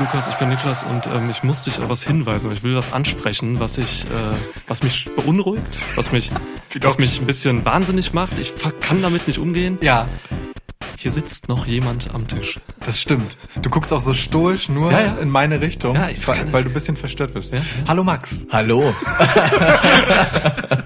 Lukas, 0.00 0.28
ich 0.28 0.34
bin 0.36 0.48
Niklas 0.48 0.82
und 0.82 1.06
ähm, 1.08 1.28
ich 1.28 1.42
muss 1.42 1.62
dich 1.64 1.78
auf 1.78 1.88
was 1.90 2.02
hinweisen, 2.02 2.46
oder 2.46 2.54
ich 2.56 2.62
will 2.62 2.74
was 2.74 2.90
ansprechen, 2.92 3.60
was 3.60 3.76
ich, 3.76 4.06
äh, 4.06 4.08
was 4.66 4.82
mich 4.82 5.10
beunruhigt, 5.14 5.78
was 5.94 6.10
mich, 6.10 6.30
was 6.80 6.96
mich 6.96 7.20
ein 7.20 7.26
bisschen 7.26 7.64
wahnsinnig 7.66 8.14
macht. 8.14 8.38
Ich 8.38 8.54
kann 8.80 9.02
damit 9.02 9.26
nicht 9.28 9.38
umgehen. 9.38 9.76
Ja, 9.82 10.08
Hier 10.96 11.12
sitzt 11.12 11.48
noch 11.50 11.66
jemand 11.66 12.14
am 12.14 12.26
Tisch. 12.28 12.60
das 12.84 12.98
stimmt. 13.00 13.36
Du 13.60 13.68
guckst 13.68 13.92
auch 13.92 14.00
so 14.00 14.14
stoisch 14.14 14.70
nur 14.70 14.90
Ja, 14.90 15.00
ja. 15.00 15.16
in 15.16 15.28
meine 15.28 15.60
Richtung, 15.60 15.94
Ja, 15.96 16.08
ich 16.08 16.26
weil, 16.26 16.50
weil 16.52 16.64
du 16.64 16.70
ein 16.70 16.74
bisschen 16.74 16.96
verstört 16.96 17.34
bist. 17.34 17.52
Ja. 17.52 17.60
Hallo 17.86 18.02
Max. 18.02 18.46
Hallo. 18.50 18.94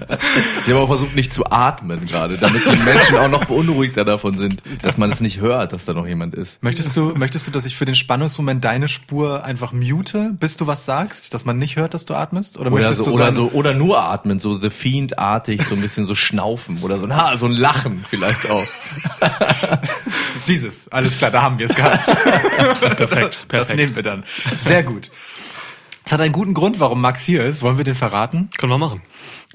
ich 0.65 0.69
habe 0.69 0.79
auch 0.79 0.87
versucht, 0.87 1.15
nicht 1.15 1.33
zu 1.33 1.45
atmen 1.49 2.05
gerade, 2.05 2.37
damit 2.37 2.63
die 2.65 2.75
Menschen 2.83 3.15
auch 3.17 3.29
noch 3.29 3.45
beunruhigter 3.45 4.03
davon 4.05 4.33
sind, 4.35 4.63
dass 4.81 4.97
man 4.97 5.11
es 5.11 5.19
nicht 5.19 5.39
hört, 5.39 5.73
dass 5.73 5.85
da 5.85 5.93
noch 5.93 6.07
jemand 6.07 6.35
ist. 6.35 6.61
Möchtest 6.63 6.95
du, 6.95 7.13
möchtest 7.15 7.47
du, 7.47 7.51
dass 7.51 7.65
ich 7.65 7.75
für 7.75 7.85
den 7.85 7.95
Spannungsmoment 7.95 8.63
deine 8.63 8.87
Spur 8.87 9.43
einfach 9.43 9.71
mute, 9.71 10.31
bis 10.39 10.57
du 10.57 10.67
was 10.67 10.85
sagst, 10.85 11.33
dass 11.33 11.45
man 11.45 11.57
nicht 11.57 11.75
hört, 11.75 11.93
dass 11.93 12.05
du 12.05 12.13
atmest? 12.13 12.57
Oder, 12.57 12.71
Oder 12.71 12.81
möchtest 12.81 13.03
so, 13.03 13.09
du 13.09 13.15
oder 13.15 13.31
so, 13.31 13.49
oder 13.51 13.73
nur 13.73 14.01
atmen, 14.03 14.39
so 14.39 14.57
The 14.57 14.69
Fiend-artig, 14.69 15.63
so 15.63 15.75
ein 15.75 15.81
bisschen 15.81 16.05
so 16.05 16.15
schnaufen 16.15 16.79
oder 16.81 16.99
so, 16.99 17.05
na, 17.07 17.37
so 17.37 17.45
ein 17.45 17.51
Lachen 17.53 18.03
vielleicht 18.07 18.49
auch. 18.49 18.63
Dieses, 20.47 20.87
alles 20.91 21.17
klar, 21.17 21.31
da 21.31 21.41
haben 21.41 21.57
wir 21.59 21.67
es 21.67 21.75
gehabt. 21.75 22.05
Perfekt, 22.97 23.39
Das 23.47 23.67
perfekt. 23.69 23.77
nehmen 23.77 23.95
wir 23.95 24.03
dann. 24.03 24.23
Sehr 24.59 24.83
gut. 24.83 25.09
Es 26.05 26.11
hat 26.11 26.21
einen 26.21 26.33
guten 26.33 26.53
Grund, 26.53 26.79
warum 26.79 27.01
Max 27.01 27.23
hier 27.23 27.43
ist. 27.45 27.63
Wollen 27.63 27.77
wir 27.77 27.83
den 27.83 27.95
verraten? 27.95 28.51
Können 28.57 28.71
wir 28.71 28.77
machen. 28.77 29.01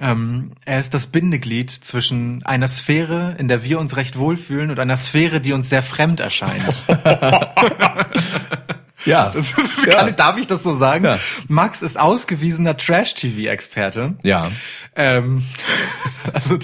Ähm, 0.01 0.51
er 0.65 0.81
ist 0.81 0.95
das 0.95 1.07
Bindeglied 1.07 1.71
zwischen 1.71 2.45
einer 2.45 2.67
Sphäre, 2.67 3.37
in 3.39 3.47
der 3.47 3.63
wir 3.63 3.79
uns 3.79 3.97
recht 3.97 4.19
wohlfühlen, 4.19 4.71
und 4.71 4.81
einer 4.81 4.97
Sphäre, 4.97 5.41
die 5.41 5.53
uns 5.53 5.69
sehr 5.69 5.85
fremd 5.85 6.19
erscheint. 6.19 6.83
Ja. 9.05 9.31
Das 9.35 9.53
ist, 9.53 9.87
kann, 9.87 10.15
darf 10.17 10.39
ich 10.39 10.47
das 10.47 10.63
so 10.63 10.75
sagen? 10.75 11.05
Ja. 11.05 11.19
Max 11.49 11.83
ist 11.83 11.99
ausgewiesener 11.99 12.77
Trash-TV-Experte. 12.77 14.15
Ja. 14.23 14.51
Ähm, 14.95 15.45
also 16.33 16.59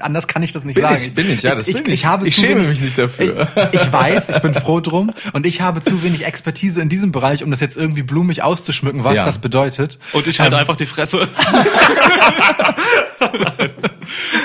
anders 0.00 0.26
kann 0.28 0.42
ich 0.42 0.52
das 0.52 0.64
nicht 0.64 0.76
Bin 0.76 0.84
sagen. 0.84 1.02
ich, 1.04 1.14
bin 1.14 1.30
ich, 1.30 1.42
ja, 1.42 1.54
das 1.54 1.68
ich, 1.68 1.76
bin 1.76 1.86
ich. 1.86 1.92
ich. 2.00 2.06
habe 2.06 2.26
Ich 2.26 2.34
schäme 2.36 2.56
wenig, 2.62 2.68
mich 2.70 2.80
nicht 2.80 2.98
dafür. 2.98 3.48
Ich, 3.72 3.80
ich 3.80 3.92
weiß, 3.92 4.28
ich 4.30 4.38
bin 4.40 4.54
froh 4.54 4.80
drum 4.80 5.12
und 5.32 5.46
ich 5.46 5.60
habe 5.60 5.80
zu 5.80 6.02
wenig 6.02 6.24
Expertise 6.24 6.80
in 6.80 6.88
diesem 6.88 7.12
Bereich, 7.12 7.42
um 7.44 7.50
das 7.50 7.60
jetzt 7.60 7.76
irgendwie 7.76 8.02
blumig 8.02 8.42
auszuschmücken, 8.42 9.04
was 9.04 9.16
Ja. 9.16 9.24
das 9.24 9.38
bedeutet. 9.38 9.98
Und 10.12 10.26
ich 10.26 10.40
halte 10.40 10.56
einfach 10.56 10.76
die 10.76 10.86
Fresse. 10.86 11.28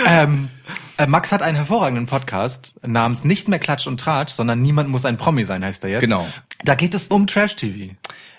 Ähm, 0.06 0.50
äh, 0.98 1.08
Max 1.08 1.32
hat 1.32 1.42
einen 1.42 1.56
hervorragenden 1.58 2.06
Podcast 2.06 2.74
namens 2.86 3.24
nicht 3.24 3.48
mehr 3.48 3.60
Klatsch 3.60 3.88
und 3.88 4.00
Tratsch, 4.00 4.32
sondern 4.34 4.62
Niemand 4.62 4.90
muss 4.90 5.06
ein 5.06 5.18
Promi 5.18 5.46
sein, 5.46 5.64
heißt 5.64 5.84
er 5.84 5.90
jetzt. 5.92 6.02
Genau. 6.02 6.28
Da 6.64 6.76
geht 6.76 6.94
es 6.94 7.08
um 7.10 7.28
Trash-TV. 7.28 7.96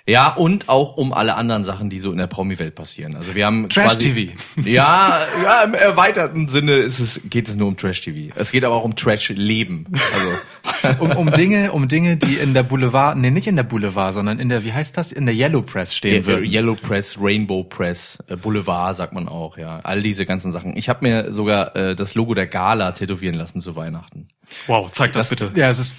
Ja, 0.09 0.33
und 0.33 0.71
auch 0.71 0.97
um 0.97 1.13
alle 1.13 1.35
anderen 1.37 1.65
Sachen, 1.65 1.91
die 1.91 1.99
so 1.99 2.11
in 2.11 2.17
der 2.17 2.29
Promi-Welt 2.29 2.75
passieren. 2.75 3.15
Also 3.15 3.35
wir 3.35 3.45
haben 3.45 3.69
Trash-TV. 3.69 4.33
Ja, 4.65 5.21
ja, 5.43 5.63
im 5.65 5.75
erweiterten 5.75 6.49
Sinne 6.49 6.77
ist 6.77 6.99
es, 6.99 7.21
geht 7.29 7.47
es 7.47 7.57
nur 7.57 7.69
um 7.69 7.77
Trash-TV. 7.77 8.35
Es 8.35 8.51
geht 8.51 8.65
aber 8.65 8.75
auch 8.75 8.85
um 8.85 8.97
Trash-Leben. 8.97 9.87
Also, 9.93 10.29
Um, 11.01 11.11
um 11.11 11.33
Dinge, 11.33 11.73
um 11.73 11.89
Dinge, 11.89 12.17
die 12.17 12.35
in 12.35 12.55
der 12.55 12.63
Boulevard, 12.63 13.17
nee, 13.17 13.31
nicht 13.31 13.47
in 13.47 13.57
der 13.57 13.63
Boulevard, 13.65 14.15
sondern 14.15 14.39
in 14.39 14.49
der, 14.49 14.65
wie 14.65 14.73
heißt 14.73 14.97
das, 14.97 15.11
in 15.11 15.27
der 15.27 15.35
Yellow 15.35 15.63
Press 15.63 15.95
stehen 15.95 16.23
äh, 16.23 16.27
würden. 16.27 16.45
Yellow 16.45 16.77
Press, 16.77 17.19
Rainbow 17.21 17.65
Press, 17.65 18.19
äh, 18.29 18.37
Boulevard 18.37 18.97
sagt 18.97 19.13
man 19.13 19.29
auch, 19.29 19.59
ja. 19.59 19.81
All 19.83 20.03
diese 20.03 20.25
ganzen 20.25 20.53
Sachen. 20.53 20.77
Ich 20.77 20.89
habe 20.89 21.07
mir 21.07 21.33
sogar 21.33 21.75
äh, 21.75 21.97
das 21.97 22.15
Logo 22.15 22.35
der 22.35 22.47
Gala 22.47 22.93
tätowieren 22.93 23.35
lassen 23.35 23.61
zu 23.61 23.75
Weihnachten. 23.77 24.28
Wow, 24.67 24.91
zeig 24.91 25.13
das, 25.13 25.29
bitte. 25.29 25.51
Ja, 25.55 25.71
es 25.71 25.79
ist 25.79 25.95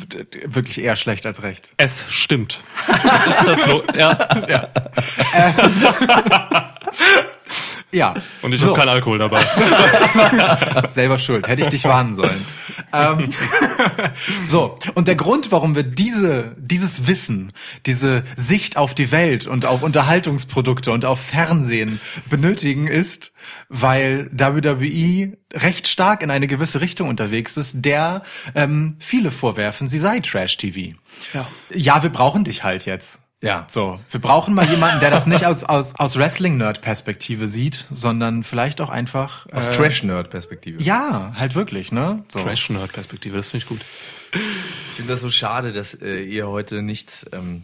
wirklich 0.46 0.82
eher 0.82 0.96
schlecht 0.96 1.26
als 1.26 1.42
recht. 1.42 1.70
Es 1.78 2.06
stimmt. 2.10 2.62
Das 2.88 3.28
ist 3.28 3.48
das 3.48 3.66
Lo 3.66 3.84
ja. 3.98 4.46
Ja. 4.48 4.70
Und 8.44 8.54
ich 8.54 8.62
so, 8.62 8.68
habe 8.68 8.80
keinen 8.80 8.90
Alkohol 8.90 9.18
dabei. 9.18 9.44
selber 10.88 11.18
schuld. 11.18 11.48
Hätte 11.48 11.64
ich 11.64 11.70
dich 11.70 11.86
warnen 11.86 12.14
sollen. 12.14 12.46
ähm, 12.94 13.30
so. 14.48 14.76
Und 14.94 15.08
der 15.08 15.16
Grund, 15.16 15.52
warum 15.52 15.76
wir 15.76 15.84
diese, 15.84 16.56
dieses 16.58 17.08
Wissen, 17.08 17.52
diese 17.88 18.24
Sicht 18.36 18.78
auf 18.78 18.94
die 18.94 19.12
Welt 19.12 19.48
und 19.48 19.66
auf 19.66 19.82
Unterhaltungsprodukte 19.82 20.92
und 20.92 21.04
auf 21.04 21.20
Fernsehen 21.20 22.00
benötigen, 22.30 22.88
ist, 22.88 23.32
weil 23.70 24.30
WWE 24.32 25.38
recht 25.54 25.88
stark 25.88 26.22
in 26.22 26.30
eine 26.30 26.46
gewisse 26.46 26.82
Richtung 26.82 27.10
unterwegs 27.10 27.58
ist, 27.58 27.84
der 27.84 28.22
ähm, 28.54 28.98
viele 29.00 29.32
vorwerfen, 29.32 29.88
sie 29.88 30.00
sei 30.00 30.20
Trash-TV. 30.20 30.96
Ja. 31.34 31.48
Ja, 31.72 32.04
wir 32.04 32.12
brauchen 32.12 32.44
dich 32.44 32.64
halt 32.64 32.86
jetzt. 32.86 33.20
Ja. 33.42 33.66
So, 33.70 34.00
wir 34.10 34.20
brauchen 34.20 34.54
mal 34.54 34.70
jemanden, 34.70 35.00
der 35.00 35.12
das 35.12 35.26
nicht 35.26 35.46
aus, 35.46 35.64
aus, 35.64 35.96
aus 35.96 36.18
Wrestling-Nerd-Perspektive 36.18 37.48
sieht, 37.48 37.86
sondern 37.90 38.44
vielleicht 38.44 38.82
auch 38.82 38.90
einfach 38.90 39.48
Aus 39.54 39.70
äh, 39.70 39.72
Trash-Nerd-Perspektive. 39.72 40.82
Ja, 40.84 41.34
halt 41.36 41.56
wirklich, 41.56 41.92
ne? 41.94 42.24
So. 42.28 42.40
Trash-Nerd-Perspektive, 42.40 43.38
das 43.38 43.50
finde 43.50 43.64
ich 43.64 43.70
gut. 43.70 43.82
Ich 44.34 44.96
finde 44.98 45.14
das 45.14 45.22
so 45.22 45.30
schade, 45.30 45.72
dass 45.72 45.94
äh, 45.94 46.22
ihr 46.22 46.48
heute 46.48 46.82
nichts 46.82 47.26
ähm, 47.32 47.64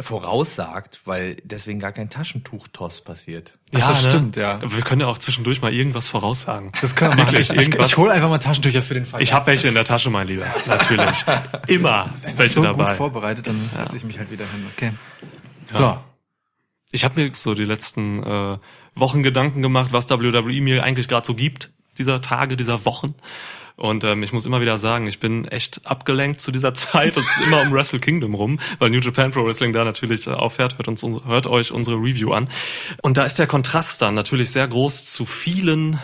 voraussagt, 0.00 1.00
weil 1.04 1.36
deswegen 1.42 1.80
gar 1.80 1.92
kein 1.92 2.08
Taschentuch-Toss 2.08 3.02
passiert. 3.02 3.54
Ach 3.74 3.94
so, 3.94 4.08
stimmt, 4.08 4.36
ja. 4.36 4.60
Wir 4.62 4.82
können 4.82 5.00
ja 5.00 5.08
auch 5.08 5.18
zwischendurch 5.18 5.60
mal 5.60 5.72
irgendwas 5.72 6.06
voraussagen. 6.06 6.70
Das 6.80 6.94
können 6.94 7.12
wir 7.12 7.24
machen. 7.24 7.32
Wirklich, 7.32 7.50
Ich, 7.50 7.56
ich, 7.56 7.62
irgendwas. 7.62 7.88
ich 7.88 7.96
hole 7.96 8.12
einfach 8.12 8.28
mal 8.28 8.38
Taschentücher 8.38 8.80
für 8.80 8.94
den 8.94 9.06
Fall. 9.06 9.20
Ich 9.22 9.32
habe 9.32 9.46
welche 9.48 9.66
in 9.66 9.74
der 9.74 9.84
Tasche, 9.84 10.10
mein 10.10 10.28
Lieber. 10.28 10.46
Natürlich. 10.66 11.24
Immer 11.66 12.10
welche 12.36 12.54
so 12.54 12.62
dabei. 12.62 12.84
gut 12.84 12.94
vorbereitet, 12.94 13.48
dann 13.48 13.68
setze 13.74 13.96
ich 13.96 14.04
mich 14.04 14.18
halt 14.18 14.30
wieder 14.30 14.44
hin. 14.44 14.66
Okay. 14.76 14.92
So. 15.72 15.98
Ich 16.92 17.04
habe 17.04 17.20
mir 17.20 17.30
so 17.34 17.54
die 17.54 17.64
letzten 17.64 18.22
äh, 18.22 18.58
Wochen 18.94 19.22
Gedanken 19.22 19.62
gemacht, 19.62 19.88
was 19.92 20.08
WWE 20.08 20.60
mir 20.60 20.84
eigentlich 20.84 21.08
gerade 21.08 21.26
so 21.26 21.34
gibt, 21.34 21.70
dieser 21.98 22.20
Tage, 22.20 22.56
dieser 22.56 22.84
Wochen. 22.84 23.14
Und 23.78 24.02
ähm, 24.02 24.24
ich 24.24 24.32
muss 24.32 24.44
immer 24.44 24.60
wieder 24.60 24.76
sagen, 24.76 25.06
ich 25.06 25.20
bin 25.20 25.44
echt 25.46 25.80
abgelenkt 25.84 26.40
zu 26.40 26.50
dieser 26.50 26.74
Zeit. 26.74 27.16
Es 27.16 27.24
ist 27.24 27.46
immer 27.46 27.62
um 27.62 27.72
Wrestle 27.72 28.00
Kingdom 28.00 28.34
rum, 28.34 28.58
weil 28.80 28.90
New 28.90 28.98
Japan 28.98 29.30
Pro 29.30 29.46
Wrestling 29.46 29.72
da 29.72 29.84
natürlich 29.84 30.26
äh, 30.26 30.30
aufhört. 30.30 30.76
Hört, 30.78 30.88
uns, 30.88 31.04
hört 31.24 31.46
euch 31.46 31.70
unsere 31.70 31.96
Review 31.96 32.32
an. 32.32 32.48
Und 33.02 33.16
da 33.16 33.24
ist 33.24 33.38
der 33.38 33.46
Kontrast 33.46 34.02
dann 34.02 34.14
natürlich 34.16 34.50
sehr 34.50 34.66
groß 34.66 35.06
zu 35.06 35.24
vielen 35.24 35.98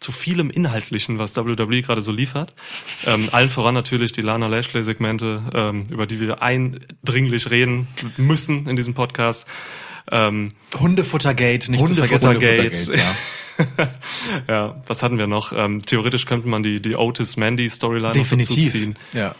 zu 0.00 0.10
vielem 0.10 0.50
Inhaltlichen, 0.50 1.20
was 1.20 1.36
WWE 1.36 1.80
gerade 1.80 2.02
so 2.02 2.10
liefert. 2.10 2.56
Ähm, 3.06 3.28
allen 3.30 3.48
voran 3.48 3.74
natürlich 3.74 4.10
die 4.10 4.20
Lana 4.20 4.48
Lashley-Segmente, 4.48 5.42
ähm, 5.54 5.86
über 5.90 6.06
die 6.06 6.18
wir 6.18 6.42
eindringlich 6.42 7.50
reden 7.50 7.86
müssen 8.16 8.66
in 8.66 8.74
diesem 8.74 8.94
Podcast. 8.94 9.46
Ähm, 10.10 10.54
Hundefuttergate, 10.76 11.70
nicht 11.70 11.86
zu 11.86 11.94
vergessen. 11.94 12.30
Hundefuttergate. 12.30 12.62
Hundefuttergate, 12.62 12.98
ja. 12.98 13.16
ja, 14.48 14.82
was 14.86 15.02
hatten 15.02 15.18
wir 15.18 15.26
noch? 15.26 15.52
Ähm, 15.52 15.84
theoretisch 15.84 16.26
könnte 16.26 16.48
man 16.48 16.62
die, 16.62 16.80
die 16.80 16.96
Otis-Mandy-Storyline 16.96 18.08
noch 18.08 18.14
dazu 18.14 18.36
Definitiv. 18.36 18.72
ziehen. 18.72 18.98
Ja. 19.12 19.34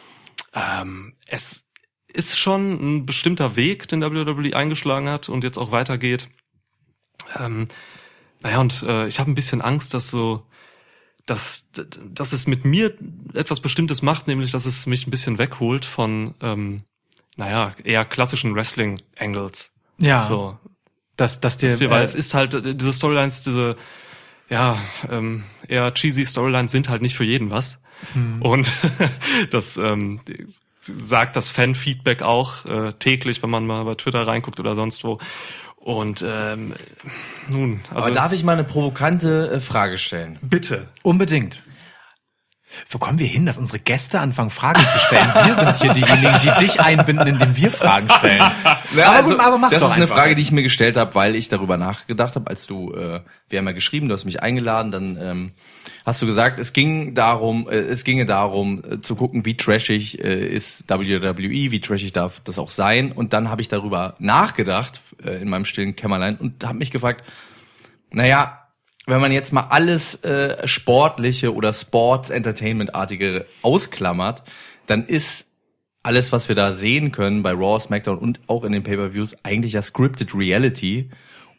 Ähm, 0.55 1.15
es 1.29 1.65
ist 2.09 2.39
schon 2.39 2.73
ein 2.73 3.07
bestimmter 3.07 3.57
Weg, 3.57 3.89
den 3.89 4.03
WWE 4.03 4.55
eingeschlagen 4.57 5.09
hat 5.09 5.29
und 5.29 5.45
jetzt 5.45 5.59
auch 5.59 5.71
weitergeht. 5.71 6.29
Ähm, 7.39 7.69
naja, 8.43 8.61
und 8.61 8.83
äh, 8.83 9.07
ich 9.07 9.19
habe 9.19 9.31
ein 9.31 9.35
bisschen 9.35 9.63
Angst, 9.63 9.95
dass 9.95 10.11
so, 10.11 10.47
dass, 11.27 11.69
dass 11.73 12.33
es 12.33 12.47
mit 12.47 12.65
mir 12.65 12.97
etwas 13.35 13.61
Bestimmtes 13.61 14.03
macht, 14.03 14.27
nämlich 14.27 14.51
dass 14.51 14.67
es 14.67 14.87
mich 14.87 15.07
ein 15.07 15.11
bisschen 15.11 15.39
wegholt 15.39 15.85
von, 15.85 16.35
ähm, 16.41 16.83
naja, 17.37 17.75
eher 17.85 18.05
klassischen 18.05 18.55
Wrestling-Angles. 18.55 19.73
Ja. 19.99 20.23
So, 20.23 20.59
Dass, 21.17 21.41
dass 21.41 21.59
dir, 21.59 21.79
weil 21.91 22.03
äh, 22.03 22.05
es 22.05 22.15
ist 22.15 22.35
halt, 22.35 22.55
äh, 22.55 22.75
diese 22.75 22.93
Storylines, 22.93 23.45
diese, 23.45 23.77
ja, 24.49 24.79
ähm, 25.11 25.45
eher 25.69 25.93
cheesy 25.95 26.27
Storylines 26.27 26.73
sind 26.73 26.89
halt 26.89 27.03
nicht 27.03 27.17
für 27.17 27.25
jeden 27.25 27.51
was. 27.51 27.79
Hm. 28.13 28.43
Und 28.43 28.73
das 29.51 29.77
ähm, 29.77 30.21
sagt 30.81 31.37
das 31.37 31.51
Fan-Feedback 31.51 32.23
auch 32.23 32.65
äh, 32.67 32.93
täglich, 32.99 33.43
wenn 33.43 33.51
man 33.51 33.67
mal 33.67 33.85
bei 33.85 33.95
Twitter 33.95 34.27
reinguckt 34.27 34.59
oder 34.61 34.75
sonst 34.75 35.05
wo. 35.05 35.19
Und 35.77 36.25
ähm, 36.27 36.75
nun, 37.49 37.81
also 37.91 38.07
Aber 38.07 38.15
darf 38.15 38.33
ich 38.33 38.45
mal 38.45 38.53
eine 38.53 38.65
provokante 38.65 39.51
äh, 39.55 39.61
Frage 39.61 39.99
stellen? 39.99 40.39
bitte. 40.41 40.89
unbedingt. 41.03 41.65
Wo 42.89 42.99
kommen 42.99 43.19
wir 43.19 43.27
hin, 43.27 43.47
dass 43.47 43.59
unsere 43.59 43.79
Gäste 43.79 44.21
anfangen, 44.21 44.51
Fragen 44.51 44.87
zu 44.89 44.99
stellen? 44.99 45.31
Wir 45.45 45.55
sind 45.55 45.77
hier 45.77 45.93
diejenigen, 45.93 46.35
die 46.43 46.65
dich 46.65 46.81
einbinden, 46.81 47.27
indem 47.27 47.57
wir 47.57 47.71
Fragen 47.71 48.09
stellen. 48.11 48.43
Ja, 48.97 49.09
aber 49.09 49.17
also, 49.17 49.39
aber 49.39 49.59
mach 49.59 49.71
das 49.71 49.81
doch 49.81 49.89
ist 49.91 49.97
eine. 49.97 50.07
Frage, 50.07 50.35
die 50.35 50.43
ich 50.43 50.53
mir 50.53 50.63
gestellt 50.63 50.97
habe, 50.97 51.15
weil 51.15 51.35
ich 51.35 51.49
darüber 51.49 51.77
nachgedacht 51.77 52.35
habe, 52.35 52.51
als 52.51 52.67
du, 52.67 52.93
äh, 52.93 53.21
wir 53.49 53.59
haben 53.59 53.67
ja 53.67 53.73
geschrieben, 53.73 54.09
du 54.09 54.13
hast 54.13 54.25
mich 54.25 54.43
eingeladen, 54.43 54.93
dann 54.93 55.19
ähm, 55.21 55.51
hast 56.05 56.21
du 56.21 56.27
gesagt, 56.27 56.59
es 56.59 56.73
ging 56.73 57.15
darum, 57.15 57.69
äh, 57.69 57.77
es 57.77 58.05
ginge 58.05 58.27
darum 58.27 58.83
äh, 58.85 59.01
zu 59.01 59.17
gucken, 59.17 59.45
wie 59.47 59.57
trashig 59.57 60.23
äh, 60.23 60.47
ist 60.47 60.89
WWE, 60.91 61.71
wie 61.71 61.81
trashig 61.81 62.13
darf 62.13 62.41
das 62.45 62.59
auch 62.59 62.71
sein. 62.71 63.13
Und 63.13 63.33
dann 63.33 63.49
habe 63.49 63.63
ich 63.63 63.69
darüber 63.69 64.15
nachgedacht 64.19 65.01
äh, 65.25 65.41
in 65.41 65.49
meinem 65.49 65.65
stillen 65.65 65.97
Kämmerlein 65.97 66.37
und 66.37 66.65
habe 66.65 66.79
mich 66.79 66.91
gefragt, 66.91 67.25
naja, 68.11 68.62
wenn 69.07 69.21
man 69.21 69.33
jetzt 69.33 69.53
mal 69.53 69.67
alles 69.71 70.23
äh, 70.23 70.67
sportliche 70.67 71.55
oder 71.55 71.73
Sports-Entertainment-artige 71.73 73.47
ausklammert, 73.63 74.43
dann 74.87 75.07
ist 75.07 75.47
alles, 76.03 76.33
was 76.33 76.49
wir 76.49 76.57
da 76.57 76.73
sehen 76.73 77.13
können 77.13 77.43
bei 77.43 77.53
Raw, 77.53 77.79
SmackDown 77.79 78.19
und 78.19 78.41
auch 78.47 78.65
in 78.65 78.73
den 78.73 78.83
Pay-per-Views, 78.83 79.37
eigentlich 79.45 79.75
ja 79.75 79.83
scripted 79.83 80.35
Reality 80.35 81.11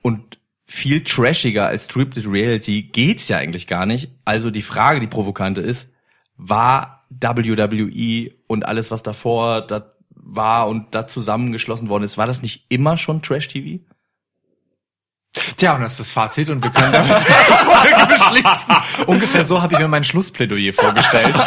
und 0.01 0.37
viel 0.65 1.03
trashiger 1.03 1.67
als 1.67 1.85
scripted 1.85 2.25
Reality 2.27 2.83
geht's 2.83 3.27
ja 3.27 3.37
eigentlich 3.37 3.67
gar 3.67 3.85
nicht. 3.85 4.09
Also 4.25 4.49
die 4.49 4.61
Frage, 4.61 4.99
die 4.99 5.07
provokante 5.07 5.61
ist, 5.61 5.89
war 6.37 7.05
WWE 7.09 8.31
und 8.47 8.65
alles, 8.65 8.91
was 8.91 9.03
davor 9.03 9.61
da 9.61 9.93
war 10.09 10.67
und 10.67 10.95
da 10.95 11.05
zusammengeschlossen 11.05 11.89
worden 11.89 12.03
ist, 12.03 12.17
war 12.17 12.27
das 12.27 12.41
nicht 12.41 12.65
immer 12.69 12.97
schon 12.97 13.21
Trash-TV? 13.21 13.83
Tja, 15.57 15.75
und 15.75 15.81
das 15.81 15.93
ist 15.93 15.99
das 15.99 16.11
Fazit 16.11 16.49
und 16.51 16.63
wir 16.63 16.69
können 16.69 16.93
damit 16.93 17.17
die 17.19 17.65
Folge 17.65 18.05
beschließen. 18.07 18.75
Ungefähr 19.07 19.43
so 19.43 19.59
habe 19.61 19.73
ich 19.73 19.79
mir 19.79 19.87
mein 19.87 20.03
Schlussplädoyer 20.03 20.73
vorgestellt. 20.73 21.33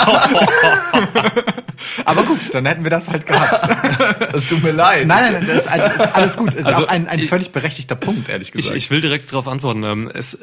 Aber 2.05 2.23
gut, 2.25 2.53
dann 2.53 2.67
hätten 2.67 2.83
wir 2.85 2.91
das 2.91 3.09
halt 3.09 3.27
gehabt. 3.27 4.35
Es 4.35 4.49
tut 4.49 4.63
mir 4.63 4.73
leid. 4.73 5.07
Nein, 5.07 5.23
nein, 5.25 5.33
nein, 5.35 5.47
das 5.47 5.67
ist, 5.67 6.15
alles 6.15 6.37
gut. 6.37 6.55
Ist 6.55 6.67
Also, 6.67 6.85
auch 6.85 6.89
ein, 6.89 7.07
ein 7.07 7.21
ich- 7.21 7.29
völlig 7.29 7.53
berechtigter 7.53 7.95
Punkt, 7.95 8.29
ehrlich 8.29 8.49
Ich, 8.49 8.53
gesagt. 8.55 8.77
ich 8.77 8.91
will 8.91 9.01
direkt 9.01 9.31
darauf 9.33 9.47
antworten. 9.47 9.85
Ähm, 9.85 10.11
Es, 10.13 10.37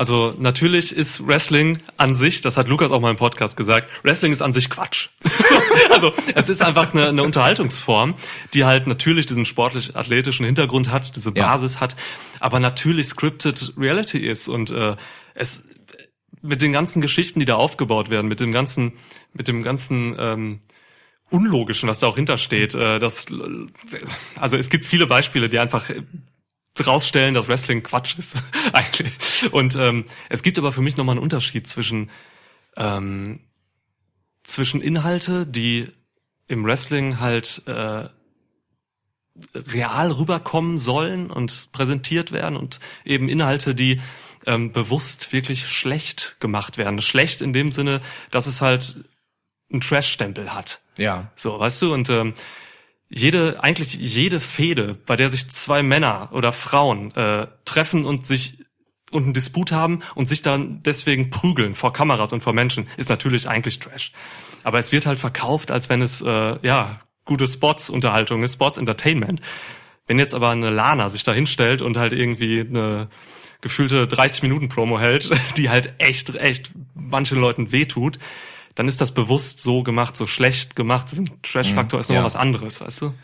also 0.00 0.34
natürlich 0.38 0.96
ist 0.96 1.26
Wrestling 1.26 1.76
an 1.98 2.14
sich, 2.14 2.40
das 2.40 2.56
hat 2.56 2.68
Lukas 2.68 2.90
auch 2.90 3.02
mal 3.02 3.10
im 3.10 3.18
Podcast 3.18 3.54
gesagt, 3.54 3.90
Wrestling 4.02 4.32
ist 4.32 4.40
an 4.40 4.54
sich 4.54 4.70
Quatsch. 4.70 5.10
so, 5.22 5.60
also 5.90 6.14
es 6.34 6.48
ist 6.48 6.62
einfach 6.62 6.94
eine, 6.94 7.08
eine 7.08 7.22
Unterhaltungsform, 7.22 8.14
die 8.54 8.64
halt 8.64 8.86
natürlich 8.86 9.26
diesen 9.26 9.44
sportlich-athletischen 9.44 10.46
Hintergrund 10.46 10.90
hat, 10.90 11.16
diese 11.16 11.34
Ja. 11.36 11.48
Basis 11.48 11.80
hat, 11.80 11.96
aber 12.40 12.60
natürlich 12.60 13.08
scripted 13.08 13.74
Reality 13.76 14.16
ist 14.16 14.48
und 14.48 14.70
äh, 14.70 14.96
es 15.34 15.64
mit 16.40 16.62
den 16.62 16.72
ganzen 16.72 17.02
Geschichten, 17.02 17.38
die 17.38 17.44
da 17.44 17.56
aufgebaut 17.56 18.08
werden, 18.08 18.26
mit 18.26 18.40
dem 18.40 18.52
ganzen, 18.52 18.94
mit 19.34 19.48
dem 19.48 19.62
ganzen 19.62 20.16
ähm, 20.18 20.60
Unlogischen, 21.28 21.90
was 21.90 22.00
da 22.00 22.06
auch 22.06 22.16
hintersteht. 22.16 22.74
Äh, 22.74 23.00
das, 23.00 23.26
also 24.36 24.56
es 24.56 24.70
gibt 24.70 24.86
viele 24.86 25.06
Beispiele, 25.06 25.50
die 25.50 25.58
einfach 25.58 25.90
rausstellen, 26.86 27.34
dass 27.34 27.48
Wrestling 27.48 27.82
Quatsch 27.82 28.16
ist 28.18 28.36
eigentlich. 28.72 29.52
Und 29.52 29.76
ähm, 29.76 30.04
es 30.28 30.42
gibt 30.42 30.58
aber 30.58 30.72
für 30.72 30.82
mich 30.82 30.96
nochmal 30.96 31.14
einen 31.14 31.22
Unterschied 31.22 31.66
zwischen 31.66 32.10
ähm, 32.76 33.40
zwischen 34.42 34.80
Inhalte, 34.80 35.46
die 35.46 35.88
im 36.48 36.64
Wrestling 36.64 37.20
halt 37.20 37.62
äh, 37.66 38.08
real 39.54 40.10
rüberkommen 40.10 40.78
sollen 40.78 41.30
und 41.30 41.70
präsentiert 41.72 42.32
werden 42.32 42.56
und 42.56 42.80
eben 43.04 43.28
Inhalte, 43.28 43.74
die 43.74 44.00
ähm, 44.46 44.72
bewusst 44.72 45.32
wirklich 45.32 45.68
schlecht 45.68 46.36
gemacht 46.40 46.78
werden. 46.78 47.00
Schlecht 47.00 47.40
in 47.40 47.52
dem 47.52 47.72
Sinne, 47.72 48.00
dass 48.30 48.46
es 48.46 48.60
halt 48.60 49.04
einen 49.70 49.80
Trash-Stempel 49.80 50.52
hat. 50.52 50.82
Ja. 50.98 51.30
So, 51.36 51.58
weißt 51.58 51.82
du, 51.82 51.94
und 51.94 52.10
ähm, 52.10 52.34
jede, 53.10 53.62
eigentlich 53.62 53.94
jede 53.94 54.40
Fehde, 54.40 54.96
bei 55.04 55.16
der 55.16 55.30
sich 55.30 55.50
zwei 55.50 55.82
Männer 55.82 56.30
oder 56.32 56.52
Frauen 56.52 57.14
äh, 57.16 57.48
treffen 57.64 58.06
und 58.06 58.24
sich 58.24 58.58
und 59.10 59.24
einen 59.24 59.32
Disput 59.32 59.72
haben 59.72 60.00
und 60.14 60.26
sich 60.26 60.40
dann 60.40 60.82
deswegen 60.84 61.30
prügeln 61.30 61.74
vor 61.74 61.92
Kameras 61.92 62.32
und 62.32 62.42
vor 62.42 62.52
Menschen, 62.52 62.86
ist 62.96 63.10
natürlich 63.10 63.48
eigentlich 63.48 63.80
Trash. 63.80 64.12
Aber 64.62 64.78
es 64.78 64.92
wird 64.92 65.04
halt 65.04 65.18
verkauft, 65.18 65.72
als 65.72 65.88
wenn 65.88 66.00
es 66.00 66.20
äh, 66.22 66.56
ja 66.62 67.00
gute 67.24 67.48
Sports-Unterhaltung 67.48 68.44
ist, 68.44 68.54
Sports-Entertainment. 68.54 69.40
Wenn 70.06 70.20
jetzt 70.20 70.34
aber 70.34 70.50
eine 70.50 70.70
Lana 70.70 71.08
sich 71.08 71.24
da 71.24 71.32
hinstellt 71.32 71.82
und 71.82 71.96
halt 71.96 72.12
irgendwie 72.12 72.60
eine 72.60 73.08
gefühlte 73.60 74.06
30 74.06 74.42
Minuten 74.44 74.68
Promo 74.68 75.00
hält, 75.00 75.30
die 75.56 75.68
halt 75.68 75.94
echt, 75.98 76.34
echt 76.36 76.70
manchen 76.94 77.40
Leuten 77.40 77.72
wehtut, 77.72 78.18
dann 78.74 78.88
ist 78.88 79.00
das 79.00 79.12
bewusst 79.12 79.62
so 79.62 79.82
gemacht, 79.82 80.16
so 80.16 80.26
schlecht 80.26 80.76
gemacht. 80.76 81.06
Das 81.06 81.14
ist 81.14 81.20
ein 81.20 81.42
Trash-Faktor 81.42 82.00
ist 82.00 82.08
nochmal 82.08 82.22
ja. 82.22 82.26
was 82.26 82.36
anderes, 82.36 82.80
weißt 82.80 83.02
du? 83.02 83.14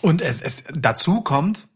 Und 0.00 0.20
es, 0.20 0.40
es 0.40 0.64
dazu 0.74 1.20
kommt, 1.20 1.67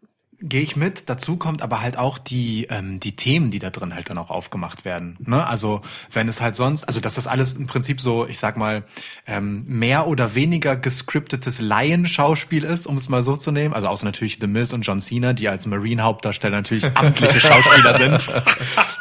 gehe 0.42 0.62
ich 0.62 0.76
mit, 0.76 1.08
dazu 1.08 1.36
kommt 1.36 1.62
aber 1.62 1.80
halt 1.80 1.96
auch 1.96 2.18
die, 2.18 2.66
ähm, 2.68 3.00
die 3.00 3.16
Themen, 3.16 3.50
die 3.50 3.58
da 3.58 3.70
drin 3.70 3.94
halt 3.94 4.10
dann 4.10 4.18
auch 4.18 4.30
aufgemacht 4.30 4.84
werden. 4.84 5.16
Ne? 5.20 5.46
Also 5.46 5.82
wenn 6.10 6.28
es 6.28 6.40
halt 6.40 6.56
sonst, 6.56 6.84
also 6.84 7.00
dass 7.00 7.14
das 7.14 7.26
alles 7.26 7.54
im 7.54 7.66
Prinzip 7.66 8.00
so, 8.00 8.26
ich 8.26 8.38
sag 8.38 8.56
mal, 8.56 8.84
ähm, 9.26 9.64
mehr 9.66 10.08
oder 10.08 10.34
weniger 10.34 10.76
gescriptetes 10.76 11.60
Laienschauspiel 11.60 12.64
ist, 12.64 12.86
um 12.86 12.96
es 12.96 13.08
mal 13.08 13.22
so 13.22 13.36
zu 13.36 13.52
nehmen. 13.52 13.72
Also 13.72 13.88
außer 13.88 14.04
natürlich 14.04 14.38
The 14.40 14.46
Miz 14.48 14.72
und 14.72 14.82
John 14.82 15.00
Cena, 15.00 15.32
die 15.32 15.48
als 15.48 15.66
Marine-Hauptdarsteller 15.66 16.56
natürlich 16.56 16.84
amtliche 16.94 17.40
Schauspieler 17.40 17.96
sind. 17.96 18.28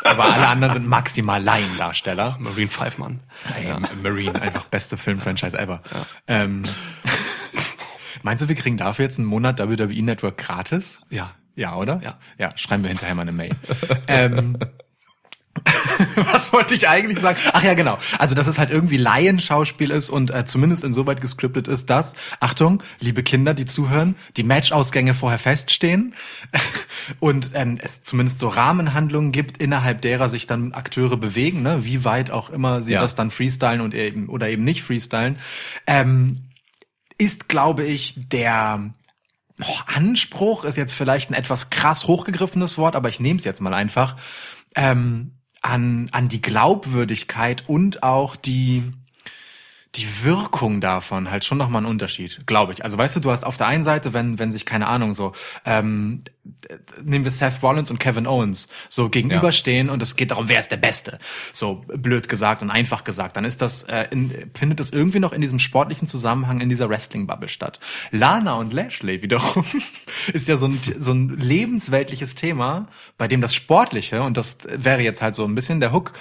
Aber 0.03 0.25
alle 0.25 0.47
anderen 0.47 0.73
sind 0.73 0.87
maximal 0.87 1.41
Laiendarsteller. 1.41 2.37
Marine 2.39 2.69
Five 2.69 2.97
Mann. 2.97 3.19
Ey, 3.57 3.73
Marine, 4.03 4.41
einfach 4.41 4.65
beste 4.65 4.97
Filmfranchise 4.97 5.57
ever. 5.57 5.81
Ähm, 6.27 6.63
meinst 8.23 8.43
du, 8.43 8.47
wir 8.49 8.55
kriegen 8.55 8.77
dafür 8.77 9.03
jetzt 9.05 9.19
einen 9.19 9.27
Monat 9.27 9.59
WWE 9.59 10.01
Network 10.01 10.37
gratis? 10.37 10.99
Ja. 11.09 11.31
Ja, 11.55 11.75
oder? 11.75 11.99
Ja. 12.03 12.17
Ja, 12.37 12.57
schreiben 12.57 12.83
wir 12.83 12.89
hinterher 12.89 13.13
mal 13.15 13.23
eine 13.23 13.33
Mail. 13.33 13.51
ähm, 14.07 14.57
was 16.15 16.53
wollte 16.53 16.73
ich 16.73 16.87
eigentlich 16.87 17.19
sagen? 17.19 17.37
Ach 17.51 17.63
ja, 17.63 17.73
genau. 17.73 17.97
Also, 18.17 18.35
dass 18.35 18.47
es 18.47 18.57
halt 18.57 18.69
irgendwie 18.69 18.97
Laienschauspiel 18.97 19.91
ist 19.91 20.09
und 20.09 20.31
äh, 20.31 20.45
zumindest 20.45 20.83
insoweit 20.83 21.19
gescriptet 21.19 21.67
ist, 21.67 21.89
dass, 21.89 22.13
Achtung, 22.39 22.81
liebe 22.99 23.21
Kinder, 23.21 23.53
die 23.53 23.65
zuhören, 23.65 24.15
die 24.37 24.43
Matchausgänge 24.43 25.13
vorher 25.13 25.39
feststehen 25.39 26.15
und 27.19 27.51
ähm, 27.53 27.77
es 27.81 28.01
zumindest 28.01 28.39
so 28.39 28.47
Rahmenhandlungen 28.47 29.31
gibt, 29.31 29.57
innerhalb 29.57 30.01
derer 30.01 30.29
sich 30.29 30.47
dann 30.47 30.73
Akteure 30.73 31.17
bewegen, 31.17 31.61
ne? 31.63 31.83
wie 31.83 32.05
weit 32.05 32.31
auch 32.31 32.49
immer 32.49 32.81
sie 32.81 32.93
Ja. 32.93 33.01
das 33.01 33.15
dann 33.15 33.29
freestylen 33.29 33.81
und 33.81 33.93
eben 33.93 34.29
oder 34.29 34.49
eben 34.49 34.63
nicht 34.63 34.83
freestylen. 34.83 35.37
Ähm, 35.85 36.43
ist, 37.21 37.49
glaube 37.49 37.83
ich, 37.83 38.15
der 38.17 38.95
oh, 39.61 39.79
Anspruch 39.85 40.63
ist 40.63 40.75
jetzt 40.75 40.91
vielleicht 40.91 41.29
ein 41.29 41.35
etwas 41.35 41.69
krass 41.69 42.07
hochgegriffenes 42.07 42.79
Wort, 42.79 42.95
aber 42.95 43.09
ich 43.09 43.19
nehme 43.19 43.37
es 43.37 43.45
jetzt 43.45 43.61
mal 43.61 43.75
einfach, 43.75 44.15
ähm, 44.75 45.37
an, 45.61 46.09
an 46.11 46.29
die 46.29 46.41
Glaubwürdigkeit 46.41 47.69
und 47.69 48.01
auch 48.01 48.35
die, 48.35 48.91
die 49.95 50.23
Wirkung 50.23 50.79
davon 50.79 51.29
halt 51.31 51.43
schon 51.43 51.57
nochmal 51.57 51.81
ein 51.81 51.85
Unterschied, 51.85 52.47
glaube 52.47 52.71
ich. 52.71 52.83
Also 52.83 52.97
weißt 52.97 53.17
du, 53.17 53.19
du 53.19 53.29
hast 53.29 53.43
auf 53.43 53.57
der 53.57 53.67
einen 53.67 53.83
Seite, 53.83 54.13
wenn, 54.13 54.39
wenn 54.39 54.51
sich, 54.51 54.65
keine 54.65 54.87
Ahnung, 54.87 55.13
so, 55.13 55.33
ähm, 55.65 56.23
äh, 56.69 56.77
nehmen 57.03 57.25
wir 57.25 57.31
Seth 57.31 57.61
Rollins 57.61 57.91
und 57.91 57.99
Kevin 57.99 58.25
Owens 58.25 58.69
so 58.87 59.09
gegenüberstehen 59.09 59.89
und 59.89 60.01
es 60.01 60.15
geht 60.15 60.31
darum, 60.31 60.47
wer 60.47 60.61
ist 60.61 60.71
der 60.71 60.77
Beste. 60.77 61.19
So 61.51 61.81
blöd 61.87 62.29
gesagt 62.29 62.61
und 62.61 62.71
einfach 62.71 63.03
gesagt, 63.03 63.35
dann 63.35 63.43
ist 63.43 63.61
das, 63.61 63.83
äh, 63.83 64.07
in, 64.11 64.49
findet 64.53 64.79
das 64.79 64.91
irgendwie 64.91 65.19
noch 65.19 65.33
in 65.33 65.41
diesem 65.41 65.59
sportlichen 65.59 66.07
Zusammenhang 66.07 66.61
in 66.61 66.69
dieser 66.69 66.87
Wrestling-Bubble 66.87 67.49
statt. 67.49 67.81
Lana 68.11 68.53
und 68.55 68.71
Lashley 68.71 69.21
wiederum 69.21 69.65
ist 70.33 70.47
ja 70.47 70.55
so 70.55 70.67
ein, 70.67 70.79
so 70.99 71.11
ein 71.11 71.37
lebensweltliches 71.37 72.35
Thema, 72.35 72.87
bei 73.17 73.27
dem 73.27 73.41
das 73.41 73.53
Sportliche, 73.53 74.23
und 74.23 74.37
das 74.37 74.59
wäre 74.69 75.01
jetzt 75.01 75.21
halt 75.21 75.35
so 75.35 75.43
ein 75.43 75.53
bisschen 75.53 75.81
der 75.81 75.91
Hook, 75.91 76.13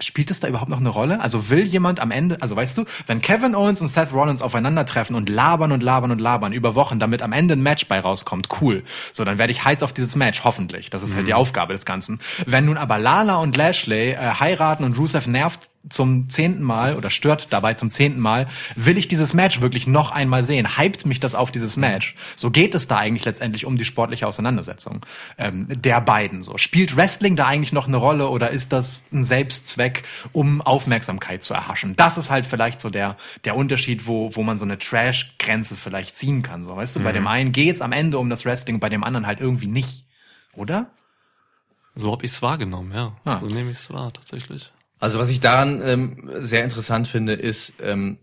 Spielt 0.00 0.30
es 0.32 0.40
da 0.40 0.48
überhaupt 0.48 0.70
noch 0.70 0.80
eine 0.80 0.88
Rolle? 0.88 1.20
Also 1.20 1.50
will 1.50 1.62
jemand 1.64 2.00
am 2.00 2.10
Ende, 2.10 2.42
also 2.42 2.56
weißt 2.56 2.78
du, 2.78 2.84
wenn 3.06 3.20
Kevin 3.20 3.54
Owens 3.54 3.80
und 3.80 3.86
Seth 3.86 4.12
Rollins 4.12 4.42
aufeinandertreffen 4.42 5.14
und 5.14 5.28
labern 5.28 5.70
und 5.70 5.84
labern 5.84 6.10
und 6.10 6.18
labern 6.18 6.52
über 6.52 6.74
Wochen, 6.74 6.98
damit 6.98 7.22
am 7.22 7.32
Ende 7.32 7.54
ein 7.54 7.62
Match 7.62 7.86
bei 7.86 8.00
rauskommt, 8.00 8.48
cool. 8.60 8.82
So, 9.12 9.24
dann 9.24 9.38
werde 9.38 9.52
ich 9.52 9.64
heiß 9.64 9.84
auf 9.84 9.92
dieses 9.92 10.16
Match, 10.16 10.42
hoffentlich. 10.42 10.90
Das 10.90 11.04
ist 11.04 11.14
halt 11.14 11.28
die 11.28 11.34
Aufgabe 11.34 11.74
des 11.74 11.84
Ganzen. 11.84 12.18
Wenn 12.44 12.64
nun 12.64 12.76
aber 12.76 12.98
Lana 12.98 13.36
und 13.36 13.56
Lashley 13.56 14.10
äh, 14.10 14.16
heiraten 14.16 14.82
und 14.82 14.98
Rusev 14.98 15.28
nervt 15.28 15.60
zum 15.88 16.28
zehnten 16.28 16.62
Mal 16.62 16.96
oder 16.96 17.10
stört 17.10 17.48
dabei 17.50 17.74
zum 17.74 17.90
zehnten 17.90 18.20
Mal, 18.20 18.46
will 18.74 18.96
ich 18.96 19.08
dieses 19.08 19.34
Match 19.34 19.60
wirklich 19.60 19.86
noch 19.86 20.10
einmal 20.10 20.42
sehen. 20.42 20.78
Hypt 20.78 21.06
mich 21.06 21.20
das 21.20 21.34
auf 21.34 21.52
dieses 21.52 21.76
Match. 21.76 22.14
So 22.36 22.50
geht 22.50 22.74
es 22.74 22.88
da 22.88 22.96
eigentlich 22.96 23.24
letztendlich 23.24 23.66
um 23.66 23.76
die 23.76 23.84
sportliche 23.84 24.26
Auseinandersetzung 24.26 25.04
ähm, 25.38 25.66
der 25.68 26.00
beiden. 26.00 26.42
So 26.42 26.58
spielt 26.58 26.96
Wrestling 26.96 27.36
da 27.36 27.46
eigentlich 27.46 27.72
noch 27.72 27.86
eine 27.86 27.96
Rolle 27.96 28.28
oder 28.28 28.50
ist 28.50 28.72
das 28.72 29.06
ein 29.12 29.24
Selbstzweck, 29.24 30.04
um 30.32 30.62
Aufmerksamkeit 30.62 31.42
zu 31.42 31.54
erhaschen? 31.54 31.96
Das 31.96 32.18
ist 32.18 32.30
halt 32.30 32.46
vielleicht 32.46 32.80
so 32.80 32.90
der 32.90 33.16
der 33.44 33.56
Unterschied, 33.56 34.06
wo 34.06 34.34
wo 34.34 34.42
man 34.42 34.58
so 34.58 34.64
eine 34.64 34.78
Trash-Grenze 34.78 35.76
vielleicht 35.76 36.16
ziehen 36.16 36.42
kann. 36.42 36.64
So 36.64 36.76
weißt 36.76 36.96
du, 36.96 37.00
bei 37.00 37.12
dem 37.12 37.26
einen 37.26 37.52
geht's 37.52 37.80
am 37.80 37.92
Ende 37.92 38.18
um 38.18 38.30
das 38.30 38.44
Wrestling, 38.44 38.80
bei 38.80 38.88
dem 38.88 39.04
anderen 39.04 39.26
halt 39.26 39.40
irgendwie 39.40 39.66
nicht, 39.66 40.06
oder? 40.54 40.90
So 41.94 42.10
habe 42.10 42.24
ich 42.24 42.32
es 42.32 42.42
wahrgenommen, 42.42 42.92
ja. 42.92 43.16
Ah. 43.24 43.38
So 43.38 43.46
nehme 43.46 43.70
ich 43.70 43.78
es 43.78 43.90
wahr, 43.90 44.12
tatsächlich. 44.12 44.72
Also 45.04 45.18
was 45.18 45.28
ich 45.28 45.38
daran 45.38 45.82
ähm, 45.84 46.30
sehr 46.36 46.64
interessant 46.64 47.06
finde, 47.06 47.34
ist, 47.34 47.74
ähm, 47.82 48.20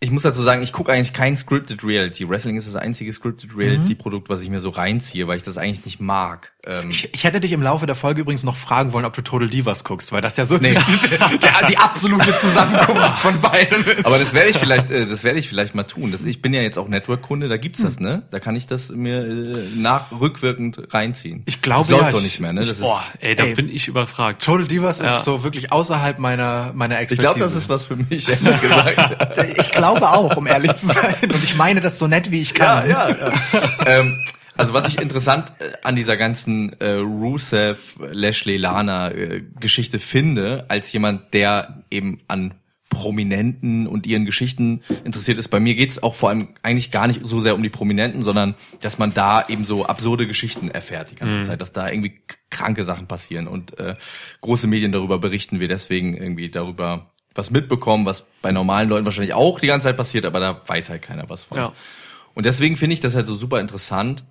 ich 0.00 0.10
muss 0.10 0.22
dazu 0.22 0.40
sagen, 0.40 0.62
ich 0.62 0.72
gucke 0.72 0.90
eigentlich 0.90 1.12
kein 1.12 1.36
Scripted 1.36 1.84
Reality. 1.84 2.26
Wrestling 2.26 2.56
ist 2.56 2.66
das 2.66 2.76
einzige 2.76 3.12
Scripted 3.12 3.54
Reality 3.54 3.94
Produkt, 3.94 4.30
was 4.30 4.40
ich 4.40 4.48
mir 4.48 4.60
so 4.60 4.70
reinziehe, 4.70 5.28
weil 5.28 5.36
ich 5.36 5.42
das 5.42 5.58
eigentlich 5.58 5.84
nicht 5.84 6.00
mag. 6.00 6.53
Ähm, 6.66 6.90
Ich, 6.90 7.12
ich 7.12 7.24
hätte 7.24 7.40
dich 7.40 7.52
im 7.52 7.62
Laufe 7.62 7.86
der 7.86 7.94
Folge 7.94 8.22
übrigens 8.22 8.42
noch 8.44 8.56
fragen 8.56 8.92
wollen, 8.92 9.04
ob 9.04 9.14
du 9.14 9.22
Total 9.22 9.48
Divas 9.48 9.84
guckst, 9.84 10.12
weil 10.12 10.20
das 10.20 10.36
ja 10.36 10.44
so 10.44 10.56
die, 10.58 10.72
der, 10.72 11.66
die 11.68 11.76
absolute 11.78 12.36
Zusammenkunft 12.36 13.18
von 13.18 13.40
beiden 13.40 13.84
ist. 13.84 14.06
aber 14.06 14.18
das 14.18 14.32
werde 14.32 14.50
ich 14.50 14.56
vielleicht, 14.58 14.90
äh, 14.90 15.06
das 15.06 15.24
werde 15.24 15.38
ich 15.38 15.48
vielleicht 15.48 15.74
mal 15.74 15.82
tun. 15.84 16.12
Das, 16.12 16.24
ich 16.24 16.40
bin 16.42 16.54
ja 16.54 16.62
jetzt 16.62 16.78
auch 16.78 16.88
Network-Kunde, 16.88 17.48
da 17.48 17.56
gibt's 17.56 17.82
das, 17.82 18.00
ne? 18.00 18.22
Da 18.30 18.40
kann 18.40 18.56
ich 18.56 18.66
das 18.66 18.88
mir 18.90 19.24
äh, 19.24 19.66
nach 19.76 20.10
rückwirkend 20.12 20.94
reinziehen. 20.94 21.42
Ich 21.46 21.60
glaube 21.62 21.80
das 21.82 21.88
läuft 21.90 22.02
ja, 22.04 22.10
doch 22.12 22.18
ich- 22.18 22.24
nicht 22.24 22.40
mehr, 22.40 22.52
ne? 22.52 22.60
Das 22.60 22.68
ist, 22.70 22.80
Boah, 22.80 23.02
ey, 23.20 23.34
da 23.34 23.44
Ey. 23.44 23.54
bin 23.54 23.68
ich 23.68 23.88
überfragt. 23.88 24.42
Total 24.42 24.66
Divas 24.66 24.98
Ja. 25.00 25.06
ist 25.06 25.24
so 25.24 25.44
wirklich 25.44 25.72
außerhalb 25.72 26.18
meiner, 26.18 26.72
meiner 26.74 26.94
ich 26.96 27.02
Expertise. 27.10 27.34
glaube, 27.34 27.40
das 27.40 27.54
ist 27.54 27.68
was 27.68 27.84
für 27.84 27.96
mich, 27.96 28.28
ehrlich 28.28 28.60
gesagt. 28.60 29.54
Ich 29.58 29.70
glaube 29.70 30.08
auch, 30.08 30.36
um 30.36 30.46
ehrlich 30.46 30.74
zu 30.76 30.86
sein. 30.86 31.14
Und 31.24 31.42
ich 31.42 31.56
meine 31.56 31.80
das 31.80 31.98
so 31.98 32.06
nett, 32.06 32.30
wie 32.30 32.40
ich 32.40 32.54
kann. 32.54 32.88
ja, 32.88 33.08
ja. 33.08 33.32
ähm, 33.86 34.18
also 34.56 34.72
was 34.72 34.86
ich 34.88 35.00
interessant 35.00 35.52
äh, 35.58 35.72
an 35.82 35.96
dieser 35.96 36.16
ganzen 36.16 36.78
äh, 36.80 36.92
Rusev, 36.92 37.96
Lashley, 37.98 38.56
Lana 38.56 39.10
äh, 39.10 39.42
Geschichte 39.58 39.98
finde, 39.98 40.66
als 40.68 40.92
jemand, 40.92 41.34
der 41.34 41.84
eben 41.90 42.20
an 42.28 42.54
Prominenten 42.94 43.86
und 43.88 44.06
ihren 44.06 44.24
Geschichten 44.24 44.82
interessiert 45.04 45.36
ist. 45.38 45.48
Bei 45.48 45.58
mir 45.58 45.74
geht's 45.74 46.02
auch 46.02 46.14
vor 46.14 46.28
allem 46.28 46.48
eigentlich 46.62 46.92
gar 46.92 47.08
nicht 47.08 47.20
so 47.24 47.40
sehr 47.40 47.56
um 47.56 47.62
die 47.62 47.68
Prominenten, 47.68 48.22
sondern 48.22 48.54
dass 48.82 48.98
man 48.98 49.12
da 49.12 49.48
eben 49.48 49.64
so 49.64 49.84
absurde 49.84 50.28
Geschichten 50.28 50.70
erfährt 50.70 51.10
die 51.10 51.16
ganze 51.16 51.40
Zeit, 51.42 51.60
dass 51.60 51.72
da 51.72 51.88
irgendwie 51.88 52.20
kranke 52.50 52.84
Sachen 52.84 53.08
passieren 53.08 53.48
und 53.48 53.78
äh, 53.80 53.96
große 54.42 54.68
Medien 54.68 54.92
darüber 54.92 55.18
berichten, 55.18 55.58
wir 55.58 55.66
deswegen 55.66 56.16
irgendwie 56.16 56.50
darüber 56.50 57.10
was 57.34 57.50
mitbekommen, 57.50 58.06
was 58.06 58.26
bei 58.42 58.52
normalen 58.52 58.88
Leuten 58.88 59.04
wahrscheinlich 59.04 59.34
auch 59.34 59.58
die 59.58 59.66
ganze 59.66 59.88
Zeit 59.88 59.96
passiert, 59.96 60.24
aber 60.24 60.38
da 60.38 60.62
weiß 60.64 60.90
halt 60.90 61.02
keiner 61.02 61.28
was 61.28 61.42
von. 61.42 61.58
Ja. 61.58 61.72
Und 62.34 62.46
deswegen 62.46 62.76
finde 62.76 62.94
ich 62.94 63.00
das 63.00 63.14
halt 63.14 63.26
so 63.26 63.34
super 63.34 63.60
interessant. 63.60 64.24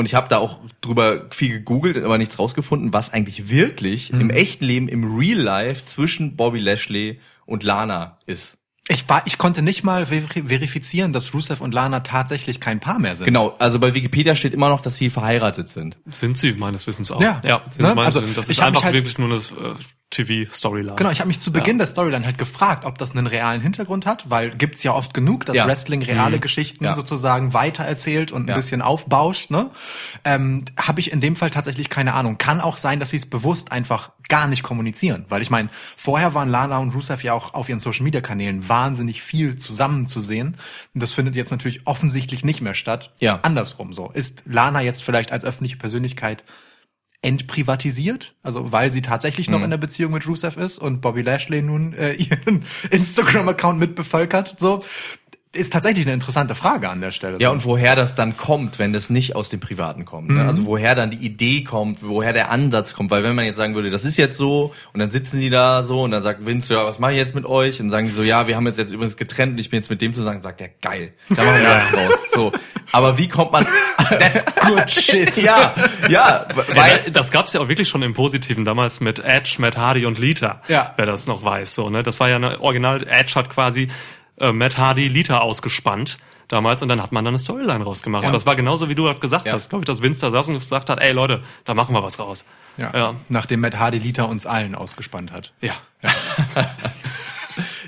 Und 0.00 0.06
ich 0.06 0.14
habe 0.14 0.30
da 0.30 0.38
auch 0.38 0.60
drüber 0.80 1.26
viel 1.30 1.50
gegoogelt, 1.50 1.98
aber 1.98 2.16
nichts 2.16 2.38
rausgefunden, 2.38 2.94
was 2.94 3.12
eigentlich 3.12 3.50
wirklich 3.50 4.10
Mhm. 4.10 4.20
im 4.22 4.30
echten 4.30 4.64
Leben, 4.64 4.88
im 4.88 5.14
Real 5.14 5.38
Life 5.38 5.84
zwischen 5.84 6.36
Bobby 6.36 6.58
Lashley 6.58 7.20
und 7.44 7.64
Lana 7.64 8.16
ist. 8.24 8.56
Ich, 8.90 9.08
war, 9.08 9.22
ich 9.24 9.38
konnte 9.38 9.62
nicht 9.62 9.84
mal 9.84 10.06
ver 10.06 10.22
verifizieren, 10.44 11.12
dass 11.12 11.32
Rusev 11.32 11.60
und 11.62 11.72
Lana 11.72 12.00
tatsächlich 12.00 12.58
kein 12.60 12.80
Paar 12.80 12.98
mehr 12.98 13.14
sind. 13.14 13.24
Genau, 13.24 13.54
also 13.60 13.78
bei 13.78 13.94
Wikipedia 13.94 14.34
steht 14.34 14.52
immer 14.52 14.68
noch, 14.68 14.82
dass 14.82 14.96
sie 14.96 15.10
verheiratet 15.10 15.68
sind. 15.68 15.96
Sind 16.08 16.36
sie 16.36 16.52
meines 16.54 16.86
Wissens 16.88 17.10
auch. 17.12 17.20
Ja. 17.20 17.40
ja 17.44 17.62
sind 17.70 17.82
Ne? 17.82 17.96
Also, 18.02 18.20
das 18.20 18.50
ist 18.50 18.58
einfach 18.60 18.82
halt- 18.82 18.94
wirklich 18.94 19.16
nur 19.16 19.28
eine 19.28 19.36
äh, 19.36 19.74
TV-Storyline. 20.10 20.96
Genau, 20.96 21.10
ich 21.10 21.20
habe 21.20 21.28
mich 21.28 21.38
zu 21.38 21.52
Beginn 21.52 21.78
der 21.78 21.86
Storyline 21.86 22.24
halt 22.26 22.36
gefragt, 22.36 22.84
ob 22.84 22.98
das 22.98 23.12
einen 23.12 23.28
realen 23.28 23.60
Hintergrund 23.60 24.06
hat, 24.06 24.28
weil 24.28 24.50
gibt's 24.50 24.82
ja 24.82 24.92
oft 24.92 25.14
genug, 25.14 25.46
dass 25.46 25.56
Ja. 25.56 25.68
Wrestling 25.68 26.02
reale 26.02 26.40
Geschichten 26.40 26.82
Ja. 26.84 26.96
sozusagen 26.96 27.54
weitererzählt 27.54 28.32
und 28.32 28.46
ein 28.46 28.48
Ja. 28.48 28.54
bisschen 28.56 28.82
aufbauscht. 28.82 29.50
Ne? 29.50 29.70
Ähm, 30.24 30.64
habe 30.76 30.98
ich 30.98 31.12
in 31.12 31.20
dem 31.20 31.36
Fall 31.36 31.50
tatsächlich 31.50 31.90
keine 31.90 32.14
Ahnung. 32.14 32.38
Kann 32.38 32.60
auch 32.60 32.76
sein, 32.76 32.98
dass 32.98 33.10
sie 33.10 33.18
es 33.18 33.26
bewusst 33.26 33.70
einfach 33.70 34.10
gar 34.28 34.46
nicht 34.48 34.62
kommunizieren, 34.64 35.24
weil 35.28 35.42
ich 35.42 35.50
meine, 35.50 35.68
vorher 35.96 36.34
waren 36.34 36.48
Lana 36.48 36.78
und 36.78 36.94
Rusev 36.94 37.22
ja 37.24 37.32
auch 37.34 37.54
auf 37.54 37.68
ihren 37.68 37.80
Social 37.80 38.02
Media 38.04 38.20
Kanälen 38.20 38.68
wahnsinnig 38.80 39.22
viel 39.22 39.56
zusammen 39.56 40.06
zu 40.06 40.20
sehen. 40.20 40.56
Und 40.94 41.02
das 41.02 41.12
findet 41.12 41.34
jetzt 41.36 41.50
natürlich 41.50 41.86
offensichtlich 41.86 42.44
nicht 42.44 42.60
mehr 42.62 42.74
statt. 42.74 43.12
Ja. 43.20 43.40
Andersrum 43.42 43.92
so. 43.92 44.10
Ist 44.10 44.44
Lana 44.46 44.80
jetzt 44.82 45.02
vielleicht 45.02 45.32
als 45.32 45.44
öffentliche 45.44 45.76
Persönlichkeit 45.76 46.44
entprivatisiert, 47.22 48.34
also 48.42 48.72
weil 48.72 48.90
sie 48.92 49.02
tatsächlich 49.02 49.48
Mhm. 49.48 49.52
noch 49.54 49.62
in 49.64 49.70
der 49.70 49.76
Beziehung 49.76 50.12
mit 50.12 50.26
Rusev 50.26 50.56
ist 50.56 50.78
und 50.78 51.00
Bobby 51.02 51.20
Lashley 51.22 51.60
nun 51.60 51.92
äh, 51.92 52.12
ihren 52.28 52.62
Instagram-Account 52.90 53.78
mitbevölkert, 53.78 54.58
so 54.58 54.82
ist 55.52 55.72
tatsächlich 55.72 56.06
eine 56.06 56.14
interessante 56.14 56.54
Frage 56.54 56.88
an 56.88 57.00
der 57.00 57.10
Stelle. 57.10 57.38
Ja, 57.40 57.50
und 57.50 57.64
woher 57.64 57.96
das 57.96 58.14
dann 58.14 58.36
kommt, 58.36 58.78
wenn 58.78 58.92
das 58.92 59.10
nicht 59.10 59.34
aus 59.34 59.48
dem 59.48 59.58
Privaten 59.58 60.04
kommt. 60.04 60.30
Ne? 60.30 60.44
Also 60.44 60.64
woher 60.64 60.94
dann 60.94 61.10
die 61.10 61.16
Idee 61.16 61.64
kommt, 61.64 62.04
woher 62.04 62.32
der 62.32 62.52
Ansatz 62.52 62.94
kommt. 62.94 63.10
Weil 63.10 63.24
wenn 63.24 63.34
man 63.34 63.44
jetzt 63.46 63.56
sagen 63.56 63.74
würde, 63.74 63.90
das 63.90 64.04
ist 64.04 64.16
jetzt 64.16 64.36
so, 64.36 64.72
und 64.92 65.00
dann 65.00 65.10
sitzen 65.10 65.40
die 65.40 65.50
da 65.50 65.82
so, 65.82 66.02
und 66.02 66.12
dann 66.12 66.22
sagt 66.22 66.46
Vince, 66.46 66.74
ja, 66.74 66.86
was 66.86 67.00
mache 67.00 67.12
ich 67.12 67.18
jetzt 67.18 67.34
mit 67.34 67.46
euch? 67.46 67.80
Und 67.80 67.86
dann 67.86 67.90
sagen 67.90 68.06
die 68.06 68.12
so, 68.12 68.22
ja, 68.22 68.46
wir 68.46 68.54
haben 68.54 68.64
jetzt, 68.66 68.78
jetzt 68.78 68.92
übrigens 68.92 69.16
getrennt 69.16 69.54
und 69.54 69.58
ich 69.58 69.70
bin 69.70 69.78
jetzt 69.78 69.90
mit 69.90 70.00
dem 70.00 70.14
zusammen. 70.14 70.36
Und 70.36 70.44
sagt 70.44 70.60
der, 70.60 70.70
geil, 70.80 71.14
da 71.28 71.42
machen 71.42 71.62
wir 71.62 71.68
was 71.68 71.90
draus. 71.90 72.20
So. 72.32 72.52
Aber 72.92 73.18
wie 73.18 73.28
kommt 73.28 73.50
man... 73.50 73.66
That's 74.08 74.44
good 74.60 74.88
shit. 74.88 75.36
ja, 75.36 75.74
ja, 76.08 76.46
Weil, 76.54 76.76
weil... 76.76 77.10
das 77.10 77.32
gab's 77.32 77.52
ja 77.54 77.60
auch 77.60 77.68
wirklich 77.68 77.88
schon 77.88 78.02
im 78.02 78.14
Positiven 78.14 78.64
damals 78.64 79.00
mit 79.00 79.18
Edge, 79.18 79.56
Matt 79.58 79.76
Hardy 79.76 80.06
und 80.06 80.18
Lita. 80.18 80.62
Ja. 80.68 80.94
Wer 80.96 81.06
das 81.06 81.26
noch 81.26 81.44
weiß, 81.44 81.74
so, 81.74 81.90
ne? 81.90 82.04
Das 82.04 82.20
war 82.20 82.28
ja 82.28 82.36
eine 82.36 82.60
Original, 82.60 83.04
Edge 83.08 83.32
hat 83.34 83.50
quasi 83.50 83.88
äh, 84.40 84.52
Matt 84.52 84.78
Hardy, 84.78 85.08
Lita 85.08 85.38
ausgespannt 85.38 86.18
damals 86.48 86.82
und 86.82 86.88
dann 86.88 87.00
hat 87.00 87.12
man 87.12 87.24
dann 87.24 87.32
eine 87.32 87.38
Storyline 87.38 87.84
rausgemacht. 87.84 88.26
Und 88.26 88.32
das 88.32 88.44
war 88.46 88.56
genauso, 88.56 88.88
wie 88.88 88.96
du 88.96 89.04
gerade 89.04 89.20
gesagt 89.20 89.46
Ja. 89.46 89.52
hast, 89.52 89.70
glaube 89.70 89.84
ich, 89.84 89.86
dass 89.86 90.02
Vince 90.02 90.20
da 90.26 90.30
saß 90.32 90.48
und 90.48 90.54
gesagt 90.54 90.90
hat, 90.90 90.98
ey 91.00 91.12
Leute, 91.12 91.42
da 91.64 91.74
machen 91.74 91.94
wir 91.94 92.02
was 92.02 92.18
raus. 92.18 92.44
Ja. 92.76 92.90
Ja. 92.92 93.14
Nachdem 93.28 93.60
Matt 93.60 93.78
Hardy 93.78 93.98
Lita 93.98 94.24
uns 94.24 94.46
allen 94.46 94.74
ausgespannt 94.74 95.30
hat. 95.32 95.52
Ja. 95.60 95.74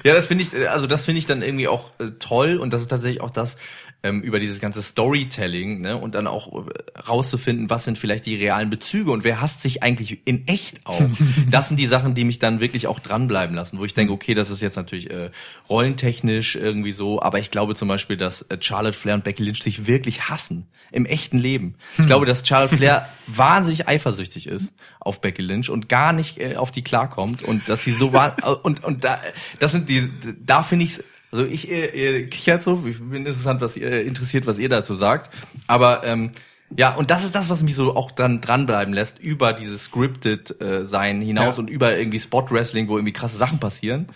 Ja, 0.04 0.14
das 0.14 0.26
finde 0.26 0.42
ich, 0.42 0.68
also 0.68 0.88
das 0.88 1.04
finde 1.04 1.20
ich 1.20 1.26
dann 1.26 1.42
irgendwie 1.42 1.68
auch 1.68 1.90
äh, 2.00 2.10
toll 2.18 2.56
und 2.56 2.72
das 2.72 2.80
ist 2.80 2.88
tatsächlich 2.88 3.20
auch 3.20 3.30
das 3.30 3.56
ähm, 4.02 4.22
über 4.22 4.40
dieses 4.40 4.60
ganze 4.60 4.82
Storytelling, 4.82 5.80
ne, 5.80 5.96
und 5.96 6.14
dann 6.14 6.26
auch 6.26 6.66
äh, 6.66 7.00
rauszufinden, 7.00 7.70
was 7.70 7.84
sind 7.84 7.98
vielleicht 7.98 8.26
die 8.26 8.36
realen 8.36 8.70
Bezüge 8.70 9.10
und 9.10 9.24
wer 9.24 9.40
hasst 9.40 9.62
sich 9.62 9.82
eigentlich 9.82 10.18
in 10.24 10.46
echt 10.48 10.80
auch. 10.84 11.02
das 11.50 11.68
sind 11.68 11.78
die 11.78 11.86
Sachen, 11.86 12.14
die 12.14 12.24
mich 12.24 12.38
dann 12.38 12.60
wirklich 12.60 12.86
auch 12.86 13.00
dranbleiben 13.00 13.54
lassen, 13.54 13.78
wo 13.78 13.84
ich 13.84 13.94
denke, 13.94 14.12
okay, 14.12 14.34
das 14.34 14.50
ist 14.50 14.60
jetzt 14.60 14.76
natürlich 14.76 15.10
äh, 15.10 15.30
rollentechnisch 15.68 16.56
irgendwie 16.56 16.92
so, 16.92 17.22
aber 17.22 17.38
ich 17.38 17.50
glaube 17.50 17.74
zum 17.74 17.88
Beispiel, 17.88 18.16
dass 18.16 18.42
äh, 18.42 18.58
Charlotte 18.60 18.96
Flair 18.96 19.14
und 19.14 19.24
Becky 19.24 19.44
Lynch 19.44 19.62
sich 19.62 19.86
wirklich 19.86 20.28
hassen 20.28 20.66
im 20.90 21.06
echten 21.06 21.38
Leben. 21.38 21.74
Ich 21.98 22.06
glaube, 22.06 22.26
dass 22.26 22.46
Charlotte 22.46 22.76
Flair 22.76 23.08
wahnsinnig 23.26 23.88
eifersüchtig 23.88 24.46
ist 24.46 24.74
auf 25.00 25.20
Becky 25.20 25.42
Lynch 25.42 25.70
und 25.70 25.88
gar 25.88 26.12
nicht 26.12 26.38
äh, 26.38 26.56
auf 26.56 26.70
die 26.70 26.82
klarkommt 26.82 27.42
und 27.42 27.68
dass 27.68 27.84
sie 27.84 27.92
so 27.92 28.12
war 28.12 28.36
und 28.64 28.84
und 28.84 29.04
da 29.04 29.20
das 29.58 29.72
sind 29.72 29.88
die 29.88 30.08
da 30.44 30.62
finde 30.62 30.84
ich 30.84 31.00
also 31.32 31.44
ich 31.46 31.68
ihr 31.70 32.28
kichert 32.28 32.62
so 32.62 32.84
ich 32.86 32.98
bin 33.00 33.26
interessant 33.26 33.60
was 33.60 33.76
ihr 33.76 34.02
interessiert 34.04 34.46
was 34.46 34.58
ihr 34.58 34.68
dazu 34.68 34.94
sagt 34.94 35.30
aber 35.66 36.04
ähm, 36.04 36.30
ja 36.76 36.94
und 36.94 37.10
das 37.10 37.24
ist 37.24 37.34
das 37.34 37.50
was 37.50 37.62
mich 37.62 37.74
so 37.74 37.96
auch 37.96 38.10
dann 38.10 38.40
dranbleiben 38.40 38.94
lässt 38.94 39.18
über 39.18 39.52
dieses 39.52 39.84
scripted 39.84 40.60
äh, 40.60 40.84
sein 40.86 41.20
hinaus 41.20 41.56
Ja. 41.56 41.60
und 41.62 41.68
über 41.70 41.96
irgendwie 41.96 42.20
Spot 42.20 42.46
Wrestling 42.50 42.88
wo 42.88 42.96
irgendwie 42.96 43.12
krasse 43.12 43.36
Sachen 43.38 43.58
passieren 43.58 44.08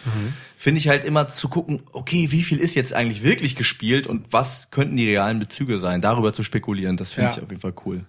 finde 0.57 0.79
ich 0.79 0.89
halt 0.89 1.05
immer 1.05 1.27
zu 1.29 1.49
gucken 1.49 1.83
okay 1.93 2.29
wie 2.31 2.43
viel 2.43 2.59
ist 2.59 2.75
jetzt 2.75 2.93
eigentlich 2.93 3.23
wirklich 3.23 3.57
gespielt 3.57 4.07
und 4.07 4.27
was 4.33 4.71
könnten 4.71 4.97
die 4.97 5.09
realen 5.09 5.39
Bezüge 5.39 5.81
sein 5.81 6.01
darüber 6.03 6.33
zu 6.33 6.43
spekulieren 6.43 6.97
das 6.97 7.13
finde 7.13 7.31
Ja. 7.31 7.37
ich 7.37 7.43
auf 7.43 7.49
jeden 7.51 7.61
Fall 7.63 7.75
cool 7.87 8.05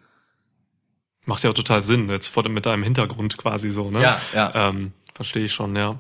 Macht 1.25 1.43
ja 1.43 1.49
auch 1.49 1.53
total 1.53 1.81
Sinn, 1.81 2.07
jetzt 2.09 2.27
vor 2.27 2.43
dem, 2.43 2.53
mit 2.53 2.65
deinem 2.65 2.83
Hintergrund 2.83 3.37
quasi 3.37 3.69
so, 3.69 3.91
ne? 3.91 4.01
Ja, 4.01 4.21
ja. 4.33 4.69
Ähm, 4.69 4.93
Verstehe 5.13 5.43
ich 5.43 5.51
schon, 5.51 5.75
ja. 5.75 5.99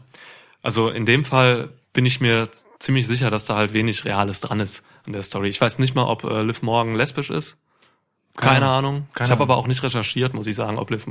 Also 0.61 0.89
in 0.89 1.05
dem 1.05 1.25
Fall 1.25 1.67
bin 1.97 2.05
ich 2.05 2.21
mir 2.21 2.47
ziemlich 2.77 3.07
sicher, 3.07 3.31
dass 3.31 3.45
da 3.45 3.55
halt 3.55 3.73
wenig 3.73 4.05
Reales 4.05 4.39
dran 4.39 4.59
ist 4.59 4.85
an 5.07 5.13
der 5.13 5.23
Story. 5.23 5.49
Ich 5.49 5.59
weiß 5.59 5.79
nicht 5.79 5.95
mal, 5.95 6.03
ob 6.03 6.25
äh, 6.25 6.43
Liv 6.43 6.61
Morgan 6.61 6.93
lesbisch 6.93 7.31
ist. 7.31 7.57
Keine, 8.35 8.53
Keine 8.53 8.67
Ahnung. 8.67 9.07
Keine 9.15 9.25
ich 9.25 9.31
habe 9.31 9.41
aber 9.41 9.57
auch 9.57 9.65
nicht 9.65 9.81
recherchiert, 9.81 10.35
muss 10.35 10.45
ich 10.45 10.53
sagen, 10.53 10.77
ob 10.77 10.91
Liv. 10.91 11.07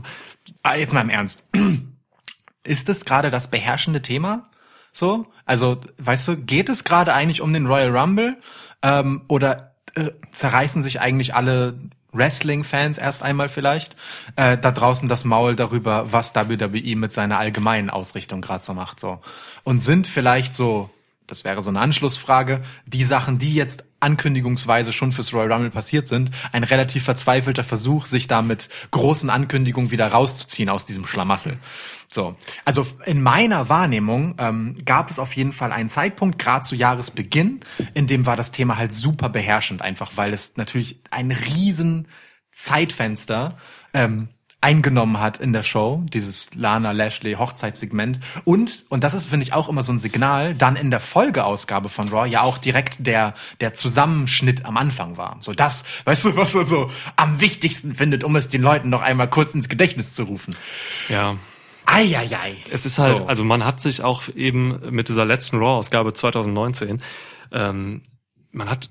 Ah, 0.63 0.77
jetzt 0.77 0.95
mal 0.95 1.01
im 1.01 1.11
Ernst. 1.11 1.49
Ist 2.63 2.89
es 2.89 3.05
gerade 3.05 3.33
das 3.33 3.51
beherrschende 3.51 4.01
Thema? 4.01 4.49
So? 4.93 5.27
Also, 5.45 5.81
weißt 5.99 6.29
du, 6.29 6.37
geht 6.37 6.69
es 6.69 6.85
gerade 6.85 7.15
eigentlich 7.15 7.41
um 7.41 7.53
den 7.53 7.67
Royal 7.67 7.91
Rumble? 7.91 8.37
Ähm, 8.83 9.25
oder 9.27 9.75
äh, 9.97 10.13
zerreißen 10.31 10.85
sich 10.85 11.01
eigentlich 11.01 11.35
alle 11.35 11.81
Wrestling-Fans 12.17 12.99
erst 12.99 13.23
einmal 13.23 13.49
vielleicht 13.49 13.97
äh, 14.37 14.59
da 14.59 14.73
draußen 14.73 15.09
das 15.09 15.25
Maul 15.25 15.57
darüber, 15.57 16.13
was 16.13 16.35
WWE 16.35 16.97
mit 16.97 17.13
seiner 17.13 17.39
allgemeinen 17.39 17.91
Ausrichtung 17.91 18.41
gerade 18.41 18.65
so 18.65 18.75
macht? 18.75 19.01
So. 19.01 19.21
Und 19.65 19.81
sind 19.81 20.07
vielleicht 20.07 20.55
so, 20.55 20.91
das 21.27 21.45
wäre 21.45 21.63
so 21.63 21.71
eine 21.71 21.81
Anschlussfrage, 21.81 22.63
die 22.87 23.05
Sachen, 23.05 23.39
die 23.39 23.55
jetzt 23.55 23.85
ankündigungsweise 24.01 24.93
schon 24.93 25.13
fürs 25.13 25.33
Royal 25.33 25.53
Rumble 25.53 25.71
passiert 25.71 26.07
sind, 26.07 26.31
ein 26.53 26.65
relativ 26.65 27.05
verzweifelter 27.05 27.65
Versuch, 27.65 28.07
sich 28.07 28.29
da 28.29 28.43
mit 28.43 28.69
großen 28.91 29.31
Ankündigungen 29.31 29.91
wieder 29.91 30.09
rauszuziehen 30.09 30.69
aus 30.69 30.85
diesem 30.85 31.07
Schlamassel. 31.07 31.59
So, 32.17 32.35
also 32.65 32.87
in 33.05 33.23
meiner 33.23 33.69
Wahrnehmung 33.69 34.37
ähm, 34.39 34.75
gab 34.87 35.11
es 35.11 35.19
auf 35.19 35.37
jeden 35.37 35.53
Fall 35.53 35.71
einen 35.71 35.91
Zeitpunkt, 35.91 36.39
gerade 36.39 36.65
zu 36.65 36.75
Jahresbeginn, 36.75 37.61
in 37.93 38.07
dem 38.07 38.25
war 38.25 38.37
das 38.37 38.53
Thema 38.53 38.79
halt 38.79 38.95
super 38.95 39.29
beherrschend, 39.29 39.83
einfach 39.83 40.13
weil 40.15 40.33
es 40.33 40.57
natürlich 40.57 40.99
ein 41.11 41.31
riesen 41.31 42.09
Zeitfenster 42.53 43.59
ähm, 43.93 44.31
eingenommen 44.63 45.21
hat 45.21 45.37
in 45.41 45.53
der 45.53 45.63
Show, 45.63 46.05
dieses 46.09 46.55
Lana 46.55 46.93
Lashley 46.93 47.35
Hochzeitssegment 47.35 48.19
und 48.47 48.87
und 48.89 49.05
das 49.05 49.13
ist 49.13 49.27
finde 49.27 49.45
ich 49.45 49.53
auch 49.53 49.69
immer 49.69 49.83
so 49.83 49.93
ein 49.93 49.99
Signal, 49.99 50.55
dann 50.55 50.75
in 50.75 50.91
der 50.91 51.01
Folgeausgabe 51.01 51.91
von 51.91 52.09
Raw 52.09 52.27
ja 52.27 52.41
auch 52.41 52.57
direkt 52.57 53.07
der 53.07 53.35
der 53.61 53.75
Zusammenschnitt 53.75 54.65
am 54.65 54.79
Anfang 54.79 55.19
war. 55.19 55.37
So 55.41 55.53
das, 55.53 55.85
weißt 56.07 56.25
du, 56.25 56.37
was 56.37 56.55
man 56.55 56.65
so 56.65 56.91
am 57.17 57.43
wichtigsten 57.43 57.95
findet, 57.95 58.25
um 58.25 58.35
es 58.37 58.49
den 58.49 58.63
Leuten 58.63 58.89
noch 58.89 59.03
einmal 59.03 59.29
kurz 59.29 59.53
ins 59.53 59.69
Gedächtnis 59.69 60.15
zu 60.15 60.23
rufen. 60.23 60.57
Ja. 61.11 61.37
Eieiei. 61.87 62.57
Es 62.71 62.85
ist 62.85 62.99
halt, 62.99 63.19
So. 63.19 63.27
also 63.27 63.45
man 63.45 63.65
hat 63.65 63.81
sich 63.81 64.03
auch 64.03 64.29
eben 64.35 64.79
mit 64.91 65.09
dieser 65.09 65.25
letzten 65.25 65.59
Raw-Ausgabe 65.59 66.13
2019, 66.13 67.03
ähm, 67.53 68.03
man 68.53 68.71
hat 68.71 68.91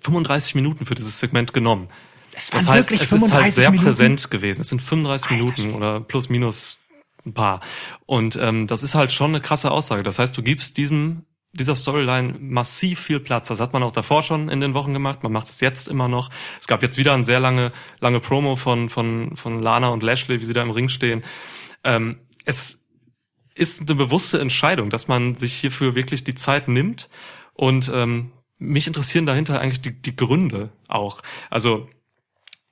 35 0.00 0.54
Minuten 0.54 0.86
für 0.86 0.94
dieses 0.94 1.18
Segment 1.18 1.52
genommen. 1.52 1.88
Es 2.32 2.50
Das 2.50 2.68
heißt, 2.68 2.90
es 2.90 3.12
ist 3.12 3.32
halt 3.32 3.52
sehr 3.52 3.72
präsent 3.72 4.30
gewesen. 4.30 4.60
Es 4.60 4.68
sind 4.68 4.82
35 4.82 5.30
Minuten 5.30 5.74
oder 5.74 6.00
plus 6.00 6.28
minus 6.28 6.78
ein 7.24 7.32
paar. 7.32 7.60
Und 8.06 8.36
ähm, 8.36 8.66
das 8.66 8.82
ist 8.82 8.94
halt 8.94 9.12
schon 9.12 9.30
eine 9.30 9.40
krasse 9.40 9.70
Aussage. 9.70 10.02
Das 10.02 10.18
heißt, 10.18 10.36
du 10.36 10.42
gibst 10.42 10.76
diesem 10.76 11.24
dieser 11.54 11.76
Storyline 11.76 12.34
massiv 12.40 13.00
viel 13.00 13.20
Platz. 13.20 13.46
Das 13.46 13.60
hat 13.60 13.72
man 13.72 13.84
auch 13.84 13.92
davor 13.92 14.24
schon 14.24 14.48
in 14.48 14.60
den 14.60 14.74
Wochen 14.74 14.92
gemacht. 14.92 15.22
Man 15.22 15.30
macht 15.30 15.48
es 15.48 15.60
jetzt 15.60 15.86
immer 15.86 16.08
noch. 16.08 16.30
Es 16.60 16.66
gab 16.66 16.82
jetzt 16.82 16.98
wieder 16.98 17.14
eine 17.14 17.24
sehr 17.24 17.38
lange 17.38 17.70
lange 18.00 18.18
Promo 18.18 18.56
von 18.56 18.88
von 18.88 19.36
von 19.36 19.62
Lana 19.62 19.88
und 19.88 20.02
Lashley, 20.02 20.40
wie 20.40 20.44
sie 20.44 20.52
da 20.52 20.62
im 20.62 20.70
Ring 20.72 20.88
stehen. 20.88 21.22
Ähm, 21.84 22.18
es 22.44 22.80
ist 23.54 23.80
eine 23.80 23.94
bewusste 23.94 24.40
Entscheidung, 24.40 24.90
dass 24.90 25.06
man 25.06 25.36
sich 25.36 25.54
hierfür 25.54 25.94
wirklich 25.94 26.24
die 26.24 26.34
Zeit 26.34 26.66
nimmt. 26.68 27.08
Und 27.52 27.90
ähm, 27.94 28.32
mich 28.58 28.86
interessieren 28.86 29.26
dahinter 29.26 29.60
eigentlich 29.60 29.80
die, 29.80 30.00
die 30.00 30.16
Gründe 30.16 30.70
auch. 30.88 31.20
Also 31.50 31.88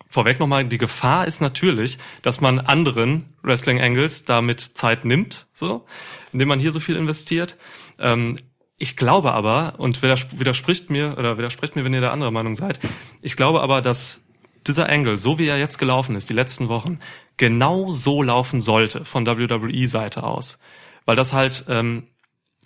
vorweg 0.09 0.41
nochmal, 0.41 0.65
die 0.65 0.79
Gefahr 0.79 1.27
ist 1.27 1.41
natürlich, 1.41 1.99
dass 2.23 2.41
man 2.41 2.59
anderen 2.59 3.35
Wrestling 3.43 3.81
Angles 3.81 4.25
damit 4.25 4.61
Zeit 4.61 5.05
nimmt, 5.05 5.47
so, 5.53 5.87
indem 6.33 6.49
man 6.49 6.61
hier 6.61 6.73
so 6.73 6.81
viel 6.81 6.97
investiert. 6.97 7.57
Ähm, 7.99 8.37
ich 8.77 8.97
glaube 8.97 9.33
aber, 9.33 9.75
und 9.79 10.03
widers- 10.03 10.39
widerspricht 10.39 10.91
mir, 10.91 11.17
oder 11.17 11.39
widerspricht 11.39 11.77
mir, 11.77 11.85
wenn 11.85 11.95
ihr 11.95 12.01
der 12.01 12.13
anderer 12.13 12.33
Meinung 12.33 12.57
seid, 12.57 12.81
ich 13.21 13.37
glaube 13.37 13.61
aber, 13.63 13.81
dass 13.81 14.22
dieser 14.67 14.89
Angle, 14.89 15.19
so 15.19 15.39
wie 15.39 15.47
er 15.47 15.59
jetzt 15.59 15.79
gelaufen 15.79 16.17
ist, 16.17 16.29
die 16.31 16.35
letzten 16.35 16.69
Wochen, 16.69 16.99
genau 17.37 17.91
so 17.93 18.23
laufen 18.23 18.61
sollte 18.61 19.05
von 19.05 19.27
WWE-Seite 19.27 20.23
aus. 20.23 20.59
Weil 21.05 21.17
das 21.17 21.33
halt 21.33 21.65
ähm, 21.69 22.09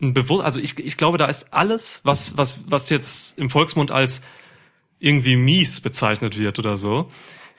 ein 0.01 0.13
Bewusst, 0.13 0.45
also 0.45 0.59
ich, 0.59 0.79
ich 0.79 0.97
glaube, 0.97 1.19
da 1.19 1.27
ist 1.27 1.55
alles, 1.55 2.01
was, 2.05 2.37
was, 2.37 2.61
was 2.67 2.91
jetzt 2.91 3.39
im 3.39 3.51
Volksmund 3.51 3.91
als 3.91 4.21
irgendwie 4.99 5.37
mies 5.37 5.81
bezeichnet 5.81 6.39
wird 6.39 6.59
oder 6.59 6.77
so, 6.77 7.09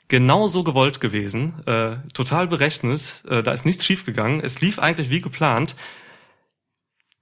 genauso 0.08 0.64
gewollt 0.64 1.00
gewesen, 1.00 1.66
äh, 1.66 1.96
total 2.14 2.46
berechnet, 2.46 3.22
äh, 3.28 3.42
da 3.42 3.52
ist 3.52 3.66
nichts 3.66 3.84
schiefgegangen, 3.84 4.40
es 4.40 4.60
lief 4.60 4.78
eigentlich 4.78 5.10
wie 5.10 5.20
geplant, 5.20 5.76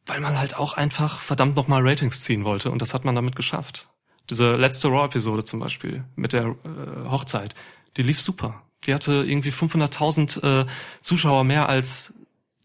weil 0.07 0.21
man 0.21 0.39
halt 0.39 0.57
auch 0.57 0.75
einfach 0.75 1.21
verdammt 1.21 1.57
nochmal 1.57 1.87
Ratings 1.87 2.23
ziehen 2.23 2.45
wollte 2.45 2.71
und 2.71 2.81
das 2.81 2.95
hat 2.95 3.05
man 3.05 3.15
damit 3.15 3.37
geschafft. 3.37 3.89
Diese 4.31 4.57
letzte 4.57 4.89
Raw-Episode 4.89 5.45
zum 5.45 5.61
Beispiel 5.61 6.05
mit 6.17 6.33
der 6.33 6.45
äh, 6.45 7.09
Hochzeit, 7.09 7.55
die 7.97 8.03
lief 8.03 8.21
super. 8.21 8.63
Die 8.87 8.95
hatte 8.95 9.25
irgendwie 9.27 9.51
500.000 9.51 10.63
äh, 10.63 10.67
Zuschauer 11.01 11.45
mehr 11.45 11.69
als 11.69 12.15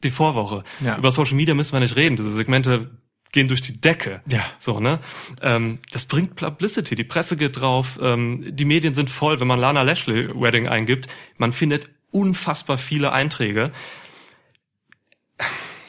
die 0.04 0.12
Vorwoche. 0.12 0.64
Ja. 0.80 0.98
Über 0.98 1.12
Social 1.12 1.36
Media 1.36 1.54
müssen 1.54 1.74
wir 1.74 1.80
nicht 1.80 1.96
reden. 1.96 2.16
Diese 2.16 2.32
Segmente 2.32 2.92
gehen 3.32 3.48
durch 3.48 3.62
die 3.62 3.80
Decke. 3.80 4.22
Ja. 4.28 4.44
So, 4.60 4.80
ne? 4.80 5.00
Ähm, 5.42 5.80
das 5.92 6.06
bringt 6.06 6.36
Publicity. 6.36 6.96
Die 6.96 7.04
Presse 7.04 7.38
geht 7.38 7.60
drauf. 7.60 8.00
Ähm, 8.02 8.44
die 8.56 8.66
Medien 8.66 8.94
sind 8.94 9.10
voll. 9.10 9.40
Wenn 9.40 9.48
man 9.48 9.60
Lana 9.60 9.84
Lashley 9.84 10.30
Wedding 10.34 10.68
eingibt, 10.68 11.08
man 11.38 11.54
findet 11.54 11.90
unfassbar 12.12 12.78
viele 12.78 13.12
Einträge. 13.12 13.72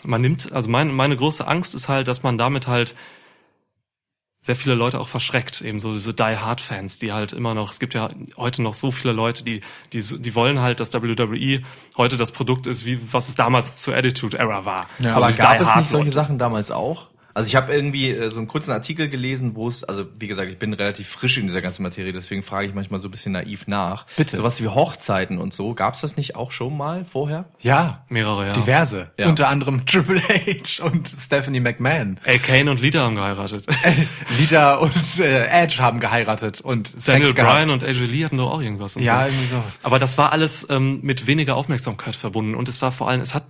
Man 0.04 0.20
nimmt, 0.20 0.52
also 0.52 0.68
meine, 0.68 0.92
meine 0.92 1.16
große 1.16 1.46
Angst 1.46 1.74
ist 1.74 1.88
halt, 1.88 2.08
dass 2.08 2.22
man 2.22 2.38
damit 2.38 2.66
halt 2.66 2.94
sehr 4.44 4.56
viele 4.56 4.74
Leute 4.74 5.00
auch 5.00 5.08
verschreckt, 5.08 5.60
eben 5.60 5.78
so 5.78 5.92
diese 5.92 6.12
Die 6.12 6.36
Hard 6.36 6.60
Fans, 6.60 6.98
die 6.98 7.12
halt 7.12 7.32
immer 7.32 7.54
noch, 7.54 7.70
es 7.70 7.78
gibt 7.78 7.94
ja 7.94 8.08
heute 8.36 8.60
noch 8.60 8.74
so 8.74 8.90
viele 8.90 9.14
Leute, 9.14 9.44
die 9.44 9.60
die 9.92 10.02
die 10.02 10.34
wollen 10.34 10.60
halt, 10.60 10.80
dass 10.80 10.92
WWE 10.92 11.62
heute 11.96 12.16
das 12.16 12.32
Produkt 12.32 12.66
ist, 12.66 12.84
wie 12.84 12.98
was 13.12 13.28
es 13.28 13.36
damals 13.36 13.80
zur 13.80 13.94
Attitude 13.94 14.36
Era 14.36 14.64
war. 14.64 14.86
Ja, 14.98 15.12
so 15.12 15.22
Aber 15.22 15.32
gab 15.32 15.60
es 15.60 15.76
nicht 15.76 15.90
solche. 15.90 16.10
Sachen 16.10 16.38
damals 16.38 16.70
auch? 16.70 17.06
Also 17.34 17.46
ich 17.46 17.56
habe 17.56 17.72
irgendwie 17.72 18.10
äh, 18.10 18.30
so 18.30 18.38
einen 18.38 18.48
kurzen 18.48 18.70
Artikel 18.72 19.08
gelesen, 19.08 19.54
wo 19.54 19.68
es, 19.68 19.84
also 19.84 20.04
wie 20.18 20.26
gesagt, 20.28 20.50
ich 20.50 20.58
bin 20.58 20.72
relativ 20.74 21.08
frisch 21.08 21.38
in 21.38 21.44
dieser 21.46 21.62
ganzen 21.62 21.82
Materie, 21.82 22.12
deswegen 22.12 22.42
frage 22.42 22.68
ich 22.68 22.74
manchmal 22.74 23.00
so 23.00 23.08
ein 23.08 23.10
bisschen 23.10 23.32
naiv 23.32 23.66
nach. 23.66 24.06
Bitte. 24.16 24.36
Sowas 24.36 24.62
wie 24.62 24.68
Hochzeiten 24.68 25.38
und 25.38 25.52
so, 25.52 25.74
gab 25.74 25.94
es 25.94 26.00
das 26.02 26.16
nicht 26.16 26.36
auch 26.36 26.52
schon 26.52 26.76
mal 26.76 27.04
vorher? 27.04 27.46
Ja. 27.60 28.04
Mehrere, 28.08 28.48
ja. 28.48 28.52
Diverse. 28.52 29.10
Ja. 29.18 29.28
Unter 29.28 29.48
anderem 29.48 29.86
Triple 29.86 30.20
H 30.20 30.84
und 30.84 31.08
Stephanie 31.08 31.60
McMahon. 31.60 32.18
Ey, 32.24 32.38
Kane 32.38 32.70
und 32.70 32.80
Lita 32.80 33.00
haben 33.00 33.14
geheiratet. 33.16 33.64
Lita 34.38 34.74
und 34.76 35.18
äh, 35.20 35.46
Edge 35.46 35.78
haben 35.80 36.00
geheiratet 36.00 36.60
und 36.60 36.94
Daniel 37.06 37.26
Sex 37.28 37.36
gehabt. 37.36 37.54
Bryan 37.54 37.70
und 37.70 37.84
AJ 37.84 38.04
Lee 38.06 38.24
hatten 38.24 38.36
doch 38.38 38.50
auch 38.52 38.60
irgendwas. 38.60 38.96
und 38.96 39.02
Ja, 39.02 39.22
so. 39.24 39.28
irgendwie 39.30 39.46
so. 39.46 39.62
Aber 39.82 39.98
das 39.98 40.18
war 40.18 40.32
alles 40.32 40.66
ähm, 40.70 41.00
mit 41.02 41.26
weniger 41.26 41.56
Aufmerksamkeit 41.56 42.16
verbunden 42.16 42.54
und 42.54 42.68
es 42.68 42.82
war 42.82 42.92
vor 42.92 43.08
allem, 43.08 43.20
es 43.20 43.34
hat 43.34 43.44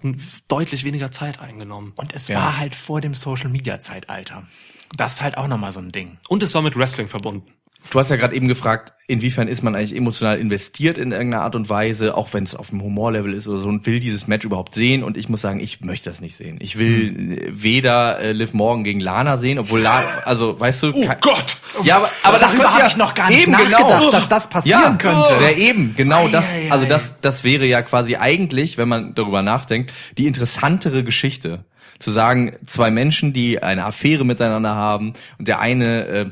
deutlich 0.48 0.84
weniger 0.84 1.10
Zeit 1.10 1.40
eingenommen. 1.40 1.92
Und 1.96 2.14
es 2.14 2.28
Ja. 2.28 2.38
war 2.38 2.58
halt 2.58 2.74
vor 2.74 3.00
dem 3.00 3.14
Social 3.14 3.48
Media 3.50 3.71
Zeitalter. 3.80 4.44
Das 4.96 5.14
ist 5.14 5.22
halt 5.22 5.38
auch 5.38 5.48
nochmal 5.48 5.72
so 5.72 5.80
ein 5.80 5.90
Ding. 5.90 6.18
Und 6.28 6.42
es 6.42 6.54
war 6.54 6.62
mit 6.62 6.76
Wrestling 6.76 7.08
verbunden. 7.08 7.46
Du 7.90 7.98
hast 7.98 8.10
ja 8.10 8.16
gerade 8.16 8.34
eben 8.34 8.48
gefragt, 8.48 8.92
inwiefern 9.06 9.48
ist 9.48 9.62
man 9.62 9.74
eigentlich 9.74 9.96
emotional 9.96 10.38
investiert 10.38 10.98
in 10.98 11.10
irgendeiner 11.10 11.42
Art 11.42 11.56
und 11.56 11.68
Weise, 11.68 12.16
auch 12.16 12.32
wenn 12.32 12.44
es 12.44 12.54
auf 12.54 12.70
dem 12.70 12.80
Humorlevel 12.82 13.34
ist 13.34 13.48
oder 13.48 13.58
so, 13.58 13.68
und 13.68 13.84
will 13.86 13.98
dieses 14.00 14.28
Match 14.28 14.44
überhaupt 14.46 14.74
sehen. 14.74 15.02
Und 15.02 15.16
ich 15.16 15.28
muss 15.28 15.40
sagen, 15.40 15.60
ich 15.60 15.80
möchte 15.80 16.08
das 16.08 16.20
nicht 16.20 16.36
sehen. 16.36 16.58
Ich 16.60 16.78
will 16.78 17.38
äh, 17.38 17.48
weder 17.50 18.20
äh, 18.20 18.32
Liv 18.32 18.54
Morgan 18.54 18.84
gegen 18.84 19.00
Lana 19.00 19.36
sehen, 19.36 19.58
obwohl 19.58 19.80
Lana, 19.80 20.06
also 20.24 20.58
weißt 20.58 20.82
du, 20.84 20.92
kein- 20.92 21.20
Gott! 21.20 21.56
Ja, 21.82 21.96
aber, 21.96 22.10
aber 22.22 22.38
das 22.38 22.50
Darüber 22.50 22.64
könnte 22.64 22.74
hab 22.74 22.80
ja 22.80 22.86
ich 22.86 22.96
noch 22.96 23.14
gar 23.14 23.30
nicht 23.30 23.42
eben, 23.42 23.52
nachgedacht, 23.52 23.98
genau. 23.98 24.10
dass 24.10 24.28
das 24.28 24.48
passieren 24.48 24.80
ja, 24.82 24.96
könnte. 24.96 25.42
Ja, 25.42 25.50
eben, 25.50 25.94
genau 25.96 26.28
das. 26.28 26.52
Ei, 26.52 26.66
ei, 26.66 26.72
Also 26.72 26.86
das, 26.86 27.14
das 27.20 27.44
wäre 27.44 27.64
ja 27.64 27.82
quasi 27.82 28.16
eigentlich, 28.16 28.78
wenn 28.78 28.88
man 28.88 29.14
darüber 29.14 29.42
nachdenkt, 29.42 29.92
die 30.18 30.26
interessantere 30.26 31.02
Geschichte. 31.02 31.64
Zu 32.02 32.10
sagen, 32.10 32.56
zwei 32.66 32.90
Menschen, 32.90 33.32
die 33.32 33.62
eine 33.62 33.84
Affäre 33.84 34.24
miteinander 34.24 34.74
haben 34.74 35.12
und 35.38 35.46
der 35.48 35.60
eine 35.60 36.06
äh, 36.06 36.26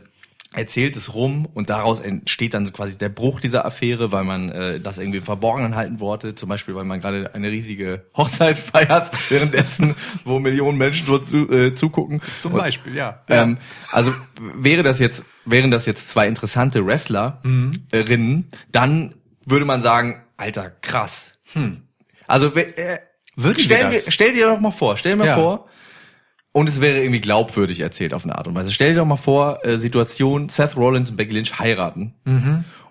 erzählt 0.53 0.97
es 0.97 1.15
rum 1.15 1.47
und 1.47 1.71
daraus 1.71 2.01
entsteht 2.01 2.55
dann 2.55 2.73
quasi 2.73 2.99
der 2.99 3.09
Bruch 3.09 3.39
dieser 3.39 3.65
Affäre, 3.65 4.11
weil 4.11 4.25
man 4.25 4.49
äh, 4.49 4.81
das 4.81 4.99
irgendwie 4.99 5.19
im 5.19 5.25
Verborgenen 5.25 5.77
halten 5.77 6.01
wollte, 6.01 6.35
zum 6.35 6.49
Beispiel, 6.49 6.75
weil 6.75 6.85
man 6.85 7.01
gerade 7.01 7.33
eine 7.37 7.51
riesige 7.53 8.05
Hochzeit 8.17 8.59
feiert, 8.59 9.13
währenddessen, 9.31 9.95
wo 10.25 10.41
Millionen 10.41 10.77
Menschen 10.77 11.07
dort 11.07 11.25
zu, 11.25 11.49
äh, 11.49 11.77
zugucken. 11.77 12.21
Zum 12.37 12.53
Und- 12.55 12.59
Beispiel, 12.59 12.97
ja. 12.97 13.21
ähm, 13.29 13.59
also 13.93 14.13
wäre 14.41 14.83
das 14.83 14.99
jetzt, 14.99 15.23
wären 15.45 15.71
das 15.71 15.87
jetzt 15.87 16.09
zwei 16.09 16.27
interessante 16.27 16.85
Wrestlerinnen, 16.85 18.51
dann 18.73 19.15
würde 19.47 19.65
man 19.65 19.81
sagen, 19.81 20.23
Alter, 20.37 20.71
krass. 20.83 21.31
Also 22.27 22.57
we- 22.57 22.77
äh, 22.77 22.99
Würden 23.43 23.57
wir 23.59 23.65
stell, 23.65 23.91
das? 23.91 24.13
stell 24.13 24.33
dir 24.33 24.47
doch 24.47 24.61
mal 24.61 24.71
vor, 24.71 24.97
stell 24.97 25.13
dir 25.13 25.19
mal 25.19 25.27
Ja. 25.27 25.35
vor, 25.37 25.67
und 26.53 26.69
es 26.69 26.81
wäre 26.81 26.99
irgendwie 27.01 27.21
glaubwürdig 27.21 27.79
erzählt 27.81 28.13
auf 28.13 28.25
eine 28.25 28.37
Art 28.37 28.49
und 28.49 28.55
Weise. 28.57 28.73
Stell 28.73 28.91
dir 28.95 29.01
doch 29.01 29.07
mal 29.07 29.17
vor, 29.17 29.65
äh, 29.65 29.79
Situation, 29.79 30.49
Seth 30.49 30.77
Rollins 30.77 31.11
und 31.11 31.17
Becky 31.17 31.33
Lynch 31.33 31.59
heiraten. 31.61 32.15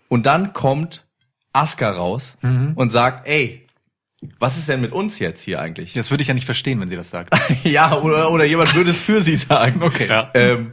Und 0.07 0.25
dann 0.25 0.53
kommt 0.53 1.03
Asuka 1.51 1.89
raus 1.91 2.37
und 2.75 2.89
sagt, 2.89 3.27
ey, 3.27 3.65
was 4.39 4.57
ist 4.57 4.67
denn 4.69 4.81
mit 4.81 4.91
uns 4.93 5.19
jetzt 5.19 5.41
hier 5.41 5.59
eigentlich? 5.61 5.93
Das 5.93 6.09
würde 6.11 6.21
ich 6.21 6.27
ja 6.27 6.33
nicht 6.33 6.45
verstehen, 6.45 6.79
wenn 6.81 6.89
sie 6.89 6.95
das 6.95 7.09
sagt. 7.09 7.33
Ja, 7.63 7.97
oder, 7.99 8.31
oder 8.31 8.45
jemand 8.45 8.73
würde 8.75 8.91
es 8.91 8.99
für 9.01 9.21
sie 9.21 9.35
sagen. 9.37 9.81
Okay. 9.83 10.07
Ja. 10.07 10.29
Ähm, 10.33 10.71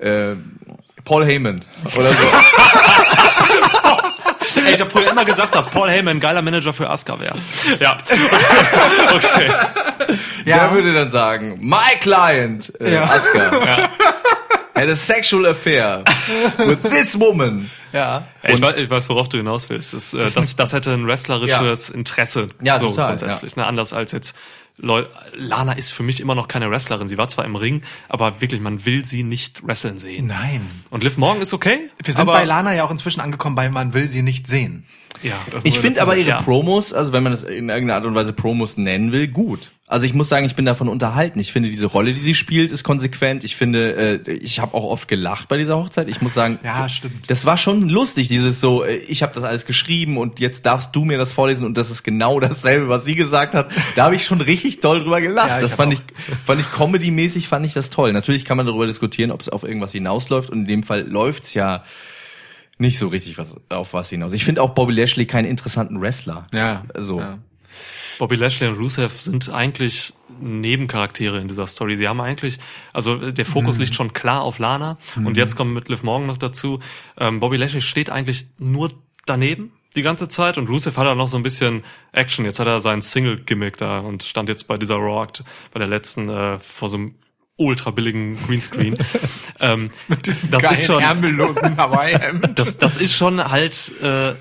ähm, 0.00 0.56
Paul 1.04 1.24
Heyman 1.24 1.60
oder 1.96 2.10
so. 2.12 2.26
Ey, 4.64 4.74
ich 4.74 4.80
habe 4.80 4.90
früher 4.90 5.10
immer 5.10 5.24
gesagt, 5.24 5.54
dass 5.54 5.68
Paul 5.68 5.88
Heyman 5.88 6.16
ein 6.16 6.20
geiler 6.20 6.42
Manager 6.42 6.72
für 6.72 6.88
Asuka 6.88 7.20
wäre. 7.20 7.36
Ja. 7.80 7.96
okay. 9.14 9.50
Der 10.44 10.72
würde 10.72 10.94
dann 10.94 11.10
sagen, 11.10 11.58
my 11.60 11.96
client, 12.00 12.72
äh, 12.80 12.94
Ja. 12.94 13.04
Asuka, 13.04 13.88
had 14.76 14.88
a 14.88 14.96
sexual 14.96 15.46
affair 15.46 16.04
with 16.58 16.82
this 16.82 17.18
woman. 17.18 17.68
Ja. 17.92 18.26
Ey, 18.42 18.54
ich, 18.54 18.60
weiß, 18.60 18.74
ich 18.76 18.90
weiß, 18.90 19.08
worauf 19.08 19.28
du 19.28 19.38
hinaus 19.38 19.70
willst. 19.70 19.94
Das, 19.94 20.12
äh, 20.12 20.28
das, 20.32 20.54
das 20.56 20.72
hätte 20.72 20.92
ein 20.92 21.06
wrestlerisches 21.06 21.90
Interesse. 21.90 22.48
Ja, 22.62 22.78
so 22.78 22.90
total, 22.90 23.08
grundsätzlich. 23.16 23.56
Ne? 23.56 23.66
Anders 23.66 23.92
als 23.92 24.12
jetzt 24.12 24.36
Leu 24.78 25.04
Lana 25.34 25.72
ist 25.72 25.90
für 25.90 26.02
mich 26.02 26.20
immer 26.20 26.34
noch 26.34 26.48
keine 26.48 26.70
Wrestlerin. 26.70 27.08
Sie 27.08 27.16
war 27.16 27.28
zwar 27.28 27.46
im 27.46 27.56
Ring, 27.56 27.82
aber 28.10 28.42
wirklich, 28.42 28.60
man 28.60 28.84
will 28.84 29.06
sie 29.06 29.22
nicht 29.22 29.66
wresteln 29.66 29.98
sehen. 29.98 30.26
Nein. 30.26 30.68
Und 30.90 31.02
Liv 31.02 31.16
Morgan 31.16 31.40
ist 31.40 31.54
okay. 31.54 31.88
Wir 32.02 32.12
sind 32.12 32.26
bei 32.26 32.44
Lana 32.44 32.74
ja 32.74 32.84
auch 32.84 32.90
inzwischen 32.90 33.20
angekommen, 33.20 33.56
weil 33.56 33.70
man 33.70 33.94
will 33.94 34.08
sie 34.08 34.20
nicht 34.22 34.46
sehen. 34.46 34.84
Ja, 35.22 35.40
Ich 35.62 35.78
finde 35.78 36.02
aber 36.02 36.16
ihre 36.16 36.28
ja. 36.28 36.42
Promos, 36.42 36.92
also 36.92 37.12
wenn 37.12 37.22
man 37.22 37.32
das 37.32 37.42
in 37.42 37.70
irgendeiner 37.70 37.94
Art 37.94 38.04
und 38.04 38.14
Weise 38.14 38.34
Promos 38.34 38.76
nennen 38.76 39.12
will, 39.12 39.28
gut. 39.28 39.70
Also 39.88 40.04
ich 40.04 40.14
muss 40.14 40.28
sagen, 40.28 40.44
ich 40.46 40.56
bin 40.56 40.64
davon 40.64 40.88
unterhalten. 40.88 41.38
Ich 41.38 41.52
finde 41.52 41.68
diese 41.70 41.86
Rolle, 41.86 42.12
die 42.12 42.18
sie 42.18 42.34
spielt, 42.34 42.72
ist 42.72 42.82
konsequent. 42.82 43.44
Ich 43.44 43.54
finde, 43.54 44.20
äh, 44.26 44.32
ich 44.32 44.58
habe 44.58 44.74
auch 44.74 44.82
oft 44.82 45.06
gelacht 45.06 45.46
bei 45.46 45.56
dieser 45.58 45.76
Hochzeit. 45.76 46.08
Ich 46.08 46.20
muss 46.20 46.34
sagen, 46.34 46.58
Ja, 46.64 46.88
stimmt. 46.88 47.30
das 47.30 47.44
war 47.44 47.56
schon 47.56 47.88
lustig, 47.88 48.26
dieses 48.26 48.60
so, 48.60 48.82
äh, 48.82 48.96
ich 48.96 49.22
habe 49.22 49.32
das 49.32 49.44
alles 49.44 49.64
geschrieben 49.64 50.16
und 50.18 50.40
jetzt 50.40 50.66
darfst 50.66 50.96
du 50.96 51.04
mir 51.04 51.18
das 51.18 51.30
vorlesen 51.30 51.64
und 51.64 51.78
das 51.78 51.90
ist 51.90 52.02
genau 52.02 52.40
dasselbe, 52.40 52.88
was 52.88 53.04
sie 53.04 53.14
gesagt 53.14 53.54
hat. 53.54 53.70
Da 53.94 54.06
habe 54.06 54.16
ich 54.16 54.24
schon 54.24 54.40
richtig 54.40 54.80
toll 54.80 55.02
drüber 55.04 55.20
gelacht. 55.20 55.48
Ja, 55.50 55.60
das 55.60 55.74
fand 55.74 55.94
auch. 55.94 56.00
ich, 56.00 56.36
fand 56.44 56.60
ich 56.60 56.66
comedy-mäßig, 56.72 57.46
fand 57.46 57.64
ich 57.64 57.72
das 57.74 57.88
toll. 57.88 58.12
Natürlich 58.12 58.44
kann 58.44 58.56
man 58.56 58.66
darüber 58.66 58.86
diskutieren, 58.86 59.30
ob 59.30 59.40
es 59.40 59.48
auf 59.48 59.62
irgendwas 59.62 59.92
hinausläuft 59.92 60.50
und 60.50 60.62
in 60.62 60.66
dem 60.66 60.82
Fall 60.82 61.02
läuft's 61.08 61.54
ja 61.54 61.84
nicht 62.78 62.98
so 62.98 63.08
richtig 63.08 63.38
was 63.38 63.56
auf 63.68 63.94
was 63.94 64.10
hinaus. 64.10 64.32
Ich 64.32 64.44
finde 64.44 64.62
auch 64.62 64.70
Bobby 64.70 64.92
Lashley 64.94 65.26
keinen 65.26 65.46
interessanten 65.46 66.00
Wrestler. 66.00 66.46
Ja. 66.52 66.82
So. 66.98 67.20
Ja. 67.20 67.38
Bobby 68.18 68.36
Lashley 68.36 68.68
und 68.68 68.78
Rusev 68.78 69.20
sind 69.20 69.48
eigentlich 69.48 70.14
Nebencharaktere 70.40 71.38
in 71.40 71.48
dieser 71.48 71.66
Story. 71.66 71.96
Sie 71.96 72.08
haben 72.08 72.20
eigentlich, 72.20 72.58
also 72.92 73.16
der 73.30 73.46
Fokus 73.46 73.78
liegt 73.78 73.94
schon 73.94 74.12
klar 74.12 74.42
auf 74.42 74.58
Lana 74.58 74.98
und 75.16 75.36
jetzt 75.36 75.56
kommt 75.56 75.72
mit 75.72 75.88
Liv 75.88 76.02
Morgan 76.02 76.26
noch 76.26 76.36
dazu. 76.36 76.80
Ähm, 77.18 77.40
Bobby 77.40 77.56
Lashley 77.56 77.80
steht 77.80 78.10
eigentlich 78.10 78.46
nur 78.58 78.92
daneben 79.26 79.72
die 79.96 80.02
ganze 80.02 80.28
Zeit 80.28 80.58
und 80.58 80.68
Rusev 80.68 80.96
hat 80.98 81.06
auch 81.06 81.14
noch 81.14 81.28
so 81.28 81.38
ein 81.38 81.42
bisschen 81.42 81.82
Action. 82.12 82.44
Jetzt 82.44 82.60
hat 82.60 82.66
er 82.66 82.80
seinen 82.80 83.02
Single-Gimmick 83.02 83.78
da 83.78 84.00
und 84.00 84.22
stand 84.22 84.48
jetzt 84.48 84.68
bei 84.68 84.76
dieser 84.76 84.96
Raw, 84.96 85.26
bei 85.72 85.78
der 85.78 85.88
letzten 85.88 86.28
äh, 86.28 86.58
vor 86.58 86.90
so 86.90 86.98
einem 86.98 87.14
ultra 87.56 87.90
billigen 87.90 88.38
Greenscreen. 88.46 88.98
ähm, 89.60 89.90
das 90.22 90.48
Geilen, 90.50 90.74
ist 90.74 90.84
schon, 90.84 91.02
ärmellosen 91.02 91.76
Hawaii-Hemd. 91.76 92.50
das, 92.58 92.76
das 92.76 92.98
ist 92.98 93.14
schon 93.14 93.42
halt 93.42 93.90
äh, 94.02 94.34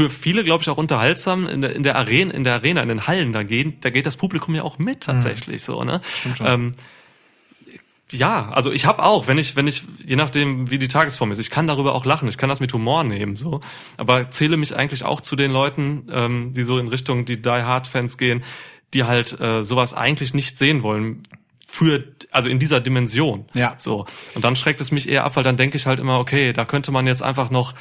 für 0.00 0.08
viele, 0.08 0.44
glaube 0.44 0.62
ich, 0.62 0.70
auch 0.70 0.78
unterhaltsam 0.78 1.46
in 1.46 1.60
der, 1.60 1.76
in 1.76 1.82
der 1.82 1.96
Arena, 1.96 2.32
in 2.32 2.42
der 2.42 2.54
Arena, 2.54 2.80
in 2.80 2.88
den 2.88 3.06
Hallen, 3.06 3.34
da 3.34 3.42
geht, 3.42 3.84
da 3.84 3.90
geht 3.90 4.06
das 4.06 4.16
Publikum 4.16 4.54
ja 4.54 4.62
auch 4.62 4.78
mit 4.78 5.02
tatsächlich 5.02 5.62
so, 5.62 5.82
ne? 5.82 6.00
Ähm, 6.42 6.72
ja, 8.10 8.48
also 8.48 8.72
ich 8.72 8.86
habe 8.86 9.02
auch, 9.02 9.26
wenn 9.26 9.36
ich, 9.36 9.56
wenn 9.56 9.66
ich, 9.66 9.84
je 10.04 10.16
nachdem, 10.16 10.70
wie 10.70 10.78
die 10.78 10.88
Tagesform 10.88 11.32
ist, 11.32 11.38
ich 11.38 11.50
kann 11.50 11.66
darüber 11.66 11.94
auch 11.94 12.06
lachen, 12.06 12.30
ich 12.30 12.38
kann 12.38 12.48
das 12.48 12.60
mit 12.60 12.72
Humor 12.72 13.04
nehmen, 13.04 13.36
so, 13.36 13.60
aber 13.98 14.30
zähle 14.30 14.56
mich 14.56 14.74
eigentlich 14.74 15.04
auch 15.04 15.20
zu 15.20 15.36
den 15.36 15.52
Leuten, 15.52 16.08
ähm, 16.10 16.54
die 16.54 16.62
so 16.62 16.78
in 16.78 16.88
Richtung 16.88 17.26
die 17.26 17.42
Die 17.42 17.50
Hard 17.50 17.86
Fans 17.86 18.16
gehen, 18.16 18.42
die 18.94 19.04
halt 19.04 19.38
äh, 19.38 19.64
sowas 19.64 19.92
eigentlich 19.92 20.32
nicht 20.32 20.56
sehen 20.56 20.82
wollen 20.82 21.24
für, 21.66 22.04
also 22.30 22.48
in 22.48 22.58
dieser 22.58 22.80
Dimension. 22.80 23.44
Ja. 23.52 23.74
So. 23.76 24.06
Und 24.34 24.44
dann 24.44 24.56
schreckt 24.56 24.80
es 24.80 24.92
mich 24.92 25.10
eher 25.10 25.24
ab, 25.24 25.36
weil 25.36 25.44
dann 25.44 25.58
denke 25.58 25.76
ich 25.76 25.84
halt 25.84 26.00
immer, 26.00 26.18
okay, 26.18 26.54
da 26.54 26.64
könnte 26.64 26.90
man 26.90 27.06
jetzt 27.06 27.22
einfach 27.22 27.50
noch 27.50 27.74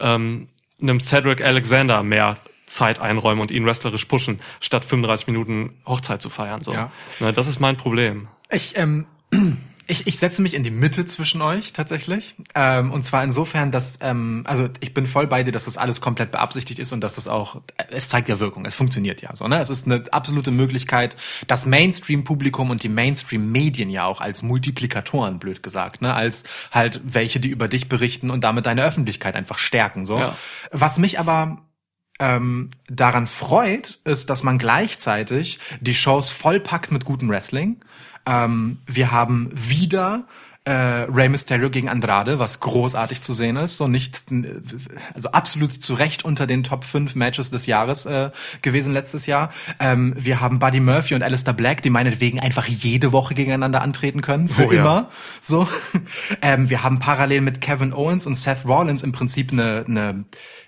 ähm, 0.00 0.48
einem 0.80 1.00
Cedric 1.00 1.42
Alexander 1.42 2.02
mehr 2.02 2.36
Zeit 2.66 3.00
einräumen 3.00 3.40
und 3.40 3.50
ihn 3.50 3.64
wrestlerisch 3.64 4.04
pushen, 4.04 4.40
statt 4.60 4.84
35 4.84 5.26
Minuten 5.26 5.74
Hochzeit 5.86 6.22
zu 6.22 6.28
feiern. 6.28 6.62
So. 6.62 6.72
Ja. 6.72 6.90
Na, 7.20 7.32
das 7.32 7.46
ist 7.46 7.60
mein 7.60 7.76
Problem. 7.76 8.28
Ich, 8.50 8.76
ähm, 8.76 9.06
ich, 9.90 10.06
ich 10.06 10.18
setze 10.18 10.42
mich 10.42 10.52
in 10.52 10.62
die 10.62 10.70
Mitte 10.70 11.06
zwischen 11.06 11.40
euch 11.40 11.72
tatsächlich. 11.72 12.36
Ähm, 12.54 12.92
und 12.92 13.02
zwar 13.02 13.24
insofern, 13.24 13.72
dass, 13.72 13.98
ähm, 14.02 14.42
also 14.46 14.68
ich 14.80 14.92
bin 14.92 15.06
voll 15.06 15.26
bei 15.26 15.42
dir, 15.42 15.50
dass 15.50 15.64
das 15.64 15.78
alles 15.78 16.02
komplett 16.02 16.30
beabsichtigt 16.30 16.78
ist 16.78 16.92
und 16.92 17.00
dass 17.00 17.14
das 17.14 17.26
auch, 17.26 17.62
es 17.90 18.08
zeigt 18.08 18.28
ja 18.28 18.38
Wirkung, 18.38 18.66
es 18.66 18.74
funktioniert 18.74 19.22
ja 19.22 19.34
so. 19.34 19.48
Ne? 19.48 19.58
Es 19.58 19.70
ist 19.70 19.86
eine 19.86 20.04
absolute 20.12 20.50
Möglichkeit, 20.50 21.16
das 21.46 21.64
Mainstream-Publikum 21.64 22.68
und 22.68 22.82
die 22.82 22.90
Mainstream-Medien 22.90 23.88
ja 23.88 24.04
auch 24.04 24.20
als 24.20 24.42
Multiplikatoren, 24.42 25.38
blöd 25.38 25.62
gesagt, 25.62 26.02
ne? 26.02 26.12
als 26.12 26.44
halt 26.70 27.00
welche, 27.02 27.40
die 27.40 27.48
über 27.48 27.66
dich 27.66 27.88
berichten 27.88 28.28
und 28.30 28.44
damit 28.44 28.66
deine 28.66 28.84
Öffentlichkeit 28.84 29.36
einfach 29.36 29.58
stärken. 29.58 30.04
So. 30.04 30.18
Ja. 30.18 30.36
Was 30.70 30.98
mich 30.98 31.18
aber 31.18 31.62
ähm, 32.20 32.68
daran 32.88 33.26
freut, 33.26 34.00
ist, 34.04 34.28
dass 34.28 34.42
man 34.42 34.58
gleichzeitig 34.58 35.60
die 35.80 35.94
Shows 35.94 36.30
vollpackt 36.30 36.92
mit 36.92 37.04
gutem 37.04 37.28
Wrestling. 37.28 37.80
Ähm, 38.28 38.78
wir 38.86 39.10
haben 39.10 39.50
wieder 39.54 40.24
äh, 40.68 41.06
Rey 41.10 41.30
Mysterio 41.30 41.70
gegen 41.70 41.88
Andrade, 41.88 42.38
was 42.38 42.60
großartig 42.60 43.22
zu 43.22 43.32
sehen 43.32 43.56
ist 43.56 43.80
und 43.80 43.90
nicht, 43.90 44.26
also 45.14 45.30
absolut 45.30 45.72
zu 45.72 45.94
Recht 45.94 46.26
unter 46.26 46.46
den 46.46 46.62
Top 46.62 46.84
5 46.84 47.14
Matches 47.14 47.50
des 47.50 47.64
Jahres 47.64 48.04
äh, 48.04 48.30
gewesen 48.60 48.92
letztes 48.92 49.24
Jahr. 49.24 49.48
Ähm, 49.80 50.12
wir 50.18 50.42
haben 50.42 50.58
Buddy 50.58 50.80
Murphy 50.80 51.14
und 51.14 51.22
Alistair 51.22 51.54
Black, 51.54 51.80
die 51.80 51.88
meinetwegen 51.88 52.38
einfach 52.40 52.66
jede 52.66 53.12
Woche 53.12 53.32
gegeneinander 53.32 53.80
antreten 53.80 54.20
können, 54.20 54.48
für 54.48 54.66
Oh 54.66 54.72
ja. 54.72 54.80
immer. 54.80 55.08
So. 55.40 55.66
ähm, 56.42 56.68
wir 56.68 56.82
haben 56.82 56.98
parallel 56.98 57.40
mit 57.40 57.62
Kevin 57.62 57.94
Owens 57.94 58.26
und 58.26 58.34
Seth 58.34 58.66
Rollins 58.66 59.02
im 59.02 59.12
Prinzip 59.12 59.52
eine, 59.52 59.86
eine, 59.88 60.24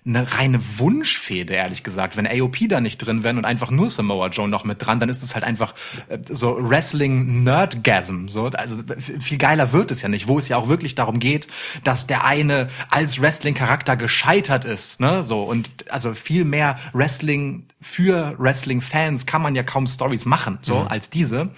eine 0.06 0.32
reine 0.32 0.60
Wunschfehde, 0.78 1.54
ehrlich 1.54 1.82
gesagt. 1.82 2.16
Wenn 2.16 2.26
AOP 2.26 2.56
da 2.68 2.80
nicht 2.80 2.98
drin 2.98 3.22
wären 3.22 3.36
und 3.36 3.44
einfach 3.44 3.70
nur 3.70 3.90
Samoa 3.90 4.28
Joe 4.28 4.48
noch 4.48 4.64
mit 4.64 4.84
dran, 4.84 4.98
dann 4.98 5.08
ist 5.08 5.22
es 5.22 5.34
halt 5.34 5.44
einfach 5.44 5.74
äh, 6.08 6.18
so 6.28 6.56
Wrestling-Nerdgasm. 6.58 8.28
So. 8.28 8.46
Also 8.46 8.76
viel 9.18 9.38
geiler 9.38 9.72
wird 9.72 9.90
es 9.90 10.00
ja 10.00 10.08
nicht, 10.08 10.26
wo 10.26 10.38
es 10.38 10.48
ja 10.48 10.56
auch 10.56 10.68
wirklich 10.68 10.94
darum 10.94 11.18
geht, 11.18 11.48
dass 11.84 12.06
der 12.06 12.24
eine 12.24 12.68
als 12.90 13.20
Wrestling-Charakter 13.20 13.96
gescheitert 13.96 14.64
ist. 14.64 15.00
Ne? 15.00 15.22
So, 15.22 15.42
und 15.42 15.70
also 15.90 16.14
viel 16.14 16.44
mehr 16.44 16.76
Wrestling 16.92 17.66
für 17.80 18.34
Wrestling-Fans 18.38 19.26
kann 19.26 19.42
man 19.42 19.54
ja 19.54 19.62
kaum 19.62 19.86
Stories 19.86 20.24
machen, 20.24 20.58
so 20.62 20.78
als 20.78 21.10
diese. 21.10 21.50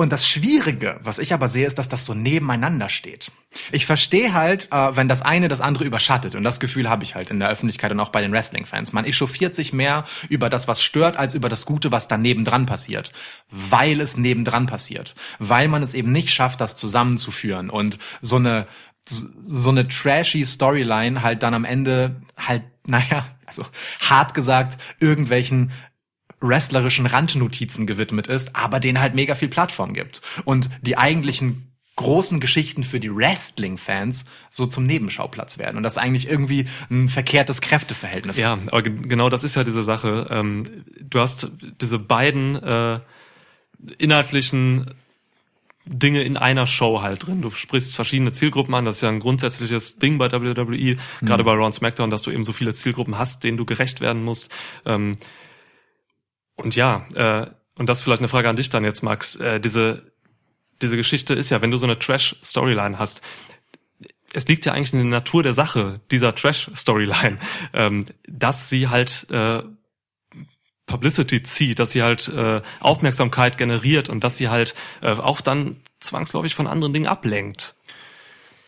Und 0.00 0.12
das 0.12 0.26
Schwierige, 0.26 0.98
was 1.02 1.18
ich 1.18 1.34
aber 1.34 1.46
sehe, 1.48 1.66
ist, 1.66 1.78
dass 1.78 1.86
das 1.86 2.06
so 2.06 2.14
nebeneinander 2.14 2.88
steht. 2.88 3.30
Ich 3.70 3.84
verstehe 3.84 4.32
halt, 4.32 4.68
äh, 4.72 4.96
wenn 4.96 5.08
das 5.08 5.20
eine 5.20 5.46
das 5.48 5.60
andere 5.60 5.84
überschattet. 5.84 6.34
Und 6.34 6.42
das 6.42 6.58
Gefühl 6.58 6.88
habe 6.88 7.04
ich 7.04 7.14
halt 7.14 7.28
in 7.28 7.38
der 7.38 7.50
Öffentlichkeit 7.50 7.92
und 7.92 8.00
auch 8.00 8.08
bei 8.08 8.22
den 8.22 8.32
Wrestling-Fans. 8.32 8.94
Man 8.94 9.04
echauffiert 9.04 9.54
sich 9.54 9.74
mehr 9.74 10.04
über 10.30 10.48
das, 10.48 10.66
was 10.66 10.82
stört, 10.82 11.18
als 11.18 11.34
über 11.34 11.50
das 11.50 11.66
Gute, 11.66 11.92
was 11.92 12.08
da 12.08 12.16
nebendran 12.16 12.64
passiert. 12.64 13.12
Weil 13.50 14.00
es 14.00 14.16
nebendran 14.16 14.64
passiert. 14.64 15.14
Weil 15.38 15.68
man 15.68 15.82
es 15.82 15.92
eben 15.92 16.12
nicht 16.12 16.30
schafft, 16.30 16.62
das 16.62 16.76
zusammenzuführen. 16.76 17.68
Und 17.68 17.98
so 18.22 18.36
eine, 18.36 18.68
so 19.04 19.68
eine 19.68 19.86
trashy 19.86 20.46
Storyline 20.46 21.20
halt 21.20 21.42
dann 21.42 21.52
am 21.52 21.66
Ende 21.66 22.22
halt, 22.38 22.62
naja, 22.86 23.26
also 23.44 23.66
hart 24.00 24.32
gesagt, 24.32 24.78
irgendwelchen 24.98 25.72
wrestlerischen 26.40 27.06
Randnotizen 27.06 27.86
gewidmet 27.86 28.26
ist, 28.26 28.56
aber 28.56 28.80
denen 28.80 29.00
halt 29.00 29.14
mega 29.14 29.34
viel 29.34 29.48
Plattform 29.48 29.92
gibt. 29.94 30.22
Und 30.44 30.70
die 30.82 30.96
eigentlichen 30.96 31.66
großen 31.96 32.40
Geschichten 32.40 32.82
für 32.82 32.98
die 32.98 33.14
Wrestling-Fans 33.14 34.24
so 34.48 34.64
zum 34.64 34.86
Nebenschauplatz 34.86 35.58
werden. 35.58 35.76
Und 35.76 35.82
das 35.82 35.94
ist 35.94 35.98
eigentlich 35.98 36.28
irgendwie 36.28 36.64
ein 36.90 37.10
verkehrtes 37.10 37.60
Kräfteverhältnis. 37.60 38.38
Ja, 38.38 38.54
aber 38.68 38.80
ge- 38.82 39.06
genau 39.06 39.28
das 39.28 39.44
ist 39.44 39.54
ja 39.54 39.64
diese 39.64 39.82
Sache. 39.82 40.26
Ähm, 40.30 40.84
du 40.98 41.20
hast 41.20 41.50
diese 41.82 41.98
beiden 41.98 42.56
äh, 42.62 43.00
inhaltlichen 43.98 44.86
Dinge 45.84 46.22
in 46.22 46.36
einer 46.36 46.66
Show 46.66 47.02
halt 47.02 47.26
drin. 47.26 47.42
Du 47.42 47.50
sprichst 47.50 47.94
verschiedene 47.94 48.32
Zielgruppen 48.32 48.74
an. 48.74 48.84
Das 48.84 48.96
ist 48.96 49.02
ja 49.02 49.08
ein 49.08 49.18
grundsätzliches 49.20 49.98
Ding 49.98 50.18
bei 50.18 50.30
WWE, 50.30 50.96
gerade 51.22 51.44
bei 51.44 51.52
Raw 51.52 51.66
und 51.66 51.72
SmackDown, 51.74 52.10
dass 52.10 52.22
du 52.22 52.30
eben 52.30 52.44
so 52.44 52.52
viele 52.52 52.74
Zielgruppen 52.74 53.18
hast, 53.18 53.44
denen 53.44 53.56
du 53.58 53.64
gerecht 53.64 54.00
werden 54.00 54.22
musst. 54.22 54.50
Ähm, 54.86 55.16
und 56.60 56.76
ja, 56.76 57.06
äh, 57.14 57.46
und 57.76 57.88
das 57.88 58.02
vielleicht 58.02 58.20
eine 58.20 58.28
Frage 58.28 58.48
an 58.48 58.56
dich 58.56 58.68
dann 58.68 58.84
jetzt, 58.84 59.02
Max. 59.02 59.36
Äh, 59.36 59.60
diese, 59.60 60.12
diese 60.82 60.96
Geschichte 60.96 61.34
ist 61.34 61.50
ja, 61.50 61.62
wenn 61.62 61.70
du 61.70 61.76
so 61.76 61.86
eine 61.86 61.98
Trash-Storyline 61.98 62.98
hast, 62.98 63.22
es 64.32 64.46
liegt 64.46 64.66
ja 64.66 64.72
eigentlich 64.72 64.92
in 64.92 64.98
der 64.98 65.08
Natur 65.08 65.42
der 65.42 65.54
Sache 65.54 66.00
dieser 66.10 66.34
Trash-Storyline, 66.34 67.38
ähm, 67.72 68.06
dass 68.28 68.68
sie 68.68 68.88
halt 68.88 69.26
äh, 69.30 69.62
Publicity 70.86 71.42
zieht, 71.42 71.78
dass 71.78 71.92
sie 71.92 72.02
halt 72.02 72.28
äh, 72.28 72.62
Aufmerksamkeit 72.80 73.56
generiert 73.56 74.08
und 74.08 74.24
dass 74.24 74.36
sie 74.36 74.48
halt 74.48 74.74
äh, 75.00 75.12
auch 75.12 75.40
dann 75.40 75.78
zwangsläufig 76.00 76.54
von 76.54 76.66
anderen 76.66 76.92
Dingen 76.92 77.06
ablenkt. 77.06 77.76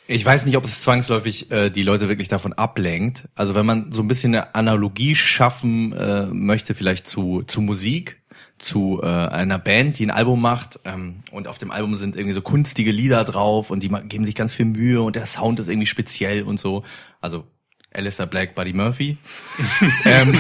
Ich 0.09 0.25
weiß 0.25 0.45
nicht, 0.47 0.57
ob 0.57 0.65
es 0.65 0.83
zwangsläufig 0.83 1.51
äh, 1.51 1.71
die 1.71 1.83
Leute 1.83 2.09
wirklich 2.09 2.29
davon 2.29 2.53
ablenkt. 2.53 3.29
Also 3.35 3.55
wenn 3.55 3.65
man 3.65 3.93
so 3.93 4.03
ein 4.03 4.09
bisschen 4.09 4.35
eine 4.35 4.55
Analogie 4.55 5.15
schaffen 5.15 5.93
äh, 5.93 6.27
möchte, 6.27 6.75
vielleicht 6.75 7.07
zu, 7.07 7.43
zu 7.47 7.61
Musik, 7.61 8.21
zu 8.59 9.01
äh, 9.03 9.07
einer 9.07 9.59
Band, 9.59 9.99
die 9.99 10.07
ein 10.07 10.11
Album 10.11 10.41
macht 10.41 10.81
ähm, 10.85 11.23
und 11.31 11.49
auf 11.49 11.59
dem 11.59 11.71
Album 11.71 11.95
sind 11.95 12.17
irgendwie 12.17 12.35
so 12.35 12.43
kunstige 12.43 12.93
Lieder 12.93 13.25
drauf 13.25 13.71
und 13.71 13.83
die 13.83 13.89
geben 13.89 14.25
sich 14.25 14.35
ganz 14.35 14.53
viel 14.53 14.67
Mühe 14.67 15.03
und 15.03 15.17
der 15.17 15.27
Sound 15.27 15.59
ist 15.59 15.69
irgendwie 15.69 15.87
speziell 15.87 16.43
und 16.43 16.59
so. 16.59 16.85
Also 17.21 17.45
Alistair 17.93 18.27
Black, 18.27 18.55
Buddy 18.55 18.73
Murphy. 18.73 19.17
ähm, 20.05 20.39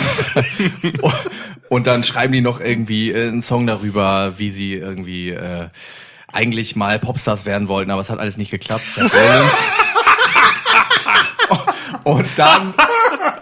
und 1.69 1.87
dann 1.87 2.03
schreiben 2.03 2.33
die 2.33 2.41
noch 2.41 2.61
irgendwie 2.61 3.11
äh, 3.11 3.29
einen 3.29 3.43
Song 3.43 3.67
darüber, 3.67 4.39
wie 4.39 4.51
sie 4.51 4.75
irgendwie 4.75 5.31
äh, 5.31 5.69
eigentlich 6.33 6.77
mal 6.77 6.99
Popstars 6.99 7.47
werden 7.47 7.69
wollten, 7.69 7.91
aber 7.91 8.01
es 8.01 8.11
hat 8.11 8.19
alles 8.19 8.37
nicht 8.37 8.51
geklappt. 8.51 8.87
Und 12.05 12.27
dann 12.37 12.75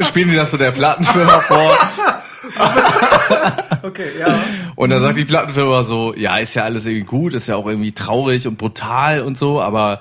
spielen 0.00 0.28
die 0.30 0.36
das 0.36 0.50
so 0.50 0.56
der 0.56 0.72
Plattenfirma 0.72 1.40
vor. 1.40 1.76
Okay, 3.82 4.10
ja. 4.18 4.38
Und 4.74 4.90
dann 4.90 5.00
sagt 5.00 5.16
die 5.16 5.24
Plattenfirma 5.24 5.84
so, 5.84 6.14
ja, 6.14 6.36
ist 6.36 6.54
ja 6.54 6.64
alles 6.64 6.84
irgendwie 6.84 7.06
gut, 7.06 7.32
ist 7.32 7.48
ja 7.48 7.56
auch 7.56 7.66
irgendwie 7.66 7.92
traurig 7.92 8.46
und 8.46 8.58
brutal 8.58 9.22
und 9.22 9.38
so, 9.38 9.60
aber 9.60 10.00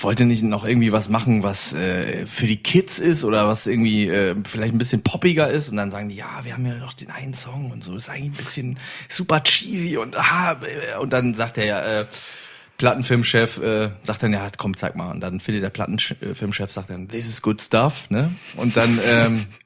wollte 0.00 0.24
nicht 0.24 0.42
noch 0.42 0.64
irgendwie 0.64 0.92
was 0.92 1.08
machen, 1.08 1.42
was 1.42 1.72
äh, 1.74 2.26
für 2.26 2.46
die 2.46 2.62
Kids 2.62 2.98
ist 2.98 3.24
oder 3.24 3.48
was 3.48 3.66
irgendwie 3.66 4.08
äh, 4.08 4.36
vielleicht 4.44 4.74
ein 4.74 4.78
bisschen 4.78 5.02
poppiger 5.02 5.48
ist. 5.48 5.68
Und 5.68 5.76
dann 5.76 5.90
sagen 5.90 6.08
die, 6.08 6.16
ja, 6.16 6.44
wir 6.44 6.54
haben 6.54 6.66
ja 6.66 6.74
noch 6.74 6.94
den 6.94 7.10
einen 7.10 7.34
Song 7.34 7.70
und 7.70 7.82
so, 7.82 7.96
ist 7.96 8.08
eigentlich 8.08 8.32
ein 8.32 8.36
bisschen 8.36 8.78
super 9.08 9.42
cheesy 9.42 9.96
und 9.96 10.16
ah, 10.16 10.52
äh, 10.62 10.98
und 10.98 11.12
dann 11.12 11.34
sagt 11.34 11.56
der 11.56 12.00
äh, 12.00 12.06
Plattenfilmchef, 12.78 13.58
äh, 13.58 13.90
sagt 14.02 14.22
dann, 14.22 14.32
ja, 14.32 14.46
komm, 14.56 14.76
zeig 14.76 14.94
mal. 14.94 15.10
Und 15.10 15.20
dann 15.20 15.40
findet 15.40 15.64
der 15.64 15.70
Plattenfilmchef, 15.70 16.70
sagt 16.70 16.90
dann, 16.90 17.08
this 17.08 17.26
is 17.28 17.42
good 17.42 17.60
stuff, 17.60 18.08
ne? 18.08 18.32
Und 18.56 18.76
dann, 18.76 18.98
ähm, 19.04 19.46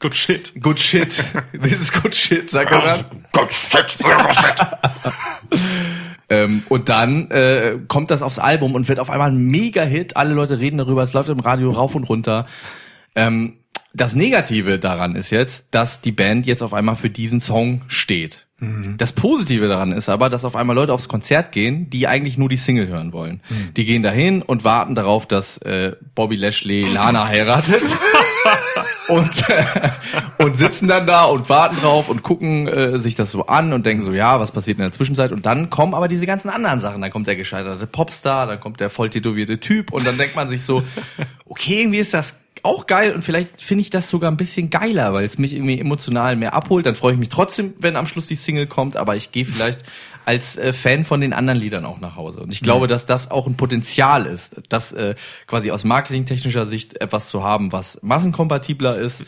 Good 0.00 0.14
shit. 0.14 0.52
good 0.62 0.80
shit, 0.80 1.22
this 1.52 1.78
is 1.78 1.92
good 1.92 2.14
shit, 2.14 2.50
sagt 2.50 2.72
er 2.72 2.80
dann. 2.80 3.04
Good 3.32 3.52
shit. 3.52 3.98
Ähm, 6.30 6.62
und 6.68 6.88
dann 6.88 7.30
äh, 7.30 7.76
kommt 7.88 8.10
das 8.10 8.22
aufs 8.22 8.38
Album 8.38 8.74
und 8.74 8.88
wird 8.88 9.00
auf 9.00 9.10
einmal 9.10 9.30
ein 9.30 9.46
Mega-Hit. 9.46 10.16
Alle 10.16 10.32
Leute 10.32 10.58
reden 10.60 10.78
darüber, 10.78 11.02
es 11.02 11.12
läuft 11.12 11.28
im 11.28 11.40
Radio 11.40 11.70
rauf 11.72 11.94
und 11.94 12.04
runter. 12.04 12.46
Ähm, 13.14 13.54
Das 13.92 14.14
Negative 14.14 14.78
daran 14.78 15.16
ist 15.16 15.30
jetzt, 15.30 15.66
dass 15.72 16.00
die 16.00 16.12
Band 16.12 16.46
jetzt 16.46 16.62
auf 16.62 16.72
einmal 16.72 16.94
für 16.94 17.10
diesen 17.10 17.40
Song 17.40 17.82
steht. 17.88 18.46
Das 18.98 19.12
Positive 19.14 19.68
daran 19.68 19.90
ist 19.90 20.10
aber, 20.10 20.28
dass 20.28 20.44
auf 20.44 20.54
einmal 20.54 20.76
Leute 20.76 20.92
aufs 20.92 21.08
Konzert 21.08 21.50
gehen, 21.50 21.88
die 21.88 22.06
eigentlich 22.06 22.36
nur 22.36 22.50
die 22.50 22.56
Single 22.58 22.88
hören 22.88 23.14
wollen. 23.14 23.40
Die 23.74 23.86
gehen 23.86 24.02
dahin 24.02 24.42
und 24.42 24.64
warten 24.64 24.94
darauf, 24.94 25.26
dass 25.26 25.56
äh, 25.58 25.96
Bobby 26.14 26.36
Lashley 26.36 26.82
Lana 26.82 27.26
heiratet. 27.26 27.82
und, 29.10 29.44
und 30.38 30.56
sitzen 30.56 30.88
dann 30.88 31.06
da 31.06 31.24
und 31.24 31.48
warten 31.48 31.76
drauf 31.76 32.08
und 32.08 32.22
gucken 32.22 32.68
äh, 32.68 32.98
sich 32.98 33.14
das 33.14 33.30
so 33.30 33.46
an 33.46 33.72
und 33.72 33.86
denken 33.86 34.02
so, 34.02 34.12
ja, 34.12 34.40
was 34.40 34.52
passiert 34.52 34.78
in 34.78 34.82
der 34.82 34.92
Zwischenzeit? 34.92 35.32
Und 35.32 35.46
dann 35.46 35.70
kommen 35.70 35.94
aber 35.94 36.08
diese 36.08 36.26
ganzen 36.26 36.48
anderen 36.48 36.80
Sachen. 36.80 37.00
Dann 37.00 37.10
kommt 37.10 37.26
der 37.26 37.36
gescheiterte 37.36 37.86
Popstar, 37.86 38.46
dann 38.46 38.60
kommt 38.60 38.80
der 38.80 38.90
voll 38.90 39.10
tätowierte 39.10 39.58
Typ 39.58 39.92
und 39.92 40.06
dann 40.06 40.16
denkt 40.18 40.36
man 40.36 40.48
sich 40.48 40.62
so, 40.64 40.82
okay, 41.46 41.80
irgendwie 41.80 41.98
ist 41.98 42.14
das 42.14 42.36
auch 42.62 42.86
geil 42.86 43.14
und 43.14 43.22
vielleicht 43.22 43.60
finde 43.60 43.82
ich 43.82 43.90
das 43.90 44.10
sogar 44.10 44.30
ein 44.30 44.36
bisschen 44.36 44.70
geiler, 44.70 45.12
weil 45.12 45.24
es 45.24 45.38
mich 45.38 45.54
irgendwie 45.54 45.80
emotional 45.80 46.36
mehr 46.36 46.54
abholt. 46.54 46.86
Dann 46.86 46.94
freue 46.94 47.14
ich 47.14 47.18
mich 47.18 47.28
trotzdem, 47.28 47.74
wenn 47.78 47.96
am 47.96 48.06
Schluss 48.06 48.26
die 48.26 48.34
Single 48.34 48.66
kommt, 48.66 48.96
aber 48.96 49.16
ich 49.16 49.32
gehe 49.32 49.44
vielleicht 49.44 49.82
als 50.30 50.56
äh, 50.56 50.72
Fan 50.72 51.02
von 51.02 51.20
den 51.20 51.32
anderen 51.32 51.58
Liedern 51.58 51.84
auch 51.84 51.98
nach 51.98 52.14
Hause. 52.14 52.38
Und 52.38 52.52
ich 52.52 52.60
glaube, 52.60 52.86
dass 52.86 53.04
das 53.04 53.32
auch 53.32 53.48
ein 53.48 53.56
Potenzial 53.56 54.26
ist, 54.26 54.54
das 54.68 54.92
äh, 54.92 55.16
quasi 55.48 55.72
aus 55.72 55.82
marketingtechnischer 55.82 56.66
Sicht 56.66 57.00
etwas 57.00 57.30
zu 57.30 57.42
haben, 57.42 57.72
was 57.72 57.98
massenkompatibler 58.02 58.96
ist. 58.96 59.24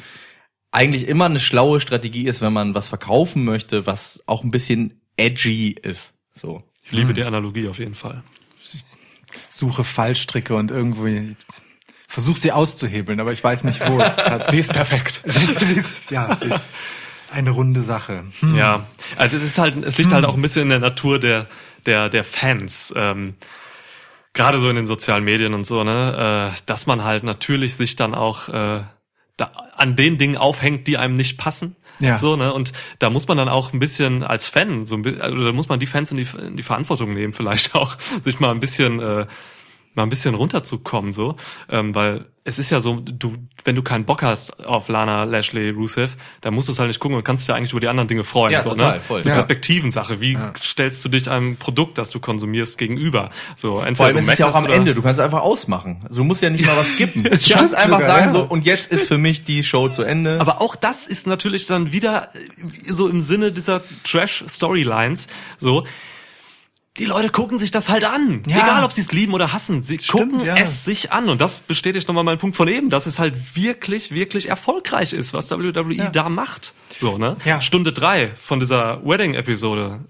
Eigentlich 0.71 1.09
immer 1.09 1.25
eine 1.25 1.41
schlaue 1.41 1.81
Strategie 1.81 2.27
ist, 2.27 2.41
wenn 2.41 2.53
man 2.53 2.77
was 2.77 2.87
verkaufen 2.87 3.43
möchte, 3.45 3.85
was 3.85 4.23
auch 4.27 4.45
ein 4.45 4.53
bisschen 4.53 5.01
edgy 5.17 5.73
ist. 5.73 6.15
So. 6.33 6.63
Ich 6.85 6.93
liebe 6.93 7.15
die 7.15 7.25
Analogie 7.25 7.67
auf 7.67 7.81
jeden 7.81 7.97
Fall. 7.97 8.23
Suche 9.49 9.83
Fallstricke 9.83 10.55
und 10.55 10.71
irgendwie 10.71 11.35
versuch 12.07 12.37
sie 12.37 12.53
auszuhebeln, 12.53 13.19
aber 13.19 13.33
ich 13.33 13.43
weiß 13.43 13.65
nicht, 13.65 13.81
wo 13.89 13.99
es 14.01 14.19
hat. 14.19 14.47
Sie 14.51 14.59
ist 14.59 14.73
perfekt. 14.73 15.21
sie 15.25 15.75
ist, 15.75 16.11
ja, 16.11 16.37
sie 16.37 16.47
ist 16.47 16.65
eine 17.33 17.51
runde 17.51 17.83
Sache. 17.83 18.25
Hm. 18.41 18.55
Ja, 18.55 18.87
also 19.17 19.37
es 19.37 19.43
ist 19.43 19.59
halt, 19.59 19.83
es 19.85 19.99
liegt 19.99 20.13
halt 20.13 20.25
auch 20.25 20.35
ein 20.35 20.43
bisschen 20.43 20.63
in 20.63 20.69
der 20.69 20.79
Natur 20.79 21.19
der 21.19 21.47
der 21.87 22.09
der 22.09 22.25
Fans. 22.25 22.93
Ähm, 22.97 23.35
Gerade 24.35 24.61
so 24.61 24.71
in 24.71 24.77
den 24.77 24.87
sozialen 24.87 25.25
Medien 25.25 25.53
und 25.53 25.65
so, 25.65 25.85
ne, 25.85 26.53
äh, 26.55 26.61
dass 26.65 26.87
man 26.87 27.05
halt 27.05 27.23
natürlich 27.23 27.75
sich 27.75 27.97
dann 27.97 28.15
auch 28.15 28.49
äh, 28.49 28.81
da, 29.37 29.51
an 29.77 29.97
den 29.97 30.17
Dingen 30.17 30.37
aufhängt, 30.37 30.87
die 30.87 30.97
einem 30.97 31.15
nicht 31.15 31.37
passen. 31.37 31.77
Ja. 31.99 32.19
So, 32.19 32.37
ne? 32.37 32.53
Und 32.53 32.73
da 32.99 33.11
muss 33.11 33.29
man 33.29 33.37
dann 33.37 33.49
auch 33.49 33.73
ein 33.73 33.79
bisschen 33.79 34.23
als 34.23 34.49
Fan, 34.49 34.87
so 34.87 34.97
ein 34.97 35.03
bisschen, 35.03 35.21
also 35.21 35.45
da 35.45 35.53
muss 35.53 35.69
man 35.69 35.79
die 35.79 35.87
Fans 35.87 36.11
in 36.11 36.17
die, 36.17 36.27
in 36.41 36.57
die 36.57 36.63
Verantwortung 36.63 37.15
nehmen, 37.15 37.33
vielleicht 37.35 37.75
auch, 37.75 37.99
sich 38.25 38.41
mal 38.41 38.51
ein 38.51 38.61
bisschen, 38.61 39.01
äh, 39.01 39.27
mal 39.95 40.05
ein 40.05 40.09
bisschen 40.09 40.35
runterzukommen, 40.35 41.13
so. 41.13 41.37
Ähm, 41.69 41.95
weil 41.95 42.27
es 42.45 42.59
ist 42.59 42.71
ja 42.71 42.81
so, 42.81 42.97
du, 42.97 43.37
wenn 43.65 43.77
du 43.77 43.83
keinen 43.83 44.05
Bock 44.05 44.23
hast 44.23 44.67
auf 44.67 44.89
Lana, 44.89 45.25
Lashley, 45.25 45.71
Rusev, 45.71 46.17
dann 46.41 46.55
musst 46.55 46.67
du 46.67 46.73
es 46.73 46.79
halt 46.81 46.89
nicht 46.89 46.99
gucken 46.99 47.17
und 47.17 47.23
kannst 47.23 47.43
dich 47.43 47.49
ja 47.49 47.55
eigentlich 47.55 47.71
über 47.71 47.81
die 47.81 47.87
anderen 47.87 48.09
Dinge 48.09 48.25
freuen. 48.25 48.53
Ja, 48.53 48.63
so, 48.63 48.71
total, 48.71 48.95
ne? 48.95 49.01
voll. 49.01 49.21
So 49.21 49.29
Ja. 49.29 49.37
Perspektivensache. 49.37 50.21
Wie 50.21 50.37
stellst 50.61 51.05
du 51.05 51.09
dich 51.09 51.31
einem 51.31 51.57
Produkt, 51.57 51.99
das 51.99 52.11
du 52.11 52.19
konsumierst, 52.19 52.79
gegenüber? 52.79 53.31
So, 53.55 53.79
entweder 53.79 53.97
Vor 53.97 54.07
allem 54.07 54.17
du 54.17 54.23
ist 54.23 54.29
es 54.29 54.39
ja 54.39 54.49
auch 54.49 54.57
am 54.57 54.67
Ende, 54.67 54.95
du 54.95 55.03
kannst 55.03 55.21
einfach 55.21 55.43
ausmachen. 55.43 56.01
Also 56.09 56.19
du 56.19 56.25
musst 56.25 56.43
ja 56.43 56.51
nicht 56.51 56.67
mal 56.67 56.77
was 56.77 56.89
skippen. 56.89 57.27
Es 57.33 57.47
du 57.47 57.55
kannst 57.55 57.75
einfach 57.75 58.01
sogar, 58.01 58.09
sagen 58.09 58.27
ja. 58.27 58.33
so, 58.33 58.43
und 58.43 58.67
jetzt 58.67 58.91
ist 58.91 59.07
für 59.07 59.19
mich 59.19 59.45
die 59.45 59.63
Show 59.63 59.89
zu 59.89 60.03
Ende. 60.03 60.41
Aber 60.41 60.61
auch 60.61 60.75
das 60.75 61.07
ist 61.07 61.27
natürlich 61.27 61.67
dann 61.67 61.93
wieder 61.93 62.29
äh, 62.35 62.93
so 62.93 63.09
im 63.09 63.21
Sinne 63.21 63.53
dieser 63.53 63.83
Trash-Storylines 64.05 65.29
so. 65.59 65.85
Die 66.99 67.07
Leute 67.07 67.31
gucken 67.31 67.59
sich 67.59 67.71
das 67.71 67.89
halt 67.89 68.05
an. 68.05 68.43
Ja. 68.47 68.57
Egal, 68.59 68.85
ob 68.85 68.93
sie 68.93 69.01
es 69.01 69.13
lieben 69.13 69.33
oder 69.33 69.55
hassen. 69.55 69.83
Sie 69.83 69.97
gucken 69.97 70.45
ja. 70.45 70.57
es 70.57 70.85
sich 70.85 71.11
an. 71.11 71.31
Und 71.31 71.41
das 71.41 71.59
bestätigt 71.59 72.07
nochmal 72.07 72.23
meinen 72.25 72.37
Punkt 72.39 72.55
von 72.55 72.69
eben, 72.69 72.91
dass 72.91 73.07
es 73.07 73.19
halt 73.19 73.57
wirklich, 73.57 74.11
wirklich 74.11 74.51
erfolgreich 74.51 75.15
ist, 75.15 75.33
was 75.33 75.51
WWE 75.51 76.11
da 76.13 76.29
macht. 76.29 76.75
So, 76.97 77.17
ne? 77.17 77.37
Ja. 77.47 77.63
Stunde 77.63 77.95
drei 77.95 78.35
von 78.37 78.61
dieser 78.61 79.03
Wedding-Episode. 79.07 80.01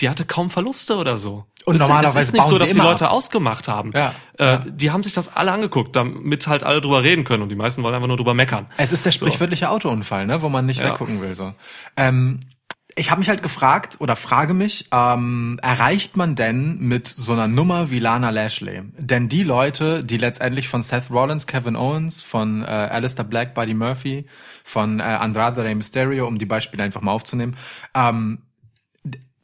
Die 0.00 0.08
hatte 0.10 0.24
kaum 0.24 0.50
Verluste 0.50 0.96
oder 0.96 1.18
so. 1.18 1.46
Und 1.64 1.76
es, 1.76 1.80
normalerweise 1.80 2.18
es 2.18 2.24
ist 2.26 2.32
nicht 2.32 2.44
so, 2.44 2.58
dass 2.58 2.70
die 2.70 2.78
Leute 2.78 3.06
ab. 3.06 3.12
ausgemacht 3.12 3.68
haben. 3.68 3.92
Ja. 3.94 4.14
Äh, 4.38 4.58
Die 4.66 4.90
haben 4.90 5.02
sich 5.04 5.14
das 5.14 5.36
alle 5.36 5.52
angeguckt, 5.52 5.94
damit 5.96 6.46
halt 6.48 6.64
alle 6.64 6.80
drüber 6.80 7.02
reden 7.04 7.24
können. 7.24 7.42
Und 7.44 7.48
die 7.48 7.54
meisten 7.56 7.82
wollen 7.84 7.94
einfach 7.94 8.08
nur 8.08 8.16
drüber 8.16 8.34
meckern. 8.34 8.66
Es 8.76 8.90
ist 8.92 9.06
der 9.06 9.12
sprichwörtliche 9.12 9.70
Autounfall, 9.70 10.26
ne, 10.26 10.42
wo 10.42 10.48
man 10.48 10.66
nicht 10.66 10.80
Ja. 10.80 10.90
weggucken 10.90 11.20
will. 11.22 11.34
So. 11.34 11.54
Ähm, 11.96 12.40
ich 12.98 13.10
habe 13.10 13.18
mich 13.18 13.28
halt 13.28 13.42
gefragt 13.42 13.96
oder 14.00 14.16
frage 14.16 14.54
mich, 14.54 14.88
ähm, 14.90 15.60
erreicht 15.62 16.16
man 16.16 16.34
denn 16.34 16.78
mit 16.78 17.06
so 17.06 17.34
einer 17.34 17.46
Nummer 17.46 17.90
wie 17.90 17.98
Lana 17.98 18.30
Lashley? 18.30 18.84
Denn 18.96 19.28
die 19.28 19.42
Leute, 19.42 20.02
die 20.02 20.16
letztendlich 20.16 20.68
von 20.68 20.80
Seth 20.80 21.10
Rollins, 21.10 21.46
Kevin 21.46 21.76
Owens, 21.76 22.22
von 22.22 22.62
äh, 22.62 22.66
Alistair 22.66 23.26
Black, 23.26 23.52
Buddy 23.52 23.74
Murphy, 23.74 24.24
von 24.64 25.00
äh, 25.00 25.02
Andrade 25.02 25.62
Rey 25.62 25.74
Mysterio, 25.74 26.26
um 26.26 26.38
die 26.38 26.46
Beispiele 26.46 26.82
einfach 26.82 27.02
mal 27.02 27.12
aufzunehmen, 27.12 27.56
ähm, 27.94 28.38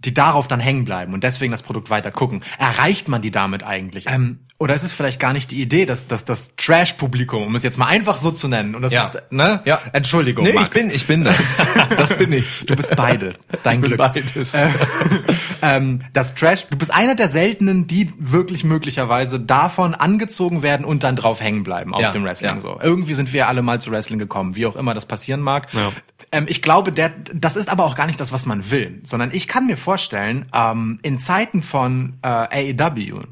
die 0.04 0.14
darauf 0.14 0.48
dann 0.48 0.60
hängen 0.60 0.84
bleiben 0.84 1.14
und 1.14 1.24
deswegen 1.24 1.52
das 1.52 1.62
Produkt 1.62 1.90
weiter 1.90 2.10
gucken. 2.10 2.42
Erreicht 2.58 3.08
man 3.08 3.22
die 3.22 3.30
damit 3.30 3.62
eigentlich? 3.62 4.06
Ähm, 4.08 4.40
oder 4.58 4.74
ist 4.74 4.84
es 4.84 4.92
vielleicht 4.92 5.18
gar 5.18 5.32
nicht 5.32 5.50
die 5.50 5.60
Idee, 5.60 5.86
dass, 5.86 6.06
dass 6.06 6.24
das 6.24 6.54
Trash-Publikum, 6.56 7.42
um 7.42 7.54
es 7.56 7.64
jetzt 7.64 7.78
mal 7.78 7.86
einfach 7.86 8.16
so 8.16 8.30
zu 8.30 8.46
nennen, 8.46 8.76
und 8.76 8.82
das 8.82 8.92
Ja. 8.92 9.06
ist, 9.06 9.32
ne? 9.32 9.60
Ja. 9.64 9.80
Entschuldigung, 9.92 10.44
nee, 10.44 10.50
ich 10.50 10.56
Max. 10.56 10.70
bin, 10.78 10.90
ich 10.90 11.06
bin 11.06 11.24
das. 11.24 11.36
Das 11.96 12.16
bin 12.16 12.32
ich. 12.32 12.64
Du 12.66 12.74
bist 12.76 12.94
beide. 12.96 13.34
Dein 13.64 13.80
bin 13.80 13.90
Glück. 13.90 13.98
beides. 13.98 14.54
Äh, 14.54 14.68
ähm, 15.62 16.02
das 16.12 16.34
Trash, 16.34 16.66
du 16.68 16.76
bist 16.78 16.92
einer 16.94 17.14
der 17.14 17.28
seltenen, 17.28 17.86
die 17.86 18.12
wirklich 18.18 18.64
möglicherweise 18.64 19.38
davon 19.40 19.94
angezogen 19.94 20.62
werden 20.62 20.84
und 20.84 21.02
dann 21.04 21.16
drauf 21.16 21.40
hängen 21.40 21.64
bleiben 21.64 21.94
auf 21.94 22.00
Ja, 22.00 22.10
dem 22.10 22.24
Wrestling. 22.24 22.54
ja. 22.54 22.60
So. 22.60 22.78
Irgendwie 22.82 23.14
sind 23.14 23.32
wir 23.32 23.48
alle 23.48 23.62
mal 23.62 23.80
zu 23.80 23.90
Wrestling 23.90 24.18
gekommen, 24.18 24.56
wie 24.56 24.66
auch 24.66 24.76
immer 24.76 24.94
das 24.94 25.06
passieren 25.06 25.40
mag. 25.40 25.66
Ähm, 26.30 26.46
ich 26.48 26.62
glaube, 26.62 26.92
der, 26.92 27.10
das 27.34 27.56
ist 27.56 27.70
aber 27.70 27.84
auch 27.84 27.94
gar 27.94 28.06
nicht 28.06 28.20
das, 28.20 28.32
was 28.32 28.46
man 28.46 28.70
will, 28.70 29.00
sondern 29.02 29.30
ich 29.32 29.48
kann 29.48 29.66
mir 29.66 29.76
vorstellen, 29.76 29.91
ähm, 30.52 30.98
in 31.02 31.18
Zeiten 31.18 31.62
von 31.62 32.18
äh, 32.22 32.74
AEW, 32.74 33.22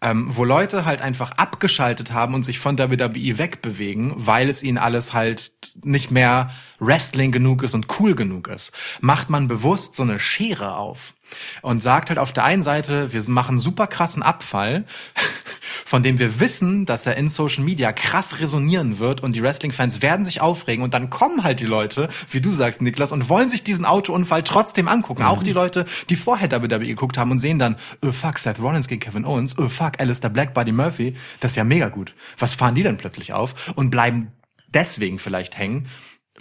ähm, 0.00 0.26
wo 0.28 0.44
Leute 0.44 0.84
halt 0.84 1.00
einfach 1.00 1.32
abgeschaltet 1.32 2.12
haben 2.12 2.34
und 2.34 2.42
sich 2.42 2.58
von 2.58 2.78
WWE 2.78 3.38
wegbewegen, 3.38 4.12
weil 4.16 4.48
es 4.48 4.62
ihnen 4.62 4.78
alles 4.78 5.12
halt 5.12 5.52
nicht 5.82 6.10
mehr 6.10 6.50
Wrestling 6.78 7.30
genug 7.30 7.62
ist 7.62 7.74
und 7.74 7.86
cool 8.00 8.14
genug 8.14 8.48
ist, 8.48 8.72
macht 9.00 9.30
man 9.30 9.48
bewusst 9.48 9.94
so 9.94 10.02
eine 10.02 10.18
Schere 10.18 10.76
auf 10.76 11.14
und 11.62 11.80
sagt 11.80 12.08
halt 12.08 12.18
auf 12.18 12.32
der 12.32 12.44
einen 12.44 12.62
Seite, 12.62 13.12
wir 13.12 13.22
machen 13.28 13.58
super 13.58 13.86
krassen 13.86 14.22
Abfall, 14.22 14.84
von 15.84 16.02
dem 16.02 16.18
wir 16.18 16.40
wissen, 16.40 16.86
dass 16.86 17.06
er 17.06 17.16
in 17.16 17.28
Social 17.28 17.64
Media 17.64 17.92
krass 17.92 18.40
resonieren 18.40 18.98
wird 18.98 19.20
und 19.22 19.34
die 19.34 19.42
Wrestling-Fans 19.42 20.02
werden 20.02 20.24
sich 20.24 20.40
aufregen 20.40 20.84
und 20.84 20.94
dann 20.94 21.10
kommen 21.10 21.44
halt 21.44 21.60
die 21.60 21.66
Leute, 21.66 22.08
wie 22.30 22.40
du 22.40 22.50
sagst, 22.50 22.82
Niklas, 22.82 23.12
und 23.12 23.28
wollen 23.28 23.48
sich 23.48 23.62
diesen 23.62 23.84
Autounfall 23.84 24.42
trotzdem 24.42 24.88
angucken. 24.88 25.22
Auch 25.22 25.42
die 25.42 25.52
Leute, 25.52 25.84
die 26.08 26.16
vorher 26.16 26.50
WWE 26.50 26.86
geguckt 26.86 27.18
haben 27.18 27.30
und 27.30 27.38
sehen 27.38 27.58
dann, 27.58 27.76
oh 28.02 28.12
fuck, 28.12 28.38
Seth 28.38 28.60
Rollins 28.60 28.88
gegen 28.88 29.00
Kevin 29.00 29.24
Owens, 29.24 29.58
oh 29.58 29.68
fuck, 29.68 29.98
Alistair 29.98 30.30
Black, 30.30 30.54
Buddy 30.54 30.72
Murphy, 30.72 31.14
das 31.40 31.52
ist 31.52 31.56
ja 31.56 31.64
mega 31.64 31.88
gut. 31.88 32.14
Was 32.38 32.54
fahren 32.54 32.74
die 32.74 32.82
denn 32.82 32.96
plötzlich 32.96 33.32
auf 33.32 33.72
und 33.74 33.90
bleiben 33.90 34.32
deswegen 34.68 35.18
vielleicht 35.18 35.58
hängen? 35.58 35.88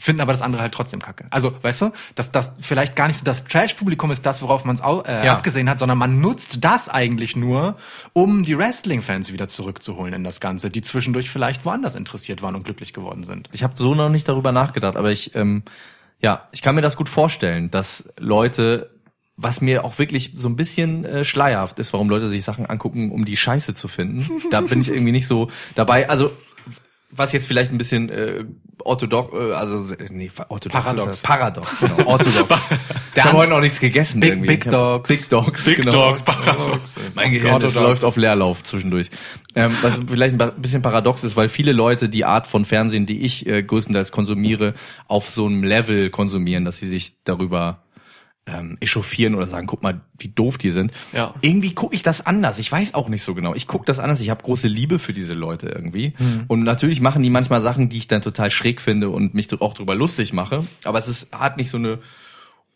Finden 0.01 0.21
aber 0.21 0.33
das 0.33 0.41
andere 0.41 0.63
halt 0.63 0.73
trotzdem 0.73 0.99
kacke. 0.99 1.25
Also, 1.29 1.53
weißt 1.61 1.81
du, 1.83 1.91
dass 2.15 2.31
das 2.31 2.53
vielleicht 2.59 2.95
gar 2.95 3.07
nicht 3.07 3.17
so 3.17 3.23
das 3.23 3.43
Trash-Publikum 3.45 4.09
ist 4.09 4.25
das, 4.25 4.41
worauf 4.41 4.65
man 4.65 4.75
es 4.75 4.81
äh, 4.81 5.25
Ja. 5.25 5.33
abgesehen 5.33 5.69
hat, 5.69 5.77
sondern 5.77 5.99
man 5.99 6.19
nutzt 6.19 6.63
das 6.65 6.89
eigentlich 6.89 7.35
nur, 7.35 7.77
um 8.13 8.41
die 8.43 8.57
Wrestling-Fans 8.57 9.31
wieder 9.31 9.47
zurückzuholen 9.47 10.15
in 10.15 10.23
das 10.23 10.39
Ganze, 10.39 10.71
die 10.71 10.81
zwischendurch 10.81 11.29
vielleicht 11.29 11.65
woanders 11.65 11.93
interessiert 11.93 12.41
waren 12.41 12.55
und 12.55 12.63
glücklich 12.63 12.93
geworden 12.93 13.23
sind. 13.25 13.47
Ich 13.51 13.61
habe 13.61 13.75
so 13.77 13.93
noch 13.93 14.09
nicht 14.09 14.27
darüber 14.27 14.51
nachgedacht, 14.51 14.95
aber 14.97 15.11
ich, 15.11 15.35
ähm, 15.35 15.61
ja, 16.19 16.47
ich 16.51 16.63
kann 16.63 16.73
mir 16.73 16.81
das 16.81 16.97
gut 16.97 17.07
vorstellen, 17.07 17.69
dass 17.69 18.09
Leute, 18.17 18.89
was 19.37 19.61
mir 19.61 19.83
auch 19.85 19.99
wirklich 19.99 20.33
so 20.35 20.49
ein 20.49 20.55
bisschen 20.55 21.05
äh, 21.05 21.23
schleierhaft 21.23 21.77
ist, 21.79 21.93
warum 21.93 22.09
Leute 22.09 22.27
sich 22.27 22.43
Sachen 22.43 22.65
angucken, 22.65 23.11
um 23.11 23.23
die 23.25 23.37
Scheiße 23.37 23.73
zu 23.75 23.87
finden. 23.87 24.27
Da 24.51 24.61
bin 24.61 24.81
ich 24.81 24.89
irgendwie 24.89 25.11
nicht 25.11 25.27
so 25.27 25.49
dabei. 25.75 26.09
Also 26.09 26.31
was 27.11 27.33
jetzt 27.33 27.47
vielleicht 27.47 27.71
ein 27.71 27.77
bisschen 27.77 28.09
äh, 28.09 28.45
orthodox, 28.83 29.33
äh, 29.33 29.53
also 29.53 29.95
nee, 30.09 30.31
orthodox 30.47 30.83
Paradox. 30.83 31.17
paradox, 31.21 31.79
genau, 31.79 32.05
orthodox. 32.09 32.61
ich 32.71 33.13
Der 33.15 33.23
habe 33.25 33.33
an- 33.33 33.37
heute 33.41 33.49
noch 33.51 33.59
nichts 33.61 33.79
gegessen. 33.79 34.19
Big- 34.19 34.29
irgendwie. 34.31 34.47
Big 34.47 34.69
Dogs. 34.69 35.07
Big 35.07 35.29
Dogs, 35.29 35.65
Big 35.65 35.77
genau. 35.77 35.91
Dogs, 35.91 36.23
Paradox. 36.23 36.95
Mein 37.15 37.31
Gehirn 37.31 37.59
das 37.59 37.75
läuft 37.75 38.03
auf 38.03 38.15
Leerlauf 38.17 38.63
zwischendurch. 38.63 39.09
Ähm, 39.55 39.75
was 39.81 39.99
vielleicht 40.07 40.41
ein 40.41 40.51
bisschen 40.61 40.81
paradox 40.81 41.23
ist, 41.23 41.35
weil 41.35 41.49
viele 41.49 41.73
Leute 41.73 42.07
die 42.09 42.23
Art 42.25 42.47
von 42.47 42.63
Fernsehen, 42.65 43.05
die 43.05 43.21
ich 43.25 43.45
äh, 43.45 43.61
größtenteils 43.61 44.11
konsumiere, 44.11 44.73
auf 45.07 45.29
so 45.29 45.45
einem 45.45 45.63
Level 45.63 46.09
konsumieren, 46.09 46.63
dass 46.65 46.77
sie 46.77 46.87
sich 46.87 47.15
darüber 47.25 47.83
ähm, 48.47 48.77
echauffieren 48.79 49.35
oder 49.35 49.47
sagen, 49.47 49.67
guck 49.67 49.83
mal, 49.83 50.01
wie 50.17 50.29
doof 50.29 50.57
die 50.57 50.71
sind. 50.71 50.91
Ja. 51.13 51.35
Irgendwie 51.41 51.73
gucke 51.73 51.95
ich 51.95 52.03
das 52.03 52.25
anders. 52.25 52.59
Ich 52.59 52.71
weiß 52.71 52.93
auch 52.93 53.07
nicht 53.07 53.23
so 53.23 53.35
genau. 53.35 53.53
Ich 53.53 53.67
gucke 53.67 53.85
das 53.85 53.99
anders. 53.99 54.19
Ich 54.19 54.29
habe 54.29 54.43
große 54.43 54.67
Liebe 54.67 54.99
für 54.99 55.13
diese 55.13 55.33
Leute 55.33 55.67
irgendwie. 55.67 56.13
Und 56.47 56.63
natürlich 56.63 57.01
machen 57.01 57.23
die 57.23 57.29
manchmal 57.29 57.61
Sachen, 57.61 57.89
die 57.89 57.97
ich 57.97 58.07
dann 58.07 58.21
total 58.21 58.49
schräg 58.49 58.81
finde 58.81 59.09
und 59.09 59.33
mich 59.33 59.51
auch 59.61 59.73
drüber 59.73 59.95
lustig 59.95 60.33
mache. 60.33 60.65
Aber 60.83 60.97
es 60.97 61.07
ist, 61.07 61.31
hat 61.31 61.57
nicht 61.57 61.69
so 61.69 61.77
eine 61.77 61.99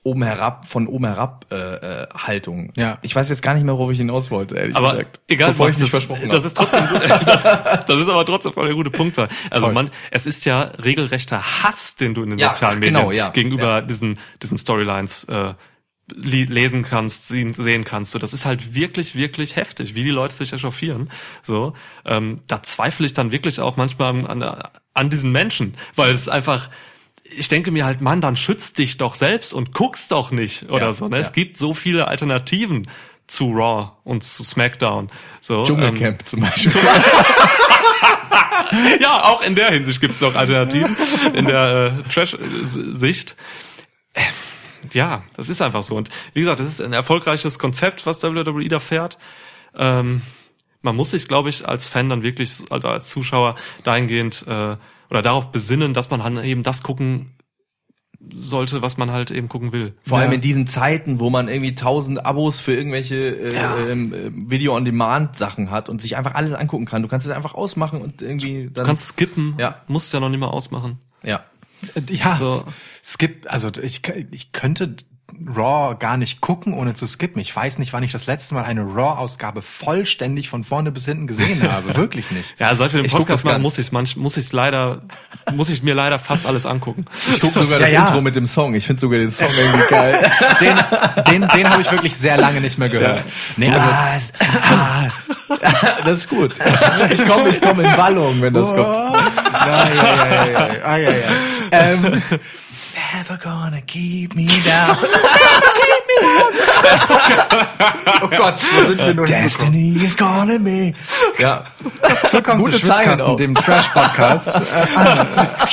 oben 0.05 0.23
herab, 0.23 0.67
von 0.67 0.87
oben 0.87 1.05
herab 1.05 1.47
äh, 1.51 1.55
äh, 1.55 2.07
Haltung. 2.15 2.71
Ja. 2.77 2.99
Ich 3.01 3.15
weiß 3.15 3.27
jetzt 3.29 3.41
gar 3.41 3.55
nicht 3.55 3.63
mehr, 3.63 3.73
worauf 3.73 3.91
ich 3.91 3.97
hinaus 3.97 4.29
wollte, 4.29 4.55
ehrlich 4.55 4.75
Aber 4.75 4.91
gesagt. 4.91 5.19
egal, 5.27 5.49
Bevor 5.49 5.67
ich 5.69 5.77
nicht 5.77 5.83
das, 5.83 5.89
versprochen 5.89 6.29
das 6.29 6.37
habe. 6.37 6.47
ist 6.47 6.57
trotzdem 6.57 6.87
gut. 6.87 7.01
das, 7.09 7.43
das 7.87 7.99
ist 7.99 8.09
aber 8.09 8.25
trotzdem 8.25 8.53
voll 8.53 8.67
der 8.67 8.75
gute 8.75 8.91
Punkt. 8.91 9.17
Also 9.49 9.71
man, 9.71 9.89
es 10.11 10.27
ist 10.27 10.45
ja 10.45 10.61
regelrechter 10.83 11.63
Hass, 11.63 11.95
den 11.95 12.13
du 12.13 12.21
in 12.23 12.29
den 12.29 12.39
Ja, 12.39 12.53
sozialen 12.53 12.75
ach, 12.75 12.79
Medien 12.79 12.95
genau, 12.95 13.11
ja. 13.11 13.29
gegenüber 13.29 13.81
diesen 13.81 14.19
diesen 14.41 14.57
Storylines 14.57 15.23
äh, 15.25 15.53
lesen 16.13 16.83
kannst, 16.83 17.27
sehen, 17.27 17.53
sehen 17.53 17.83
kannst. 17.83 18.11
So, 18.11 18.19
das 18.19 18.31
ist 18.33 18.45
halt 18.45 18.75
wirklich, 18.75 19.15
wirklich 19.15 19.55
heftig, 19.55 19.95
wie 19.95 20.03
die 20.03 20.11
Leute 20.11 20.35
sich 20.35 20.53
echauffieren. 20.53 21.09
So, 21.41 21.73
ähm, 22.05 22.35
da 22.47 22.61
zweifle 22.61 23.07
ich 23.07 23.13
dann 23.13 23.31
wirklich 23.31 23.59
auch 23.59 23.75
manchmal 23.75 24.09
an, 24.09 24.27
an, 24.43 24.63
an 24.93 25.09
diesen 25.09 25.31
Menschen, 25.31 25.73
weil 25.95 26.11
es 26.13 26.29
einfach 26.29 26.69
ich 27.37 27.47
denke 27.47 27.71
mir 27.71 27.85
halt, 27.85 28.01
Mann, 28.01 28.21
dann 28.21 28.35
schützt 28.35 28.77
dich 28.77 28.97
doch 28.97 29.15
selbst 29.15 29.53
und 29.53 29.73
guckst 29.73 30.11
doch 30.11 30.31
nicht 30.31 30.69
oder 30.69 30.87
Ja, 30.87 30.93
so. 30.93 31.07
Ne? 31.07 31.17
ja. 31.17 31.21
Es 31.21 31.33
gibt 31.33 31.57
so 31.57 31.73
viele 31.73 32.07
Alternativen 32.07 32.87
zu 33.27 33.51
Raw 33.51 33.91
und 34.03 34.23
zu 34.23 34.43
SmackDown. 34.43 35.09
So, 35.41 35.59
ähm, 35.59 35.63
Dschungelcamp 35.65 36.27
zum 36.27 36.41
Beispiel. 36.41 36.71
ja, 38.99 39.23
auch 39.23 39.41
in 39.41 39.55
der 39.55 39.71
Hinsicht 39.71 39.99
gibt 39.99 40.15
es 40.15 40.21
noch 40.21 40.35
Alternativen 40.35 40.95
in 41.33 41.45
der 41.45 42.03
äh, 42.07 42.09
Trash-Sicht. 42.11 43.35
Ja, 44.93 45.23
das 45.35 45.49
ist 45.49 45.61
einfach 45.61 45.81
so. 45.81 45.95
Und 45.95 46.09
wie 46.33 46.41
gesagt, 46.41 46.59
das 46.59 46.67
ist 46.67 46.81
ein 46.81 46.93
erfolgreiches 46.93 47.57
Konzept, 47.57 48.05
was 48.05 48.21
WWE 48.21 48.69
da 48.69 48.79
fährt. 48.79 49.17
Ähm, 49.75 50.21
man 50.83 50.95
muss 50.95 51.09
sich, 51.09 51.27
glaube 51.27 51.49
ich, 51.49 51.67
als 51.67 51.87
Fan 51.87 52.09
dann 52.09 52.21
wirklich, 52.21 52.51
also 52.69 52.87
als 52.89 53.09
Zuschauer 53.09 53.55
dahingehend 53.83 54.45
äh, 54.47 54.77
oder 55.09 55.21
darauf 55.21 55.51
besinnen, 55.51 55.93
dass 55.93 56.09
man 56.09 56.23
halt 56.23 56.43
eben 56.45 56.63
das 56.63 56.83
gucken 56.83 57.31
sollte, 58.37 58.81
was 58.81 58.97
man 58.97 59.11
halt 59.11 59.29
eben 59.29 59.49
gucken 59.49 59.71
will. 59.71 59.93
Vor 60.03 60.17
allem 60.17 60.31
Ja. 60.31 60.35
in 60.35 60.41
diesen 60.41 60.65
Zeiten, 60.67 61.19
wo 61.19 61.29
man 61.29 61.47
irgendwie 61.47 61.75
tausend 61.75 62.25
Abos 62.25 62.59
für 62.59 62.73
irgendwelche 62.73 63.15
äh, 63.15 63.91
ähm, 63.91 64.13
äh, 64.13 64.31
Video-on-Demand-Sachen 64.49 65.69
hat 65.69 65.89
und 65.89 66.01
sich 66.01 66.15
einfach 66.17 66.33
alles 66.33 66.53
angucken 66.53 66.85
kann. 66.85 67.01
Du 67.03 67.07
kannst 67.07 67.25
es 67.25 67.31
einfach 67.31 67.53
ausmachen 67.53 68.01
und 68.01 68.21
irgendwie 68.21 68.63
dann. 68.71 68.83
Du 68.83 68.87
kannst 68.87 69.09
skippen, 69.09 69.55
Ja. 69.59 69.81
musst 69.87 70.11
ja 70.13 70.19
noch 70.19 70.29
nicht 70.29 70.39
mal 70.39 70.47
ausmachen. 70.47 70.99
ja. 71.23 71.43
Ja, 72.09 72.37
So. 72.37 72.63
skip, 73.03 73.45
also 73.51 73.69
ich, 73.81 74.01
ich 74.31 74.53
könnte 74.53 74.95
Raw 75.55 75.95
gar 75.97 76.17
nicht 76.17 76.39
gucken, 76.39 76.73
ohne 76.73 76.93
zu 76.93 77.07
skippen. 77.07 77.41
Ich 77.41 77.53
weiß 77.53 77.79
nicht, 77.79 77.93
wann 77.93 78.03
ich 78.03 78.11
das 78.11 78.27
letzte 78.27 78.53
Mal 78.55 78.63
eine 78.63 78.81
Raw-Ausgabe 78.81 79.61
vollständig 79.61 80.49
von 80.49 80.63
vorne 80.63 80.91
bis 80.91 81.05
hinten 81.05 81.27
gesehen 81.27 81.63
habe. 81.71 81.95
Wirklich 81.95 82.31
nicht. 82.31 82.55
Ja, 82.59 82.73
seit 82.75 82.93
wir 82.93 83.01
den 83.01 83.11
Podcast 83.11 83.43
machen, 83.43 83.61
muss 83.61 83.77
ich 83.77 83.91
es 83.91 84.15
muss 84.15 84.37
ich's 84.37 84.53
leider, 84.53 85.01
muss 85.53 85.69
ich 85.69 85.81
mir 85.81 85.95
leider 85.95 86.19
fast 86.19 86.45
alles 86.45 86.65
angucken. 86.65 87.05
Ich 87.29 87.41
gucke 87.41 87.59
sogar 87.59 87.79
Ja, 87.79 87.85
das 87.85 87.91
ja. 87.91 88.05
Intro 88.05 88.21
mit 88.21 88.35
dem 88.35 88.45
Song. 88.45 88.75
Ich 88.75 88.85
finde 88.85 89.01
sogar 89.01 89.19
den 89.19 89.31
Song 89.31 89.49
irgendwie 89.57 89.87
geil. 89.89 90.31
Den, 90.61 90.75
den, 91.27 91.47
den 91.49 91.69
habe 91.69 91.81
ich 91.81 91.91
wirklich 91.91 92.15
sehr 92.15 92.37
lange 92.37 92.61
nicht 92.61 92.77
mehr 92.77 92.89
gehört. 92.89 93.23
Nee, 93.57 93.69
also? 93.69 93.85
Ah. 93.85 95.09
das 96.05 96.19
ist 96.19 96.29
gut. 96.29 96.53
Ich 97.11 97.25
komme 97.25 97.49
ich 97.49 97.61
komm 97.61 97.79
in 97.79 97.97
Wallung, 97.97 98.41
wenn 98.41 98.53
das 98.53 98.69
kommt. 98.69 98.77
ja, 98.77 99.87
ja, 99.87 99.93
ja, 99.93 100.25
ja, 100.25 100.45
ja, 100.45 100.73
ja, 100.75 100.97
ja, 100.97 101.09
ja. 101.09 101.15
Ähm, 101.71 102.21
Never 103.13 103.37
gonna 103.37 103.81
keep 103.81 104.35
me 104.35 104.47
down. 104.65 104.97
oh 108.21 108.27
Gott, 108.29 108.55
wo 108.55 108.83
sind 108.83 108.97
wir 108.97 109.13
nur 109.13 109.25
hingekommen? 109.25 109.25
Destiny 109.25 109.95
is 110.03 110.15
calling 110.15 110.63
me. 110.63 110.93
Ja. 111.37 111.65
Willkommen 112.31 112.61
Gute 112.61 112.79
zu 112.79 112.87
Zeilen 112.87 113.17
Schwitzkasten, 113.17 113.31
auch. 113.31 113.37
dem 113.37 113.53
Trash-Podcast. 113.55 114.47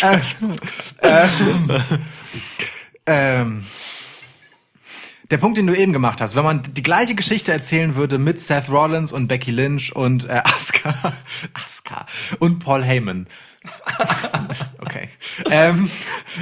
äh, 0.02 0.18
äh, 1.02 1.26
ähm, 3.06 3.06
ähm. 3.06 3.64
Der 5.32 5.38
Punkt, 5.38 5.56
den 5.56 5.66
du 5.66 5.74
eben 5.74 5.94
gemacht 5.94 6.20
hast, 6.20 6.36
wenn 6.36 6.44
man 6.44 6.62
die 6.62 6.82
gleiche 6.82 7.14
Geschichte 7.14 7.52
erzählen 7.52 7.96
würde 7.96 8.18
mit 8.18 8.38
Seth 8.38 8.68
Rollins 8.68 9.12
und 9.12 9.28
Becky 9.28 9.50
Lynch 9.50 9.96
und 9.96 10.28
äh, 10.28 10.42
Asuka, 10.44 10.94
Asuka 11.54 12.06
und 12.38 12.60
Paul 12.60 12.84
Heyman. 12.84 13.26
Okay. 14.78 15.08
Ähm, 15.48 15.88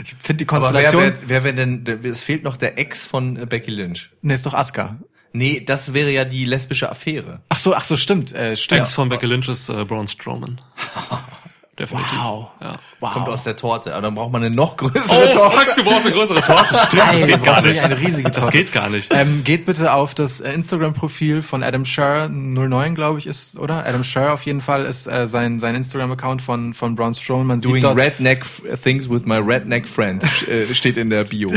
ich 0.03 0.15
finde 0.19 0.45
die 0.45 0.49
Aber 0.49 0.73
wer 0.73 0.91
Konstellation. 0.91 1.03
wäre 1.03 1.19
wer 1.27 1.45
wär 1.45 1.53
denn, 1.53 1.87
es 2.05 2.23
fehlt 2.23 2.43
noch 2.43 2.57
der 2.57 2.79
Ex 2.79 3.07
von 3.07 3.37
äh, 3.37 3.45
Becky 3.45 3.71
Lynch. 3.71 4.11
nee, 4.23 4.35
ist 4.35 4.47
doch 4.47 4.55
Asuka. 4.55 4.99
Nee, 5.33 5.61
das 5.61 5.93
wäre 5.93 6.11
ja 6.11 6.25
die 6.25 6.47
lesbische 6.47 6.91
Affäre. 6.91 7.43
Ach 7.51 7.59
so, 7.59 7.75
ach 7.75 7.85
so, 7.85 7.97
stimmt. 7.99 8.33
Äh, 8.33 8.57
stimmt. 8.57 8.81
Ex 8.81 8.93
von 8.95 9.11
Becky 9.11 9.27
Lynch 9.27 9.49
ist 9.49 9.69
äh, 9.69 9.85
Braun 9.85 10.09
Strowman. 10.09 10.61
Definitiv. 11.81 12.19
Wow. 12.23 12.49
Ja. 12.61 12.75
Wow. 13.01 13.13
Kommt 13.15 13.29
aus 13.31 13.45
der 13.45 13.57
Torte, 13.57 13.93
aber 13.95 14.03
dann 14.03 14.15
braucht 14.15 14.31
man 14.33 14.45
eine 14.45 14.55
noch 14.55 14.77
größere 14.77 15.01
Oh, 15.31 15.33
Torte. 15.35 15.57
fuck, 15.57 15.77
du 15.77 15.85
brauchst 15.85 16.05
eine 16.05 16.15
größere 16.15 16.43
Torte. 16.43 16.77
Stimmt, 16.77 17.03
das 17.03 17.23
Ey, 17.23 17.27
geht 17.27 17.43
gar 17.43 17.63
nicht. 17.63 17.81
Eine 17.83 17.99
riesige 17.99 18.23
Torte. 18.25 18.41
Das 18.41 18.51
geht 18.51 18.73
gar 18.73 18.91
nicht. 18.91 19.11
Ähm, 19.15 19.43
geht 19.45 19.65
bitte 19.65 19.93
auf 19.95 20.15
das 20.15 20.43
äh, 20.43 20.53
Instagram-Profil 20.53 21.41
von 21.41 21.63
Adam 21.63 21.87
Scher 21.87 22.29
09, 22.29 22.95
glaube 22.95 23.19
ich, 23.19 23.27
ist, 23.27 23.59
oder? 23.59 23.87
Adam 23.87 24.05
Scher 24.05 24.35
auf 24.35 24.45
jeden 24.45 24.61
Fall 24.61 24.85
ist 24.85 25.07
äh, 25.07 25.27
sein, 25.27 25.59
sein 25.59 25.75
Instagram-Account 25.75 26.43
von, 26.43 26.75
von 26.75 26.95
Braun 26.97 27.15
Strowman. 27.15 27.47
Man 27.47 27.61
Doing 27.61 27.77
sieht 27.77 27.85
dort, 27.85 27.97
redneck 27.97 28.45
things 28.83 29.09
with 29.09 29.25
my 29.25 29.39
redneck 29.39 29.89
friends 29.89 30.43
äh, 30.49 30.67
steht 30.75 30.99
in 30.99 31.09
der 31.09 31.25
Bio. 31.25 31.51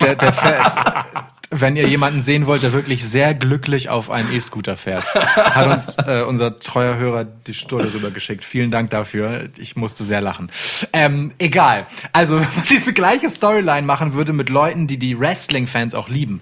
der, 0.00 0.16
der 0.16 0.32
fährt, 0.32 0.72
wenn 1.52 1.76
ihr 1.76 1.86
jemanden 1.86 2.22
sehen 2.22 2.46
wollt, 2.46 2.62
der 2.62 2.72
wirklich 2.72 3.04
sehr 3.04 3.34
glücklich 3.34 3.88
auf 3.90 4.10
einen 4.10 4.32
E-Scooter 4.32 4.76
fährt, 4.76 5.14
hat 5.14 5.66
uns 5.72 5.96
äh, 5.98 6.24
unser 6.26 6.58
treuer 6.58 6.96
Hörer 6.96 7.24
die 7.24 7.54
Stunde 7.54 7.92
rübergeschickt. 7.92 8.44
Vielen 8.44 8.70
Dank 8.70 8.90
dafür. 8.90 9.50
Ich 9.58 9.76
musste 9.76 10.04
sehr 10.04 10.20
lachen. 10.20 10.50
Ähm, 10.92 11.32
egal. 11.38 11.86
Also, 12.12 12.36
wenn 12.36 12.48
man 12.48 12.64
diese 12.70 12.92
gleiche 12.92 13.28
Storyline 13.28 13.86
machen 13.86 14.14
würde 14.14 14.32
mit 14.32 14.48
Leuten, 14.48 14.86
die 14.86 14.98
die 14.98 15.18
Wrestling-Fans 15.18 15.94
auch 15.94 16.08
lieben, 16.08 16.40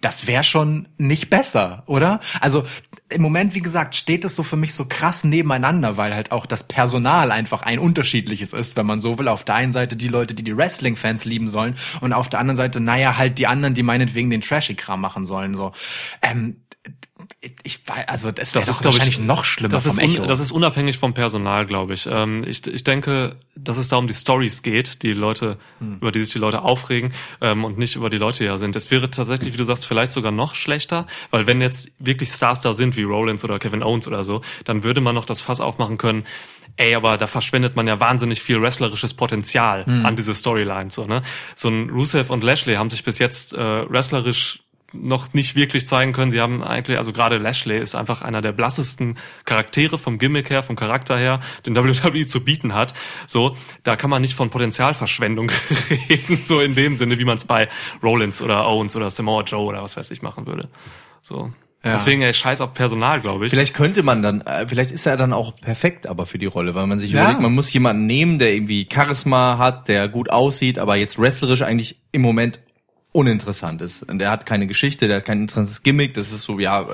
das 0.00 0.26
wäre 0.26 0.44
schon 0.44 0.88
nicht 0.96 1.28
besser, 1.28 1.82
oder? 1.86 2.20
Also 2.40 2.64
im 3.08 3.22
Moment, 3.22 3.54
wie 3.54 3.60
gesagt, 3.60 3.96
steht 3.96 4.24
es 4.24 4.36
so 4.36 4.42
für 4.42 4.56
mich 4.56 4.74
so 4.74 4.84
krass 4.84 5.24
nebeneinander, 5.24 5.96
weil 5.96 6.14
halt 6.14 6.30
auch 6.30 6.46
das 6.46 6.64
Personal 6.64 7.32
einfach 7.32 7.62
ein 7.62 7.78
unterschiedliches 7.78 8.52
ist, 8.52 8.76
wenn 8.76 8.86
man 8.86 9.00
so 9.00 9.18
will. 9.18 9.28
Auf 9.28 9.44
der 9.44 9.56
einen 9.56 9.72
Seite 9.72 9.96
die 9.96 10.08
Leute, 10.08 10.34
die 10.34 10.44
die 10.44 10.56
Wrestling-Fans 10.56 11.24
lieben 11.24 11.48
sollen 11.48 11.74
und 12.00 12.12
auf 12.12 12.28
der 12.28 12.38
anderen 12.38 12.56
Seite, 12.56 12.80
naja, 12.80 13.16
halt 13.16 13.38
die 13.38 13.46
anderen, 13.46 13.74
die 13.74 13.82
meinetwegen 13.82 14.30
den 14.30 14.40
Trashy-Kram 14.40 15.00
machen 15.00 15.26
sollen. 15.26 15.56
So, 15.56 15.72
ähm, 16.22 16.58
ich 17.62 17.86
weiß, 17.86 18.08
also 18.08 18.32
das, 18.32 18.50
das 18.50 18.68
ist 18.68 18.80
glaub 18.82 18.94
ich, 18.94 18.98
wahrscheinlich 18.98 19.20
noch 19.20 19.44
schlimmer 19.44 19.70
Das 19.70 19.86
ist, 19.86 19.98
un, 20.02 20.26
das 20.26 20.40
ist 20.40 20.50
unabhängig 20.50 20.98
vom 20.98 21.14
Personal, 21.14 21.66
glaube 21.66 21.94
ich. 21.94 22.08
Ähm, 22.10 22.42
ich. 22.44 22.66
Ich 22.66 22.82
denke, 22.82 23.36
dass 23.54 23.76
es 23.78 23.88
da 23.88 23.96
um 23.96 24.08
die 24.08 24.14
Stories 24.14 24.62
geht, 24.62 25.02
die 25.04 25.12
Leute, 25.12 25.56
Hm. 25.78 25.98
über 26.00 26.10
die 26.10 26.20
sich 26.20 26.30
die 26.30 26.38
Leute 26.40 26.62
aufregen 26.62 27.12
ähm, 27.40 27.64
und 27.64 27.78
nicht 27.78 27.94
über 27.94 28.10
die 28.10 28.16
Leute, 28.16 28.38
die 28.38 28.46
da 28.46 28.58
sind. 28.58 28.74
Es 28.74 28.90
wäre 28.90 29.08
tatsächlich, 29.10 29.52
wie 29.52 29.56
du 29.56 29.64
sagst, 29.64 29.86
vielleicht 29.86 30.10
sogar 30.10 30.32
noch 30.32 30.56
schlechter, 30.56 31.06
weil 31.30 31.46
wenn 31.46 31.60
jetzt 31.60 31.92
wirklich 32.00 32.30
Stars 32.30 32.60
da 32.60 32.72
sind, 32.72 32.96
wie 32.96 33.04
Rollins 33.04 33.44
oder 33.44 33.60
Kevin 33.60 33.84
Owens 33.84 34.08
oder 34.08 34.24
so, 34.24 34.42
dann 34.64 34.82
würde 34.82 35.00
man 35.00 35.14
noch 35.14 35.24
das 35.24 35.40
Fass 35.40 35.60
aufmachen 35.60 35.96
können, 35.96 36.26
ey, 36.76 36.96
aber 36.96 37.18
da 37.18 37.28
verschwendet 37.28 37.76
man 37.76 37.86
ja 37.86 38.00
wahnsinnig 38.00 38.42
viel 38.42 38.60
wrestlerisches 38.60 39.14
Potenzial 39.14 39.86
Hm. 39.86 40.04
an 40.04 40.16
diese 40.16 40.34
Storylines. 40.34 40.94
So, 40.96 41.04
ne? 41.04 41.22
so 41.54 41.68
ein 41.68 41.88
Rusev 41.90 42.30
und 42.30 42.42
Lashley 42.42 42.74
haben 42.74 42.90
sich 42.90 43.04
bis 43.04 43.20
jetzt 43.20 43.54
äh, 43.54 43.58
wrestlerisch 43.88 44.58
noch 44.92 45.34
nicht 45.34 45.54
wirklich 45.54 45.86
zeigen 45.86 46.12
können. 46.12 46.30
Sie 46.30 46.40
haben 46.40 46.62
eigentlich, 46.62 46.96
also 46.98 47.12
gerade 47.12 47.36
Lashley 47.38 47.78
ist 47.78 47.94
einfach 47.94 48.22
einer 48.22 48.40
der 48.40 48.52
blassesten 48.52 49.16
Charaktere 49.44 49.98
vom 49.98 50.18
Gimmick 50.18 50.48
her, 50.50 50.62
vom 50.62 50.76
Charakter 50.76 51.18
her, 51.18 51.40
den 51.66 51.76
WWE 51.76 52.26
zu 52.26 52.42
bieten 52.42 52.74
hat. 52.74 52.94
So, 53.26 53.56
da 53.82 53.96
kann 53.96 54.08
man 54.08 54.22
nicht 54.22 54.34
von 54.34 54.48
Potenzialverschwendung 54.50 55.50
reden, 56.08 56.40
so 56.44 56.60
in 56.60 56.74
dem 56.74 56.94
Sinne, 56.94 57.18
wie 57.18 57.24
man 57.24 57.36
es 57.36 57.44
bei 57.44 57.68
Rollins 58.02 58.40
oder 58.40 58.66
Owens 58.66 58.96
oder 58.96 59.10
Samoa 59.10 59.42
Joe 59.42 59.64
oder 59.66 59.82
was 59.82 59.96
weiß 59.96 60.10
ich 60.10 60.22
machen 60.22 60.46
würde. 60.46 60.68
So. 61.22 61.52
Ja. 61.84 61.92
Deswegen, 61.92 62.22
ey, 62.22 62.34
scheiß 62.34 62.60
auf 62.60 62.74
Personal, 62.74 63.20
glaube 63.20 63.46
ich. 63.46 63.50
Vielleicht 63.50 63.72
könnte 63.72 64.02
man 64.02 64.20
dann, 64.20 64.40
äh, 64.40 64.66
vielleicht 64.66 64.90
ist 64.90 65.06
er 65.06 65.16
dann 65.16 65.32
auch 65.32 65.54
perfekt 65.60 66.08
aber 66.08 66.26
für 66.26 66.38
die 66.38 66.46
Rolle, 66.46 66.74
weil 66.74 66.86
man 66.88 66.98
sich 66.98 67.12
Ja. 67.12 67.20
überlegt, 67.22 67.40
man 67.40 67.52
muss 67.54 67.72
jemanden 67.72 68.06
nehmen, 68.06 68.38
der 68.40 68.52
irgendwie 68.52 68.88
Charisma 68.92 69.58
hat, 69.58 69.86
der 69.86 70.08
gut 70.08 70.28
aussieht, 70.28 70.78
aber 70.78 70.96
jetzt 70.96 71.20
wrestlerisch 71.20 71.62
eigentlich 71.62 72.00
im 72.10 72.22
Moment 72.22 72.58
uninteressant 73.12 73.80
ist. 73.80 74.02
Und 74.02 74.18
der 74.18 74.30
hat 74.30 74.44
keine 74.46 74.66
Geschichte, 74.66 75.08
der 75.08 75.18
hat 75.18 75.24
kein 75.24 75.40
interessantes 75.40 75.82
Gimmick, 75.82 76.14
das 76.14 76.30
ist 76.30 76.42
so, 76.42 76.58
ja, 76.58 76.86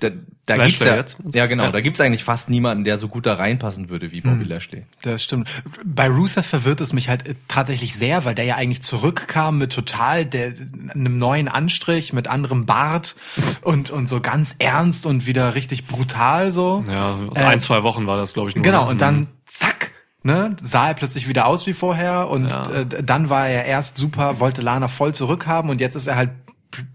da, 0.00 0.10
da 0.46 0.54
Lashley 0.56 0.66
gibt's 0.70 0.84
ja, 0.84 0.96
jetzt? 0.96 1.16
ja 1.32 1.46
genau, 1.46 1.64
Ja. 1.64 1.72
da 1.72 1.80
gibt's 1.80 2.00
eigentlich 2.00 2.24
fast 2.24 2.50
niemanden, 2.50 2.84
der 2.84 2.98
so 2.98 3.08
gut 3.08 3.24
da 3.24 3.34
reinpassen 3.34 3.88
würde 3.88 4.12
wie 4.12 4.20
Bobby 4.20 4.44
Lashley. 4.44 4.84
Das 5.02 5.24
stimmt. 5.24 5.48
Bei 5.84 6.08
Rusev 6.08 6.46
verwirrt 6.46 6.80
es 6.82 6.92
mich 6.92 7.08
halt 7.08 7.24
tatsächlich 7.48 7.94
sehr, 7.94 8.24
weil 8.26 8.34
der 8.34 8.44
ja 8.44 8.56
eigentlich 8.56 8.82
zurückkam 8.82 9.56
mit 9.58 9.72
total 9.72 10.26
der, 10.26 10.52
einem 10.94 11.18
neuen 11.18 11.48
Anstrich, 11.48 12.12
mit 12.12 12.28
anderem 12.28 12.66
Bart 12.66 13.16
und, 13.62 13.90
und 13.90 14.08
so 14.08 14.20
ganz 14.20 14.56
ernst 14.58 15.06
und 15.06 15.26
wieder 15.26 15.54
richtig 15.54 15.86
brutal 15.86 16.52
so. 16.52 16.84
ja, 16.86 17.18
Äh, 17.34 17.44
ein, 17.44 17.60
zwei 17.60 17.82
Wochen 17.82 18.06
war 18.06 18.18
das, 18.18 18.34
glaube 18.34 18.50
ich, 18.50 18.56
nur. 18.56 18.62
Genau, 18.62 18.88
und 18.88 19.00
dann 19.00 19.26
zack, 19.46 19.92
ne, 20.22 20.56
sah 20.62 20.88
er 20.88 20.94
plötzlich 20.94 21.28
wieder 21.28 21.46
aus 21.46 21.66
wie 21.66 21.72
vorher 21.72 22.28
und 22.28 22.50
Ja. 22.50 22.70
äh, 22.70 22.86
dann 23.02 23.30
war 23.30 23.48
er 23.48 23.64
erst 23.64 23.96
super, 23.96 24.40
wollte 24.40 24.62
Lana 24.62 24.88
voll 24.88 25.14
zurückhaben 25.14 25.70
und 25.70 25.80
jetzt 25.80 25.94
ist 25.94 26.06
er 26.06 26.16
halt 26.16 26.30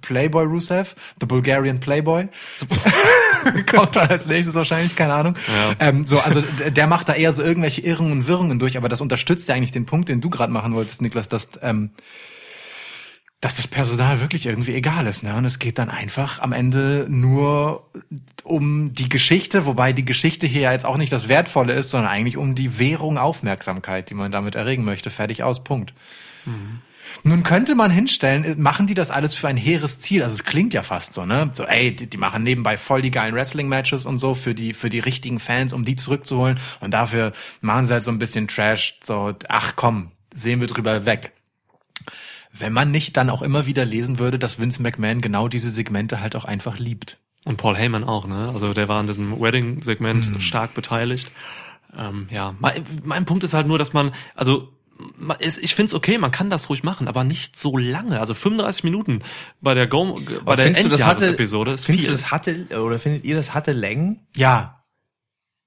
Playboy 0.02 0.46
Rusev, 0.46 0.96
the 1.20 1.26
Bulgarian 1.26 1.80
Playboy. 1.82 2.30
Kommt 3.70 3.96
dann 3.96 4.10
als 4.10 4.26
nächstes 4.26 4.56
wahrscheinlich, 4.56 4.96
keine 4.96 5.14
Ahnung. 5.14 5.36
Ja. 5.48 5.88
Ähm, 5.88 6.08
so, 6.08 6.20
also 6.20 6.42
der 6.42 6.88
macht 6.88 7.10
da 7.10 7.14
eher 7.14 7.34
so 7.34 7.44
irgendwelche 7.44 7.82
Irrungen 7.82 8.12
und 8.14 8.28
Wirrungen 8.28 8.58
durch, 8.58 8.78
aber 8.78 8.90
das 8.90 9.02
unterstützt 9.02 9.48
ja 9.50 9.56
eigentlich 9.56 9.72
den 9.74 9.86
Punkt, 9.86 10.08
den 10.10 10.22
du 10.22 10.30
gerade 10.30 10.52
machen 10.52 10.74
wolltest, 10.74 11.02
Niklas, 11.02 11.28
dass 11.30 11.50
ähm, 11.62 11.92
dass 13.42 13.58
das 13.58 13.68
Personal 13.68 14.22
wirklich 14.22 14.46
irgendwie 14.46 14.74
egal 14.74 15.06
ist, 15.08 15.24
ne? 15.24 15.36
Und 15.36 15.46
es 15.46 15.60
geht 15.60 15.78
dann 15.78 15.90
einfach 15.90 16.40
am 16.40 16.52
Ende 16.52 17.06
nur 17.10 17.90
um 18.44 18.94
die 18.94 19.10
Geschichte, 19.10 19.66
wobei 19.66 19.94
die 19.94 20.06
Geschichte 20.06 20.48
hier 20.48 20.62
ja 20.62 20.72
jetzt 20.72 20.86
auch 20.86 20.98
nicht 20.98 21.12
das 21.12 21.28
Wertvolle 21.28 21.74
ist, 21.74 21.92
sondern 21.92 22.12
eigentlich 22.12 22.38
um 22.38 22.56
die 22.56 22.80
Währung 22.80 23.18
Aufmerksamkeit, 23.18 24.10
die 24.10 24.14
man 24.16 24.32
damit 24.32 24.56
erregen 24.56 24.84
möchte. 24.84 25.10
Fertig 25.10 25.44
aus, 25.44 25.64
Punkt. 25.64 25.94
Nun 27.24 27.44
könnte 27.44 27.76
man 27.76 27.92
hinstellen, 27.92 28.62
machen 28.62 28.88
die 28.88 28.94
das 28.94 29.12
alles 29.12 29.34
für 29.36 29.48
ein 29.48 29.58
hehres 29.58 30.00
Ziel? 30.00 30.24
Also 30.24 30.34
es 30.34 30.44
klingt 30.44 30.74
ja 30.74 30.84
fast 30.84 31.14
so, 31.14 31.26
ne? 31.26 31.50
So, 31.54 31.66
ey, 31.66 31.96
die, 31.96 32.08
die 32.08 32.18
machen 32.18 32.44
nebenbei 32.44 32.78
voll 32.78 33.02
die 33.02 33.12
geilen 33.12 33.36
Wrestling-Matches 33.36 34.06
und 34.06 34.18
so 34.18 34.34
für 34.34 34.56
die, 34.56 34.74
für 34.74 34.90
die 34.90 35.00
richtigen 35.00 35.40
Fans, 35.40 35.74
um 35.74 35.86
die 35.86 35.96
zurückzuholen. 35.96 36.60
Und 36.82 36.94
dafür 36.94 37.32
machen 37.62 37.86
sie 37.86 37.94
halt 37.94 38.04
so 38.04 38.12
ein 38.12 38.20
bisschen 38.20 38.48
Trash, 38.48 38.98
so, 39.04 39.34
ach 39.50 39.74
komm, 39.76 40.12
sehen 40.34 40.60
wir 40.60 40.68
drüber 40.68 41.06
weg. 41.06 41.32
Wenn 42.58 42.74
man 42.74 42.92
nicht 42.92 43.18
dann 43.18 43.30
auch 43.30 43.42
immer 43.42 43.66
wieder 43.66 43.84
lesen 43.86 44.18
würde, 44.20 44.40
dass 44.40 44.60
Vince 44.60 44.82
McMahon 44.82 45.22
genau 45.22 45.48
diese 45.48 45.70
Segmente 45.72 46.22
halt 46.22 46.36
auch 46.36 46.46
einfach 46.46 46.80
liebt. 46.80 47.18
Und 47.46 47.58
Paul 47.58 47.76
Heyman 47.76 48.04
auch, 48.04 48.28
ne? 48.28 48.50
Also 48.54 48.74
der 48.74 48.88
war 48.88 49.00
an 49.00 49.08
diesem 49.08 49.40
Wedding-Segment 49.40 50.42
stark 50.42 50.74
beteiligt. 50.74 51.30
Ähm, 51.98 52.28
ja, 52.32 52.56
mein, 52.60 52.86
mein 53.04 53.26
Punkt 53.26 53.44
ist 53.44 53.54
halt 53.54 53.68
nur, 53.68 53.78
dass 53.78 53.94
man, 53.94 54.12
also 54.36 54.70
es- 55.40 55.58
ich 55.58 55.76
find's 55.76 55.94
okay, 55.94 56.18
man 56.18 56.32
kann 56.32 56.50
das 56.50 56.70
ruhig 56.70 56.84
machen, 56.84 57.08
aber 57.08 57.24
nicht 57.24 57.60
so 57.60 57.78
lange. 57.78 58.20
Also 58.20 58.34
35 58.34 58.84
Minuten 58.86 59.20
bei 59.62 59.74
der 59.76 59.88
Go, 59.88 60.14
bei 60.14 60.38
Aber 60.40 60.56
der 60.56 60.66
findest 60.74 60.86
Endjahresepisode 60.86 61.72
ist 61.74 61.86
findest 61.86 62.06
viel. 62.08 62.16
du, 62.16 62.20
das 62.22 62.32
hatte, 62.32 62.68
oder 62.82 62.98
findet 63.00 63.26
ihr, 63.26 63.36
das 63.36 63.54
hatte 63.54 63.74
Längen? 63.74 64.22
Ja. 64.36 64.84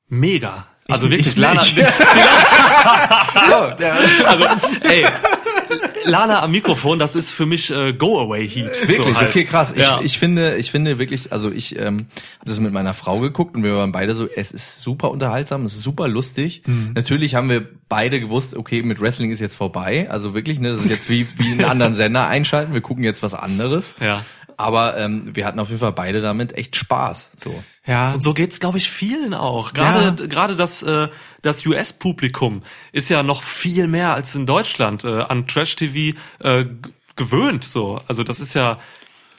Mega. 0.08 0.66
Also 0.88 1.06
Ich- 1.06 1.12
wirklich, 1.12 1.28
ich 1.28 1.36
Lana. 1.36 1.62
So, 3.48 3.70
der, 3.78 3.94
also 4.26 4.44
ey, 4.82 5.04
Lana 6.04 6.42
am 6.42 6.50
Mikrofon, 6.50 6.98
das 6.98 7.16
ist 7.16 7.30
für 7.30 7.46
mich 7.46 7.70
äh, 7.70 7.92
Go-Away-Heat. 7.92 8.88
Wirklich, 8.88 8.96
so 8.96 9.16
halt. 9.16 9.28
okay, 9.30 9.44
krass. 9.44 9.72
Ich, 9.74 9.82
Ja. 9.82 10.00
ich 10.02 10.18
finde, 10.18 10.56
ich 10.56 10.70
finde 10.70 10.98
wirklich, 10.98 11.32
also 11.32 11.50
ich 11.50 11.76
ähm, 11.76 11.98
habe 12.38 12.46
das 12.46 12.60
mit 12.60 12.72
meiner 12.72 12.94
Frau 12.94 13.18
geguckt 13.20 13.56
und 13.56 13.62
wir 13.62 13.74
waren 13.74 13.92
beide 13.92 14.14
so, 14.14 14.26
es 14.28 14.50
ist 14.52 14.80
super 14.80 15.10
unterhaltsam, 15.10 15.64
es 15.64 15.74
ist 15.74 15.82
super 15.82 16.08
lustig. 16.08 16.62
Mhm. 16.66 16.92
Natürlich 16.94 17.34
haben 17.34 17.50
wir 17.50 17.66
beide 17.88 18.20
gewusst, 18.20 18.56
okay, 18.56 18.82
mit 18.82 19.00
Wrestling 19.00 19.30
ist 19.30 19.40
jetzt 19.40 19.56
vorbei. 19.56 20.08
Also 20.10 20.34
wirklich, 20.34 20.60
ne, 20.60 20.70
das 20.72 20.80
ist 20.84 20.90
jetzt 20.90 21.10
wie 21.10 21.26
wie 21.36 21.52
einen 21.52 21.64
anderen 21.64 21.94
Sender 21.94 22.26
einschalten. 22.26 22.74
Wir 22.74 22.80
gucken 22.80 23.04
jetzt 23.04 23.22
was 23.22 23.34
anderes. 23.34 23.94
Ja. 24.00 24.24
Aber 24.56 24.96
ähm, 24.98 25.30
wir 25.34 25.46
hatten 25.46 25.60
auf 25.60 25.68
jeden 25.68 25.78
Fall 25.78 25.92
beide 25.92 26.20
damit 26.20 26.52
echt 26.56 26.74
Spaß. 26.74 27.30
So. 27.36 27.62
Ja. 27.88 28.12
Und 28.12 28.22
so 28.22 28.34
geht's, 28.34 28.60
glaube 28.60 28.78
ich, 28.78 28.90
vielen 28.90 29.34
auch. 29.34 29.72
Gerade 29.72 30.28
gerade 30.28 30.54
das 30.54 30.82
äh, 30.82 31.08
das 31.42 31.64
US-Publikum 31.66 32.62
ist 32.92 33.08
ja 33.08 33.22
noch 33.22 33.42
viel 33.42 33.86
mehr 33.86 34.14
als 34.14 34.34
in 34.34 34.46
Deutschland 34.46 35.04
äh, 35.04 35.22
an 35.22 35.46
Trash-TV 35.48 36.16
äh, 36.40 36.66
gewöhnt. 37.16 37.64
So, 37.64 38.00
also 38.06 38.24
das 38.24 38.40
ist 38.40 38.54
ja, 38.54 38.78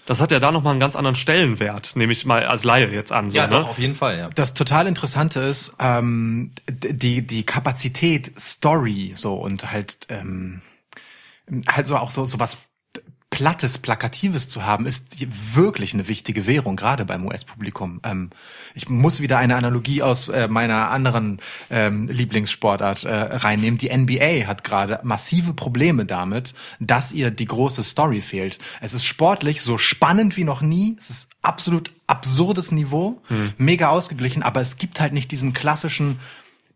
das 0.06 0.20
hat 0.20 0.32
ja 0.32 0.40
da 0.40 0.52
noch 0.52 0.64
mal 0.64 0.72
einen 0.72 0.80
ganz 0.80 0.96
anderen 0.96 1.16
Stellenwert, 1.16 1.96
nehme 1.96 2.12
ich 2.12 2.26
mal 2.26 2.46
als 2.46 2.64
Laie 2.64 2.92
jetzt 2.92 3.12
an. 3.12 3.30
So, 3.30 3.38
Ja, 3.38 3.48
ne? 3.48 3.54
doch, 3.54 3.70
auf 3.70 3.80
jeden 3.80 3.96
Fall, 3.96 4.18
ja. 4.18 4.30
Das 4.34 4.56
total 4.56 4.88
Interessante 4.88 5.40
ist, 5.42 5.74
ähm, 5.80 6.52
die, 6.68 7.26
die 7.26 7.44
Kapazität, 7.44 8.40
Story, 8.40 9.14
so 9.16 9.36
und 9.36 9.72
halt, 9.72 10.08
ähm, 10.10 10.62
halt 11.68 11.86
so 11.86 11.98
auch 11.98 12.12
so, 12.12 12.26
so 12.26 12.40
was 12.40 12.58
Plattes, 13.40 13.78
Plakatives 13.78 14.50
zu 14.50 14.66
haben, 14.66 14.86
ist 14.86 15.16
wirklich 15.56 15.94
eine 15.94 16.10
wichtige 16.10 16.46
Währung, 16.46 16.76
gerade 16.76 17.06
beim 17.06 17.26
US-Publikum. 17.26 18.02
Ähm, 18.04 18.32
ich 18.76 18.90
muss 18.90 19.22
wieder 19.22 19.38
eine 19.38 19.56
Analogie 19.56 20.02
aus 20.02 20.28
äh, 20.28 20.50
meiner 20.50 20.92
anderen 20.92 21.40
ähm, 21.70 22.10
Lieblingssportart 22.10 23.06
äh, 23.06 23.14
reinnehmen. 23.38 23.78
Die 23.78 23.96
NBA 23.96 24.46
hat 24.46 24.66
gerade 24.66 25.00
massive 25.04 25.54
Probleme 25.54 26.06
damit, 26.06 26.54
dass 26.82 27.14
ihr 27.14 27.32
die 27.32 27.46
große 27.46 27.82
Story 27.82 28.22
fehlt. 28.22 28.60
Es 28.82 28.94
ist 28.94 29.06
sportlich 29.06 29.62
so 29.62 29.78
spannend 29.78 30.36
wie 30.36 30.44
noch 30.44 30.60
nie. 30.60 30.98
Es 31.00 31.10
ist 31.10 31.30
absolut 31.42 31.94
absurdes 32.08 32.74
Niveau, 32.74 33.22
mega 33.58 33.88
ausgeglichen, 33.88 34.44
aber 34.44 34.60
es 34.60 34.76
gibt 34.76 35.00
halt 35.00 35.14
nicht 35.14 35.32
diesen 35.32 35.54
klassischen, 35.54 36.20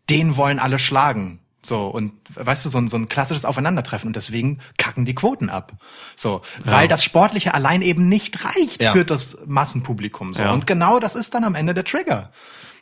den 0.08 0.38
wollen 0.38 0.58
alle 0.58 0.78
schlagen. 0.78 1.40
So, 1.64 1.86
und 1.86 2.12
weißt 2.34 2.64
du, 2.64 2.68
so 2.68 2.78
ein, 2.78 2.88
so 2.88 2.96
ein 2.98 3.08
klassisches 3.08 3.44
Aufeinandertreffen 3.44 4.08
und 4.08 4.16
deswegen 4.16 4.60
kacken 4.76 5.04
die 5.06 5.14
Quoten 5.14 5.48
ab. 5.48 5.72
So, 6.14 6.42
weil 6.64 6.88
das 6.88 7.02
Sportliche 7.02 7.54
allein 7.54 7.80
eben 7.80 8.08
nicht 8.08 8.44
reicht 8.44 8.82
Ja. 8.82 8.92
für 8.92 9.04
das 9.04 9.38
Massenpublikum. 9.46 10.34
So. 10.34 10.42
Ja. 10.42 10.52
Und 10.52 10.66
genau 10.66 10.98
das 11.00 11.14
ist 11.14 11.34
dann 11.34 11.44
am 11.44 11.54
Ende 11.54 11.72
der 11.72 11.84
Trigger. 11.84 12.30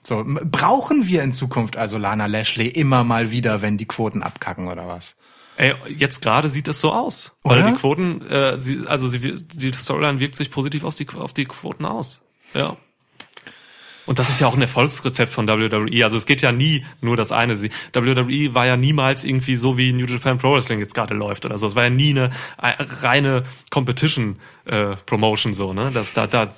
So, 0.02 0.24
brauchen 0.26 1.06
wir 1.06 1.22
in 1.22 1.30
Zukunft 1.30 1.76
also 1.76 1.96
Lana 1.96 2.26
Lashley 2.26 2.66
immer 2.66 3.04
mal 3.04 3.30
wieder, 3.30 3.62
wenn 3.62 3.78
die 3.78 3.86
Quoten 3.86 4.24
abkacken 4.24 4.66
oder 4.66 4.88
was? 4.88 5.14
Ey, 5.56 5.74
jetzt 5.96 6.22
gerade 6.22 6.48
sieht 6.48 6.66
es 6.66 6.80
so 6.80 6.92
aus, 6.92 7.36
weil 7.44 7.58
Oder? 7.60 7.70
die 7.70 7.76
Quoten, 7.76 8.26
äh, 8.26 8.58
sie, 8.58 8.82
also 8.86 9.06
sie, 9.06 9.20
die 9.44 9.72
Storyline 9.72 10.18
wirkt 10.18 10.34
sich 10.34 10.50
positiv 10.50 10.82
aus 10.82 10.96
die, 10.96 11.06
auf 11.16 11.34
die 11.34 11.44
Quoten 11.44 11.84
aus. 11.84 12.20
Ja. 12.54 12.76
Und 14.06 14.18
das 14.18 14.28
ist 14.28 14.40
ja 14.40 14.46
auch 14.46 14.54
ein 14.54 14.62
Erfolgsrezept 14.62 15.32
von 15.32 15.46
WWE. 15.46 16.04
Also 16.04 16.16
es 16.16 16.26
geht 16.26 16.42
ja 16.42 16.50
nie 16.50 16.84
nur 17.00 17.16
das 17.16 17.30
eine. 17.30 17.60
WWE 17.60 18.54
war 18.54 18.66
ja 18.66 18.76
niemals 18.76 19.24
irgendwie 19.24 19.54
so 19.54 19.78
wie 19.78 19.92
New 19.92 20.06
Japan 20.06 20.38
Pro 20.38 20.54
Wrestling 20.54 20.80
jetzt 20.80 20.94
gerade 20.94 21.14
läuft 21.14 21.44
oder 21.44 21.56
so. 21.58 21.66
Es 21.66 21.76
war 21.76 21.84
ja 21.84 21.90
nie 21.90 22.10
eine 22.10 22.30
äh, 22.60 22.82
reine 23.02 23.44
Competition 23.70 24.36
äh, 24.64 24.96
Promotion 25.06 25.54
so. 25.54 25.72
Ne, 25.72 25.90
das, 25.92 26.12
da, 26.12 26.26
da, 26.26 26.52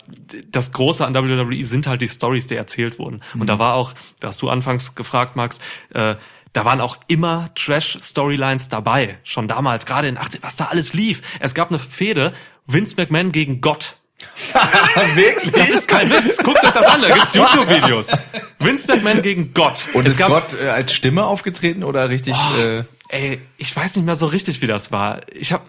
das 0.51 0.72
Große 0.72 1.05
an 1.05 1.14
WWE 1.14 1.64
sind 1.64 1.86
halt 1.86 2.01
die 2.01 2.09
Stories, 2.09 2.47
die 2.47 2.57
erzählt 2.57 2.99
wurden. 2.99 3.22
Und 3.38 3.49
da 3.49 3.59
war 3.59 3.74
auch, 3.74 3.92
da 4.20 4.28
hast 4.28 4.40
du 4.42 4.49
anfangs 4.49 4.95
gefragt, 4.95 5.36
Max. 5.36 5.59
Äh, 5.90 6.16
da 6.55 6.64
waren 6.64 6.80
auch 6.80 6.99
immer 7.09 7.51
Trash-Storylines 7.57 8.68
dabei. 8.68 9.18
Schon 9.24 9.49
damals, 9.49 9.86
gerade 9.86 10.07
in 10.07 10.16
80, 10.16 10.42
was 10.42 10.55
da 10.55 10.66
alles 10.66 10.95
lief. 10.95 11.20
Es 11.40 11.53
gab 11.53 11.68
eine 11.68 11.80
Fehde, 11.80 12.32
Vince 12.66 12.95
McMahon 12.97 13.32
gegen 13.32 13.61
Gott. 13.61 13.97
Wirklich? 15.14 15.52
Das 15.52 15.70
ist 15.70 15.88
kein 15.88 16.10
Witz. 16.10 16.38
Guckt 16.38 16.62
euch 16.64 16.70
das 16.70 16.86
an, 16.86 17.02
da 17.02 17.10
gibt's 17.10 17.34
YouTube-Videos. 17.34 18.12
Vince 18.60 18.86
McMahon 18.88 19.22
gegen 19.22 19.52
Gott. 19.54 19.86
Und 19.92 20.06
es 20.06 20.14
ist 20.14 20.18
gab, 20.18 20.28
Gott 20.28 20.54
äh, 20.60 20.68
als 20.68 20.92
Stimme 20.94 21.24
aufgetreten 21.24 21.82
oder 21.84 22.08
richtig? 22.08 22.34
äh, 22.58 22.84
ey, 23.08 23.40
ich 23.58 23.74
weiß 23.74 23.96
nicht 23.96 24.04
mehr 24.04 24.16
so 24.16 24.26
richtig, 24.26 24.62
wie 24.62 24.66
das 24.66 24.92
war. 24.92 25.20
Ich 25.32 25.52
hab, 25.52 25.66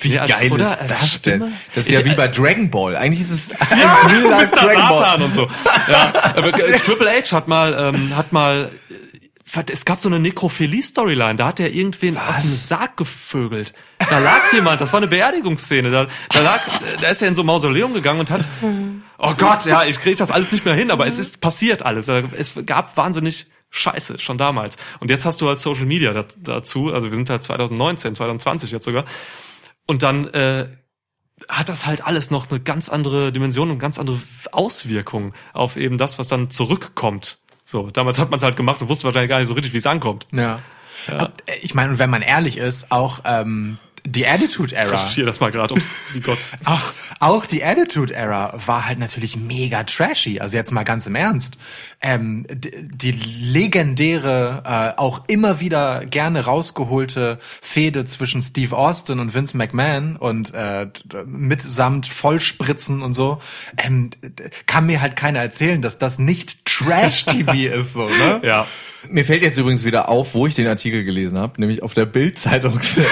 wie 0.00 0.10
Nee, 0.10 0.18
als- 0.18 0.30
geil 0.40 0.52
oder? 0.52 0.72
ist 0.82 0.90
das 0.90 1.08
Stimme? 1.14 1.38
denn? 1.46 1.54
Das 1.74 1.84
ist 1.84 1.90
Ich- 1.90 1.98
ja 1.98 2.04
wie 2.04 2.14
bei 2.14 2.28
Dragon 2.28 2.70
Ball. 2.70 2.96
Eigentlich 2.96 3.22
ist 3.22 3.30
es 3.30 3.48
Ja, 3.70 3.94
Real 4.08 4.22
Life. 4.30 4.54
Dragon 4.56 4.70
Satan 4.76 4.96
Ball. 4.96 5.22
und 5.22 5.34
so. 5.34 5.48
Ja, 5.88 6.12
aber 6.36 6.48
äh, 6.48 6.78
Triple 6.78 7.10
H 7.10 7.32
hat 7.36 7.48
mal, 7.48 7.74
ähm, 7.94 8.16
hat 8.16 8.32
mal, 8.32 8.70
äh, 8.90 8.94
es 9.70 9.84
gab 9.84 10.02
so 10.02 10.08
eine 10.08 10.18
Nekrophilie-Storyline, 10.18 11.36
da 11.36 11.46
hat 11.48 11.60
er 11.60 11.72
irgendwen 11.72 12.16
aus 12.18 12.42
dem 12.42 12.50
Sarg 12.50 12.96
gevögelt. 12.96 13.72
Da 13.98 14.18
lag 14.18 14.40
jemand, 14.52 14.80
das 14.80 14.92
war 14.92 14.98
eine 14.98 15.06
Beerdigungsszene, 15.08 15.90
da, 15.90 16.06
da 16.30 16.40
lag, 16.40 16.60
da 17.00 17.08
ist 17.08 17.22
er 17.22 17.28
in 17.28 17.34
so 17.34 17.42
ein 17.42 17.46
Mausoleum 17.46 17.92
gegangen 17.94 18.20
und 18.20 18.30
hat, 18.30 18.46
oh 19.18 19.34
Gott, 19.36 19.64
ja, 19.64 19.84
ich 19.84 20.00
krieg 20.00 20.16
das 20.16 20.30
alles 20.30 20.52
nicht 20.52 20.64
mehr 20.64 20.74
hin, 20.74 20.90
aber 20.90 21.06
es 21.06 21.18
ist 21.18 21.40
passiert 21.40 21.82
alles. 21.84 22.08
Es 22.08 22.54
gab 22.66 22.96
wahnsinnig 22.96 23.46
Scheiße, 23.70 24.18
schon 24.18 24.38
damals. 24.38 24.76
Und 25.00 25.10
jetzt 25.10 25.24
hast 25.26 25.40
du 25.40 25.48
halt 25.48 25.60
Social 25.60 25.84
Media 25.86 26.12
dat- 26.14 26.36
dazu, 26.42 26.92
also 26.92 27.10
wir 27.10 27.16
sind 27.16 27.28
halt 27.28 27.42
2019, 27.42 28.14
2020 28.14 28.70
jetzt 28.70 28.84
sogar. 28.84 29.04
Und 29.86 30.02
dann, 30.02 30.26
äh, 30.28 30.68
hat 31.48 31.68
das 31.68 31.86
halt 31.86 32.04
alles 32.04 32.30
noch 32.32 32.50
eine 32.50 32.58
ganz 32.60 32.88
andere 32.88 33.30
Dimension 33.32 33.70
und 33.70 33.78
ganz 33.78 33.98
andere 33.98 34.20
Auswirkungen 34.52 35.34
auf 35.52 35.76
eben 35.76 35.96
das, 35.96 36.18
was 36.18 36.26
dann 36.28 36.50
zurückkommt. 36.50 37.38
So, 37.70 37.90
damals 37.90 38.18
hat 38.18 38.30
man 38.30 38.38
es 38.38 38.42
halt 38.42 38.56
gemacht 38.56 38.80
und 38.80 38.88
wusste 38.88 39.04
wahrscheinlich 39.04 39.28
gar 39.28 39.40
nicht 39.40 39.48
so 39.48 39.52
richtig, 39.52 39.74
wie 39.74 39.76
es 39.76 39.86
ankommt. 39.86 40.26
Ja. 40.32 40.60
Ich 41.60 41.74
meine, 41.74 41.90
und 41.90 41.98
wenn 41.98 42.08
man 42.08 42.22
ehrlich 42.22 42.56
ist, 42.56 42.90
auch 42.90 43.20
ähm, 43.26 43.76
die 44.06 44.26
Attitude 44.26 44.72
Ich 44.72 44.78
Era. 44.78 44.90
recherchiere 44.90 45.26
das 45.26 45.40
mal 45.40 45.50
gerade, 45.50 45.74
ums 45.74 45.92
wie 46.12 46.20
Gott. 46.20 46.38
Auch, 46.64 46.92
auch 47.20 47.46
die 47.46 47.64
Attitude 47.64 48.14
Era 48.14 48.54
war 48.66 48.86
halt 48.86 48.98
natürlich 48.98 49.36
mega 49.36 49.84
trashy. 49.84 50.40
Also 50.40 50.56
jetzt 50.56 50.72
mal 50.72 50.84
ganz 50.84 51.06
im 51.06 51.14
Ernst. 51.14 51.56
Ähm, 52.00 52.46
die, 52.50 52.70
die 52.82 53.10
legendäre, 53.12 54.62
äh, 54.64 54.98
auch 55.00 55.22
immer 55.26 55.60
wieder 55.60 56.04
gerne 56.06 56.44
rausgeholte 56.44 57.38
Fehde 57.60 58.04
zwischen 58.04 58.42
Steve 58.42 58.76
Austin 58.76 59.18
und 59.18 59.34
Vince 59.34 59.56
McMahon 59.56 60.16
und 60.16 60.52
äh, 60.54 60.86
mitsamt 61.26 62.06
Vollspritzen 62.06 63.02
und 63.02 63.14
so, 63.14 63.38
ähm, 63.76 64.10
kann 64.66 64.86
mir 64.86 65.00
halt 65.00 65.16
keiner 65.16 65.40
erzählen, 65.40 65.82
dass 65.82 65.98
das 65.98 66.18
nicht 66.18 66.64
Trash-TV 66.64 67.52
ist, 67.74 67.92
so, 67.94 68.08
ne? 68.08 68.40
Ja. 68.42 68.66
Mir 69.08 69.24
fällt 69.24 69.42
jetzt 69.42 69.58
übrigens 69.58 69.84
wieder 69.84 70.08
auf, 70.08 70.34
wo 70.34 70.46
ich 70.46 70.54
den 70.54 70.66
Artikel 70.66 71.04
gelesen 71.04 71.38
habe, 71.38 71.60
nämlich 71.60 71.82
auf 71.82 71.94
der 71.94 72.06
Bild-Zeitungs 72.06 72.98
äh, 72.98 73.02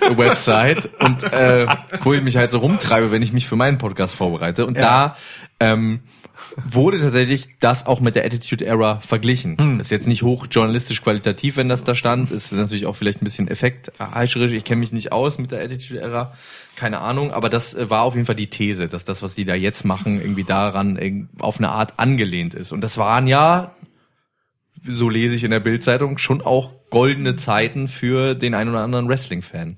Website 0.16 0.88
und 1.00 1.22
äh, 1.24 1.66
wo 2.02 2.12
ich 2.12 2.22
mich 2.22 2.36
halt 2.36 2.50
so 2.50 2.58
rumtreibe, 2.58 3.10
wenn 3.10 3.22
ich 3.22 3.32
mich 3.32 3.46
für 3.46 3.56
meinen 3.56 3.78
Podcast 3.78 4.14
vorbereite. 4.14 4.66
Und 4.66 4.76
da 4.76 5.16
ähm, 5.60 6.00
wurde 6.64 6.98
tatsächlich 7.00 7.48
das 7.60 7.86
auch 7.86 8.00
mit 8.00 8.14
der 8.14 8.24
Attitude 8.24 8.64
Era 8.64 9.00
verglichen. 9.00 9.56
Das 9.78 9.88
ist 9.88 9.90
jetzt 9.90 10.06
nicht 10.06 10.22
hoch 10.22 10.46
journalistisch 10.50 11.02
qualitativ, 11.02 11.56
wenn 11.56 11.68
das 11.68 11.84
da 11.84 11.94
stand. 11.94 12.30
Ist 12.30 12.52
natürlich 12.52 12.86
auch 12.86 12.96
vielleicht 12.96 13.20
ein 13.20 13.24
bisschen 13.24 13.48
effektheischerisch. 13.48 14.52
Ich 14.52 14.64
kenne 14.64 14.80
mich 14.80 14.92
nicht 14.92 15.12
aus 15.12 15.38
mit 15.38 15.52
der 15.52 15.62
Attitude 15.62 16.00
Era. 16.00 16.32
Keine 16.76 17.00
Ahnung, 17.00 17.30
aber 17.32 17.48
das 17.48 17.74
äh, 17.74 17.88
war 17.90 18.02
auf 18.02 18.14
jeden 18.14 18.26
Fall 18.26 18.36
die 18.36 18.48
These, 18.48 18.86
dass 18.86 19.04
das, 19.04 19.22
was 19.22 19.34
die 19.34 19.44
da 19.44 19.54
jetzt 19.54 19.84
machen, 19.84 20.20
irgendwie 20.20 20.44
daran 20.44 20.98
irg- 20.98 21.26
auf 21.38 21.58
eine 21.58 21.70
Art 21.70 21.94
angelehnt 21.98 22.54
ist. 22.54 22.72
Und 22.72 22.82
das 22.82 22.98
waren 22.98 23.26
ja 23.26 23.72
so 24.86 25.08
lese 25.08 25.34
ich 25.34 25.44
in 25.44 25.50
der 25.50 25.60
Bildzeitung, 25.60 26.18
schon 26.18 26.42
auch 26.42 26.70
goldene 26.90 27.36
Zeiten 27.36 27.88
für 27.88 28.34
den 28.34 28.54
ein 28.54 28.68
oder 28.68 28.80
anderen 28.80 29.08
Wrestling-Fan. 29.08 29.76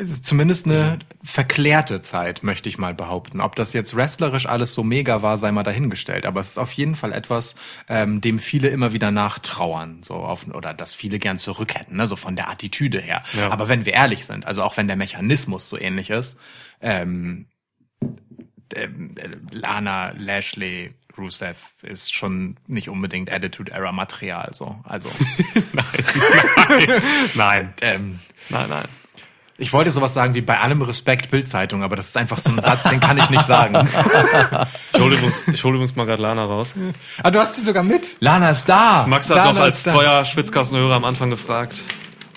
es 0.00 0.10
ist 0.10 0.24
zumindest 0.24 0.66
eine 0.66 0.98
verklärte 1.22 2.00
Zeit, 2.00 2.42
möchte 2.42 2.68
ich 2.68 2.78
mal 2.78 2.94
behaupten. 2.94 3.40
Ob 3.40 3.54
das 3.56 3.72
jetzt 3.72 3.94
wrestlerisch 3.94 4.46
alles 4.46 4.74
so 4.74 4.82
mega 4.82 5.22
war, 5.22 5.38
sei 5.38 5.52
mal 5.52 5.62
dahingestellt. 5.62 6.26
Aber 6.26 6.40
es 6.40 6.50
ist 6.50 6.58
auf 6.58 6.72
jeden 6.72 6.94
Fall 6.94 7.12
etwas, 7.12 7.54
ähm, 7.88 8.20
dem 8.20 8.38
viele 8.38 8.68
immer 8.68 8.92
wieder 8.92 9.10
nachtrauern, 9.10 10.02
so 10.02 10.14
auf, 10.14 10.46
oder 10.48 10.74
das 10.74 10.94
viele 10.94 11.18
gern 11.18 11.38
zurück 11.38 11.74
hätten, 11.74 11.96
ne? 11.96 12.06
so 12.06 12.16
von 12.16 12.36
der 12.36 12.48
Attitüde 12.48 13.00
her. 13.00 13.22
Ja. 13.34 13.50
Aber 13.50 13.68
wenn 13.68 13.84
wir 13.84 13.94
ehrlich 13.94 14.24
sind, 14.24 14.46
also 14.46 14.62
auch 14.62 14.76
wenn 14.76 14.86
der 14.86 14.96
Mechanismus 14.96 15.68
so 15.68 15.78
ähnlich 15.78 16.10
ist, 16.10 16.38
ähm, 16.80 17.46
ähm, 18.74 19.14
äh, 19.16 19.28
Lana, 19.54 20.12
Lashley, 20.16 20.92
Rusev 21.16 21.56
ist 21.82 22.14
schon 22.14 22.56
nicht 22.66 22.88
unbedingt 22.88 23.30
Attitude 23.32 23.72
Era 23.72 23.90
Material, 23.92 24.50
so. 24.52 24.76
Also, 24.84 25.08
Nein. 27.34 27.74
ähm, 27.80 28.18
Nein, 28.50 28.68
nein. 28.70 28.84
ich 29.58 29.72
wollte 29.72 29.90
sowas 29.90 30.14
sagen 30.14 30.34
wie 30.34 30.40
bei 30.40 30.58
allem 30.60 30.80
Respekt 30.82 31.30
Bildzeitung, 31.30 31.82
aber 31.82 31.96
das 31.96 32.06
ist 32.08 32.16
einfach 32.16 32.38
so 32.38 32.50
ein 32.50 32.60
Satz, 32.62 32.84
den 32.84 33.00
kann 33.00 33.18
ich 33.18 33.28
nicht 33.30 33.42
sagen. 33.44 33.88
Ich 34.94 35.00
hole 35.00 35.14
übrigens, 35.14 35.46
ich 35.46 35.62
hol 35.62 35.74
übrigens 35.74 35.94
mal 35.94 36.06
gerade 36.06 36.22
Lana 36.22 36.44
raus. 36.44 36.74
ah, 37.22 37.30
du 37.30 37.38
hast 37.38 37.54
sie 37.56 37.62
sogar 37.62 37.82
mit? 37.84 38.16
Lana 38.20 38.50
ist 38.50 38.64
da. 38.68 39.06
Max 39.06 39.30
hat 39.30 39.36
Lana 39.36 39.52
noch 39.52 39.60
als 39.60 39.84
da. 39.84 39.92
treuer 39.92 40.24
Schwitzkassenhörer 40.24 40.94
am 40.94 41.04
Anfang 41.04 41.30
gefragt. 41.30 41.80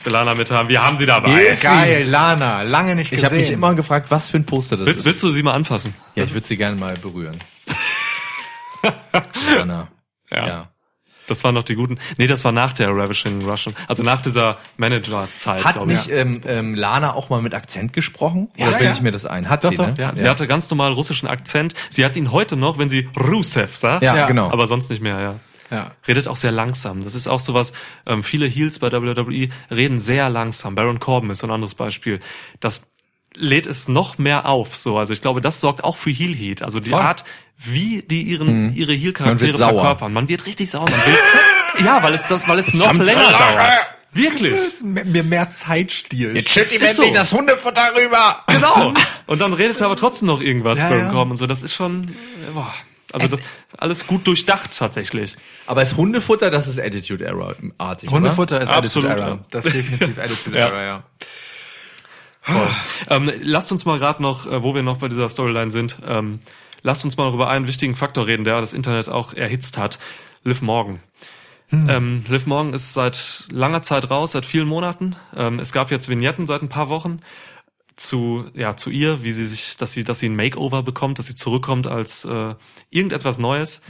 Für 0.04 0.10
Lana 0.10 0.34
mit 0.36 0.50
haben. 0.52 0.68
Wir 0.70 0.84
haben 0.84 0.98
sie 0.98 1.06
dabei. 1.06 1.30
Yes. 1.44 1.60
Geil, 1.60 2.08
Lana, 2.08 2.64
lange 2.64 2.96
nicht 2.96 3.06
Ich 3.12 3.22
gesehen. 3.22 3.26
habe 3.26 3.36
mich 3.38 3.52
immer 3.52 3.76
gefragt, 3.76 4.08
was 4.10 4.30
für 4.30 4.38
ein 4.38 4.46
Poster 4.46 4.78
das 4.78 4.86
Willst, 4.88 5.02
ist. 5.02 5.06
willst 5.06 5.24
du 5.24 5.30
sie 5.30 5.44
mal 5.44 5.54
anfassen? 5.54 5.94
ja, 6.16 6.24
ich 6.24 6.34
würde 6.34 6.46
sie 6.48 6.58
gerne 6.58 6.76
mal 6.76 6.96
berühren. 6.98 7.38
Lana. 9.56 9.88
Ja. 10.32 10.48
ja. 10.48 10.68
Das 11.28 11.44
waren 11.44 11.54
noch 11.56 11.64
die 11.64 11.76
guten. 11.76 11.98
Nee, 12.18 12.28
das 12.28 12.44
war 12.44 12.52
nach 12.52 12.74
der 12.74 12.90
Ravishing 12.90 13.46
Russian. 13.48 13.76
Also 13.88 14.04
nach 14.04 14.22
dieser 14.22 14.58
Manager-Zeit, 14.78 15.64
Hat 15.64 15.76
glaube 15.76 15.94
ich. 15.94 16.08
nicht 16.08 16.10
ähm, 16.18 16.42
ähm, 16.46 16.76
Lana 16.76 17.14
auch 17.14 17.30
mal 17.30 17.42
mit 17.42 17.54
Akzent 17.54 17.94
gesprochen? 17.94 18.50
Ja, 18.58 18.68
Oder 18.68 18.84
ja. 18.84 18.92
ich 18.92 19.02
mir 19.02 19.12
das 19.12 19.26
ein? 19.26 19.48
Hat 19.48 19.64
Doch, 19.64 19.70
sie, 19.70 19.76
doch, 19.76 19.88
ne? 19.88 19.96
ja. 19.98 20.14
Sie 20.16 20.28
hatte 20.28 20.46
ganz 20.48 20.70
normal 20.70 20.92
russischen 20.94 21.28
Akzent. 21.28 21.74
Sie 21.90 22.04
hat 22.04 22.16
ihn 22.18 22.32
heute 22.32 22.58
noch, 22.58 22.80
wenn 22.80 22.90
sie 22.90 23.08
Rusev 23.18 23.76
sagt. 23.78 24.02
Ja, 24.04 24.16
Ja. 24.16 24.28
genau. 24.28 24.52
Aber 24.52 24.68
sonst 24.68 24.90
nicht 24.90 25.02
mehr, 25.02 25.22
ja. 25.22 25.36
Ja. 25.72 25.92
Redet 26.08 26.28
auch 26.28 26.36
sehr 26.36 26.52
langsam. 26.52 27.04
Das 27.04 27.16
ist 27.16 27.28
auch 27.28 27.40
sowas, 27.40 27.72
ähm, 28.06 28.24
viele 28.24 28.46
Heels 28.46 28.80
bei 28.80 28.92
WWE 28.92 29.50
reden 29.74 30.00
sehr 30.00 30.30
langsam. 30.30 30.76
Baron 30.76 31.00
Corbin 31.00 31.30
ist 31.30 31.40
so 31.40 31.48
ein 31.48 31.52
anderes 31.52 31.76
Beispiel. 31.76 32.20
Das 32.60 32.82
lädt 33.36 33.68
es 33.68 33.88
noch 33.88 34.18
mehr 34.18 34.46
auf, 34.46 34.76
so. 34.76 34.98
Also 34.98 35.14
ich 35.14 35.22
glaube, 35.22 35.40
das 35.42 35.62
sorgt 35.62 35.84
auch 35.84 35.96
für 35.96 36.10
Heel 36.10 36.36
Heat. 36.36 36.62
Also 36.62 36.80
die 36.82 36.90
Voll. 36.90 37.02
Art, 37.02 37.24
wie 37.58 38.02
die 38.04 38.22
ihren, 38.24 38.76
ihre 38.76 38.94
Heel 38.94 39.14
Charaktere 39.14 39.58
wird 39.58 39.58
verkörpern. 39.60 40.12
Man 40.12 40.28
wird 40.28 40.46
richtig 40.46 40.70
sauer. 40.70 40.90
Man 40.90 41.06
will, 41.06 41.18
ja, 41.86 42.04
weil 42.04 42.14
es 42.14 42.24
das, 42.28 42.48
weil 42.48 42.60
es 42.60 42.74
noch 42.74 42.94
länger 42.94 43.32
dauert. 43.32 43.72
Wirklich. 44.14 44.60
Mir 44.84 45.24
mehr 45.24 45.52
Zeit 45.52 45.92
stiehlt. 45.92 46.50
schütt 46.50 46.74
ihm 46.74 46.82
Ist 46.82 46.98
so. 46.98 47.10
das 47.12 47.32
Hundefutter 47.32 47.94
rüber. 47.96 48.44
Genau. 48.48 48.94
Und 49.28 49.40
dann 49.40 49.54
redet 49.54 49.80
er 49.80 49.86
aber 49.86 49.96
trotzdem 49.96 50.28
noch 50.28 50.42
irgendwas, 50.42 50.80
Ja, 50.80 50.90
Baron 50.90 51.06
ja. 51.06 51.12
Corbin 51.12 51.32
und 51.32 51.38
so. 51.38 51.48
Das 51.48 51.64
ist 51.64 51.74
schon, 51.74 52.04
äh, 52.10 52.52
boah. 52.54 52.74
Also 53.14 53.38
das, 53.38 53.46
alles 53.78 54.08
gut 54.08 54.28
durchdacht 54.28 54.78
tatsächlich. 54.78 55.36
Aber 55.66 55.82
ist 55.82 55.98
Hundefutter, 55.98 56.50
das 56.50 56.68
ist 56.68 56.80
Attitude 56.80 57.26
Error 57.26 57.56
artig. 57.78 58.10
Hundefutter 58.10 58.62
ist 58.62 58.70
Absolut, 58.70 59.10
Attitude 59.10 59.32
ja. 59.32 59.46
Das 59.50 59.66
ist 59.66 59.76
definitiv 59.76 60.20
Attitude 60.24 60.58
Ja. 60.58 60.68
Era, 60.68 60.84
ja. 60.84 61.04
Ähm, 63.10 63.32
lasst 63.42 63.72
uns 63.72 63.86
mal 63.86 64.00
gerade 64.00 64.22
noch, 64.22 64.48
äh, 64.48 64.64
wo 64.64 64.74
wir 64.74 64.82
noch 64.82 64.98
bei 64.98 65.08
dieser 65.08 65.30
Storyline 65.30 65.72
sind, 65.72 65.98
ähm, 66.08 66.40
lasst 66.82 67.06
uns 67.06 67.16
mal 67.16 67.26
noch 67.26 67.36
über 67.36 67.50
einen 67.50 67.68
wichtigen 67.68 67.96
Faktor 67.96 68.26
reden, 68.26 68.44
der 68.44 68.60
das 68.60 68.74
Internet 68.74 69.10
auch 69.10 69.34
erhitzt 69.34 69.78
hat. 69.78 70.00
Liv 70.44 70.62
Morgan. 70.62 71.02
Ähm, 71.72 72.26
Liv 72.28 72.48
Morgan 72.48 72.74
ist 72.74 72.94
seit 72.94 73.46
langer 73.50 73.82
Zeit 73.82 74.10
raus, 74.10 74.34
seit 74.34 74.46
vielen 74.46 74.68
Monaten. 74.68 75.16
Ähm, 75.36 75.60
es 75.60 75.72
gab 75.72 75.90
jetzt 75.90 76.10
Vignetten 76.10 76.46
seit 76.46 76.62
ein 76.62 76.70
paar 76.70 76.90
Wochen 76.90 77.22
zu, 78.02 78.46
ja, 78.54 78.76
zu 78.76 78.90
ihr, 78.90 79.24
wie 79.24 79.32
sie 79.32 79.46
sich, 79.46 79.78
dass 79.78 79.94
sie, 79.94 80.04
dass 80.04 80.20
sie 80.20 80.30
ein 80.30 80.36
Makeover 80.36 80.84
bekommt, 80.84 81.20
dass 81.20 81.28
sie 81.28 81.36
zurückkommt 81.36 81.88
als 81.88 82.26
äh, 82.26 82.56
irgendetwas 82.90 83.38
Neues. 83.38 83.82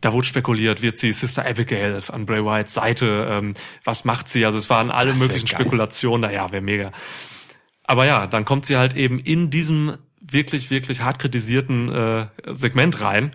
Da 0.00 0.12
wurde 0.12 0.26
spekuliert, 0.26 0.80
wird 0.80 0.98
sie 0.98 1.12
Sister 1.12 1.44
Abigail 1.44 2.00
an 2.10 2.24
Bray 2.24 2.42
Wyatt 2.44 2.70
Seite, 2.70 3.26
ähm, 3.30 3.54
was 3.84 4.04
macht 4.04 4.28
sie? 4.28 4.46
Also 4.46 4.56
es 4.56 4.70
waren 4.70 4.90
alle 4.90 5.14
möglichen 5.14 5.46
geil. 5.46 5.60
Spekulationen, 5.60 6.22
naja, 6.22 6.50
wäre 6.52 6.62
mega. 6.62 6.92
Aber 7.84 8.06
ja, 8.06 8.26
dann 8.26 8.44
kommt 8.44 8.66
sie 8.66 8.76
halt 8.76 8.96
eben 8.96 9.18
in 9.18 9.50
diesem 9.50 9.96
wirklich, 10.20 10.70
wirklich 10.70 11.00
hart 11.00 11.18
kritisierten 11.18 11.92
äh, 11.92 12.26
Segment 12.46 13.00
rein. 13.00 13.32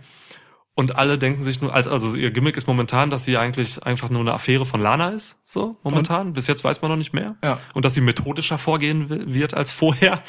Und 0.77 0.97
alle 0.97 1.17
denken 1.17 1.41
sich 1.41 1.61
nur, 1.61 1.73
also, 1.73 1.89
also 1.89 2.15
ihr 2.15 2.31
Gimmick 2.31 2.57
ist 2.57 2.67
momentan, 2.67 3.09
dass 3.09 3.23
sie 3.23 3.37
eigentlich 3.37 3.81
einfach 3.85 4.09
nur 4.09 4.19
eine 4.21 4.33
Affäre 4.33 4.65
von 4.65 4.81
Lana 4.81 5.09
ist, 5.11 5.37
so 5.45 5.77
momentan. 5.83 6.33
Bis 6.33 6.47
jetzt 6.47 6.65
weiß 6.65 6.81
man 6.81 6.91
noch 6.91 6.97
nicht 6.97 7.13
mehr. 7.13 7.35
Ja. 7.43 7.59
Und 7.73 7.85
dass 7.85 7.93
sie 7.93 8.01
methodischer 8.01 8.57
vorgehen 8.57 9.09
wi- 9.09 9.33
wird 9.33 9.53
als 9.53 9.71
vorher. 9.71 10.19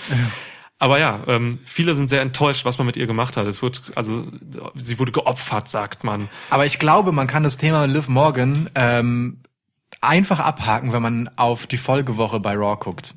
Aber 0.79 1.01
ja, 1.01 1.21
ähm, 1.27 1.59
viele 1.65 1.97
sind 1.97 2.09
sehr 2.11 2.21
enttäuscht, 2.23 2.65
was 2.65 2.79
man 2.79 2.87
mit 2.87 2.97
ihr 2.97 3.09
gemacht 3.09 3.37
hat. 3.37 3.47
Es 3.49 3.61
wird, 3.61 3.83
also 3.97 4.25
sie 4.77 4.99
wurde 5.01 5.11
geopfert, 5.11 5.69
sagt 5.69 6.05
man. 6.05 6.29
Aber 6.51 6.65
ich 6.65 6.79
glaube, 6.79 7.11
man 7.11 7.27
kann 7.27 7.43
das 7.43 7.57
Thema 7.57 7.87
Liv 7.87 8.09
Morgan 8.09 8.71
ähm, 8.77 9.41
einfach 10.01 10.39
abhaken, 10.39 10.93
wenn 10.93 11.03
man 11.03 11.29
auf 11.35 11.67
die 11.67 11.79
Folgewoche 11.79 12.39
bei 12.39 12.55
Raw 12.55 12.77
guckt. 12.79 13.15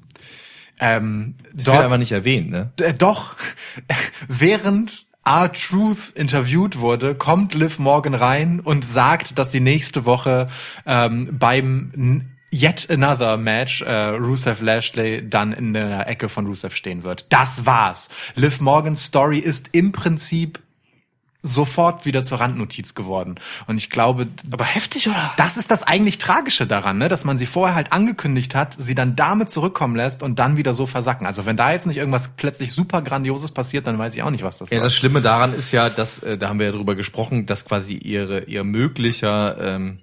Ähm, 0.80 1.36
Das 1.54 1.68
wird 1.68 1.84
aber 1.84 1.98
nicht 2.00 2.14
erwähnt, 2.14 2.50
ne? 2.50 2.72
Äh, 2.80 2.94
doch, 2.94 3.36
während 4.28 5.06
R-Truth 5.26 6.12
interviewt 6.16 6.80
wurde, 6.80 7.16
kommt 7.16 7.54
Liv 7.54 7.80
Morgan 7.80 8.14
rein 8.14 8.60
und 8.60 8.84
sagt, 8.86 9.38
dass 9.38 9.52
sie 9.52 9.60
nächste 9.60 10.06
Woche 10.06 10.48
ähm, 10.86 11.30
beim 11.32 12.32
Yet 12.52 12.90
Another 12.90 13.38
Match 13.38 13.82
äh, 13.82 13.92
Rusev 13.92 14.62
Lashley 14.62 15.28
dann 15.30 15.54
in 15.54 15.74
der 15.74 16.08
Ecke 16.08 16.30
von 16.30 16.48
Rusev 16.48 16.76
stehen 16.76 17.04
wird. 17.04 17.28
Das 17.30 17.66
war's. 17.66 18.10
Liv 18.36 18.60
Morgans 18.60 19.06
Story 19.06 19.40
ist 19.40 19.70
im 19.74 19.92
Prinzip 19.92 20.60
sofort 21.42 22.06
wieder 22.06 22.22
zur 22.24 22.40
Randnotiz 22.40 22.96
geworden. 22.96 23.36
Und 23.68 23.78
ich 23.78 23.90
glaube, 23.90 24.28
Aber 24.52 24.66
heftig, 24.66 25.08
oder? 25.08 25.34
das 25.38 25.56
ist 25.58 25.72
das 25.72 25.84
eigentlich 25.84 26.18
Tragische 26.18 26.68
daran, 26.68 26.98
ne? 26.98 27.08
dass 27.08 27.24
man 27.24 27.38
sie 27.38 27.46
vorher 27.46 27.76
halt 27.76 27.94
angekündigt 27.94 28.56
hat, 28.56 28.76
sie 28.78 28.94
dann 28.96 29.16
damit 29.16 29.50
zurückkommen 29.50 29.96
lässt 29.96 30.22
und 30.22 30.38
dann 30.40 30.58
wieder 30.58 30.74
so 30.74 30.86
versacken. 30.86 31.26
Also 31.26 31.46
wenn 31.46 31.56
da 31.56 31.72
jetzt 31.72 31.88
nicht 31.88 31.98
irgendwas 31.98 32.30
plötzlich 32.36 32.74
super 32.74 33.02
Grandioses 33.02 33.52
passiert, 33.52 33.88
dann 33.88 33.98
weiß 33.98 34.16
ich 34.16 34.24
auch 34.24 34.32
nicht, 34.32 34.44
was 34.44 34.58
das 34.58 34.70
Ja, 34.70 34.78
soll. 34.78 34.84
das 34.84 34.96
Schlimme 34.96 35.22
daran 35.22 35.54
ist 35.54 35.72
ja, 35.72 35.90
dass, 35.90 36.20
äh, 36.20 36.38
da 36.38 36.50
haben 36.50 36.60
wir 36.60 36.66
ja 36.68 36.72
drüber 36.74 36.96
gesprochen, 36.96 37.46
dass 37.46 37.64
quasi 37.66 37.94
ihre, 37.94 38.44
ihr 38.44 38.64
möglicher 38.66 39.58
ähm, 39.62 40.00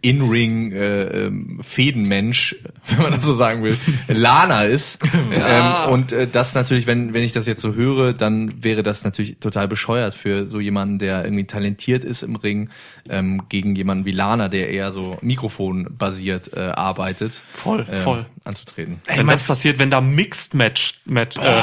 In-Ring 0.00 0.72
äh, 0.72 1.26
ähm, 1.26 1.58
Fädenmensch, 1.62 2.56
wenn 2.88 3.02
man 3.02 3.12
das 3.12 3.24
so 3.24 3.34
sagen 3.34 3.62
will, 3.62 3.76
Lana 4.08 4.64
ist. 4.64 4.98
Ja. 5.30 5.86
Ähm, 5.86 5.92
und 5.92 6.12
äh, 6.12 6.26
das 6.26 6.54
natürlich, 6.54 6.86
wenn, 6.86 7.12
wenn 7.12 7.22
ich 7.22 7.32
das 7.32 7.46
jetzt 7.46 7.60
so 7.60 7.74
höre, 7.74 8.12
dann 8.12 8.64
wäre 8.64 8.82
das 8.82 9.04
natürlich 9.04 9.38
total 9.38 9.68
bescheuert 9.68 10.14
für 10.14 10.48
so 10.48 10.58
jemanden, 10.58 10.98
der 10.98 11.24
irgendwie 11.24 11.44
talentiert 11.44 12.02
ist 12.02 12.22
im 12.22 12.36
Ring, 12.36 12.70
ähm, 13.08 13.42
gegen 13.48 13.74
jemanden 13.76 14.04
wie 14.04 14.12
Lana, 14.12 14.48
der 14.48 14.70
eher 14.70 14.90
so 14.90 15.18
mikrofonbasiert 15.20 16.54
äh, 16.54 16.60
arbeitet. 16.60 17.42
Voll, 17.52 17.80
äh, 17.80 17.96
voll. 17.96 18.26
Anzutreten. 18.44 19.00
Wenn 19.06 19.26
das 19.26 19.44
passiert, 19.44 19.78
wenn 19.78 19.90
da 19.90 20.00
Mixed 20.00 20.54
Match, 20.54 21.00
Match 21.04 21.36
äh, 21.36 21.62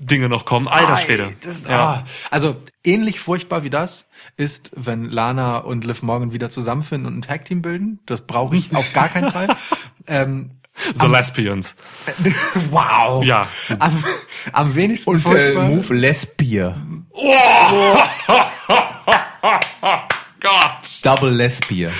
Dinge 0.00 0.28
noch 0.28 0.44
kommen. 0.44 0.68
Alter 0.68 0.98
Schwede. 0.98 1.26
Ei, 1.26 1.36
das, 1.40 1.66
ja. 1.66 1.78
ah. 1.78 2.04
Also 2.30 2.56
ähnlich 2.82 3.20
furchtbar 3.20 3.64
wie 3.64 3.70
das 3.70 4.06
ist, 4.36 4.70
wenn 4.74 5.08
Lana 5.08 5.58
und 5.58 5.84
Liv 5.84 6.02
Morgan 6.02 6.32
wieder 6.32 6.50
zusammenfinden 6.50 7.06
und 7.06 7.18
ein 7.18 7.22
Tag-Team 7.22 7.62
bilden. 7.62 8.00
Das 8.06 8.22
brauche 8.22 8.56
ich 8.56 8.74
auf 8.74 8.92
gar 8.92 9.08
keinen 9.08 9.30
Fall. 9.30 9.48
Ähm, 10.06 10.50
The 10.94 11.06
Lesbians. 11.06 11.74
wow. 12.70 13.24
Ja. 13.24 13.48
Am, 13.78 14.04
am 14.52 14.74
wenigsten 14.74 15.10
Und 15.10 15.16
äh, 15.16 15.20
furchtbar. 15.20 15.68
Move 15.68 15.94
Lesbier. 15.94 16.76
Gott. 20.44 21.00
Double 21.02 21.30
Lesbier. 21.30 21.90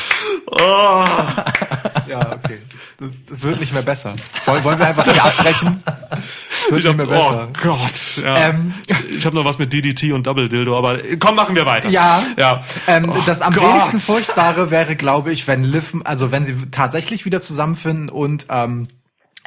Ja, 2.09 2.33
okay. 2.33 2.59
Das, 2.99 3.25
das 3.25 3.43
wird 3.43 3.59
nicht 3.61 3.73
mehr 3.73 3.83
besser. 3.83 4.15
Wollen, 4.45 4.63
wollen 4.65 4.79
wir 4.79 4.87
einfach 4.87 5.05
hier 5.11 5.25
abbrechen? 5.25 5.83
Das 5.85 6.71
wird 6.71 6.81
Ich 6.81 6.87
hab, 6.87 6.97
nicht 6.97 7.09
mehr 7.09 7.19
besser. 7.19 7.49
oh 7.49 7.53
Gott. 7.63 8.23
Ja. 8.23 8.49
Ähm. 8.51 8.75
ich 9.17 9.27
habe 9.27 9.35
noch 9.35 9.45
was 9.45 9.59
mit 9.59 9.73
DDT 9.73 10.13
und 10.13 10.27
Double 10.27 10.49
Dildo, 10.49 10.77
aber 10.77 10.99
komm, 11.19 11.35
machen 11.37 11.57
wir 11.57 11.67
weiter. 11.67 11.89
Ja, 11.89 12.23
Ja. 12.37 12.61
Ähm, 12.87 13.11
Oh 13.11 13.21
das 13.27 13.43
am 13.43 13.55
Gott. 13.55 13.65
wenigsten 13.65 13.99
furchtbare 13.99 14.71
wäre, 14.71 14.95
glaube 14.97 15.33
ich, 15.33 15.47
wenn 15.49 15.65
Liv, 15.65 15.95
also 16.05 16.31
wenn 16.31 16.45
sie 16.45 16.71
tatsächlich 16.71 17.25
wieder 17.25 17.41
zusammenfinden 17.41 18.09
und 18.09 18.47
ähm, 18.51 18.89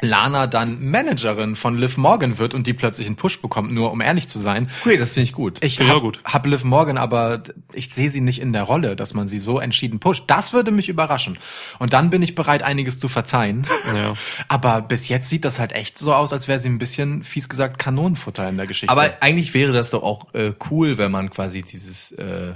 Lana 0.00 0.46
dann 0.46 0.90
Managerin 0.90 1.56
von 1.56 1.76
Liv 1.76 1.96
Morgan 1.96 2.38
wird 2.38 2.54
und 2.54 2.66
die 2.66 2.72
plötzlich 2.72 3.06
einen 3.06 3.16
Push 3.16 3.40
bekommt, 3.40 3.72
nur 3.72 3.90
um 3.90 4.00
ehrlich 4.00 4.28
zu 4.28 4.38
sein. 4.38 4.70
Okay, 4.82 4.96
das 4.96 5.14
finde 5.14 5.24
ich 5.24 5.32
gut. 5.32 5.62
Ich 5.64 5.80
hab, 5.80 6.00
gut. 6.00 6.20
hab 6.24 6.46
Liv 6.46 6.64
Morgan, 6.64 6.98
aber 6.98 7.42
ich 7.72 7.92
sehe 7.92 8.10
sie 8.10 8.20
nicht 8.20 8.40
in 8.40 8.52
der 8.52 8.62
Rolle, 8.62 8.94
dass 8.94 9.14
man 9.14 9.26
sie 9.26 9.38
so 9.38 9.58
entschieden 9.58 9.98
pusht. 9.98 10.24
Das 10.28 10.52
würde 10.52 10.70
mich 10.70 10.88
überraschen. 10.88 11.38
Und 11.78 11.92
dann 11.92 12.10
bin 12.10 12.22
ich 12.22 12.34
bereit, 12.34 12.62
einiges 12.62 12.98
zu 12.98 13.08
verzeihen. 13.08 13.66
Ja. 13.94 14.12
Aber 14.48 14.82
bis 14.82 15.08
jetzt 15.08 15.28
sieht 15.28 15.44
das 15.44 15.58
halt 15.58 15.72
echt 15.72 15.98
so 15.98 16.14
aus, 16.14 16.32
als 16.32 16.48
wäre 16.48 16.58
sie 16.58 16.68
ein 16.68 16.78
bisschen, 16.78 17.22
fies 17.22 17.48
gesagt, 17.48 17.78
Kanonenfutter 17.78 18.48
in 18.48 18.56
der 18.56 18.66
Geschichte. 18.66 18.92
Aber 18.92 19.14
eigentlich 19.20 19.54
wäre 19.54 19.72
das 19.72 19.90
doch 19.90 20.02
auch 20.02 20.32
äh, 20.34 20.52
cool, 20.70 20.98
wenn 20.98 21.10
man 21.10 21.30
quasi 21.30 21.62
dieses 21.62 22.12
äh, 22.12 22.52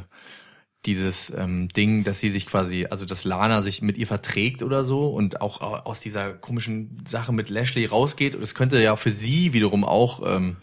dieses 0.86 1.32
ähm, 1.36 1.68
Ding, 1.68 2.02
dass 2.02 2.18
sie 2.18 2.30
sich 2.30 2.46
quasi, 2.46 2.86
also 2.90 3.04
dass 3.04 3.24
Lana 3.24 3.62
sich 3.62 3.82
mit 3.82 3.96
ihr 3.96 4.06
verträgt 4.06 4.62
oder 4.62 4.82
so 4.82 5.08
und 5.08 5.40
auch 5.40 5.60
aus 5.60 6.00
dieser 6.00 6.32
komischen 6.32 7.04
Sache 7.06 7.32
mit 7.32 7.50
Lashley 7.50 7.86
rausgeht. 7.86 8.34
Und 8.34 8.42
es 8.42 8.54
könnte 8.54 8.82
ja 8.82 8.96
für 8.96 9.12
sie 9.12 9.52
wiederum 9.52 9.84
auch, 9.84 10.22
ähm, 10.26 10.56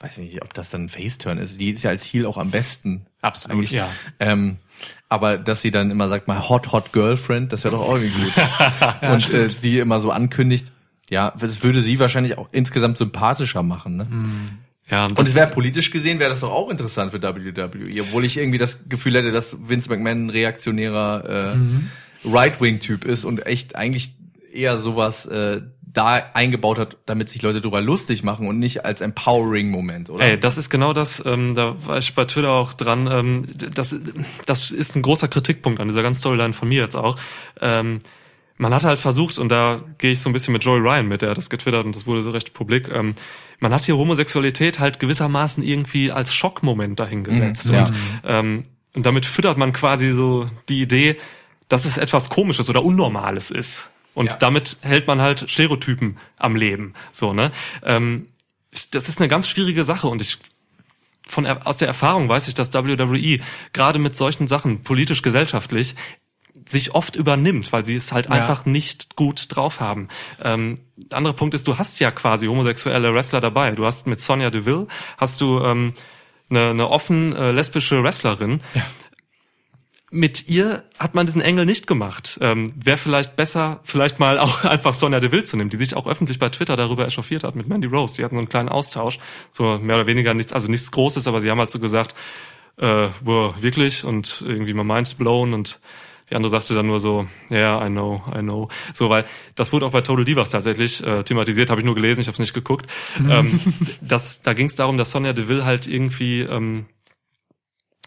weiß 0.00 0.18
nicht, 0.18 0.42
ob 0.42 0.54
das 0.54 0.70
dann 0.70 0.84
ein 0.84 0.88
Faceturn 0.88 1.38
ist. 1.38 1.60
Die 1.60 1.70
ist 1.70 1.82
ja 1.84 1.90
als 1.90 2.04
Heel 2.04 2.26
auch 2.26 2.36
am 2.36 2.50
besten. 2.50 3.06
Absolut, 3.20 3.58
eigentlich. 3.58 3.70
ja. 3.70 3.88
Ähm, 4.18 4.56
aber 5.08 5.38
dass 5.38 5.62
sie 5.62 5.70
dann 5.70 5.90
immer 5.90 6.08
sagt 6.08 6.26
mal 6.26 6.48
Hot 6.48 6.72
Hot 6.72 6.92
Girlfriend, 6.92 7.52
das 7.52 7.62
wäre 7.62 7.76
doch 7.76 7.88
auch 7.88 7.94
irgendwie 7.94 8.22
gut. 8.24 8.32
und 9.02 9.30
äh, 9.30 9.48
die 9.62 9.78
immer 9.78 10.00
so 10.00 10.10
ankündigt, 10.10 10.72
ja, 11.10 11.32
das 11.38 11.62
würde 11.62 11.80
sie 11.80 12.00
wahrscheinlich 12.00 12.38
auch 12.38 12.48
insgesamt 12.50 12.98
sympathischer 12.98 13.62
machen. 13.62 13.96
Ne? 13.96 14.06
Ja, 14.90 15.06
Und 15.06 15.18
es 15.20 15.34
wäre 15.34 15.50
politisch 15.50 15.90
gesehen, 15.90 16.18
wäre 16.18 16.30
das 16.30 16.40
doch 16.40 16.50
auch 16.50 16.68
interessant 16.68 17.12
für 17.12 17.22
WWE, 17.22 18.02
obwohl 18.02 18.24
ich 18.24 18.36
irgendwie 18.36 18.58
das 18.58 18.88
Gefühl 18.88 19.14
hätte, 19.14 19.30
dass 19.30 19.56
Vince 19.68 19.88
McMahon 19.88 20.26
ein 20.26 20.30
reaktionärer 20.30 21.54
äh, 21.54 22.28
Right-Wing-Typ 22.28 23.04
ist 23.04 23.24
und 23.24 23.46
echt 23.46 23.76
eigentlich 23.76 24.14
eher 24.52 24.78
sowas 24.78 25.26
äh, 25.26 25.60
da 25.92 26.22
eingebaut 26.34 26.78
hat, 26.78 26.96
damit 27.06 27.28
sich 27.28 27.42
Leute 27.42 27.60
darüber 27.60 27.80
lustig 27.80 28.22
machen 28.22 28.46
und 28.46 28.58
nicht 28.58 28.84
als 28.84 29.00
Empowering-Moment, 29.00 30.10
oder? 30.10 30.24
Ey, 30.24 30.38
das 30.38 30.58
ist 30.58 30.70
genau 30.70 30.92
das, 30.92 31.22
ähm, 31.24 31.54
da 31.54 31.74
war 31.84 31.98
ich 31.98 32.14
bei 32.14 32.24
Twitter 32.24 32.50
auch 32.50 32.72
dran, 32.72 33.08
ähm, 33.10 33.44
das, 33.74 33.94
das 34.46 34.70
ist 34.70 34.96
ein 34.96 35.02
großer 35.02 35.28
Kritikpunkt 35.28 35.80
an 35.80 35.88
dieser 35.88 36.02
ganzen 36.02 36.20
Storyline 36.20 36.52
von 36.52 36.68
mir 36.68 36.82
jetzt 36.82 36.96
auch. 36.96 37.16
Ähm, 37.60 38.00
man 38.60 38.74
hat 38.74 38.84
halt 38.84 39.00
versucht, 39.00 39.38
und 39.38 39.48
da 39.48 39.80
gehe 39.98 40.12
ich 40.12 40.20
so 40.20 40.28
ein 40.28 40.32
bisschen 40.32 40.52
mit 40.52 40.62
Joey 40.64 40.80
Ryan 40.80 41.08
mit, 41.08 41.22
der 41.22 41.30
hat 41.30 41.38
das 41.38 41.48
getwittert 41.50 41.86
und 41.86 41.96
das 41.96 42.06
wurde 42.06 42.22
so 42.22 42.30
recht 42.30 42.52
publik, 42.52 42.88
ähm, 42.92 43.14
man 43.58 43.72
hat 43.74 43.84
hier 43.84 43.96
Homosexualität 43.96 44.78
halt 44.78 45.00
gewissermaßen 45.00 45.62
irgendwie 45.62 46.12
als 46.12 46.34
Schockmoment 46.34 47.00
dahingesetzt. 47.00 47.68
Mhm, 47.68 47.74
ja. 47.74 47.80
und, 47.80 47.92
ähm, 48.24 48.62
und 48.94 49.06
damit 49.06 49.24
füttert 49.26 49.56
man 49.58 49.72
quasi 49.72 50.12
so 50.12 50.48
die 50.68 50.82
Idee, 50.82 51.16
dass 51.68 51.84
es 51.84 51.96
etwas 51.96 52.28
Komisches 52.30 52.68
oder 52.68 52.84
Unnormales 52.84 53.50
ist. 53.50 53.88
Und 54.14 54.30
Ja. 54.30 54.36
damit 54.36 54.78
hält 54.82 55.06
man 55.06 55.20
halt 55.20 55.48
Stereotypen 55.48 56.16
am 56.36 56.56
Leben. 56.56 56.94
So, 57.12 57.32
ne? 57.32 57.52
Ähm, 57.84 58.26
das 58.90 59.08
ist 59.08 59.20
eine 59.20 59.28
ganz 59.28 59.48
schwierige 59.48 59.84
Sache 59.84 60.08
und 60.08 60.20
ich 60.20 60.38
von 61.26 61.46
aus 61.46 61.76
der 61.76 61.88
Erfahrung 61.88 62.28
weiß 62.28 62.48
ich, 62.48 62.54
dass 62.54 62.74
WWE 62.74 63.38
gerade 63.72 63.98
mit 64.00 64.16
solchen 64.16 64.48
Sachen 64.48 64.82
politisch 64.82 65.22
gesellschaftlich 65.22 65.94
sich 66.70 66.94
oft 66.94 67.16
übernimmt, 67.16 67.72
weil 67.72 67.84
sie 67.84 67.96
es 67.96 68.12
halt 68.12 68.26
Ja. 68.26 68.36
einfach 68.36 68.64
nicht 68.64 69.16
gut 69.16 69.46
drauf 69.54 69.80
haben. 69.80 70.08
Ähm, 70.42 70.76
der 70.96 71.18
andere 71.18 71.34
Punkt 71.34 71.54
ist, 71.54 71.66
du 71.66 71.78
hast 71.78 71.98
ja 72.00 72.10
quasi 72.10 72.46
homosexuelle 72.46 73.12
Wrestler 73.14 73.40
dabei. 73.40 73.72
Du 73.72 73.84
hast 73.86 74.06
mit 74.06 74.20
Sonja 74.20 74.50
Deville 74.50 74.86
hast 75.18 75.40
du 75.40 75.60
ähm, 75.60 75.92
eine, 76.48 76.70
eine 76.70 76.88
offen 76.88 77.34
äh, 77.34 77.52
lesbische 77.52 78.02
Wrestlerin. 78.02 78.60
Mit 80.12 80.48
ihr 80.48 80.82
hat 80.98 81.14
man 81.14 81.26
diesen 81.26 81.40
Engel 81.40 81.64
nicht 81.66 81.86
gemacht. 81.86 82.36
Ähm, 82.40 82.72
Wäre 82.74 82.96
vielleicht 82.96 83.36
besser, 83.36 83.78
vielleicht 83.84 84.18
mal 84.18 84.40
auch 84.40 84.64
einfach 84.64 84.92
Sonja 84.92 85.20
Deville 85.20 85.44
zu 85.44 85.56
nehmen, 85.56 85.70
die 85.70 85.76
sich 85.76 85.94
auch 85.94 86.08
öffentlich 86.08 86.40
bei 86.40 86.48
Twitter 86.48 86.76
darüber 86.76 87.06
echauffiert 87.06 87.44
hat 87.44 87.54
mit 87.54 87.68
Mandy 87.68 87.86
Rose. 87.86 88.16
Die 88.16 88.24
hatten 88.24 88.34
so 88.34 88.40
einen 88.40 88.48
kleinen 88.48 88.68
Austausch, 88.68 89.20
so 89.52 89.78
mehr 89.78 89.94
oder 89.96 90.08
weniger 90.08 90.34
nichts, 90.34 90.52
also 90.52 90.66
nichts 90.66 90.90
Großes, 90.90 91.28
aber 91.28 91.40
sie 91.40 91.48
haben 91.50 91.60
halt 91.60 91.70
so 91.70 91.78
gesagt, 91.78 92.16
äh, 92.78 93.06
boah, 93.22 93.54
wirklich 93.62 94.04
und 94.04 94.42
irgendwie 94.44 94.74
my 94.74 94.82
mind's 94.82 95.14
blown 95.14 95.54
und 95.54 95.78
die 96.30 96.36
andere 96.36 96.50
sagte 96.50 96.74
dann 96.74 96.86
nur 96.86 97.00
so, 97.00 97.26
ja, 97.48 97.78
yeah, 97.78 97.86
I 97.86 97.88
know, 97.88 98.22
I 98.34 98.38
know. 98.40 98.68
So, 98.94 99.10
weil 99.10 99.26
das 99.56 99.72
wurde 99.72 99.86
auch 99.86 99.90
bei 99.90 100.00
Total 100.00 100.24
Divas 100.24 100.50
tatsächlich 100.50 101.04
äh, 101.04 101.24
thematisiert, 101.24 101.70
habe 101.70 101.80
ich 101.80 101.84
nur 101.84 101.94
gelesen, 101.94 102.20
ich 102.20 102.28
habe 102.28 102.34
es 102.34 102.38
nicht 102.40 102.54
geguckt. 102.54 102.86
ähm, 103.28 103.60
das, 104.00 104.40
da 104.42 104.52
ging 104.52 104.66
es 104.66 104.76
darum, 104.76 104.96
dass 104.96 105.10
Sonja 105.10 105.32
Deville 105.32 105.64
halt 105.64 105.86
irgendwie 105.86 106.42
ähm, 106.42 106.86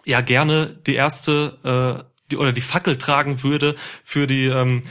ja 0.05 0.21
gerne 0.21 0.79
die 0.87 0.95
erste 0.95 2.05
äh, 2.07 2.13
die, 2.31 2.37
oder 2.37 2.53
die 2.53 2.61
Fackel 2.61 2.97
tragen 2.97 3.43
würde 3.43 3.75
für 4.03 4.25
die 4.27 4.45
ähm, 4.45 4.83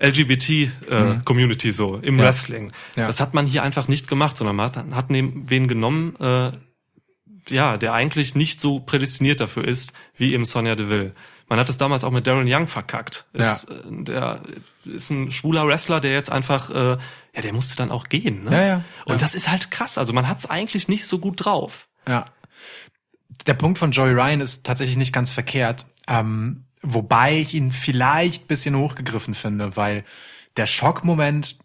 LGBT-Community 0.00 1.72
so 1.72 1.96
im 1.96 2.18
Ja. 2.18 2.24
Wrestling. 2.24 2.72
Ja. 2.96 3.06
Das 3.06 3.20
hat 3.20 3.34
man 3.34 3.46
hier 3.46 3.62
einfach 3.62 3.88
nicht 3.88 4.08
gemacht, 4.08 4.36
sondern 4.36 4.56
man 4.56 4.66
hat, 4.66 4.84
hat 4.92 5.10
neben, 5.10 5.50
wen 5.50 5.68
genommen, 5.68 6.16
äh, 6.20 6.52
ja, 7.48 7.76
der 7.76 7.92
eigentlich 7.92 8.34
nicht 8.34 8.60
so 8.60 8.80
prädestiniert 8.80 9.40
dafür 9.40 9.66
ist, 9.66 9.92
wie 10.16 10.32
eben 10.32 10.44
Sonja 10.44 10.76
Deville. 10.76 11.12
Man 11.50 11.58
hat 11.58 11.68
es 11.68 11.76
damals 11.76 12.04
auch 12.04 12.10
mit 12.12 12.26
Darren 12.26 12.46
Young 12.48 12.66
verkackt. 12.68 13.26
Ist, 13.34 13.64
äh, 13.70 13.74
Der 13.90 14.40
ist 14.86 15.10
ein 15.10 15.30
schwuler 15.32 15.66
Wrestler, 15.66 16.00
der 16.00 16.12
jetzt 16.12 16.30
einfach, 16.32 16.70
äh, 16.70 16.96
ja, 17.34 17.42
der 17.42 17.52
musste 17.52 17.76
dann 17.76 17.90
auch 17.90 18.08
gehen. 18.08 18.44
Ne? 18.44 18.52
Ja, 18.52 18.62
ja. 18.66 18.84
Und 19.04 19.16
Ja. 19.16 19.20
das 19.20 19.34
ist 19.34 19.50
halt 19.50 19.70
krass. 19.70 19.98
Also 19.98 20.12
man 20.14 20.26
hat 20.28 20.38
es 20.38 20.46
eigentlich 20.48 20.88
nicht 20.88 21.06
so 21.06 21.18
gut 21.18 21.44
drauf. 21.44 21.88
Ja. 22.08 22.24
Der 23.46 23.54
Punkt 23.54 23.78
von 23.78 23.90
Joey 23.90 24.12
Ryan 24.12 24.40
ist 24.40 24.64
tatsächlich 24.64 24.96
nicht 24.96 25.12
ganz 25.12 25.30
verkehrt, 25.30 25.86
ähm, 26.06 26.64
wobei 26.82 27.38
ich 27.38 27.52
ihn 27.54 27.72
vielleicht 27.72 28.48
bisschen 28.48 28.76
hochgegriffen 28.76 29.34
finde, 29.34 29.76
weil 29.76 30.04
der 30.56 30.66
Schockmoment 30.66 31.58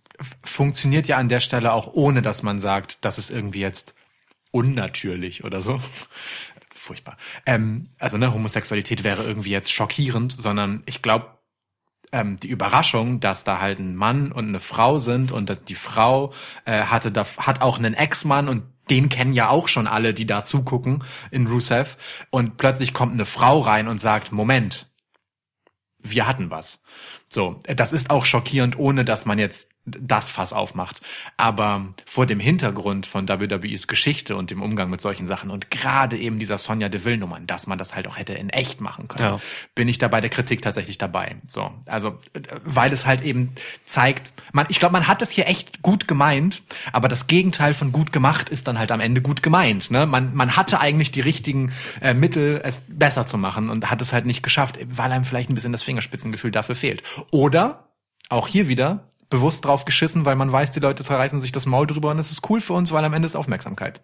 funktioniert 0.43 1.07
ja 1.07 1.17
an 1.17 1.29
der 1.29 1.39
Stelle 1.41 1.73
auch 1.73 1.93
ohne, 1.93 2.21
dass 2.21 2.41
man 2.43 2.59
sagt, 2.59 2.97
das 3.01 3.17
ist 3.17 3.29
irgendwie 3.29 3.59
jetzt 3.61 3.93
unnatürlich 4.51 5.43
oder 5.43 5.61
so. 5.61 5.79
Furchtbar. 6.85 7.17
Ähm, 7.47 7.89
also 7.97 8.19
ne, 8.19 8.31
Homosexualität 8.31 9.03
wäre 9.03 9.23
irgendwie 9.23 9.49
jetzt 9.49 9.71
schockierend, 9.71 10.31
sondern 10.31 10.83
ich 10.85 11.01
glaube, 11.01 11.39
ähm, 12.11 12.39
die 12.39 12.47
Überraschung, 12.47 13.19
dass 13.19 13.43
da 13.43 13.59
halt 13.59 13.79
ein 13.79 13.95
Mann 13.95 14.31
und 14.31 14.47
eine 14.47 14.59
Frau 14.59 14.99
sind 14.99 15.31
und 15.31 15.51
die 15.67 15.73
Frau 15.73 16.31
äh, 16.65 16.83
hatte 16.83 17.11
da, 17.11 17.25
hat 17.37 17.61
auch 17.61 17.79
einen 17.79 17.95
Ex-Mann 17.95 18.47
und 18.47 18.65
den 18.91 19.09
kennen 19.09 19.33
ja 19.33 19.49
auch 19.49 19.67
schon 19.67 19.87
alle, 19.87 20.13
die 20.13 20.27
da 20.27 20.43
zugucken 20.43 21.03
in 21.31 21.47
Rusev 21.47 21.97
und 22.29 22.57
plötzlich 22.57 22.93
kommt 22.93 23.13
eine 23.13 23.25
Frau 23.25 23.61
rein 23.61 23.87
und 23.87 23.97
sagt, 23.97 24.31
Moment, 24.31 24.87
wir 25.97 26.27
hatten 26.27 26.51
was. 26.51 26.83
So, 27.29 27.63
das 27.63 27.93
ist 27.93 28.11
auch 28.11 28.25
schockierend, 28.25 28.77
ohne 28.77 29.05
dass 29.05 29.25
man 29.25 29.39
jetzt 29.39 29.71
das 29.85 30.29
Fass 30.29 30.51
aufmacht. 30.53 31.01
Aber 31.37 31.85
vor 32.05 32.25
dem 32.25 32.39
Hintergrund 32.39 33.05
von 33.05 33.27
WWEs 33.27 33.87
Geschichte 33.87 34.35
und 34.35 34.49
dem 34.51 34.61
Umgang 34.61 34.89
mit 34.89 35.01
solchen 35.01 35.25
Sachen 35.27 35.51
und 35.51 35.69
gerade 35.71 36.17
eben 36.17 36.39
dieser 36.39 36.57
Sonja 36.57 36.89
Deville-Nummern, 36.89 37.47
dass 37.47 37.67
man 37.67 37.77
das 37.77 37.95
halt 37.95 38.07
auch 38.07 38.17
hätte 38.17 38.33
in 38.33 38.49
echt 38.49 38.81
machen 38.81 39.07
können, 39.07 39.35
Ja. 39.35 39.39
bin 39.75 39.87
ich 39.87 39.97
da 39.97 40.07
bei 40.07 40.21
der 40.21 40.29
Kritik 40.29 40.61
tatsächlich 40.61 40.97
dabei. 40.97 41.35
So, 41.47 41.71
also 41.85 42.19
weil 42.63 42.91
es 42.93 43.05
halt 43.05 43.21
eben 43.21 43.53
zeigt, 43.85 44.33
man, 44.51 44.65
ich 44.69 44.79
glaube, 44.79 44.93
man 44.93 45.07
hat 45.07 45.21
es 45.21 45.29
hier 45.29 45.47
echt 45.47 45.81
gut 45.81 46.07
gemeint, 46.07 46.63
aber 46.91 47.07
das 47.07 47.27
Gegenteil 47.27 47.73
von 47.73 47.91
gut 47.91 48.11
gemacht 48.11 48.49
ist 48.49 48.67
dann 48.67 48.79
halt 48.79 48.91
am 48.91 48.99
Ende 48.99 49.21
gut 49.21 49.43
gemeint. 49.43 49.91
Ne? 49.91 50.05
Man, 50.05 50.33
man 50.35 50.55
hatte 50.55 50.79
eigentlich 50.79 51.11
die 51.11 51.21
richtigen 51.21 51.71
äh, 52.01 52.13
Mittel, 52.13 52.61
es 52.63 52.83
besser 52.87 53.25
zu 53.25 53.37
machen 53.37 53.69
und 53.69 53.89
hat 53.91 54.01
es 54.01 54.13
halt 54.13 54.25
nicht 54.25 54.41
geschafft, 54.41 54.79
weil 54.87 55.11
einem 55.11 55.25
vielleicht 55.25 55.49
ein 55.49 55.55
bisschen 55.55 55.71
das 55.71 55.83
Fingerspitzengefühl 55.83 56.51
dafür 56.51 56.75
fehlt. 56.75 57.03
Oder 57.31 57.89
auch 58.29 58.47
hier 58.47 58.67
wieder 58.67 59.09
bewusst 59.35 59.65
drauf 59.65 59.83
geschissen, 59.83 60.25
weil 60.25 60.35
man 60.35 60.51
weiß, 60.51 60.71
die 60.71 60.79
Leute 60.79 61.03
zerreißen 61.03 61.41
sich 61.41 61.51
das 61.51 61.65
Maul 61.65 61.87
drüber 61.87 62.11
und 62.11 62.19
es 62.19 62.31
ist 62.31 62.49
cool 62.49 62.61
für 62.61 62.73
uns, 62.73 62.91
weil 62.91 63.03
am 63.03 63.13
Ende 63.13 63.25
ist 63.25 63.35
Aufmerksamkeit. 63.35 64.01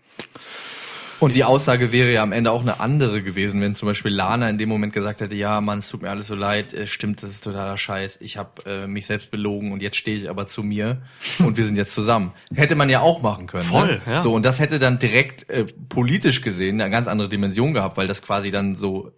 Und 1.22 1.36
die 1.36 1.44
Aussage 1.44 1.92
wäre 1.92 2.12
ja 2.12 2.24
am 2.24 2.32
Ende 2.32 2.52
auch 2.52 2.62
eine 2.62 2.80
andere 2.80 3.22
gewesen, 3.22 3.62
wenn 3.62 3.76
zum 3.76 3.88
Beispiel 3.88 4.12
Lana 4.12 4.50
in 4.50 4.58
dem 4.58 4.68
Moment 4.68 4.92
gesagt 4.92 5.22
hätte, 5.22 5.36
ja, 5.36 5.62
Mann, 5.62 5.78
es 5.78 5.88
tut 5.88 6.02
mir 6.02 6.10
alles 6.10 6.28
so 6.28 6.34
leid, 6.34 6.74
äh, 6.74 6.88
stimmt, 6.88 7.22
das 7.22 7.30
ist 7.30 7.44
totaler 7.44 7.78
Scheiß, 7.78 8.18
ich 8.22 8.38
habe 8.38 8.50
äh, 8.66 8.88
mich 8.88 9.06
selbst 9.06 9.30
belogen 9.30 9.72
und 9.72 9.84
jetzt 9.84 9.98
stehe 9.98 10.18
ich 10.18 10.30
aber 10.30 10.48
zu 10.48 10.64
mir 10.64 11.04
und 11.40 11.58
wir 11.58 11.66
sind 11.66 11.78
jetzt 11.78 11.94
zusammen. 11.94 12.34
Hätte 12.54 12.76
man 12.76 12.90
ja 12.90 13.02
auch 13.02 13.22
machen 13.22 13.46
können. 13.46 13.64
Voll, 13.64 13.88
ne? 13.88 14.02
ja. 14.08 14.22
So, 14.22 14.34
und 14.34 14.44
das 14.44 14.60
hätte 14.60 14.80
dann 14.80 14.98
direkt 14.98 15.48
äh, 15.50 15.66
politisch 15.90 16.42
gesehen 16.42 16.82
eine 16.82 16.90
ganz 16.90 17.08
andere 17.08 17.30
Dimension 17.30 17.74
gehabt, 17.74 17.98
weil 17.98 18.08
das 18.08 18.24
quasi 18.24 18.50
dann 18.50 18.74
so, 18.74 19.12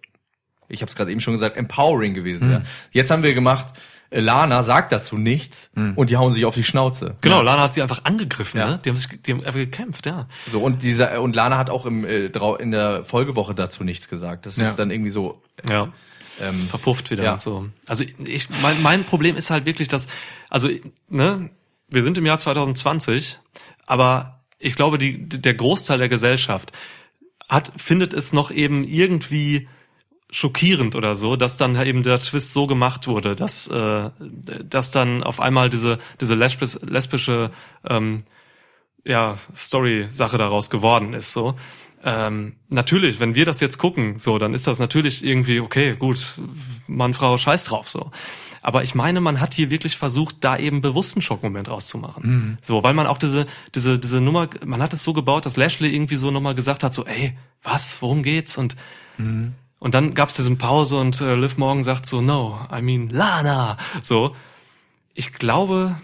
ich 0.68 0.82
habe 0.82 0.90
es 0.90 0.96
gerade 0.96 1.10
eben 1.10 1.20
schon 1.20 1.34
gesagt, 1.34 1.56
empowering 1.56 2.12
gewesen 2.12 2.50
wäre. 2.50 2.62
Jetzt 2.92 3.10
haben 3.10 3.22
wir 3.22 3.32
gemacht, 3.32 3.72
Lana 4.16 4.62
sagt 4.62 4.92
dazu 4.92 5.18
nichts 5.18 5.70
und 5.96 6.08
die 6.10 6.16
hauen 6.16 6.32
sich 6.32 6.44
auf 6.44 6.54
die 6.54 6.62
Schnauze. 6.64 7.16
Genau, 7.20 7.42
Lana 7.42 7.62
hat 7.62 7.74
sie 7.74 7.82
einfach 7.82 8.04
angegriffen, 8.04 8.58
Ja. 8.60 8.66
ne? 8.68 8.80
Die 8.84 8.88
haben 8.90 8.96
sich, 8.96 9.08
die 9.22 9.32
haben 9.32 9.40
einfach 9.40 9.54
gekämpft, 9.54 10.06
ja. 10.06 10.28
So, 10.46 10.60
und 10.62 10.84
dieser, 10.84 11.20
und 11.20 11.34
Lana 11.34 11.58
hat 11.58 11.68
auch 11.70 11.84
im, 11.84 12.04
äh, 12.04 12.28
drau- 12.30 12.56
in 12.56 12.70
der 12.70 13.04
Folgewoche 13.04 13.54
dazu 13.54 13.82
nichts 13.82 14.08
gesagt. 14.08 14.46
Das 14.46 14.56
Ja. 14.56 14.68
ist 14.68 14.76
dann 14.78 14.90
irgendwie 14.90 15.10
so, 15.10 15.42
Ja. 15.68 15.92
ähm, 16.40 16.54
verpufft 16.54 17.10
wieder. 17.10 17.24
ja. 17.24 17.40
So. 17.40 17.68
Also 17.86 18.04
ich, 18.24 18.48
mein, 18.62 18.80
mein 18.82 19.04
Problem 19.04 19.36
ist 19.36 19.50
halt 19.50 19.66
wirklich, 19.66 19.88
dass, 19.88 20.06
also, 20.48 20.68
ne, 21.08 21.50
wir 21.90 22.02
sind 22.02 22.16
im 22.18 22.26
Jahr 22.26 22.38
2020, 22.38 23.38
aber 23.86 24.40
ich 24.58 24.74
glaube, 24.76 24.98
die, 24.98 25.28
der 25.28 25.54
Großteil 25.54 25.98
der 25.98 26.08
Gesellschaft 26.08 26.72
hat, 27.48 27.72
findet 27.76 28.14
es 28.14 28.32
noch 28.32 28.50
eben 28.50 28.84
irgendwie 28.84 29.68
schockierend 30.34 30.96
oder 30.96 31.14
so, 31.14 31.36
dass 31.36 31.56
dann 31.56 31.80
eben 31.80 32.02
der 32.02 32.20
Twist 32.20 32.52
so 32.52 32.66
gemacht 32.66 33.06
wurde, 33.06 33.36
dass, 33.36 33.68
äh, 33.68 34.10
dass 34.64 34.90
dann 34.90 35.22
auf 35.22 35.40
einmal 35.40 35.70
diese, 35.70 36.00
diese 36.20 36.34
lesbis, 36.34 36.80
lesbische 36.82 37.52
ähm, 37.88 38.24
ja, 39.04 39.36
Story-Sache 39.54 40.36
daraus 40.36 40.70
geworden 40.70 41.14
ist. 41.14 41.32
So. 41.32 41.54
Ähm, 42.02 42.56
natürlich, 42.68 43.20
wenn 43.20 43.36
wir 43.36 43.44
das 43.44 43.60
jetzt 43.60 43.78
gucken, 43.78 44.18
so, 44.18 44.38
dann 44.38 44.54
ist 44.54 44.66
das 44.66 44.80
natürlich 44.80 45.24
irgendwie, 45.24 45.60
okay, 45.60 45.94
gut, 45.94 46.36
Mann, 46.88 47.14
Frau, 47.14 47.38
scheiß 47.38 47.64
drauf, 47.64 47.88
so. 47.88 48.10
Aber 48.60 48.82
ich 48.82 48.96
meine, 48.96 49.20
man 49.20 49.40
hat 49.40 49.54
hier 49.54 49.70
wirklich 49.70 49.96
versucht, 49.96 50.36
da 50.40 50.56
eben 50.56 50.80
bewussten 50.80 51.22
Schockmoment 51.22 51.68
rauszumachen. 51.68 52.24
So, 52.60 52.82
weil 52.82 52.94
man 52.94 53.06
auch 53.06 53.18
diese, 53.18 53.46
diese, 53.74 54.00
diese 54.00 54.20
Nummer, 54.20 54.48
man 54.64 54.82
hat 54.82 54.92
es 54.94 55.04
so 55.04 55.12
gebaut, 55.12 55.46
dass 55.46 55.56
Lashley 55.56 55.94
irgendwie 55.94 56.16
so 56.16 56.32
nochmal 56.32 56.56
gesagt 56.56 56.82
hat, 56.82 56.92
so, 56.92 57.04
ey, 57.04 57.36
was, 57.62 58.02
worum 58.02 58.24
geht's? 58.24 58.58
Und, 58.58 58.74
Und 59.84 59.92
dann 59.92 60.14
gab's 60.14 60.32
diesen 60.32 60.56
Pause 60.56 60.96
und 60.96 61.20
äh, 61.20 61.34
Liv 61.34 61.58
Morgan 61.58 61.82
sagt 61.82 62.06
so, 62.06 62.22
no, 62.22 62.58
I 62.74 62.80
mean 62.80 63.10
Lana. 63.10 63.76
So. 64.00 64.34
Ich 65.12 65.34
glaube, 65.34 66.00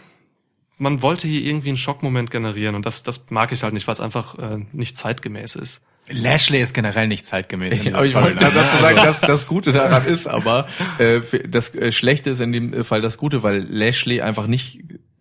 man 0.76 1.00
wollte 1.00 1.26
hier 1.26 1.40
irgendwie 1.40 1.70
einen 1.70 1.78
Schockmoment 1.78 2.30
generieren 2.30 2.74
und 2.74 2.84
das, 2.84 3.04
das 3.04 3.30
mag 3.30 3.52
ich 3.52 3.62
halt 3.62 3.72
nicht, 3.72 3.86
weil 3.86 3.94
es 3.94 4.00
einfach 4.00 4.38
äh, 4.38 4.58
nicht 4.72 4.98
zeitgemäß 4.98 5.54
ist. 5.54 5.82
Lashley 6.08 6.60
ist 6.60 6.74
generell 6.74 7.08
nicht 7.08 7.24
zeitgemäß. 7.24 7.78
in 7.78 7.94
Aber 7.94 8.04
ich 8.04 8.14
wollte 8.14 8.36
dazu 8.36 8.82
sagen, 8.82 8.96
dass 8.96 9.20
das 9.22 9.46
Gute 9.46 9.72
daran 9.72 10.04
ist, 10.04 10.26
aber 10.26 10.68
äh, 10.98 11.20
das 11.48 11.74
äh, 11.74 11.90
Schlechte 11.90 12.28
ist 12.28 12.40
in 12.40 12.52
dem 12.52 12.84
Fall 12.84 13.00
das 13.00 13.16
Gute, 13.16 13.42
weil 13.42 13.62
Lashley 13.62 14.20
einfach 14.20 14.46
nicht 14.46 14.80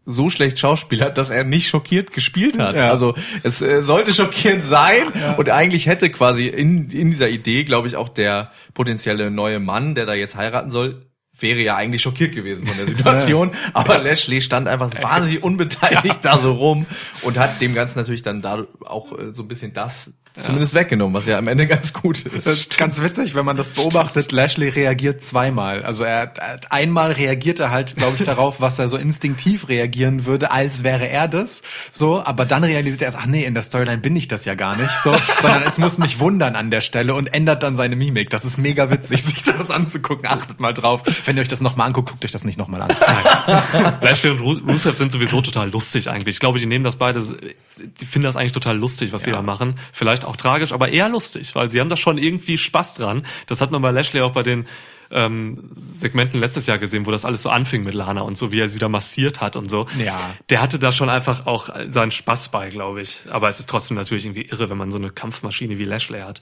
so 0.09 0.29
schlecht 0.29 0.59
Schauspiel 0.59 1.01
hat, 1.01 1.17
dass 1.17 1.29
er 1.29 1.43
nicht 1.43 1.69
schockiert 1.69 2.11
gespielt 2.11 2.59
hat. 2.59 2.75
Ja. 2.75 2.89
Also 2.89 3.15
es 3.43 3.61
äh, 3.61 3.83
sollte 3.83 4.13
schockierend 4.13 4.65
sein 4.65 5.07
und 5.37 5.49
eigentlich 5.49 5.87
hätte 5.87 6.09
quasi 6.09 6.47
in, 6.47 6.89
in 6.89 7.11
dieser 7.11 7.29
Idee, 7.29 7.63
glaube 7.63 7.87
ich, 7.87 7.95
auch 7.95 8.09
der 8.09 8.51
potenzielle 8.73 9.31
neue 9.31 9.59
Mann, 9.59 9.95
der 9.95 10.05
da 10.05 10.13
jetzt 10.13 10.35
heiraten 10.35 10.71
soll, 10.71 11.05
wäre 11.41 11.59
ja 11.59 11.75
eigentlich 11.75 12.01
schockiert 12.01 12.33
gewesen 12.33 12.67
von 12.67 12.77
der 12.77 12.87
Situation. 12.87 13.51
Aber 13.73 13.97
Lashley 13.97 14.41
stand 14.41 14.67
einfach 14.67 14.91
wahnsinnig 15.01 15.43
unbeteiligt 15.43 16.19
da 16.23 16.37
so 16.37 16.53
rum 16.53 16.85
und 17.21 17.37
hat 17.37 17.61
dem 17.61 17.73
Ganzen 17.73 17.99
natürlich 17.99 18.23
dann 18.23 18.41
da 18.41 18.65
auch 18.85 19.17
äh, 19.17 19.33
so 19.33 19.43
ein 19.43 19.47
bisschen 19.47 19.73
das 19.73 20.11
zumindest 20.41 20.73
weggenommen, 20.73 21.13
was 21.13 21.25
ja 21.25 21.37
am 21.37 21.47
Ende 21.47 21.67
ganz 21.67 21.93
gut 21.93 22.21
ist. 22.21 22.45
Das 22.45 22.57
ist 22.57 22.77
ganz 22.77 23.01
witzig, 23.01 23.35
wenn 23.35 23.45
man 23.45 23.57
das 23.57 23.69
beobachtet. 23.69 24.31
Lashley 24.31 24.69
reagiert 24.69 25.23
zweimal. 25.23 25.83
Also 25.83 26.03
er, 26.03 26.31
einmal 26.69 27.11
reagiert 27.11 27.59
er 27.59 27.71
halt, 27.71 27.95
glaube 27.95 28.15
ich, 28.17 28.23
darauf, 28.23 28.61
was 28.61 28.79
er 28.79 28.87
so 28.89 28.97
instinktiv 28.97 29.67
reagieren 29.69 30.25
würde, 30.25 30.51
als 30.51 30.83
wäre 30.83 31.07
er 31.09 31.27
das. 31.27 31.61
So, 31.91 32.23
aber 32.23 32.45
dann 32.45 32.63
realisiert 32.63 33.01
er 33.01 33.05
erst, 33.05 33.17
ach 33.19 33.25
nee, 33.25 33.43
in 33.45 33.53
der 33.53 33.63
Storyline 33.63 33.99
bin 33.99 34.15
ich 34.15 34.27
das 34.27 34.45
ja 34.45 34.55
gar 34.55 34.75
nicht. 34.75 34.91
So, 35.03 35.15
sondern 35.41 35.63
es 35.63 35.77
muss 35.77 35.97
mich 35.97 36.19
wundern 36.19 36.55
an 36.55 36.71
der 36.71 36.81
Stelle 36.81 37.13
und 37.15 37.33
ändert 37.33 37.63
dann 37.63 37.75
seine 37.75 37.95
Mimik. 37.95 38.29
Das 38.29 38.45
ist 38.45 38.57
mega 38.57 38.89
witzig, 38.91 39.21
sich 39.23 39.43
das 39.43 39.71
anzugucken. 39.71 40.27
Achtet 40.27 40.59
mal 40.59 40.73
drauf. 40.73 41.03
Wenn 41.25 41.35
ihr 41.37 41.41
euch 41.41 41.47
das 41.47 41.61
nochmal 41.61 41.87
anguckt, 41.87 42.09
guckt 42.09 42.25
euch 42.25 42.31
das 42.31 42.43
nicht 42.43 42.57
nochmal 42.57 42.81
an. 42.81 42.89
Lashley 44.01 44.31
und 44.31 44.39
Ru- 44.41 44.67
Rusev 44.71 44.97
sind 44.97 45.11
sowieso 45.11 45.41
total 45.41 45.69
lustig 45.69 46.09
eigentlich. 46.09 46.35
Ich 46.35 46.39
glaube, 46.39 46.59
die 46.59 46.65
nehmen 46.65 46.83
das 46.83 46.95
beide, 46.95 47.21
die 47.21 48.05
finden 48.05 48.25
das 48.25 48.35
eigentlich 48.35 48.51
total 48.51 48.77
lustig, 48.77 49.13
was 49.13 49.23
die 49.23 49.31
da 49.31 49.41
machen. 49.41 49.75
Vielleicht 49.93 50.25
auch 50.29 50.37
tragisch, 50.37 50.71
aber 50.71 50.89
eher 50.89 51.09
lustig, 51.09 51.55
weil 51.55 51.69
sie 51.69 51.79
haben 51.79 51.89
da 51.89 51.97
schon 51.97 52.17
irgendwie 52.17 52.57
Spaß 52.57 52.95
dran. 52.95 53.25
Das 53.47 53.61
hat 53.61 53.71
man 53.71 53.81
bei 53.81 53.91
Lashley 53.91 54.21
auch 54.21 54.31
bei 54.31 54.43
den 54.43 54.65
ähm, 55.11 55.71
Segmenten 55.75 56.39
letztes 56.39 56.67
Jahr 56.67 56.77
gesehen, 56.77 57.05
wo 57.05 57.11
das 57.11 57.25
alles 57.25 57.41
so 57.41 57.49
anfing 57.49 57.83
mit 57.83 57.93
Lana 57.93 58.21
und 58.21 58.37
so, 58.37 58.51
wie 58.51 58.59
er 58.59 58.69
sie 58.69 58.79
da 58.79 58.89
massiert 58.89 59.41
hat 59.41 59.55
und 59.55 59.69
so. 59.69 59.87
Ja. 59.97 60.35
Der 60.49 60.61
hatte 60.61 60.79
da 60.79 60.91
schon 60.91 61.09
einfach 61.09 61.47
auch 61.47 61.69
seinen 61.89 62.11
Spaß 62.11 62.49
bei, 62.49 62.69
glaube 62.69 63.01
ich. 63.01 63.23
Aber 63.29 63.49
es 63.49 63.59
ist 63.59 63.69
trotzdem 63.69 63.97
natürlich 63.97 64.25
irgendwie 64.25 64.43
irre, 64.43 64.69
wenn 64.69 64.77
man 64.77 64.91
so 64.91 64.97
eine 64.97 65.09
Kampfmaschine 65.09 65.77
wie 65.77 65.83
Lashley 65.83 66.21
hat, 66.21 66.41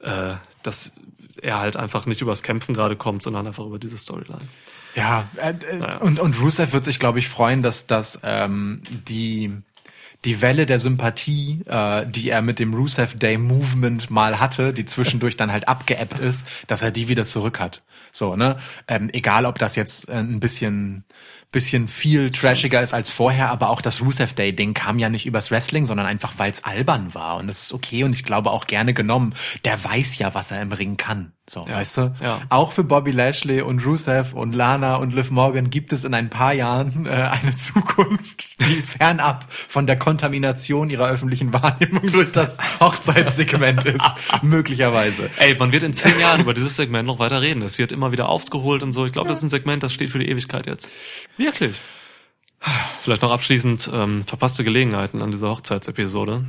äh, 0.00 0.34
dass 0.62 0.92
er 1.40 1.58
halt 1.58 1.76
einfach 1.76 2.06
nicht 2.06 2.20
übers 2.20 2.42
Kämpfen 2.42 2.74
gerade 2.74 2.96
kommt, 2.96 3.22
sondern 3.22 3.46
einfach 3.46 3.64
über 3.64 3.78
diese 3.78 3.96
Storyline. 3.96 4.46
Ja, 4.94 5.28
äh, 5.36 5.54
äh, 5.70 5.96
und, 6.00 6.20
und 6.20 6.38
Rusev 6.38 6.72
wird 6.72 6.84
sich, 6.84 6.98
glaube 6.98 7.18
ich, 7.18 7.28
freuen, 7.28 7.62
dass, 7.62 7.86
dass 7.86 8.20
ähm, 8.22 8.82
die, 9.08 9.52
die 10.24 10.40
Welle 10.40 10.66
der 10.66 10.78
Sympathie, 10.78 11.62
äh, 11.66 12.06
die 12.06 12.30
er 12.30 12.42
mit 12.42 12.58
dem 12.58 12.74
Rusev 12.74 13.16
Day 13.16 13.38
Movement 13.38 14.10
mal 14.10 14.38
hatte, 14.38 14.72
die 14.72 14.84
zwischendurch 14.84 15.36
dann 15.36 15.52
halt 15.52 15.68
abgeebbt 15.68 16.18
ist, 16.18 16.46
dass 16.66 16.82
er 16.82 16.90
die 16.90 17.08
wieder 17.08 17.24
zurück 17.24 17.58
hat. 17.60 17.82
So, 18.12 18.36
ne? 18.36 18.58
Ähm, 18.88 19.10
egal, 19.12 19.46
ob 19.46 19.58
das 19.58 19.74
jetzt 19.74 20.08
äh, 20.08 20.14
ein 20.14 20.40
bisschen 20.40 21.04
bisschen 21.52 21.86
viel 21.86 22.30
trashiger 22.30 22.82
ist 22.82 22.94
als 22.94 23.10
vorher, 23.10 23.50
aber 23.50 23.68
auch 23.68 23.82
das 23.82 24.00
Rusev 24.00 24.32
Day 24.32 24.56
Ding 24.56 24.72
kam 24.72 24.98
ja 24.98 25.10
nicht 25.10 25.26
übers 25.26 25.50
Wrestling, 25.50 25.84
sondern 25.84 26.06
einfach 26.06 26.32
weil 26.38 26.50
es 26.50 26.64
albern 26.64 27.14
war 27.14 27.36
und 27.36 27.48
es 27.48 27.64
ist 27.64 27.72
okay 27.74 28.04
und 28.04 28.16
ich 28.16 28.24
glaube 28.24 28.50
auch 28.50 28.66
gerne 28.66 28.94
genommen. 28.94 29.34
Der 29.66 29.82
weiß 29.84 30.16
ja, 30.16 30.34
was 30.34 30.50
er 30.50 30.62
im 30.62 30.72
Ring 30.72 30.96
kann. 30.96 31.32
So, 31.50 31.66
weißt 31.66 31.96
du? 31.96 32.14
Ja. 32.22 32.40
Auch 32.50 32.70
für 32.70 32.84
Bobby 32.84 33.10
Lashley 33.10 33.62
und 33.62 33.84
Rusev 33.84 34.32
und 34.32 34.54
Lana 34.54 34.96
und 34.96 35.12
Liv 35.12 35.32
Morgan 35.32 35.70
gibt 35.70 35.92
es 35.92 36.04
in 36.04 36.14
ein 36.14 36.30
paar 36.30 36.52
Jahren 36.52 37.04
äh, 37.04 37.10
eine 37.10 37.56
Zukunft, 37.56 38.60
die 38.60 38.82
fernab 38.82 39.46
von 39.50 39.88
der 39.88 39.98
Kontamination 39.98 40.88
ihrer 40.88 41.08
öffentlichen 41.08 41.52
Wahrnehmung 41.52 42.12
durch 42.12 42.30
das 42.30 42.58
Hochzeitssegment 42.80 43.84
ist. 43.84 44.14
Möglicherweise. 44.42 45.30
Ey, 45.38 45.56
man 45.56 45.72
wird 45.72 45.82
in 45.82 45.94
zehn 45.94 46.18
Jahren 46.20 46.42
über 46.42 46.54
dieses 46.54 46.76
Segment 46.76 47.08
noch 47.08 47.18
weiter 47.18 47.42
reden. 47.42 47.62
Es 47.62 47.76
wird 47.76 47.90
immer 47.90 48.12
wieder 48.12 48.28
aufgeholt 48.28 48.84
und 48.84 48.92
so. 48.92 49.04
Ich 49.04 49.12
glaube, 49.12 49.28
das 49.28 49.38
ist 49.38 49.44
ein 49.44 49.50
Segment, 49.50 49.82
das 49.82 49.92
steht 49.92 50.10
für 50.10 50.20
die 50.20 50.28
Ewigkeit 50.28 50.66
jetzt. 50.68 50.88
Wirklich. 51.36 51.80
Vielleicht 53.00 53.22
noch 53.22 53.32
abschließend 53.32 53.90
ähm, 53.92 54.22
verpasste 54.22 54.62
Gelegenheiten 54.62 55.20
an 55.20 55.32
dieser 55.32 55.50
Hochzeitsepisode. 55.50 56.44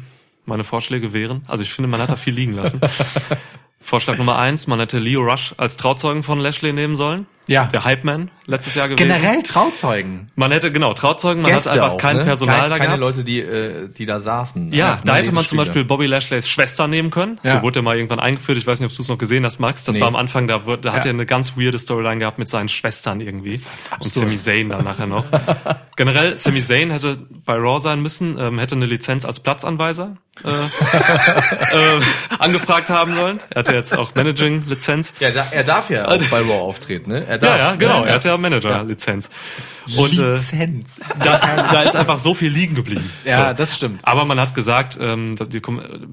Meine 0.46 0.64
Vorschläge 0.64 1.14
wären, 1.14 1.44
also 1.48 1.64
ich 1.64 1.74
finde, 1.74 1.90
man 1.90 2.00
hat 2.02 2.12
da 2.12 2.16
viel 2.16 2.34
liegen 2.36 2.54
lassen. 2.54 2.80
Vorschlag 3.84 4.18
Nummer 4.18 4.40
eins, 4.40 4.66
man 4.68 4.80
hätte 4.80 4.98
Leo 5.00 5.22
Rush 5.22 5.54
als 5.58 5.78
Trauzeugen 5.78 6.24
von 6.24 6.40
Lashley 6.40 6.74
nehmen 6.74 6.96
sollen. 6.96 7.28
Ja. 7.48 7.66
Der 7.66 7.84
Hype 7.84 8.06
Man, 8.06 8.32
letztes 8.46 8.74
Jahr 8.76 8.88
gewesen. 8.88 9.06
Generell 9.10 9.44
Trauzeugen. 9.44 10.32
Man 10.36 10.54
hätte, 10.54 10.72
genau, 10.72 10.94
Trauzeugen, 10.94 11.42
man 11.42 11.52
Gäste 11.52 11.72
hat 11.72 11.78
einfach 11.78 11.94
auch, 11.96 11.98
kein 11.98 12.16
ne? 12.16 12.24
Personal 12.24 12.62
Kein- 12.62 12.70
da 12.70 12.78
keine 12.78 12.88
gehabt. 12.98 13.02
Leute, 13.02 13.24
die, 13.26 13.42
äh, 13.42 13.90
die 13.90 14.06
da 14.06 14.22
saßen. 14.22 14.72
Ja, 14.72 14.96
ne? 14.96 15.02
da 15.04 15.16
hätte 15.18 15.34
man 15.34 15.44
zum. 15.44 15.58
Beispiel 15.58 15.84
Bobby 15.84 16.06
Lashlays 16.06 16.48
Schwester 16.48 16.88
nehmen 16.88 17.12
können. 17.12 17.42
Ja. 17.44 17.58
So 17.58 17.62
wurde 17.64 17.80
er 17.80 17.82
mal 17.82 17.98
irgendwann 17.98 18.22
eingeführt. 18.22 18.58
Ich 18.58 18.66
weiß 18.66 18.80
nicht, 18.80 18.90
ob 18.90 18.96
du 18.96 19.02
es 19.02 19.10
noch 19.10 19.18
gesehen 19.18 19.46
hast, 19.46 19.60
Max. 19.60 19.84
Das 19.84 19.96
Nee. 19.96 20.02
war 20.02 20.08
am 20.08 20.16
Anfang, 20.16 20.48
da, 20.48 20.66
wird, 20.66 20.86
da 20.86 20.94
hat 20.94 21.04
Ja. 21.04 21.12
er 21.12 21.16
eine 21.16 21.26
ganz 21.26 21.58
weirde 21.58 21.78
Storyline 21.78 22.20
gehabt 22.20 22.40
mit 22.40 22.48
seinen 22.48 22.70
Schwestern 22.70 23.20
irgendwie. 23.20 23.60
Und 24.00 24.10
Sami 24.10 24.38
Zayn 24.38 24.70
dann 24.70 24.86
nachher 24.86 25.08
noch. 25.08 25.26
Generell, 25.98 26.38
Sami 26.38 26.62
Zayn 26.62 26.92
hätte 26.92 27.18
bei 27.46 27.56
Raw 27.56 27.78
sein 27.80 28.02
müssen, 28.02 28.38
ähm, 28.40 28.58
hätte 28.58 28.76
eine 28.76 28.86
Lizenz 28.86 29.26
als 29.26 29.42
Platzanweiser 29.42 30.16
äh, 30.46 30.48
äh, 30.50 32.02
angefragt 32.40 32.90
haben 32.90 33.14
sollen. 33.16 33.40
Er 33.50 33.60
hatte 33.60 33.73
jetzt 33.74 33.98
auch 33.98 34.14
Managing-Lizenz. 34.16 35.14
Ja, 35.20 35.30
er 35.30 35.64
darf 35.64 35.90
ja 35.90 36.08
auch 36.08 36.18
bei 36.30 36.40
Raw 36.42 36.54
auftreten, 36.62 37.12
ne? 37.12 37.26
Er 37.26 37.38
darf, 37.38 37.58
Ja, 37.58 37.58
ja, 37.72 37.76
genau. 37.76 38.02
ne? 38.02 38.08
Er 38.08 38.16
hatte 38.16 38.28
ja 38.30 38.38
Manager-Lizenz. 38.38 39.30
Und 39.98 40.18
äh, 40.18 40.34
Lizenz. 40.34 41.02
da, 41.24 41.38
da 41.72 41.82
ist 41.84 41.96
einfach 41.96 42.18
so 42.20 42.34
viel 42.34 42.50
liegen 42.50 42.74
geblieben. 42.76 43.10
Ja, 43.26 43.50
so. 43.50 43.54
das 43.56 43.76
stimmt. 43.76 44.02
Aber 44.08 44.24
man 44.26 44.40
hat 44.40 44.54
gesagt, 44.56 44.98
ähm, 45.02 45.36
dass 45.36 45.50
die, 45.50 45.62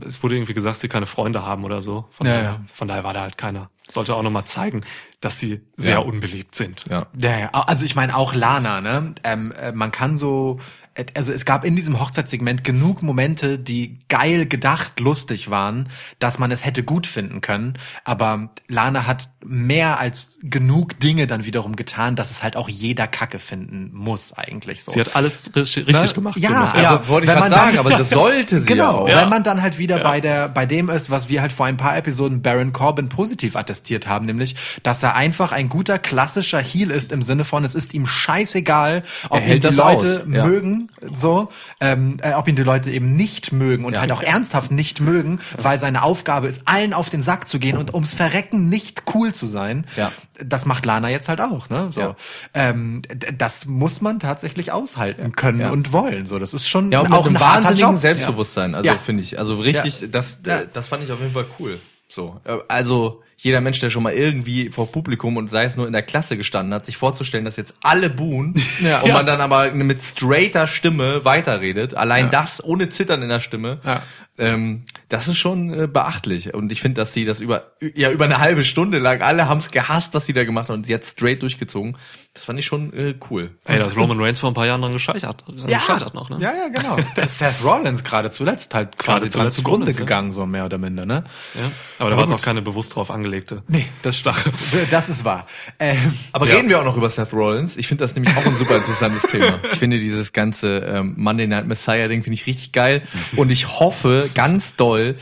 es 0.08 0.22
wurde 0.22 0.34
irgendwie 0.36 0.54
gesagt, 0.54 0.78
sie 0.78 0.88
keine 0.88 1.06
Freunde 1.06 1.44
haben 1.46 1.64
oder 1.64 1.80
so. 1.80 2.06
Von, 2.10 2.26
Ja, 2.26 2.32
daher, 2.32 2.44
ja. 2.50 2.60
von 2.74 2.88
daher 2.88 3.04
war 3.04 3.12
da 3.12 3.20
halt 3.22 3.38
keiner. 3.38 3.70
Sollte 3.88 4.14
auch 4.14 4.22
nochmal 4.22 4.44
zeigen, 4.44 4.82
dass 5.20 5.38
sie 5.38 5.60
sehr 5.76 5.94
Ja. 5.94 5.98
unbeliebt 6.00 6.54
sind. 6.54 6.84
Ja. 6.90 7.06
Ja, 7.18 7.38
ja, 7.38 7.50
also 7.52 7.84
ich 7.84 7.94
meine 7.94 8.16
auch 8.16 8.34
Lana, 8.34 8.80
ne? 8.80 9.14
Ähm, 9.24 9.52
äh, 9.52 9.72
man 9.72 9.90
kann 9.92 10.16
so, 10.16 10.58
äh, 10.58 10.89
also 11.14 11.32
es 11.32 11.44
gab 11.44 11.64
in 11.64 11.76
diesem 11.76 12.00
Hochzeitssegment 12.00 12.64
genug 12.64 13.02
Momente, 13.02 13.58
die 13.58 13.98
geil 14.08 14.46
gedacht, 14.46 15.00
lustig 15.00 15.50
waren, 15.50 15.88
dass 16.18 16.38
man 16.38 16.50
es 16.50 16.64
hätte 16.64 16.82
gut 16.82 17.06
finden 17.06 17.40
können. 17.40 17.74
Aber 18.04 18.50
Lana 18.68 19.06
hat 19.06 19.28
mehr 19.44 19.98
als 19.98 20.38
genug 20.42 20.98
Dinge 21.00 21.26
dann 21.26 21.44
wiederum 21.44 21.76
getan, 21.76 22.16
dass 22.16 22.30
es 22.30 22.42
halt 22.42 22.56
auch 22.56 22.68
jeder 22.68 23.06
Kacke 23.06 23.38
finden 23.38 23.90
muss 23.92 24.32
eigentlich 24.32 24.82
so. 24.84 24.92
Sie 24.92 25.00
hat 25.00 25.16
alles 25.16 25.50
richtig, 25.54 25.86
richtig 25.86 26.10
Ne? 26.10 26.14
gemacht. 26.14 26.38
Ja, 26.38 26.48
somit. 26.70 26.74
also, 26.74 26.94
Ja, 26.94 27.08
wollte 27.08 27.24
ich 27.24 27.28
wenn 27.28 27.38
gerade 27.38 27.40
man 27.40 27.50
sagen, 27.50 27.76
dann- 27.76 27.86
aber 27.86 27.90
das 27.96 28.10
sollte 28.10 28.60
sie 28.60 28.66
Genau, 28.66 29.06
ja 29.08 29.14
auch. 29.14 29.22
wenn 29.22 29.28
man 29.30 29.42
dann 29.42 29.62
halt 29.62 29.78
wieder 29.78 29.98
Ja. 29.98 30.02
bei 30.04 30.20
der 30.20 30.48
bei 30.48 30.66
dem 30.66 30.88
ist, 30.90 31.10
was 31.10 31.28
wir 31.28 31.40
halt 31.40 31.52
vor 31.52 31.66
ein 31.66 31.76
paar 31.76 31.96
Episoden 31.96 32.42
Baron 32.42 32.72
Corbin 32.72 33.08
positiv 33.08 33.56
attestiert 33.56 34.06
haben, 34.06 34.26
nämlich, 34.26 34.56
dass 34.82 35.02
er 35.02 35.14
einfach 35.16 35.52
ein 35.52 35.68
guter 35.68 35.98
klassischer 35.98 36.60
Heel 36.60 36.90
ist 36.90 37.12
im 37.12 37.22
Sinne 37.22 37.44
von, 37.44 37.64
es 37.64 37.74
ist 37.74 37.94
ihm 37.94 38.06
scheißegal, 38.06 39.02
ob 39.28 39.40
Er 39.40 39.46
ihn 39.46 39.52
die 39.54 39.60
das 39.60 39.76
Leute 39.76 40.24
aus, 40.26 40.32
ja. 40.34 40.46
mögen, 40.46 40.89
so, 41.12 41.48
ähm, 41.80 42.16
äh, 42.22 42.32
ob 42.34 42.46
ihn 42.48 42.56
die 42.56 42.62
Leute 42.62 42.90
eben 42.90 43.16
nicht 43.16 43.52
mögen 43.52 43.84
und 43.84 43.94
Ja. 43.94 44.00
halt 44.00 44.12
auch 44.12 44.22
ernsthaft 44.22 44.70
nicht 44.70 45.00
mögen, 45.00 45.38
weil 45.58 45.78
seine 45.78 46.02
Aufgabe 46.02 46.46
ist, 46.48 46.62
allen 46.66 46.92
auf 46.92 47.10
den 47.10 47.22
Sack 47.22 47.48
zu 47.48 47.58
gehen 47.58 47.76
und 47.76 47.94
ums 47.94 48.12
Verrecken 48.12 48.68
nicht 48.68 49.04
cool 49.14 49.32
zu 49.34 49.46
sein. 49.46 49.86
Ja. 49.96 50.12
Das 50.42 50.66
macht 50.66 50.84
Lana 50.86 51.08
jetzt 51.10 51.28
halt 51.28 51.40
auch, 51.40 51.68
ne? 51.70 51.88
So, 51.90 52.00
Ja. 52.00 52.16
ähm, 52.54 53.02
das 53.36 53.66
muss 53.66 54.00
man 54.00 54.20
tatsächlich 54.20 54.72
aushalten 54.72 55.32
können 55.32 55.60
Ja. 55.60 55.70
und 55.70 55.92
wollen. 55.92 56.26
So, 56.26 56.38
das 56.38 56.54
ist 56.54 56.68
schon 56.68 56.92
Ja, 56.92 57.00
und 57.00 57.12
auch 57.12 57.26
ein 57.26 57.38
wahnsinnigen 57.38 57.90
Job. 57.92 57.98
Selbstbewusstsein, 58.00 58.74
also 58.74 58.92
finde 59.04 59.22
ich. 59.22 59.38
Also 59.38 59.56
richtig, 59.56 60.10
das, 60.10 60.40
das 60.42 60.88
fand 60.88 61.02
ich 61.02 61.12
auf 61.12 61.20
jeden 61.20 61.32
Fall 61.32 61.46
cool. 61.58 61.78
So, 62.08 62.40
äh, 62.44 62.56
also 62.68 63.22
jeder 63.42 63.60
Mensch, 63.60 63.78
der 63.80 63.88
schon 63.90 64.02
mal 64.02 64.12
irgendwie 64.12 64.68
vor 64.70 64.92
Publikum 64.92 65.36
und 65.36 65.50
sei 65.50 65.64
es 65.64 65.76
nur 65.76 65.86
in 65.86 65.92
der 65.92 66.02
Klasse 66.02 66.36
gestanden 66.36 66.74
hat, 66.74 66.84
sich 66.84 66.96
vorzustellen, 66.96 67.44
dass 67.44 67.56
jetzt 67.56 67.74
alle 67.82 68.10
buhen 68.10 68.54
Ja. 68.80 69.00
und 69.00 69.08
Ja. 69.08 69.14
man 69.14 69.26
dann 69.26 69.40
aber 69.40 69.70
mit 69.72 70.02
straighter 70.02 70.66
Stimme 70.66 71.24
weiterredet, 71.24 71.94
allein 71.94 72.30
das 72.30 72.62
ohne 72.62 72.88
Zittern 72.90 73.22
in 73.22 73.28
der 73.30 73.40
Stimme, 73.40 73.78
Ja. 73.84 74.02
ähm, 74.38 74.84
das 75.08 75.26
ist 75.28 75.38
schon 75.38 75.72
äh, 75.72 75.86
beachtlich. 75.86 76.52
Und 76.54 76.70
ich 76.70 76.80
finde, 76.82 77.00
dass 77.00 77.12
sie 77.14 77.24
das 77.24 77.40
über 77.40 77.72
ja 77.94 78.10
über 78.10 78.26
eine 78.26 78.38
halbe 78.40 78.62
Stunde 78.62 78.98
lang 78.98 79.22
alle 79.22 79.48
haben 79.48 79.58
es 79.58 79.70
gehasst, 79.70 80.12
was 80.14 80.26
sie 80.26 80.32
da 80.34 80.44
gemacht 80.44 80.68
haben 80.68 80.76
und 80.76 80.88
jetzt 80.88 81.12
straight 81.18 81.40
durchgezogen. 81.42 81.96
Das 82.34 82.44
fand 82.44 82.60
ich 82.60 82.66
schon 82.66 82.92
äh, 82.92 83.14
cool. 83.28 83.56
Ey, 83.64 83.78
da 83.80 83.86
ist 83.86 83.96
Roman 83.96 84.20
Reigns 84.20 84.38
vor 84.38 84.50
ein 84.50 84.54
paar 84.54 84.66
Jahren 84.66 84.82
dran 84.82 84.92
gescheitert. 84.92 85.42
gescheitert 85.66 86.14
noch, 86.14 86.30
ne? 86.30 86.36
Ja, 86.40 86.52
ja, 86.52 86.68
genau. 86.72 86.96
Der 87.16 87.26
Seth 87.26 87.56
Rollins 87.64 88.04
gerade 88.04 88.30
zuletzt 88.30 88.72
halt 88.72 88.96
quasi 88.98 89.22
dran 89.28 89.30
zuletzt 89.30 89.56
zugrunde 89.56 89.80
Rollins, 89.86 89.98
ja. 89.98 90.04
gegangen, 90.04 90.32
so 90.32 90.46
mehr 90.46 90.64
oder 90.66 90.78
minder, 90.78 91.06
ne? 91.06 91.24
Ja. 91.54 91.70
Aber 91.98 92.10
da 92.10 92.16
war 92.16 92.22
es 92.24 92.30
auch 92.30 92.40
keine 92.42 92.62
bewusst 92.62 92.94
drauf 92.94 93.10
angelegte. 93.30 93.62
Nee, 93.68 93.86
das 94.02 94.22
Sache. 94.22 94.50
Das 94.90 95.08
ist 95.08 95.24
wahr. 95.24 95.46
Ähm, 95.78 95.96
Aber 96.32 96.48
Ja. 96.48 96.56
reden 96.56 96.68
wir 96.68 96.80
auch 96.80 96.84
noch 96.84 96.96
über 96.96 97.08
Seth 97.08 97.32
Rollins. 97.32 97.76
Ich 97.76 97.86
finde 97.86 98.04
das 98.04 98.14
nämlich 98.14 98.36
auch 98.36 98.44
ein 98.44 98.56
super 98.56 98.76
interessantes 98.76 99.22
Thema. 99.22 99.60
Ich 99.72 99.78
finde 99.78 99.98
dieses 99.98 100.32
ganze 100.32 100.78
ähm, 100.80 101.14
Monday 101.16 101.46
Night 101.46 101.66
Messiah 101.66 102.08
Ding 102.08 102.22
finde 102.22 102.34
ich 102.34 102.46
richtig 102.46 102.72
geil 102.72 103.02
und 103.36 103.50
ich 103.50 103.68
hoffe 103.80 104.28
ganz 104.34 104.74
doll, 104.76 105.14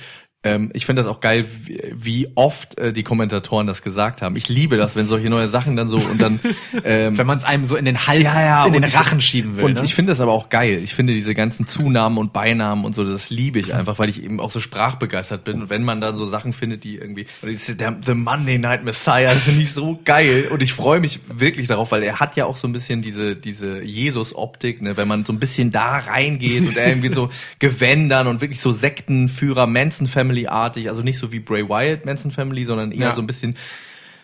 ähm, 0.44 0.70
ich 0.72 0.86
finde 0.86 1.02
das 1.02 1.10
auch 1.10 1.18
geil, 1.18 1.44
wie, 1.64 1.82
wie 1.92 2.28
oft 2.36 2.78
äh, 2.78 2.92
die 2.92 3.02
Kommentatoren 3.02 3.66
das 3.66 3.82
gesagt 3.82 4.22
haben. 4.22 4.36
Ich 4.36 4.48
liebe 4.48 4.76
das, 4.76 4.94
wenn 4.94 5.06
solche 5.06 5.28
neue 5.30 5.48
Sachen 5.48 5.74
dann 5.74 5.88
so 5.88 5.96
und 5.96 6.22
dann 6.22 6.38
ähm, 6.84 7.18
Wenn 7.18 7.26
man 7.26 7.38
es 7.38 7.44
einem 7.44 7.64
so 7.64 7.74
in 7.74 7.84
den 7.84 8.06
Hals, 8.06 8.22
ja, 8.22 8.40
ja, 8.40 8.66
in 8.66 8.72
den 8.72 8.84
ich- 8.84 8.94
Rachen 8.94 9.20
schieben 9.20 9.56
will. 9.56 9.64
Und 9.64 9.78
ne? 9.78 9.84
ich 9.84 9.96
finde 9.96 10.12
das 10.12 10.20
aber 10.20 10.30
auch 10.30 10.48
geil. 10.48 10.80
Ich 10.84 10.94
finde 10.94 11.12
diese 11.12 11.34
ganzen 11.34 11.66
Zunahmen 11.66 12.18
und 12.18 12.32
Beinamen 12.32 12.84
und 12.84 12.94
so, 12.94 13.02
das 13.02 13.30
liebe 13.30 13.58
ich 13.58 13.74
einfach, 13.74 13.98
weil 13.98 14.08
ich 14.08 14.22
eben 14.22 14.38
auch 14.38 14.50
so 14.52 14.60
sprachbegeistert 14.60 15.42
bin. 15.42 15.62
Und 15.62 15.70
wenn 15.70 15.82
man 15.82 16.00
dann 16.00 16.16
so 16.16 16.24
Sachen 16.24 16.52
findet, 16.52 16.84
die 16.84 16.98
irgendwie, 16.98 17.26
der, 17.42 17.96
The 18.06 18.14
Monday 18.14 18.58
Night 18.58 18.84
Messiah, 18.84 19.34
das 19.34 19.42
finde 19.42 19.62
ich 19.62 19.72
so 19.72 19.98
geil. 20.04 20.48
Und 20.52 20.62
ich 20.62 20.72
freue 20.72 21.00
mich 21.00 21.18
wirklich 21.28 21.66
darauf, 21.66 21.90
weil 21.90 22.04
er 22.04 22.20
hat 22.20 22.36
ja 22.36 22.46
auch 22.46 22.56
so 22.56 22.68
ein 22.68 22.72
bisschen 22.72 23.02
diese, 23.02 23.34
diese 23.34 23.82
Jesus-Optik, 23.82 24.82
ne, 24.82 24.96
wenn 24.96 25.08
man 25.08 25.24
so 25.24 25.32
ein 25.32 25.40
bisschen 25.40 25.72
da 25.72 25.98
reingeht 25.98 26.68
und 26.68 26.76
er 26.76 26.86
irgendwie 26.86 27.08
so 27.12 27.28
Gewändern 27.58 28.28
und 28.28 28.40
wirklich 28.40 28.60
so 28.60 28.70
Sektenführer, 28.70 29.66
Manson 29.66 30.06
Family-artig, 30.28 30.88
also 30.88 31.02
nicht 31.02 31.18
so 31.18 31.32
wie 31.32 31.40
Bray 31.40 31.68
Wyatt 31.68 32.04
Manson 32.04 32.30
Family, 32.30 32.64
sondern 32.64 32.92
eher 32.92 33.08
Ja. 33.08 33.14
so 33.14 33.20
ein 33.22 33.26
bisschen 33.26 33.56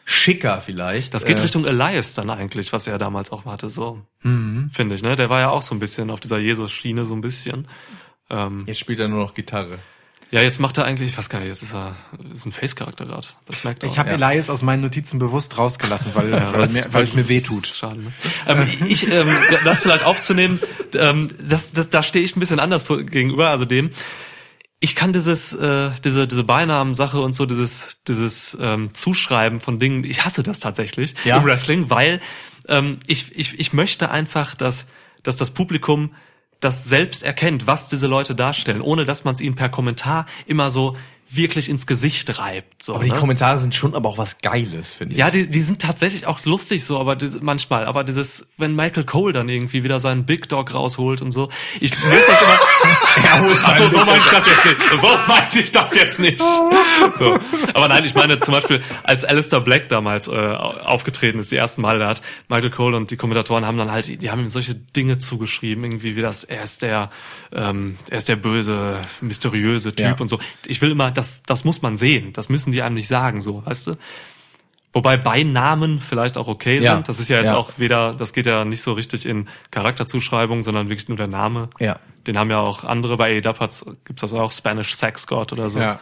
schicker 0.04 0.60
vielleicht. 0.60 1.14
Das 1.14 1.24
geht 1.24 1.38
Äh, 1.38 1.42
Richtung 1.42 1.64
Elias 1.64 2.14
dann 2.14 2.28
eigentlich, 2.30 2.72
was 2.72 2.86
er 2.86 2.98
damals 2.98 3.32
auch 3.32 3.44
hatte, 3.46 3.68
so. 3.70 4.00
Mhm. 4.22 4.70
Finde 4.72 4.94
ich, 4.96 5.02
ne? 5.02 5.16
Der 5.16 5.30
war 5.30 5.40
ja 5.40 5.48
auch 5.50 5.62
so 5.62 5.74
ein 5.74 5.78
bisschen 5.80 6.10
auf 6.10 6.20
dieser 6.20 6.38
Jesus-Schiene, 6.38 7.06
so 7.06 7.14
ein 7.14 7.22
bisschen. 7.22 7.66
Ähm, 8.30 8.64
Jetzt 8.66 8.80
spielt 8.80 9.00
er 9.00 9.08
nur 9.08 9.20
noch 9.20 9.32
Gitarre. 9.34 9.78
ja, 10.30 10.42
jetzt 10.42 10.58
macht 10.60 10.76
er 10.78 10.84
eigentlich, 10.84 11.10
ich 11.12 11.16
weiß 11.18 11.28
gar 11.30 11.38
nicht, 11.38 11.48
jetzt 11.48 11.62
ist 11.62 11.74
er 11.74 11.94
ist 12.32 12.44
ein 12.44 12.52
Face-Charakter 12.52 13.06
gerade. 13.06 13.28
Das 13.46 13.64
merkt 13.64 13.82
er. 13.82 13.88
ich 13.88 13.98
habe 13.98 14.10
ja. 14.10 14.14
Elias 14.16 14.50
aus 14.50 14.62
meinen 14.62 14.82
Notizen 14.82 15.18
bewusst 15.18 15.56
rausgelassen, 15.56 16.14
weil, 16.14 16.30
Ja, 16.32 16.52
weil, 16.52 16.68
mir, 16.68 16.84
weil 16.90 17.04
es 17.04 17.14
mir 17.14 17.28
weh 17.30 17.40
tut. 17.40 17.66
Schade, 17.66 18.00
ne? 18.02 18.12
ähm, 18.46 18.66
ich, 18.88 19.10
ähm, 19.10 19.28
das 19.64 19.80
vielleicht 19.80 20.04
aufzunehmen, 20.04 20.60
ähm, 20.96 21.30
das, 21.40 21.72
das, 21.72 21.88
da 21.88 22.02
stehe 22.02 22.24
ich 22.24 22.36
ein 22.36 22.40
bisschen 22.40 22.60
anders 22.60 22.84
gegenüber, 22.86 23.48
also 23.48 23.64
dem. 23.64 23.90
Ich 24.84 24.94
kann 24.94 25.14
dieses, 25.14 25.54
äh, 25.54 25.92
diese, 26.04 26.28
diese 26.28 26.44
Beinamen-Sache 26.44 27.18
und 27.18 27.32
so, 27.32 27.46
dieses, 27.46 27.96
dieses 28.06 28.54
ähm, 28.60 28.92
Zuschreiben 28.92 29.60
von 29.60 29.78
Dingen, 29.78 30.04
ich 30.04 30.26
hasse 30.26 30.42
das 30.42 30.60
tatsächlich 30.60 31.14
Ja? 31.24 31.38
im 31.38 31.44
Wrestling, 31.46 31.88
weil 31.88 32.20
ähm, 32.68 32.98
ich, 33.06 33.34
ich, 33.34 33.58
ich 33.58 33.72
möchte 33.72 34.10
einfach, 34.10 34.54
dass, 34.54 34.86
dass 35.22 35.38
das 35.38 35.52
Publikum 35.52 36.10
das 36.60 36.84
selbst 36.84 37.22
erkennt, 37.22 37.66
was 37.66 37.88
diese 37.88 38.08
Leute 38.08 38.34
darstellen, 38.34 38.82
ohne 38.82 39.06
dass 39.06 39.24
man 39.24 39.34
es 39.34 39.40
ihnen 39.40 39.54
per 39.54 39.70
Kommentar 39.70 40.26
immer 40.44 40.70
so 40.70 40.98
wirklich 41.30 41.68
ins 41.68 41.86
Gesicht 41.86 42.38
reibt. 42.38 42.82
So, 42.82 42.94
Aber 42.94 43.04
die 43.04 43.10
ne? 43.10 43.16
Kommentare 43.16 43.58
sind 43.58 43.74
schon 43.74 43.94
aber 43.94 44.08
auch 44.08 44.18
was 44.18 44.38
Geiles, 44.38 44.92
finde 44.92 45.12
ich. 45.12 45.18
Ja, 45.18 45.30
die, 45.30 45.48
die 45.48 45.62
sind 45.62 45.80
tatsächlich 45.82 46.26
auch 46.26 46.44
lustig 46.44 46.84
so, 46.84 46.98
aber 46.98 47.16
die, 47.16 47.30
manchmal. 47.40 47.86
Aber 47.86 48.04
dieses, 48.04 48.46
wenn 48.56 48.76
Michael 48.76 49.04
Cole 49.04 49.32
dann 49.32 49.48
irgendwie 49.48 49.82
wieder 49.84 50.00
seinen 50.00 50.26
Big 50.26 50.48
Dog 50.48 50.72
rausholt 50.74 51.22
und 51.22 51.32
so, 51.32 51.50
ich 51.80 51.90
muss 51.90 52.26
das 52.26 52.42
immer. 52.42 52.58
Ach 53.64 53.78
so, 53.78 53.88
so 53.88 53.98
meinte 53.98 54.16
ich 54.16 54.30
das 54.30 54.46
jetzt 54.46 54.64
nicht. 54.64 55.00
So 55.00 55.08
meinte 55.26 55.58
ich 55.60 55.70
das 55.70 55.94
jetzt 55.94 56.18
nicht. 56.20 56.42
So. 57.14 57.38
Aber 57.74 57.88
nein, 57.88 58.04
ich 58.04 58.14
meine 58.14 58.40
zum 58.40 58.52
Beispiel, 58.54 58.82
als 59.02 59.24
Alistair 59.24 59.60
Black 59.60 59.88
damals 59.88 60.26
äh, 60.26 60.32
aufgetreten 60.32 61.38
ist, 61.38 61.52
die 61.52 61.56
ersten 61.56 61.82
Mal, 61.82 61.98
da 61.98 62.08
hat 62.08 62.22
Michael 62.48 62.70
Cole 62.70 62.96
und 62.96 63.10
die 63.10 63.16
Kommentatoren 63.16 63.64
haben 63.66 63.76
dann 63.76 63.90
halt, 63.92 64.22
die 64.22 64.30
haben 64.30 64.40
ihm 64.40 64.48
solche 64.48 64.74
Dinge 64.74 65.18
zugeschrieben, 65.18 65.84
irgendwie 65.84 66.16
wie 66.16 66.20
das, 66.22 66.44
er 66.44 66.62
ist 66.62 66.82
der, 66.82 67.10
ähm, 67.52 67.98
er 68.10 68.18
ist 68.18 68.28
der 68.28 68.36
böse, 68.36 68.96
mysteriöse 69.20 69.90
Typ 69.94 70.06
Ja. 70.06 70.16
und 70.18 70.28
so. 70.28 70.38
Ich 70.66 70.80
will 70.82 70.90
immer, 70.90 71.10
das, 71.14 71.42
das 71.44 71.64
muss 71.64 71.82
man 71.82 71.96
sehen. 71.96 72.32
Das 72.32 72.48
müssen 72.48 72.72
die 72.72 72.82
einem 72.82 72.94
nicht 72.96 73.08
sagen, 73.08 73.40
so, 73.40 73.64
weißt 73.64 73.88
du? 73.88 73.92
Wobei 74.92 75.16
Beinamen 75.16 76.00
vielleicht 76.00 76.38
auch 76.38 76.46
okay 76.46 76.78
Ja. 76.78 76.94
sind. 76.94 77.08
Das 77.08 77.18
ist 77.18 77.28
ja 77.28 77.38
jetzt 77.40 77.50
Ja. 77.50 77.56
auch 77.56 77.72
weder, 77.78 78.14
das 78.14 78.32
geht 78.32 78.46
ja 78.46 78.64
nicht 78.64 78.80
so 78.80 78.92
richtig 78.92 79.26
in 79.26 79.48
Charakterzuschreibung, 79.72 80.62
sondern 80.62 80.88
wirklich 80.88 81.08
nur 81.08 81.16
der 81.16 81.26
Name. 81.26 81.68
Ja. 81.80 81.98
Den 82.28 82.38
haben 82.38 82.48
ja 82.50 82.60
auch 82.60 82.84
andere, 82.84 83.16
bei 83.16 83.36
AEW 83.36 83.58
hat's, 83.58 83.84
gibt's 84.04 84.20
das 84.22 84.32
auch, 84.32 84.52
Spanish 84.52 84.94
Sex 84.94 85.26
God 85.26 85.52
oder 85.52 85.68
so. 85.68 85.80
Ja. 85.80 85.98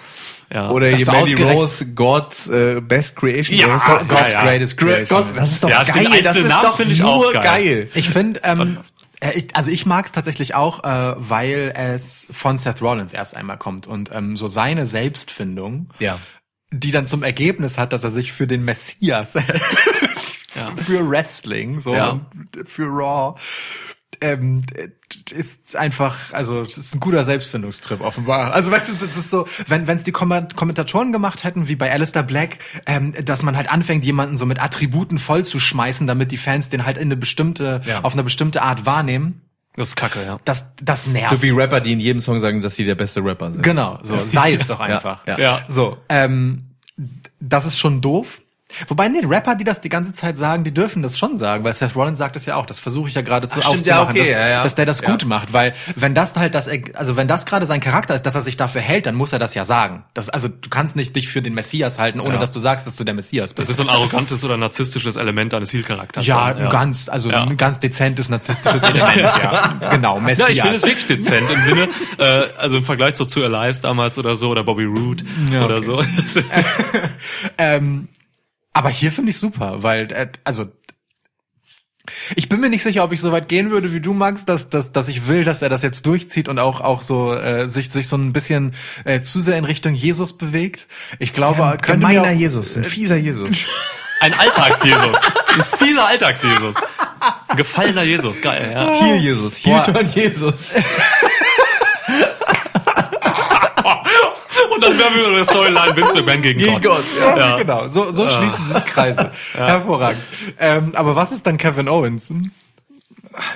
ja. 0.52 0.68
Oder 0.70 0.88
hier 0.88 1.06
Mandy 1.06 1.32
ausgerechnet- 1.34 1.54
Rose, 1.56 1.86
God's 1.94 2.48
äh, 2.48 2.80
Best 2.82 3.16
Creation. 3.16 3.56
Ja, 3.58 3.66
ja, 3.68 4.02
God's 4.06 4.32
ja. 4.32 4.42
greatest 4.42 4.76
creation. 4.76 5.18
Gott, 5.24 5.36
das 5.36 5.52
ist 5.52 5.64
doch 5.64 5.70
Ja, 5.70 5.84
geil. 5.84 6.22
Das 6.22 6.36
ist 6.36 6.48
Namen 6.48 6.62
doch 6.62 6.76
finde 6.76 6.92
ich 6.92 7.00
nur 7.00 7.10
auch 7.12 7.32
geil. 7.32 7.42
geil. 7.42 7.88
Ich 7.94 8.10
finde, 8.10 8.40
ähm, 8.44 8.76
äh, 8.78 9.01
ich, 9.30 9.54
also 9.54 9.70
ich 9.70 9.86
mag 9.86 10.06
es 10.06 10.12
tatsächlich 10.12 10.54
auch, 10.54 10.82
äh, 10.84 11.14
weil 11.16 11.72
es 11.76 12.26
von 12.32 12.58
Seth 12.58 12.82
Rollins 12.82 13.12
erst 13.12 13.36
einmal 13.36 13.56
kommt 13.58 13.86
und 13.86 14.10
ähm, 14.12 14.36
so 14.36 14.48
seine 14.48 14.84
Selbstfindung, 14.86 15.88
Ja. 16.00 16.18
die 16.72 16.90
dann 16.90 17.06
zum 17.06 17.22
Ergebnis 17.22 17.78
hat, 17.78 17.92
dass 17.92 18.02
er 18.04 18.10
sich 18.10 18.32
für 18.32 18.46
den 18.46 18.64
Messias 18.64 19.34
hält, 19.36 20.80
für 20.84 21.08
Wrestling, 21.08 21.80
so 21.80 21.94
Ja. 21.94 22.20
für 22.66 22.86
Raw. 22.86 23.38
Ähm, 24.20 24.62
ist 25.32 25.74
einfach, 25.76 26.32
also 26.32 26.60
es 26.60 26.78
ist 26.78 26.94
ein 26.94 27.00
guter 27.00 27.24
Selbstfindungstrip 27.24 28.00
offenbar. 28.00 28.52
Also 28.52 28.70
weißt 28.70 28.90
du, 29.00 29.06
das 29.06 29.16
ist 29.16 29.30
so, 29.30 29.46
wenn 29.66 29.88
es 29.88 30.04
die 30.04 30.12
Kommentatoren 30.12 31.12
gemacht 31.12 31.44
hätten, 31.44 31.66
wie 31.68 31.76
bei 31.76 31.90
Alistair 31.90 32.22
Black, 32.22 32.58
ähm, 32.86 33.14
dass 33.24 33.42
man 33.42 33.56
halt 33.56 33.70
anfängt, 33.70 34.04
jemanden 34.04 34.36
so 34.36 34.46
mit 34.46 34.60
Attributen 34.62 35.18
voll 35.18 35.44
zu 35.44 35.58
schmeißen, 35.58 36.06
damit 36.06 36.30
die 36.30 36.36
Fans 36.36 36.68
den 36.68 36.84
halt 36.86 36.98
in 36.98 37.04
eine 37.08 37.16
bestimmte, 37.16 37.80
Ja. 37.84 38.02
auf 38.04 38.12
eine 38.12 38.22
bestimmte 38.22 38.62
Art 38.62 38.86
wahrnehmen, 38.86 39.42
Das 39.74 39.88
ist 39.88 39.96
kacke, 39.96 40.22
ja. 40.24 40.36
das, 40.44 40.74
das 40.82 41.06
nervt. 41.06 41.30
So 41.30 41.42
wie 41.42 41.50
Rapper, 41.50 41.80
die 41.80 41.92
in 41.92 42.00
jedem 42.00 42.20
Song 42.20 42.38
sagen, 42.38 42.60
dass 42.60 42.76
sie 42.76 42.84
der 42.84 42.94
beste 42.94 43.24
Rapper 43.24 43.52
sind. 43.52 43.62
Genau, 43.62 43.98
so, 44.02 44.16
sei 44.24 44.52
es 44.54 44.66
doch 44.66 44.80
einfach. 44.80 45.26
ja. 45.26 45.38
Ja. 45.38 45.64
So, 45.68 45.96
ähm, 46.08 46.64
das 47.40 47.66
ist 47.66 47.78
schon 47.78 48.00
doof. 48.00 48.42
Wobei, 48.88 49.08
nee, 49.08 49.20
Rapper, 49.24 49.54
die 49.54 49.64
das 49.64 49.80
die 49.80 49.88
ganze 49.88 50.12
Zeit 50.12 50.38
sagen, 50.38 50.64
die 50.64 50.72
dürfen 50.72 51.02
das 51.02 51.18
schon 51.18 51.38
sagen, 51.38 51.64
weil 51.64 51.72
Seth 51.72 51.94
Rollins 51.96 52.18
sagt 52.18 52.36
es 52.36 52.46
ja 52.46 52.56
auch, 52.56 52.66
das 52.66 52.78
versuche 52.80 53.08
ich 53.08 53.14
ja 53.14 53.22
gerade 53.22 53.48
zu 53.48 53.58
Ach, 53.58 53.62
stimmt, 53.62 53.86
ja, 53.86 54.00
aufzumachen, 54.02 54.20
okay, 54.20 54.30
dass, 54.32 54.40
ja, 54.40 54.48
ja. 54.48 54.62
dass 54.62 54.74
der 54.74 54.86
das 54.86 55.00
Ja. 55.00 55.10
gut 55.10 55.24
macht, 55.26 55.52
weil 55.52 55.74
wenn 55.96 56.14
das 56.14 56.34
halt 56.36 56.54
das, 56.54 56.68
also 56.94 57.16
wenn 57.16 57.28
das 57.28 57.46
gerade 57.46 57.66
sein 57.66 57.80
Charakter 57.80 58.14
ist, 58.14 58.22
dass 58.24 58.34
er 58.34 58.42
sich 58.42 58.56
dafür 58.56 58.80
hält, 58.80 59.06
dann 59.06 59.14
muss 59.14 59.32
er 59.32 59.38
das 59.38 59.54
ja 59.54 59.64
sagen. 59.64 60.04
Das, 60.14 60.28
also 60.28 60.48
du 60.48 60.68
kannst 60.68 60.96
nicht 60.96 61.14
dich 61.16 61.28
für 61.28 61.42
den 61.42 61.54
Messias 61.54 61.98
halten, 61.98 62.20
ohne 62.20 62.34
Ja. 62.34 62.40
dass 62.40 62.52
du 62.52 62.58
sagst, 62.60 62.86
dass 62.86 62.96
du 62.96 63.04
der 63.04 63.14
Messias 63.14 63.54
bist. 63.54 63.68
Das 63.68 63.70
ist 63.70 63.76
so 63.76 63.82
ein 63.82 63.88
arrogantes 63.88 64.44
oder 64.44 64.56
narzisstisches 64.56 65.16
Element 65.16 65.54
eines 65.54 65.72
Heel-Charakters. 65.72 66.26
ja, 66.26 66.52
ganz, 66.68 67.08
also 67.08 67.30
Ja. 67.30 67.42
ein 67.44 67.56
ganz 67.56 67.80
dezentes 67.80 68.28
narzisstisches 68.28 68.82
Element, 68.82 69.16
ja. 69.20 69.78
Genau, 69.90 70.20
Messias. 70.20 70.48
Ja, 70.48 70.54
ich 70.54 70.60
finde 70.62 70.76
es 70.76 70.82
wirklich 70.84 71.06
dezent 71.06 71.50
im 71.50 71.62
Sinne, 71.62 71.88
äh, 72.18 72.44
also 72.58 72.76
im 72.76 72.84
Vergleich 72.84 73.16
so 73.16 73.24
zu 73.24 73.42
Elias 73.42 73.80
damals 73.80 74.18
oder 74.18 74.36
so 74.36 74.50
oder 74.50 74.64
Bobby 74.64 74.84
Roode 74.84 75.24
Ja, 75.52 75.64
oder 75.64 75.76
okay. 75.76 75.84
so. 75.84 76.42
Ähm, 77.58 78.08
aber 78.72 78.90
hier 78.90 79.12
finde 79.12 79.30
ich 79.30 79.38
super, 79.38 79.82
weil, 79.82 80.10
äh, 80.12 80.28
also, 80.44 80.68
ich 82.34 82.48
bin 82.48 82.60
mir 82.60 82.68
nicht 82.68 82.82
sicher, 82.82 83.04
ob 83.04 83.12
ich 83.12 83.20
so 83.20 83.30
weit 83.30 83.48
gehen 83.48 83.70
würde, 83.70 83.92
wie 83.92 84.00
du 84.00 84.12
magst, 84.12 84.48
dass, 84.48 84.68
dass, 84.68 84.90
dass 84.90 85.06
ich 85.08 85.28
will, 85.28 85.44
dass 85.44 85.62
er 85.62 85.68
das 85.68 85.82
jetzt 85.82 86.04
durchzieht 86.06 86.48
und 86.48 86.58
auch, 86.58 86.80
auch 86.80 87.02
so 87.02 87.32
äh, 87.32 87.68
sich, 87.68 87.90
sich 87.90 88.08
so 88.08 88.16
ein 88.16 88.32
bisschen 88.32 88.74
äh, 89.04 89.20
zu 89.20 89.40
sehr 89.40 89.56
in 89.56 89.64
Richtung 89.64 89.94
Jesus 89.94 90.36
bewegt. 90.36 90.88
Ich 91.20 91.32
glaube, 91.32 91.58
könnte 91.80 92.06
mir 92.06 92.14
Gemeiner 92.14 92.34
auch, 92.34 92.38
Jesus, 92.38 92.76
ein 92.76 92.84
fieser 92.84 93.16
Jesus. 93.16 93.50
Ein 94.20 94.34
Alltags-Jesus. 94.34 95.18
Ein 95.48 95.64
fieser 95.64 96.06
Alltags-Jesus. 96.06 96.76
Ein 97.48 97.56
gefallener 97.56 98.04
Jesus, 98.04 98.40
geil, 98.40 98.70
ja. 98.72 99.00
Heel 99.00 99.16
Jesus, 99.16 99.56
Heel 99.56 99.80
Turn 99.80 100.08
Jesus. 100.14 100.70
Und 104.71 104.71
dann 104.82 104.98
wären 104.98 105.14
wir 105.14 105.28
über 105.28 105.44
Storyline 105.44 105.96
Vince 105.96 106.14
McMahon 106.14 106.42
gegen, 106.42 106.58
Gegen 106.58 106.72
Gott. 106.74 106.84
Gott, 106.84 107.04
ja, 107.20 107.36
Ja. 107.36 107.56
genau, 107.56 107.88
so, 107.88 108.10
so 108.12 108.28
schließen 108.28 108.66
sich 108.72 108.84
Kreise. 108.84 109.30
Hervorragend. 109.54 110.22
Ähm, 110.58 110.92
aber 110.94 111.16
was 111.16 111.32
ist 111.32 111.46
dann 111.46 111.56
Kevin 111.58 111.88
Owens? 111.88 112.28
Hm? 112.30 112.50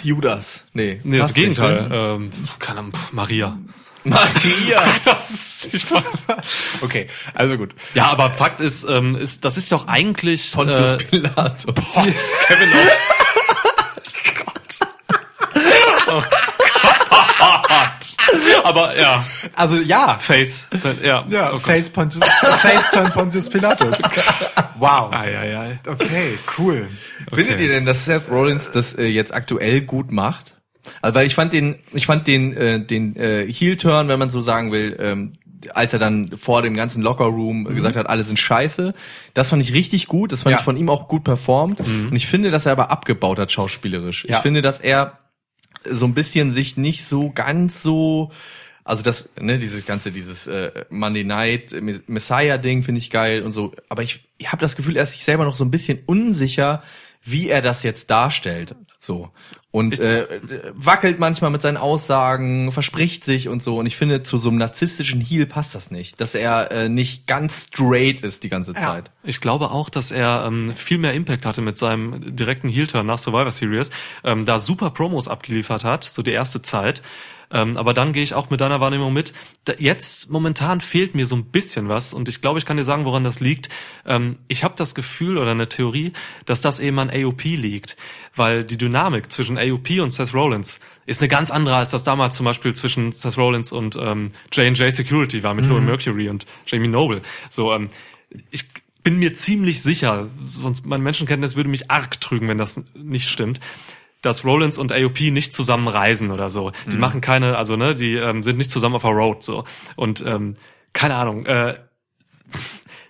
Judas. 0.03 0.63
Nee, 0.73 1.01
Nee, 1.05 1.19
das 1.19 1.27
passt 1.33 1.37
nicht, 1.37 1.57
Gegenteil. 1.57 1.89
ne? 1.89 1.97
Ähm, 1.97 2.31
keine 2.59 2.79
Ahnung, 2.81 2.93
pff, 2.95 3.13
Maria. 3.13 3.59
Maria. 4.05 4.85
Okay, 6.81 7.09
also 7.35 7.57
gut. 7.59 7.75
Ja, 7.95 8.07
aber 8.07 8.31
Fakt 8.31 8.61
ist, 8.61 8.89
ähm, 8.89 9.17
ist 9.17 9.45
das 9.45 9.57
ist 9.57 9.73
doch 9.73 9.89
eigentlich 9.89 10.53
Pontius 10.53 10.93
äh, 10.93 10.97
Pilatus. 10.99 11.65
Kevin 11.65 12.69
Owens. 12.73 13.01
Oh 16.09 16.21
Gott. 16.21 16.25
Aber 18.65 18.99
ja, 18.99 19.25
Also 19.55 19.77
ja, 19.77 20.17
Face. 20.19 20.67
Ja, 21.03 21.25
ja, 21.29 21.53
oh. 21.55 21.59
Face, 21.59 21.91
Pontius, 21.91 22.25
Face 22.25 22.91
turn 22.91 23.11
Pontius 23.13 23.49
Pilatus. 23.49 24.01
Wow. 24.79 25.13
Ei, 25.13 25.37
ei, 25.37 25.57
ei. 25.59 25.79
Okay, 25.87 26.39
cool. 26.59 26.89
Findet 27.33 27.61
ihr 27.61 27.69
denn, 27.69 27.87
dass 27.87 28.05
Seth 28.05 28.31
Rollins 28.31 28.71
das 28.71 28.95
äh, 28.95 29.05
jetzt 29.07 29.33
aktuell 29.35 29.81
gut 29.83 30.11
macht? 30.13 30.55
Also 31.03 31.15
weil 31.17 31.27
ich 31.27 31.35
fand 31.35 31.53
den, 31.53 31.77
ich 31.93 32.07
fand 32.07 32.27
den, 32.27 32.53
äh, 32.57 32.85
den 32.85 33.17
äh, 33.17 33.51
Heel-Turn, 33.51 34.09
wenn 34.09 34.19
man 34.19 34.31
so 34.31 34.41
sagen 34.41 34.71
will, 34.71 34.97
ähm, 35.01 35.33
als 35.75 35.93
er 35.93 35.99
dann 35.99 36.29
vor 36.37 36.63
dem 36.63 36.75
ganzen 36.75 37.03
Locker-Room 37.03 37.65
gesagt 37.75 37.97
hat, 37.97 38.09
alle 38.09 38.23
sind 38.23 38.39
scheiße, 38.39 38.95
das 39.35 39.49
fand 39.49 39.63
ich 39.63 39.73
richtig 39.73 40.07
gut, 40.07 40.31
das 40.31 40.43
fand 40.43 40.53
Ja. 40.53 40.59
ich 40.59 40.65
von 40.65 40.77
ihm 40.77 40.89
auch 40.89 41.09
gut 41.09 41.25
performt. 41.25 41.81
Und 41.81 42.15
ich 42.15 42.27
finde, 42.29 42.51
dass 42.53 42.67
er 42.67 42.73
aber 42.73 42.91
abgebaut 42.93 43.39
hat 43.41 43.51
schauspielerisch. 43.51 44.27
Ja. 44.29 44.37
Ich 44.37 44.43
finde, 44.43 44.63
dass 44.63 44.79
er 44.79 45.19
so 45.91 46.07
ein 46.07 46.15
bisschen 46.15 46.53
sich 46.53 46.77
nicht 46.77 47.05
so 47.05 47.31
ganz 47.31 47.83
so 47.83 48.31
also 48.87 49.03
das, 49.03 49.29
ne, 49.41 49.59
dieses 49.59 49.85
ganze, 49.85 50.13
dieses 50.13 50.47
äh, 50.47 50.85
Monday 50.91 51.25
Night 51.25 51.75
Messiah 52.07 52.57
Ding 52.57 52.85
finde 52.85 53.01
ich 53.01 53.11
geil 53.11 53.43
und 53.43 53.51
so. 53.51 53.73
Aber 53.89 54.05
ich, 54.05 54.29
ich 54.39 54.53
habe 54.53 54.61
das 54.61 54.77
Gefühl, 54.77 54.97
er 54.97 55.03
ist 55.03 55.13
sich 55.13 55.25
selber 55.25 55.45
noch 55.45 55.57
so 55.57 55.65
ein 55.65 55.73
bisschen 55.73 55.99
unsicher, 56.07 56.85
wie 57.27 57.49
er 57.49 57.61
das 57.61 57.83
jetzt 57.83 58.11
darstellt. 58.11 58.75
So. 58.99 59.31
Und 59.73 59.99
äh, 59.99 60.27
wackelt 60.73 61.19
manchmal 61.19 61.51
mit 61.51 61.61
seinen 61.61 61.77
Aussagen, 61.77 62.73
verspricht 62.73 63.25
sich 63.25 63.49
und 63.49 63.63
so. 63.63 63.79
Und 63.79 63.87
ich 63.87 63.97
finde, 63.97 64.23
zu 64.23 64.39
so 64.39 64.49
einem 64.49 64.59
narzisstischen 64.59 65.21
Heel 65.21 65.45
passt 65.45 65.75
das 65.75 65.91
nicht. 65.91 66.21
Dass 66.21 66.35
er 66.35 66.71
äh, 66.71 66.89
nicht 66.89 67.27
ganz 67.27 67.67
straight 67.67 68.23
ist 68.23 68.43
die 68.43 68.49
ganze 68.49 68.73
Zeit. 68.73 69.11
Ich 69.23 69.41
glaube 69.41 69.71
auch, 69.71 69.91
dass 69.91 70.13
er 70.13 70.45
ähm, 70.47 70.73
viel 70.75 70.99
mehr 70.99 71.13
Impact 71.13 71.45
hatte 71.45 71.61
mit 71.61 71.77
seinem 71.77 72.35
direkten 72.35 72.69
Heel-Turn 72.69 73.07
nach 73.07 73.19
Survivor 73.19 73.51
Series, 73.51 73.91
ähm, 74.25 74.47
da 74.47 74.59
super 74.59 74.91
Promos 74.91 75.29
abgeliefert 75.29 75.85
hat, 75.85 76.05
so 76.05 76.23
die 76.23 76.33
erste 76.33 76.63
Zeit. 76.63 77.03
Ähm, 77.51 77.77
aber 77.77 77.95
dann 77.95 78.13
gehe 78.13 78.23
ich 78.23 78.35
auch 78.35 78.51
mit 78.51 78.61
deiner 78.61 78.81
Wahrnehmung 78.81 79.13
mit. 79.13 79.33
Da, 79.65 79.75
jetzt 79.79 80.31
momentan 80.31 80.81
fehlt 80.81 81.15
mir 81.15 81.27
so 81.27 81.37
ein 81.37 81.47
bisschen 81.47 81.89
was 81.89 82.13
und 82.13 82.29
ich 82.29 82.41
glaube, 82.41 82.59
ich 82.59 82.65
kann 82.65 82.77
dir 82.77 82.85
sagen, 82.85 83.05
woran 83.05 83.25
das 83.25 83.41
liegt. 83.41 83.69
Ähm, 84.05 84.37
ich 84.49 84.65
habe 84.65 84.75
das 84.77 84.95
Gefühl 84.95 85.39
oder 85.39 85.53
eine 85.53 85.69
Theorie, 85.69 86.13
dass 86.45 86.61
das 86.61 86.81
eben 86.81 86.99
an 86.99 87.11
AOP 87.11 87.45
liegt, 87.45 87.97
weil 88.35 88.65
die 88.65 88.79
Dynamik 88.79 89.31
zwischen 89.31 89.59
AOP 89.59 90.01
und 90.01 90.11
Seth 90.13 90.35
Rollins 90.35 90.81
ist 91.07 91.21
eine 91.21 91.29
ganz 91.29 91.51
andere, 91.51 91.77
als 91.77 91.91
das 91.91 92.03
damals 92.03 92.37
zum 92.37 92.45
Beispiel 92.45 92.75
zwischen 92.75 93.13
Seth 93.13 93.39
Rollins 93.39 93.73
und 93.73 93.97
ähm, 93.97 94.29
J&J 94.53 94.93
Security 94.93 95.43
war 95.43 95.55
mit 95.55 95.67
mhm. 95.67 95.85
Mercury 95.85 96.29
und 96.29 96.47
Jamie 96.67 96.89
Noble. 96.89 97.23
So, 97.51 97.73
ähm, 97.73 97.89
ich 98.51 98.65
bin 99.07 99.21
mir 99.21 99.35
ziemlich 99.35 99.83
sicher, 99.83 100.29
sonst 100.41 100.85
mein 100.85 101.01
Menschenkenntnis 101.01 101.55
würde 101.55 101.71
mich 101.71 101.93
arg 101.93 102.21
trügen, 102.21 102.49
wenn 102.49 102.59
das 102.59 102.81
nicht 102.95 103.29
stimmt, 103.29 103.61
dass 104.23 104.45
Rollins 104.45 104.79
und 104.79 104.93
AOP 104.93 105.21
nicht 105.31 105.53
zusammen 105.53 105.89
reisen 105.89 106.31
oder 106.31 106.49
so. 106.49 106.73
Die 106.87 106.95
mhm. 106.95 107.01
machen 107.01 107.21
keine, 107.21 107.57
also 107.57 107.77
ne, 107.77 107.95
die 107.95 108.15
ähm, 108.15 108.43
sind 108.43 108.59
nicht 108.59 108.71
zusammen 108.71 108.97
auf 108.97 109.03
der 109.03 109.13
Road 109.13 109.43
so. 109.43 109.65
Und 109.95 110.25
ähm, 110.27 110.55
keine 110.93 111.15
Ahnung, 111.17 111.47
äh, 111.47 111.79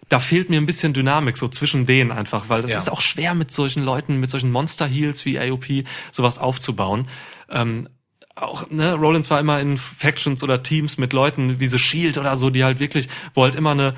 da 0.09 0.21
fehlt 0.21 0.51
mir 0.51 0.61
ein 0.61 0.67
bisschen 0.67 0.93
Dynamik 0.93 1.37
so 1.37 1.49
zwischen 1.49 1.87
denen 1.87 2.13
einfach, 2.13 2.49
weil 2.49 2.63
das 2.63 2.71
ja. 2.71 2.79
ist 2.79 2.91
auch 2.91 3.01
schwer 3.01 3.35
mit 3.35 3.51
solchen 3.51 3.83
Leuten, 3.83 4.21
mit 4.21 4.31
solchen 4.31 4.53
Monster 4.53 4.87
Heels 4.87 5.25
wie 5.25 5.39
AOP 5.39 5.85
sowas 6.13 6.39
aufzubauen. 6.39 7.09
Ähm, 7.51 7.89
auch, 8.37 8.69
ne, 8.71 8.95
Rollins 8.95 9.31
war 9.31 9.41
immer 9.41 9.61
in 9.61 9.79
Factions 9.79 10.43
oder 10.43 10.63
Teams 10.63 10.99
mit 10.99 11.13
Leuten 11.13 11.59
wie 11.59 11.67
The 11.67 11.79
Shield 11.79 12.19
oder 12.19 12.37
so, 12.37 12.51
die 12.51 12.65
halt 12.65 12.79
wirklich, 12.79 13.09
wo 13.35 13.43
halt 13.45 13.55
immer 13.55 13.71
eine 13.71 13.95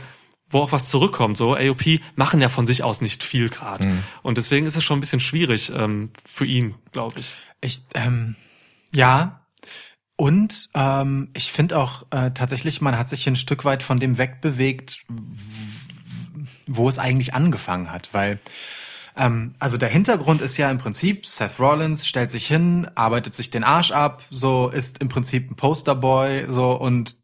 wo 0.50 0.60
auch 0.60 0.72
was 0.72 0.86
zurückkommt. 0.86 1.36
So 1.36 1.54
AOP 1.54 2.00
machen 2.16 2.40
ja 2.40 2.48
von 2.48 2.66
sich 2.66 2.82
aus 2.82 3.00
nicht 3.00 3.22
viel 3.22 3.48
gerade. 3.48 3.86
Mhm. 3.86 4.04
Und 4.22 4.38
deswegen 4.38 4.66
ist 4.66 4.76
es 4.76 4.84
schon 4.84 4.98
ein 4.98 5.00
bisschen 5.00 5.20
schwierig 5.20 5.72
ähm, 5.74 6.10
für 6.24 6.46
ihn, 6.46 6.74
glaube 6.92 7.20
ich. 7.20 7.34
Ich 7.60 7.82
ähm, 7.94 8.36
ja. 8.94 9.40
Und 10.16 10.70
ähm, 10.74 11.28
ich 11.34 11.52
finde 11.52 11.78
auch 11.78 12.04
äh, 12.10 12.32
tatsächlich, 12.32 12.80
man 12.80 12.98
hat 12.98 13.08
sich 13.08 13.28
ein 13.28 13.36
Stück 13.36 13.64
weit 13.64 13.84
von 13.84 14.00
dem 14.00 14.18
wegbewegt, 14.18 15.04
wo 16.66 16.88
es 16.88 16.98
eigentlich 16.98 17.34
angefangen 17.34 17.92
hat, 17.92 18.08
weil 18.12 18.40
ähm, 19.18 19.54
also 19.58 19.76
der 19.76 19.88
Hintergrund 19.88 20.40
ist 20.40 20.56
ja 20.56 20.70
im 20.70 20.78
Prinzip, 20.78 21.26
Seth 21.26 21.58
Rollins 21.58 22.06
stellt 22.06 22.30
sich 22.30 22.46
hin, 22.46 22.88
arbeitet 22.94 23.34
sich 23.34 23.50
den 23.50 23.64
Arsch 23.64 23.90
ab, 23.90 24.22
so 24.30 24.68
ist 24.68 24.98
im 24.98 25.08
Prinzip 25.08 25.50
ein 25.50 25.56
Posterboy, 25.56 26.46
so 26.48 26.72
und 26.72 27.16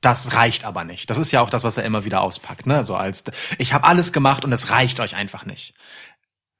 das 0.00 0.32
reicht 0.32 0.64
aber 0.64 0.84
nicht. 0.84 1.10
Das 1.10 1.18
ist 1.18 1.32
ja 1.32 1.40
auch 1.40 1.50
das, 1.50 1.64
was 1.64 1.76
er 1.76 1.84
immer 1.84 2.04
wieder 2.04 2.20
auspackt, 2.20 2.66
ne? 2.66 2.84
So 2.84 2.94
als 2.94 3.24
ich 3.58 3.72
habe 3.72 3.86
alles 3.86 4.12
gemacht 4.12 4.44
und 4.44 4.52
es 4.52 4.70
reicht 4.70 5.00
euch 5.00 5.16
einfach 5.16 5.44
nicht. 5.44 5.74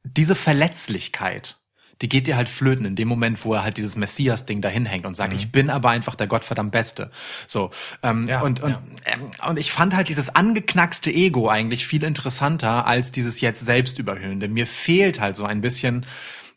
Diese 0.02 0.34
Verletzlichkeit, 0.34 1.58
die 2.02 2.08
geht 2.08 2.26
dir 2.26 2.36
halt 2.36 2.48
flöten 2.48 2.84
in 2.84 2.96
dem 2.96 3.08
Moment, 3.08 3.44
wo 3.44 3.54
er 3.54 3.62
halt 3.62 3.76
dieses 3.76 3.96
Messias-Ding 3.96 4.60
dahin 4.60 4.86
hängt 4.86 5.06
und 5.06 5.14
sagt, 5.14 5.32
mhm. 5.32 5.38
ich 5.38 5.52
bin 5.52 5.70
aber 5.70 5.90
einfach 5.90 6.14
der 6.14 6.26
Gottverdammt 6.26 6.72
Beste. 6.72 7.10
So 7.46 7.70
ähm, 8.02 8.26
ja, 8.28 8.40
und 8.40 8.60
und 8.60 8.70
ja. 8.70 8.82
ähm, 9.04 9.30
und 9.46 9.58
ich 9.58 9.70
fand 9.70 9.94
halt 9.94 10.08
dieses 10.08 10.34
angeknackste 10.34 11.10
Ego 11.10 11.48
eigentlich 11.48 11.86
viel 11.86 12.04
interessanter 12.04 12.86
als 12.86 13.12
dieses 13.12 13.40
jetzt 13.40 13.64
selbstüberhöhende. 13.64 14.48
Mir 14.48 14.66
fehlt 14.66 15.20
halt 15.20 15.36
so 15.36 15.44
ein 15.44 15.60
bisschen 15.60 16.06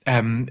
ähm, 0.06 0.48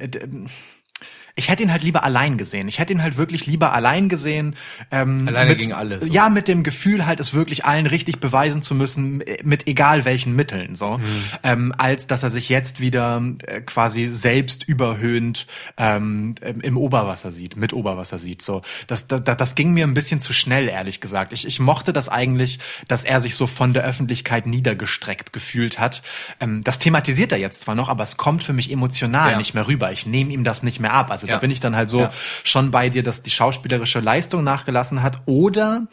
ich 1.34 1.48
hätte 1.48 1.62
ihn 1.62 1.72
halt 1.72 1.82
lieber 1.82 2.04
allein 2.04 2.38
gesehen. 2.38 2.68
Ich 2.68 2.78
hätte 2.78 2.92
ihn 2.92 3.02
halt 3.02 3.16
wirklich 3.16 3.46
lieber 3.46 3.72
allein 3.72 4.08
gesehen. 4.08 4.56
Ähm, 4.90 5.26
Alleine 5.28 5.50
mit, 5.50 5.58
gegen 5.58 5.72
alle. 5.72 6.00
So. 6.00 6.06
Ja, 6.06 6.28
mit 6.28 6.48
dem 6.48 6.62
Gefühl 6.62 7.06
halt, 7.06 7.20
es 7.20 7.34
wirklich 7.34 7.64
allen 7.64 7.86
richtig 7.86 8.20
beweisen 8.20 8.62
zu 8.62 8.74
müssen, 8.74 9.22
mit 9.42 9.66
egal 9.66 10.04
welchen 10.04 10.34
Mitteln, 10.34 10.74
so, 10.74 10.98
mhm. 10.98 11.04
ähm, 11.42 11.74
als 11.76 12.06
dass 12.06 12.22
er 12.22 12.30
sich 12.30 12.48
jetzt 12.48 12.80
wieder 12.80 13.22
äh, 13.46 13.60
quasi 13.60 14.06
selbst 14.06 14.64
überhöhend 14.64 15.46
ähm, 15.76 16.34
im 16.62 16.76
Oberwasser 16.76 17.32
sieht, 17.32 17.56
mit 17.56 17.72
Oberwasser 17.72 18.18
sieht. 18.18 18.42
So, 18.42 18.62
das, 18.86 19.06
das, 19.06 19.22
das 19.24 19.54
ging 19.54 19.72
mir 19.72 19.86
ein 19.86 19.94
bisschen 19.94 20.20
zu 20.20 20.32
schnell, 20.32 20.68
ehrlich 20.68 21.00
gesagt. 21.00 21.32
Ich, 21.32 21.46
ich 21.46 21.60
mochte 21.60 21.92
das 21.92 22.08
eigentlich, 22.08 22.58
dass 22.88 23.04
er 23.04 23.20
sich 23.20 23.36
so 23.36 23.46
von 23.46 23.72
der 23.72 23.84
Öffentlichkeit 23.84 24.46
niedergestreckt 24.46 25.32
gefühlt 25.32 25.78
hat. 25.78 26.02
Ähm, 26.40 26.62
das 26.64 26.78
thematisiert 26.78 27.32
er 27.32 27.38
jetzt 27.38 27.60
zwar 27.60 27.74
noch, 27.74 27.88
aber 27.88 28.02
es 28.02 28.16
kommt 28.16 28.42
für 28.42 28.52
mich 28.52 28.70
emotional 28.70 29.32
ja. 29.32 29.38
nicht 29.38 29.54
mehr 29.54 29.66
rüber. 29.66 29.92
Ich 29.92 30.06
nehme 30.06 30.32
ihm 30.32 30.44
das 30.44 30.62
nicht 30.62 30.80
mehr 30.80 30.92
ab. 30.92 31.10
Also 31.10 31.19
ja. 31.26 31.34
da 31.34 31.38
bin 31.38 31.50
ich 31.50 31.60
dann 31.60 31.76
halt 31.76 31.88
so 31.88 32.00
ja. 32.00 32.10
schon 32.44 32.70
bei 32.70 32.88
dir, 32.88 33.02
dass 33.02 33.22
die 33.22 33.30
schauspielerische 33.30 34.00
Leistung 34.00 34.44
nachgelassen 34.44 35.02
hat 35.02 35.22
oder 35.26 35.86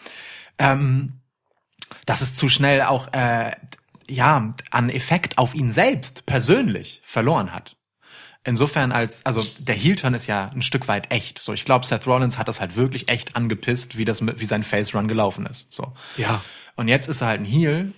ähm, 0.58 1.22
dass 2.06 2.22
es 2.22 2.34
zu 2.34 2.50
schnell 2.50 2.82
auch 2.82 3.14
äh, 3.14 3.52
ja 4.10 4.54
an 4.72 4.90
Effekt 4.90 5.38
auf 5.38 5.56
ihn 5.56 5.72
selbst 5.72 6.26
persönlich 6.26 7.02
verloren 7.04 7.54
hat. 7.54 7.76
Insofern 8.44 8.94
als, 8.94 9.26
also 9.26 9.44
der 9.60 9.76
Heel-Turn 9.76 10.14
ist 10.14 10.26
ja 10.26 10.50
ein 10.56 10.62
Stück 10.62 10.88
weit 10.88 11.12
echt. 11.12 11.42
So, 11.42 11.52
ich 11.52 11.66
glaube, 11.66 11.86
Seth 11.86 12.08
Rollins 12.08 12.38
hat 12.38 12.48
das 12.48 12.62
halt 12.62 12.78
wirklich 12.78 13.10
echt 13.10 13.36
angepisst, 13.36 13.98
wie 13.98 14.06
das, 14.06 14.26
wie 14.26 14.46
sein 14.46 14.64
Face-Run 14.64 15.10
gelaufen 15.10 15.46
ist. 15.46 15.74
So. 15.74 15.94
Ja. 16.16 16.42
Und 16.78 16.88
jetzt 16.88 17.10
ist 17.10 17.20
er 17.20 17.28
halt 17.28 17.42
ein 17.42 17.46
Heel 17.46 17.92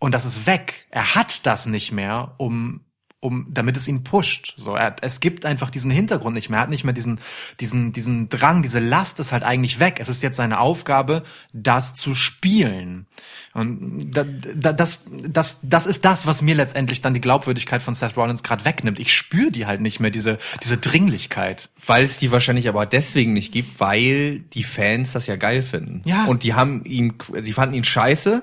und 0.00 0.12
das 0.12 0.24
ist 0.24 0.44
weg. 0.44 0.88
Er 0.90 1.14
hat 1.14 1.46
das 1.46 1.66
nicht 1.66 1.92
mehr, 1.92 2.34
um 2.38 2.81
um 3.22 3.46
damit 3.48 3.76
es 3.76 3.86
ihn 3.86 4.02
pusht. 4.02 4.52
So, 4.56 4.74
er, 4.74 4.96
es 5.00 5.20
gibt 5.20 5.46
einfach 5.46 5.70
diesen 5.70 5.92
Hintergrund 5.92 6.34
nicht 6.34 6.50
mehr. 6.50 6.58
Er 6.58 6.62
hat 6.62 6.70
nicht 6.70 6.82
mehr 6.82 6.92
diesen 6.92 7.20
diesen 7.60 7.92
diesen 7.92 8.28
Drang, 8.28 8.62
diese 8.62 8.80
Last 8.80 9.20
ist 9.20 9.30
halt 9.30 9.44
eigentlich 9.44 9.78
weg. 9.78 9.98
Es 10.00 10.08
ist 10.08 10.24
jetzt 10.24 10.36
seine 10.36 10.58
Aufgabe, 10.58 11.22
das 11.52 11.94
zu 11.94 12.14
spielen. 12.14 13.06
Und 13.54 14.10
da, 14.10 14.24
da, 14.24 14.72
das 14.72 15.04
das 15.24 15.60
das 15.62 15.86
ist 15.86 16.04
das, 16.04 16.26
was 16.26 16.42
mir 16.42 16.56
letztendlich 16.56 17.00
dann 17.00 17.14
die 17.14 17.20
Glaubwürdigkeit 17.20 17.80
von 17.80 17.94
Seth 17.94 18.16
Rollins 18.16 18.42
gerade 18.42 18.64
wegnimmt. 18.64 18.98
Ich 18.98 19.14
spüre 19.14 19.52
die 19.52 19.66
halt 19.66 19.80
nicht 19.80 20.00
mehr 20.00 20.10
diese 20.10 20.38
diese 20.60 20.78
Dringlichkeit, 20.78 21.70
weil 21.86 22.02
es 22.02 22.18
die 22.18 22.32
wahrscheinlich 22.32 22.68
aber 22.68 22.86
deswegen 22.86 23.34
nicht 23.34 23.52
gibt, 23.52 23.78
weil 23.78 24.40
die 24.40 24.64
Fans 24.64 25.12
das 25.12 25.28
ja 25.28 25.36
geil 25.36 25.62
finden. 25.62 26.02
Ja. 26.06 26.24
Und 26.24 26.42
die 26.42 26.54
haben 26.54 26.84
ihn, 26.84 27.14
die 27.40 27.52
fanden 27.52 27.76
ihn 27.76 27.84
scheiße 27.84 28.42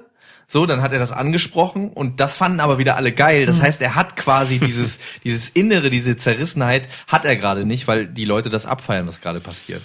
so, 0.51 0.65
dann 0.65 0.81
hat 0.81 0.91
er 0.91 0.97
das 0.97 1.11
angesprochen 1.11 1.91
und 1.91 2.19
das 2.19 2.35
fanden 2.35 2.59
aber 2.59 2.79
wieder 2.79 2.95
alle 2.95 3.11
geil. 3.11 3.45
Das 3.45 3.59
mhm. 3.59 3.61
heißt, 3.61 3.81
er 3.83 3.93
hat 3.93 4.15
quasi 4.15 4.57
dieses, 4.65 4.97
dieses 5.23 5.49
Innere, 5.49 5.91
diese 5.91 6.17
Zerrissenheit 6.17 6.89
hat 7.05 7.23
er 7.23 7.35
gerade 7.35 7.65
nicht, 7.65 7.87
weil 7.87 8.07
die 8.07 8.25
Leute 8.25 8.49
das 8.49 8.65
abfeiern, 8.65 9.07
was 9.07 9.21
gerade 9.21 9.41
passiert. 9.41 9.83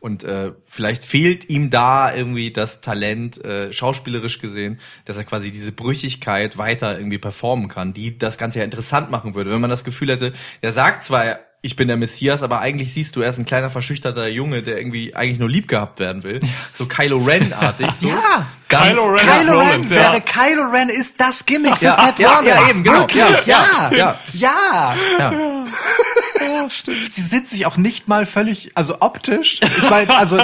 Und 0.00 0.22
äh, 0.22 0.52
vielleicht 0.66 1.04
fehlt 1.04 1.48
ihm 1.48 1.70
da 1.70 2.14
irgendwie 2.14 2.52
das 2.52 2.82
Talent, 2.82 3.42
äh, 3.42 3.72
schauspielerisch 3.72 4.40
gesehen, 4.40 4.78
dass 5.06 5.16
er 5.16 5.24
quasi 5.24 5.50
diese 5.50 5.72
Brüchigkeit 5.72 6.58
weiter 6.58 6.98
irgendwie 6.98 7.16
performen 7.16 7.68
kann, 7.68 7.94
die 7.94 8.18
das 8.18 8.36
Ganze 8.36 8.58
ja 8.58 8.66
interessant 8.66 9.10
machen 9.10 9.34
würde. 9.34 9.50
Wenn 9.50 9.62
man 9.62 9.70
das 9.70 9.84
Gefühl 9.84 10.10
hätte, 10.10 10.34
er 10.60 10.72
sagt 10.72 11.02
zwar, 11.04 11.38
ich 11.64 11.76
bin 11.76 11.88
der 11.88 11.96
Messias, 11.96 12.42
aber 12.42 12.60
eigentlich 12.60 12.92
siehst 12.92 13.16
du, 13.16 13.22
er 13.22 13.30
ist 13.30 13.38
ein 13.38 13.46
kleiner 13.46 13.70
verschüchterter 13.70 14.28
Junge, 14.28 14.62
der 14.62 14.76
irgendwie 14.76 15.16
eigentlich 15.16 15.38
nur 15.38 15.48
lieb 15.48 15.66
gehabt 15.66 15.98
werden 15.98 16.22
will. 16.22 16.40
So 16.74 16.86
Kylo 16.86 17.16
Ren-artig. 17.18 17.86
So. 18.00 18.08
ja, 18.08 18.46
Kylo 18.68 19.06
Ren, 19.06 19.26
Kylo 19.26 19.58
Ren 19.60 19.82
ja. 19.82 19.90
wäre 19.90 20.20
Kylo 20.20 20.64
Ren 20.70 20.88
ist 20.90 21.18
das 21.20 21.46
Gimmick 21.46 21.76
für 21.78 21.86
ja, 21.86 22.06
Seth 22.06 22.18
ja, 22.18 22.36
Rollins. 22.36 22.54
Ja, 22.54 22.68
eben, 22.68 22.82
genau. 22.82 23.06
Ja, 23.14 23.30
ja, 23.46 23.90
ja, 23.92 24.20
ja. 24.32 24.94
ja. 25.18 25.32
ja 26.38 26.68
Sie 27.08 27.22
sind 27.22 27.48
sich 27.48 27.64
auch 27.64 27.78
nicht 27.78 28.08
mal 28.08 28.26
völlig, 28.26 28.72
also 28.74 28.96
optisch. 29.00 29.60
Ich 29.62 29.90
meine, 29.90 30.14
also 30.16 30.38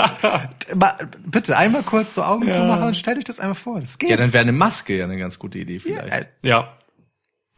bitte 1.27 1.57
einmal 1.57 1.83
kurz 1.83 2.15
so 2.15 2.23
Augen 2.23 2.49
ja. 2.49 2.55
zu 2.55 2.61
machen 2.61 2.85
und 2.85 2.97
stell 2.97 3.17
dich 3.17 3.25
das 3.25 3.41
einmal 3.41 3.57
vor. 3.57 3.81
Das 3.81 3.99
geht. 3.99 4.09
Ja, 4.09 4.17
dann 4.17 4.33
wäre 4.33 4.43
eine 4.43 4.53
Maske 4.53 4.97
ja 4.97 5.05
eine 5.05 5.19
ganz 5.19 5.39
gute 5.39 5.59
Idee 5.59 5.81
vielleicht. 5.81 6.29
Ja. 6.43 6.73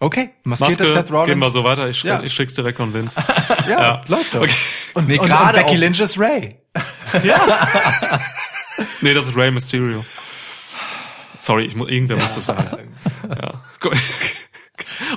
Okay, 0.03 0.30
maskierte 0.42 0.82
Maske, 0.82 0.98
Seth 0.98 1.12
Rollins. 1.12 1.28
Gehen 1.28 1.38
wir 1.38 1.50
so 1.50 1.62
weiter, 1.62 1.88
ich, 1.88 2.03
ja. 2.03 2.20
ich 2.24 2.32
schick's 2.34 2.55
direkt 2.55 2.80
an 2.80 2.92
Vince. 2.92 3.16
ja, 3.68 3.80
ja, 3.80 4.00
läuft 4.09 4.34
doch. 4.34 4.40
Okay. 4.40 4.55
Und, 4.94 5.07
nee, 5.07 5.16
und, 5.16 5.30
und 5.30 5.53
Becky 5.53 5.76
Lynch 5.76 6.00
ist 6.00 6.18
Ray. 6.18 6.57
ja. 7.22 7.68
nee, 9.00 9.14
das 9.14 9.28
ist 9.28 9.36
Ray 9.36 9.53
Mysterio. 9.53 10.05
Sorry, 11.38 11.66
ich 11.66 11.76
muss, 11.76 11.88
irgendwer 11.88 12.16
muss 12.16 12.34
das 12.34 12.46
sagen. 12.46 12.96
ja. 13.28 13.61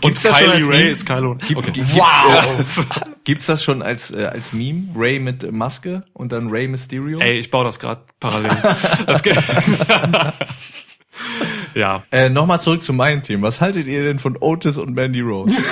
Und 0.03 0.21
Kylie 0.21 0.67
Ray 0.67 0.91
ist 0.91 1.07
Kylo. 1.07 1.33
Gibt, 1.33 1.57
okay. 1.57 1.71
Gibt's, 1.71 1.95
wow! 1.95 2.59
Äh, 2.59 3.09
gibt's 3.23 3.47
das 3.47 3.63
schon 3.63 3.81
als, 3.81 4.11
äh, 4.11 4.25
als 4.25 4.53
Meme? 4.53 4.89
Ray 4.95 5.17
mit 5.17 5.51
Maske 5.51 6.03
und 6.13 6.31
dann 6.31 6.49
Ray 6.51 6.67
Mysterio? 6.67 7.17
Ey, 7.21 7.39
ich 7.39 7.49
baue 7.49 7.65
das 7.65 7.79
gerade 7.79 8.01
parallel. 8.19 8.55
das 9.07 9.23
geht. 9.23 9.39
Ja. 11.75 12.03
Äh, 12.11 12.29
Nochmal 12.29 12.59
zurück 12.59 12.81
zu 12.81 12.93
meinem 12.93 13.21
Team. 13.21 13.41
Was 13.41 13.61
haltet 13.61 13.87
ihr 13.87 14.03
denn 14.03 14.17
von 14.17 14.37
Otis 14.37 14.77
und 14.77 14.95
Mandy 14.95 15.21
Rose? 15.21 15.53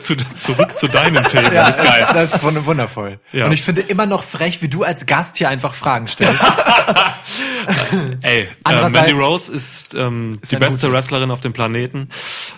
zu, 0.00 0.16
zurück 0.36 0.76
zu 0.76 0.88
deinem 0.88 1.22
Thema. 1.24 1.52
Ja, 1.52 1.66
das 1.66 1.78
ist 1.78 1.84
geil. 1.84 2.06
Das 2.12 2.34
ist 2.34 2.42
wundervoll. 2.42 3.20
Ja. 3.32 3.44
Und 3.46 3.52
ich 3.52 3.62
finde 3.62 3.82
immer 3.82 4.06
noch 4.06 4.24
frech, 4.24 4.62
wie 4.62 4.68
du 4.68 4.82
als 4.82 5.06
Gast 5.06 5.36
hier 5.36 5.48
einfach 5.50 5.74
Fragen 5.74 6.08
stellst. 6.08 6.42
Ey, 8.22 8.48
äh, 8.66 8.88
Mandy 8.88 9.12
Rose 9.12 9.52
ist, 9.52 9.94
ähm, 9.94 10.38
die 10.50 10.56
eine 10.56 10.64
beste 10.64 10.90
Wrestlerin 10.90 11.30
auf 11.30 11.40
dem 11.40 11.52
Planeten. 11.52 12.08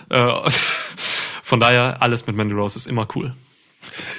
Äh, 0.09 0.31
von 1.43 1.59
daher, 1.59 1.97
alles 1.99 2.25
mit 2.27 2.35
Mandy 2.35 2.55
Rose 2.55 2.77
ist 2.77 2.87
immer 2.87 3.07
cool. 3.15 3.33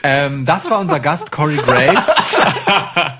Ähm, 0.02 0.44
das 0.44 0.70
war 0.70 0.80
unser 0.80 1.00
Gast 1.00 1.32
Corey 1.32 1.56
Graves. 1.56 2.38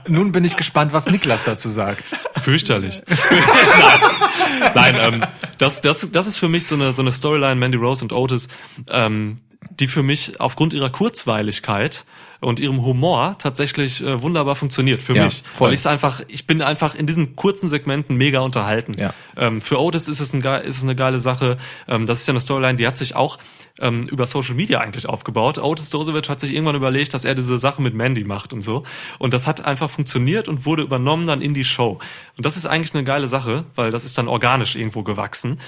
Nun 0.09 0.33
bin 0.33 0.45
ich 0.45 0.57
gespannt, 0.57 0.93
was 0.93 1.07
Niklas 1.07 1.45
dazu 1.45 1.69
sagt. 1.69 2.15
Fürchterlich. 2.41 3.03
Nein, 3.31 4.75
Nein 4.75 4.97
ähm, 4.99 5.25
das, 5.59 5.81
das, 5.81 6.11
das 6.11 6.27
ist 6.27 6.37
für 6.37 6.49
mich 6.49 6.67
so 6.67 6.75
eine, 6.75 6.93
so 6.93 7.03
eine 7.03 7.13
Storyline, 7.13 7.57
Mandy 7.57 7.79
Rose 7.79 8.03
und 8.05 8.13
Otis, 8.13 8.49
ähm, 8.89 9.37
die 9.81 9.89
für 9.89 10.03
mich 10.03 10.41
aufgrund 10.41 10.73
ihrer 10.73 10.91
Kurzweiligkeit 10.91 12.05
und 12.45 12.61
ihrem 12.61 12.85
Humor 12.85 13.37
tatsächlich 13.39 14.03
äh, 14.03 14.23
wunderbar 14.23 14.55
funktioniert 14.55 15.03
für 15.03 15.15
Ja, 15.15 15.25
mich. 15.25 15.43
voll. 15.55 15.69
Weil 15.69 15.75
ich 15.75 15.81
es 15.81 15.87
einfach, 15.87 16.21
ich 16.29 16.47
bin 16.47 16.63
einfach 16.63 16.95
in 16.95 17.07
diesen 17.07 17.37
kurzen 17.37 17.69
Segmenten 17.69 18.17
mega 18.17 18.41
unterhalten. 18.41 18.93
Ja. 18.99 19.13
Ähm, 19.37 19.61
für 19.61 19.81
Otis 19.81 20.09
ist 20.09 20.21
es, 20.21 20.33
ein, 20.33 20.43
ist 20.43 20.77
es 20.79 20.83
eine 20.83 20.95
geile 20.95 21.19
Sache. 21.19 21.57
Ähm, 21.89 22.07
das 22.07 22.21
ist 22.21 22.27
ja 22.27 22.33
eine 22.33 22.41
Storyline, 22.41 22.77
die 22.77 22.87
hat 22.87 22.99
sich 22.99 23.17
auch 23.17 23.39
ähm, 23.81 24.07
über 24.09 24.27
Social 24.27 24.55
Media 24.55 24.81
eigentlich 24.81 25.09
aufgebaut. 25.09 25.59
Otis 25.59 25.91
Dosevich 25.91 26.29
hat 26.29 26.41
sich 26.41 26.53
irgendwann 26.53 26.77
überlegt, 26.77 27.15
dass 27.15 27.25
er 27.25 27.35
diese 27.35 27.59
Sache 27.59 27.83
mit 27.83 27.95
Mandy 27.95 28.25
macht 28.25 28.53
und 28.53 28.63
so. 28.63 28.85
Und 29.19 29.35
das 29.35 29.47
hat 29.47 29.65
einfach 29.67 29.91
funktioniert 29.91 30.47
und 30.49 30.65
wurde 30.67 30.83
übernommen 30.83 31.27
dann 31.27 31.43
in 31.43 31.55
die 31.55 31.65
Show. 31.65 31.99
Und 32.37 32.47
das 32.47 32.57
ist 32.57 32.67
eigentlich 32.67 32.95
eine 32.95 33.05
geile 33.05 33.29
Sache, 33.29 33.65
weil 33.75 33.91
das 33.91 34.05
ist 34.05 34.17
dann 34.19 34.29
organisch 34.29 34.77
irgendwo 34.77 35.03
gewachsen. 35.03 35.59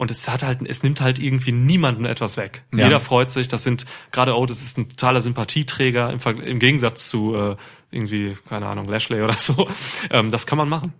Und 0.00 0.10
es 0.10 0.26
hat 0.30 0.42
halt, 0.42 0.60
es 0.66 0.82
nimmt 0.82 1.02
halt 1.02 1.18
irgendwie 1.18 1.52
niemanden 1.52 2.06
etwas 2.06 2.38
weg. 2.38 2.62
Ja. 2.74 2.84
Jeder 2.86 3.00
freut 3.00 3.30
sich. 3.30 3.48
Das 3.48 3.64
sind 3.64 3.84
gerade 4.12 4.34
Otis 4.34 4.62
ist 4.62 4.78
ein 4.78 4.88
totaler 4.88 5.20
Sympathieträger 5.20 6.10
im, 6.10 6.20
Ver- 6.20 6.42
im 6.42 6.58
Gegensatz 6.58 7.10
zu 7.10 7.36
äh, 7.36 7.56
irgendwie 7.90 8.34
keine 8.48 8.64
Ahnung 8.64 8.88
Lashley 8.88 9.20
oder 9.20 9.34
so. 9.34 9.68
Ähm, 10.10 10.30
das 10.30 10.46
kann 10.46 10.56
man 10.56 10.70
machen. 10.70 10.94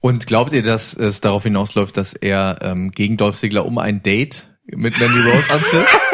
Und 0.00 0.26
glaubt 0.26 0.54
ihr, 0.54 0.62
dass 0.62 0.94
es 0.94 1.20
darauf 1.20 1.42
hinausläuft, 1.42 1.94
dass 1.98 2.14
er 2.14 2.58
ähm, 2.62 2.90
gegen 2.90 3.18
Dolph 3.18 3.36
Ziggler 3.36 3.66
um 3.66 3.76
ein 3.76 4.02
Date 4.02 4.48
mit 4.64 4.98
Mandy 4.98 5.20
Rose 5.20 5.52
antritt? 5.52 5.86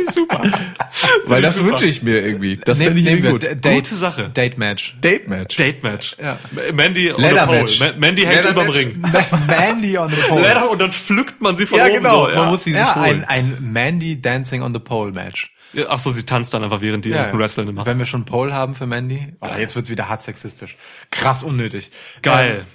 Finde 0.00 0.08
ich 0.08 0.14
super. 0.14 0.42
Weil 1.26 1.42
das 1.42 1.62
wünsche 1.62 1.86
ich 1.86 2.02
mir 2.02 2.24
irgendwie. 2.24 2.56
Das 2.64 2.78
Nehmen- 2.78 2.96
finde 2.96 3.00
ich 3.00 3.06
irgendwie 3.06 3.42
wir 3.42 3.54
gut. 3.54 3.64
D- 3.64 3.74
Gute 3.74 3.94
Sache. 3.94 4.30
Date 4.30 4.58
Match. 4.58 4.94
Date 5.00 5.28
Match. 5.28 5.56
Date 5.56 5.82
Match. 5.82 6.16
Ja. 6.22 6.38
Mandy 6.72 7.12
on 7.12 7.20
Leather 7.20 7.40
the 7.40 7.46
pole. 7.46 7.58
Match. 7.60 7.80
Ma- 7.80 7.92
Mandy 7.98 8.22
hängt 8.22 8.34
Leather 8.36 8.50
überm 8.50 8.66
Match. 8.66 8.76
Ring. 8.76 9.02
Mandy 9.46 9.98
on 9.98 10.10
the 10.10 10.16
pole. 10.28 10.42
Leather 10.42 10.70
und 10.70 10.80
dann 10.80 10.92
pflückt 10.92 11.40
man 11.40 11.56
sie 11.56 11.66
von 11.66 11.78
Ja, 11.78 11.86
oben 11.86 11.94
genau. 11.94 12.16
so. 12.28 12.34
Man 12.34 12.44
Ja. 12.44 12.50
muss 12.50 12.64
sie 12.64 12.70
sich 12.72 12.80
Ja, 12.80 12.96
holen. 12.96 13.24
ein, 13.26 13.54
ein 13.58 13.72
Mandy 13.72 14.20
Dancing 14.20 14.62
on 14.62 14.72
the 14.74 14.80
Pole 14.80 15.12
Match. 15.12 15.50
Ach 15.88 15.98
so, 16.00 16.10
sie 16.10 16.24
tanzt 16.26 16.52
dann 16.52 16.64
einfach 16.64 16.80
während 16.80 17.04
die 17.04 17.10
ja, 17.10 17.32
Wrestling 17.32 17.72
machen. 17.74 17.86
Wenn 17.86 17.98
wir 17.98 18.06
schon 18.06 18.24
Pole 18.24 18.52
haben 18.52 18.74
für 18.74 18.86
Mandy. 18.86 19.32
Oh, 19.40 19.46
jetzt 19.58 19.76
wird's 19.76 19.88
wieder 19.88 20.08
hart 20.08 20.20
sexistisch. 20.22 20.76
Krass 21.12 21.42
unnötig. 21.44 21.90
Geil. 22.22 22.66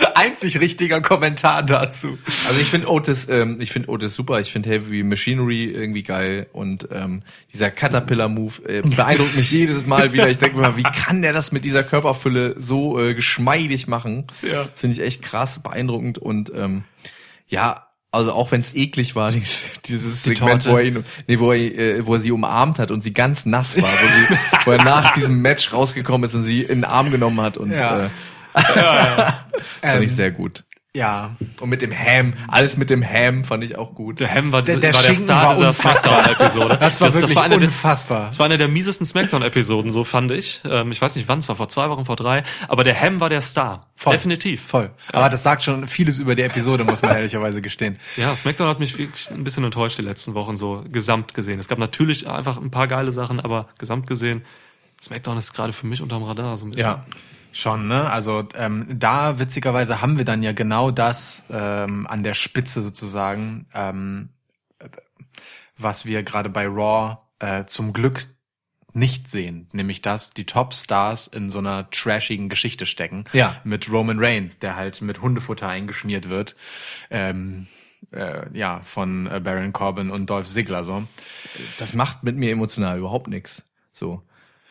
Einzig 0.14 0.60
richtiger 0.60 1.00
Kommentar 1.00 1.62
dazu. 1.62 2.18
Also 2.48 2.60
ich 2.60 2.68
finde 2.68 2.88
Otis, 2.90 3.28
ähm, 3.28 3.60
ich 3.60 3.70
finde 3.72 3.88
Otis 3.88 4.14
super. 4.14 4.40
Ich 4.40 4.52
finde 4.52 4.70
Heavy 4.70 5.02
Machinery 5.02 5.64
irgendwie 5.64 6.02
geil 6.02 6.46
und 6.52 6.88
ähm, 6.92 7.22
dieser 7.52 7.70
Caterpillar-Move 7.70 8.68
äh, 8.68 8.82
beeindruckt 8.96 9.36
mich 9.36 9.50
jedes 9.50 9.86
Mal 9.86 10.12
wieder. 10.12 10.28
Ich 10.28 10.38
denke 10.38 10.56
mir 10.56 10.62
mal, 10.62 10.76
wie 10.76 10.82
kann 10.82 11.22
der 11.22 11.32
das 11.32 11.52
mit 11.52 11.64
dieser 11.64 11.82
Körperfülle 11.82 12.54
so 12.58 13.00
äh, 13.00 13.14
geschmeidig 13.14 13.88
machen? 13.88 14.24
Ja. 14.42 14.66
Finde 14.74 14.96
ich 14.96 15.02
echt 15.02 15.22
krass, 15.22 15.60
beeindruckend 15.62 16.18
und 16.18 16.52
ähm, 16.54 16.84
ja. 17.48 17.82
Also 18.12 18.32
auch 18.32 18.50
wenn 18.50 18.62
es 18.62 18.74
eklig 18.74 19.14
war, 19.14 19.30
dieses, 19.32 19.60
dieses 19.86 20.22
Die 20.22 20.30
Segment, 20.30 20.62
Torte. 20.62 20.70
wo 20.70 20.78
er, 20.78 20.84
ihn, 20.84 21.04
nee, 21.26 21.38
wo, 21.38 21.52
er, 21.52 21.58
äh, 21.98 22.06
wo 22.06 22.14
er 22.14 22.20
sie 22.20 22.32
umarmt 22.32 22.78
hat 22.78 22.90
und 22.90 23.02
sie 23.02 23.12
ganz 23.12 23.44
nass 23.44 23.76
war, 23.82 23.90
wo, 23.90 24.06
sie, 24.06 24.38
wo 24.64 24.70
er 24.70 24.82
nach 24.84 25.12
diesem 25.12 25.42
Match 25.42 25.70
rausgekommen 25.72 26.24
ist 26.26 26.34
und 26.34 26.42
sie 26.42 26.62
in 26.62 26.78
den 26.78 26.84
Arm 26.84 27.10
genommen 27.10 27.42
hat 27.42 27.58
und 27.58 27.72
Ja. 27.72 28.06
äh, 28.06 28.08
fand 28.64 29.34
Ähm, 29.82 30.02
ich 30.02 30.12
sehr 30.12 30.30
gut. 30.30 30.64
Ja. 30.94 31.36
Und 31.60 31.68
mit 31.68 31.82
dem 31.82 31.92
Ham, 31.92 32.32
alles 32.48 32.78
mit 32.78 32.88
dem 32.88 33.04
Ham 33.06 33.44
fand 33.44 33.62
ich 33.62 33.76
auch 33.76 33.94
gut. 33.94 34.18
Der 34.18 34.32
Ham 34.32 34.50
war, 34.50 34.62
Der- 34.62 34.76
der, 34.78 34.92
der 34.92 34.94
war 34.94 35.02
der 35.02 35.14
Star 35.14 35.46
war 35.48 35.54
dieser. 35.54 35.72
Smackdown-Episode. 35.74 36.78
Das 36.80 36.98
war 37.02 37.12
wirklich 37.12 37.36
war 37.36 37.42
eine 37.44 37.58
der, 37.58 37.68
unfassbar. 37.68 38.28
das 38.28 38.38
war 38.38 38.46
eine 38.46 38.56
der 38.56 38.68
miesesten 38.68 39.04
Smackdown-Episoden, 39.04 39.90
so 39.90 40.04
fand 40.04 40.32
ich. 40.32 40.62
Ähm, 40.64 40.92
ich 40.92 41.02
weiß 41.02 41.14
nicht 41.16 41.28
wann, 41.28 41.40
es 41.40 41.50
war 41.50 41.56
vor 41.56 41.68
zwei 41.68 41.90
Wochen, 41.90 42.06
vor 42.06 42.16
drei. 42.16 42.44
Aber 42.68 42.82
der 42.82 42.98
Ham 42.98 43.20
war 43.20 43.28
der 43.28 43.42
Star. 43.42 43.88
Voll. 43.94 44.14
Definitiv. 44.14 44.64
Voll. 44.64 44.90
Aber 45.12 45.28
das 45.28 45.42
sagt 45.42 45.64
schon 45.64 45.86
vieles 45.86 46.18
über 46.18 46.34
die 46.34 46.42
Episode, 46.44 46.84
muss 46.84 47.02
man 47.02 47.10
ehrlicherweise 47.14 47.60
gestehen. 47.60 47.98
Ja, 48.16 48.34
Smackdown 48.34 48.66
hat 48.68 48.80
mich 48.80 48.96
wirklich 48.96 49.30
ein 49.30 49.44
bisschen 49.44 49.64
enttäuscht 49.64 49.98
die 49.98 50.02
letzten 50.02 50.32
Wochen, 50.32 50.56
so 50.56 50.82
gesamt 50.90 51.34
gesehen. 51.34 51.60
Es 51.60 51.68
gab 51.68 51.78
natürlich 51.78 52.26
einfach 52.26 52.56
ein 52.56 52.70
paar 52.70 52.86
geile 52.88 53.12
Sachen, 53.12 53.38
aber 53.38 53.68
gesamt 53.78 54.06
gesehen, 54.06 54.46
Smackdown 55.02 55.36
ist 55.36 55.52
gerade 55.52 55.74
für 55.74 55.86
mich 55.86 56.00
unterm 56.00 56.22
Radar 56.22 56.56
so 56.56 56.64
ein 56.64 56.70
bisschen. 56.70 56.86
Ja. 56.92 57.00
Schon, 57.56 57.88
ne? 57.88 58.10
Also 58.10 58.46
ähm, 58.54 58.86
da 58.98 59.38
witzigerweise 59.38 60.02
haben 60.02 60.18
wir 60.18 60.26
dann 60.26 60.42
ja 60.42 60.52
genau 60.52 60.90
das 60.90 61.42
ähm, 61.48 62.06
an 62.06 62.22
der 62.22 62.34
Spitze 62.34 62.82
sozusagen, 62.82 63.64
ähm, 63.72 64.28
äh, 64.78 64.90
was 65.78 66.04
wir 66.04 66.22
gerade 66.22 66.50
bei 66.50 66.66
Raw 66.66 67.16
äh, 67.38 67.64
zum 67.64 67.94
Glück 67.94 68.26
nicht 68.92 69.30
sehen, 69.30 69.70
nämlich 69.72 70.02
dass 70.02 70.32
die 70.32 70.44
Top-Stars 70.44 71.28
in 71.28 71.48
so 71.48 71.58
einer 71.58 71.88
trashigen 71.90 72.50
Geschichte 72.50 72.84
stecken. 72.84 73.24
Ja. 73.32 73.58
Mit 73.64 73.90
Roman 73.90 74.18
Reigns, 74.18 74.58
der 74.58 74.76
halt 74.76 75.00
mit 75.00 75.22
Hundefutter 75.22 75.66
eingeschmiert 75.66 76.28
wird. 76.28 76.56
Ähm, 77.08 77.68
äh, 78.10 78.52
ja, 78.52 78.82
von 78.82 79.28
äh, 79.28 79.40
Baron 79.40 79.72
Corbin 79.72 80.10
und 80.10 80.28
Dolph 80.28 80.48
Ziggler 80.48 80.84
so. 80.84 81.04
Das 81.78 81.94
macht 81.94 82.22
mit 82.22 82.36
mir 82.36 82.50
emotional 82.50 82.98
überhaupt 82.98 83.28
nichts. 83.28 83.64
So. 83.92 84.22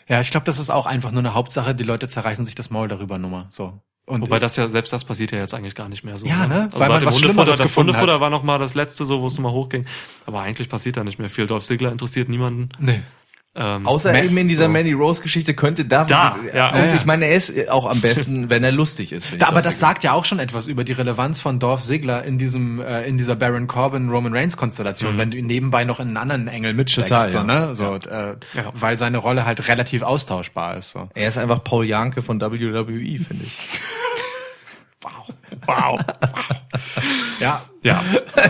Ja, 0.07 0.21
ich 0.21 0.29
glaube, 0.29 0.45
das 0.45 0.59
ist 0.59 0.69
auch 0.69 0.85
einfach 0.85 1.11
nur 1.11 1.19
eine 1.19 1.33
Hauptsache, 1.33 1.73
die 1.73 1.83
Leute 1.83 2.07
zerreißen 2.07 2.45
sich 2.45 2.55
das 2.55 2.69
Maul 2.69 2.87
darüber 2.87 3.17
Nummer. 3.17 3.47
So. 3.49 3.79
Und 4.05 4.21
Wobei 4.21 4.37
das 4.37 4.55
ja, 4.55 4.69
selbst 4.69 4.93
das 4.93 5.03
passiert 5.03 5.31
ja 5.31 5.39
jetzt 5.39 5.55
eigentlich 5.55 5.73
gar 5.73 5.89
nicht 5.89 6.03
mehr 6.03 6.15
so. 6.17 6.27
Ja, 6.27 6.45
ne? 6.45 6.63
Also 6.63 6.79
Weil 6.79 6.89
man 6.89 7.05
was 7.05 7.15
Hundefutter, 7.15 7.55
das 7.55 7.75
Hundefutter 7.75 8.13
hat. 8.13 8.19
war 8.19 8.29
noch 8.29 8.43
mal 8.43 8.59
das 8.59 8.75
letzte 8.75 9.03
so, 9.03 9.21
wo 9.21 9.25
es 9.25 9.33
nochmal 9.33 9.51
hochging. 9.53 9.85
Aber 10.27 10.41
eigentlich 10.41 10.69
passiert 10.69 10.97
da 10.97 11.03
nicht 11.03 11.17
mehr 11.17 11.29
viel. 11.29 11.47
Dolph 11.47 11.65
Ziggler 11.65 11.91
interessiert 11.91 12.29
niemanden. 12.29 12.69
nee. 12.79 13.01
Ähm, 13.57 13.87
Außer 13.87 14.11
Ma- 14.11 14.19
eben 14.19 14.35
in 14.37 14.47
dieser 14.49 14.65
so. 14.65 14.69
Mandy 14.69 14.91
Rose 14.91 15.21
Geschichte 15.21 15.53
könnte 15.53 15.85
da, 15.85 16.03
Da, 16.03 16.35
ja. 16.53 16.69
und 16.73 16.77
Ja, 16.87 16.93
ich 16.93 17.05
meine, 17.05 17.25
er 17.25 17.35
ist 17.35 17.69
auch 17.69 17.85
am 17.85 18.01
besten, 18.01 18.49
wenn 18.49 18.65
er 18.65 18.73
lustig 18.73 19.13
ist. 19.13 19.27
Da, 19.39 19.47
aber 19.47 19.61
das 19.61 19.79
sagt 19.79 20.03
ja 20.03 20.11
auch 20.11 20.25
schon 20.25 20.39
etwas 20.39 20.67
über 20.67 20.83
die 20.83 20.91
Relevanz 20.91 21.39
von 21.39 21.57
Dolph 21.57 21.81
Ziggler 21.83 22.25
in 22.25 22.37
diesem 22.37 22.81
äh, 22.81 23.03
in 23.07 23.17
dieser 23.17 23.35
Baron 23.37 23.67
Corbin 23.67 24.09
Roman 24.09 24.33
Reigns 24.35 24.57
Konstellation, 24.57 25.17
wenn 25.17 25.31
du 25.31 25.37
ihn 25.37 25.45
nebenbei 25.45 25.85
noch 25.85 26.01
in 26.01 26.07
einen 26.09 26.17
anderen 26.17 26.47
Engel 26.49 26.73
mitsteckst, 26.73 27.09
Total, 27.11 27.31
so, 27.31 27.37
ja. 27.37 27.43
ne? 27.45 27.75
So, 27.75 27.95
äh, 27.95 28.35
Ja. 28.55 28.71
weil 28.73 28.97
seine 28.97 29.19
Rolle 29.19 29.45
halt 29.45 29.67
relativ 29.69 30.01
austauschbar 30.01 30.75
ist. 30.77 30.91
So. 30.91 31.07
Er 31.13 31.29
ist 31.29 31.37
einfach 31.37 31.63
Paul 31.63 31.85
Janke 31.85 32.21
von 32.21 32.41
WWE, 32.41 32.67
finde 33.19 33.43
ich. 33.45 33.57
wow. 35.65 35.99
Ja. 37.39 37.63
Ja. 37.83 38.01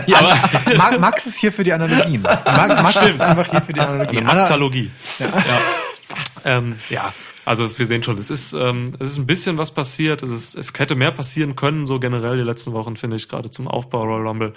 Ma- 0.76 0.98
Max 0.98 1.26
ist 1.26 1.38
hier 1.38 1.52
für 1.52 1.64
die 1.64 1.72
Analogien. 1.72 2.22
Ma- 2.44 2.82
Max 2.82 3.02
ist 3.04 3.20
einfach 3.20 3.50
hier 3.50 3.60
für 3.62 3.72
die 3.72 3.80
Analogien. 3.80 4.26
Eine 4.26 4.38
Maxalogie. 4.40 4.90
Ja. 5.18 5.26
Ja. 5.26 6.56
Ähm, 6.58 6.76
ja. 6.90 7.12
Also 7.44 7.64
es, 7.64 7.78
wir 7.78 7.86
sehen 7.86 8.02
schon, 8.02 8.18
es 8.18 8.30
ist, 8.30 8.54
ähm, 8.54 8.94
es 8.98 9.08
ist 9.10 9.18
ein 9.18 9.26
bisschen 9.26 9.56
was 9.58 9.70
passiert. 9.70 10.22
Es, 10.22 10.30
ist, 10.30 10.54
es 10.56 10.72
hätte 10.76 10.94
mehr 10.96 11.12
passieren 11.12 11.54
können, 11.54 11.86
so 11.86 12.00
generell 12.00 12.36
die 12.36 12.42
letzten 12.42 12.72
Wochen, 12.72 12.96
finde 12.96 13.16
ich, 13.16 13.28
gerade 13.28 13.50
zum 13.50 13.68
Aufbau 13.68 14.00
Royal 14.00 14.26
Rumble. 14.26 14.54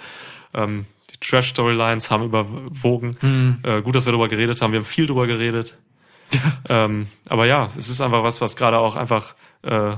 Ähm, 0.54 0.86
die 1.12 1.18
Trash-Storylines 1.20 2.10
haben 2.10 2.24
überwogen. 2.24 3.58
Äh, 3.62 3.82
gut, 3.82 3.94
dass 3.94 4.06
wir 4.06 4.12
darüber 4.12 4.28
geredet 4.28 4.60
haben. 4.60 4.72
Wir 4.72 4.78
haben 4.80 4.84
viel 4.84 5.06
darüber 5.06 5.26
geredet. 5.28 5.76
ähm, 6.68 7.06
aber 7.28 7.46
ja, 7.46 7.70
es 7.76 7.88
ist 7.88 8.00
einfach 8.00 8.22
was, 8.24 8.40
was 8.40 8.56
gerade 8.56 8.78
auch 8.78 8.96
einfach 8.96 9.34
äh, 9.62 9.92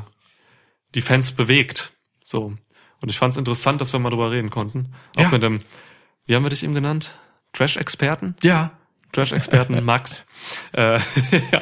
die 0.95 1.03
Fans 1.03 1.32
bewegt. 1.32 1.93
So. 2.22 2.55
Und 3.01 3.09
ich 3.09 3.18
fand 3.18 3.32
es 3.32 3.36
interessant, 3.38 3.80
dass 3.80 3.93
wir 3.93 4.01
mal 4.01 4.11
drüber 4.11 4.30
reden 4.30 4.51
konnten. 4.51 4.93
Auch 5.16 5.22
Ja. 5.22 5.28
mit 5.30 5.43
dem, 5.43 5.59
wie 6.26 6.34
haben 6.36 6.45
wir 6.45 6.51
dich 6.51 6.62
eben 6.62 6.74
genannt? 6.74 7.18
Trash-Experten? 7.53 8.36
Ja. 8.43 8.70
Trash-Experten 9.12 9.82
Max. 9.84 10.24
äh, 10.72 10.99
ja. 11.53 11.61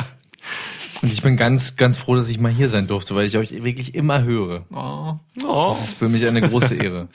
Und 1.03 1.11
ich 1.13 1.23
bin 1.23 1.37
ganz, 1.39 1.77
ganz 1.77 1.97
froh, 1.97 2.15
dass 2.15 2.29
ich 2.29 2.39
mal 2.39 2.53
hier 2.53 2.69
sein 2.69 2.87
durfte, 2.87 3.15
weil 3.15 3.25
ich 3.27 3.37
euch 3.39 3.65
wirklich 3.65 3.95
immer 3.95 4.23
höre. 4.23 4.67
Oh. 4.71 5.15
Oh. 5.47 5.69
Das 5.71 5.89
ist 5.89 5.99
für 5.99 6.09
mich 6.11 6.27
eine 6.27 6.43
große 6.47 6.75
Ehre. 6.75 7.09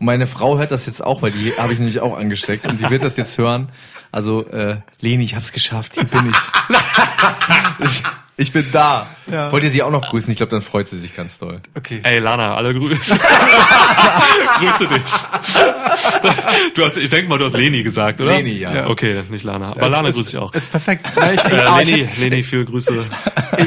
Und 0.00 0.06
meine 0.06 0.26
Frau 0.26 0.58
hört 0.58 0.72
das 0.72 0.86
jetzt 0.86 1.04
auch, 1.04 1.22
weil 1.22 1.30
die 1.30 1.52
habe 1.52 1.72
ich 1.72 1.78
nämlich 1.78 2.00
auch 2.00 2.16
angesteckt 2.18 2.66
und 2.66 2.80
die 2.80 2.90
wird 2.90 3.02
das 3.02 3.16
jetzt 3.16 3.38
hören. 3.38 3.70
Also, 4.10 4.46
äh, 4.48 4.78
Leni, 5.00 5.22
ich 5.24 5.36
hab's 5.36 5.52
geschafft, 5.52 5.94
hier 5.94 6.04
bin 6.04 6.28
ich. 6.30 6.36
ich, 7.84 8.02
ich 8.40 8.52
bin 8.52 8.64
da. 8.72 9.06
Ja. 9.30 9.52
Wollt 9.52 9.62
ihr 9.64 9.70
sie 9.70 9.82
auch 9.82 9.90
noch 9.90 10.08
grüßen? 10.08 10.30
Ich 10.32 10.36
glaube, 10.38 10.50
dann 10.50 10.62
freut 10.62 10.88
sie 10.88 10.98
sich 10.98 11.14
ganz 11.14 11.38
doll. 11.38 11.60
Okay. 11.76 12.00
Ey, 12.02 12.18
Lana, 12.18 12.54
alle 12.56 12.74
Grüße. 12.74 13.16
Grüße 14.58 14.88
dich. 14.88 15.02
Du 16.74 16.84
hast, 16.84 16.96
ich 16.96 17.10
denke 17.10 17.28
mal, 17.28 17.38
du 17.38 17.44
hast 17.46 17.56
Leni 17.56 17.82
gesagt, 17.82 18.20
oder? 18.20 18.32
Leni, 18.36 18.58
ja. 18.58 18.88
Okay, 18.88 19.22
nicht 19.30 19.44
Lana. 19.44 19.70
Aber 19.70 19.88
Lana 19.88 20.10
grüße 20.10 20.30
ich 20.30 20.36
auch. 20.36 20.52
Ist 20.54 20.70
perfekt. 20.70 21.06
Ja, 21.16 21.30
ich, 21.32 21.40
ich, 21.44 21.52
Äh, 21.52 21.82
ich, 21.82 21.88
Leni, 21.88 22.06
hätte- 22.06 22.20
Leni, 22.20 22.42
viele 22.42 22.64
Grüße. 22.64 23.04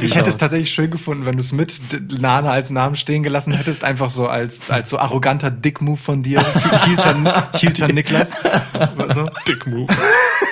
ich 0.02 0.16
hätte 0.16 0.30
es 0.30 0.38
tatsächlich 0.38 0.72
schön 0.74 0.92
gefunden, 0.92 1.26
wenn 1.26 1.34
du 1.36 1.40
es 1.42 1.52
mit 1.52 1.80
Lana 2.12 2.52
als 2.52 2.70
Namen 2.70 2.96
stehen 2.96 3.24
gelassen 3.24 3.54
hättest, 3.54 3.84
einfach 3.84 4.10
so 4.10 4.28
als 4.28 4.70
als 4.70 4.90
so 4.90 4.98
arroganter 5.00 5.52
Dick-Move 5.52 5.98
von 5.98 6.24
dir, 6.24 6.44
Hilton, 6.86 7.30
Hilton 7.56 7.94
Niklas. 7.96 8.32
So. 9.14 9.30
Dick 9.48 9.68
Move. 9.68 9.94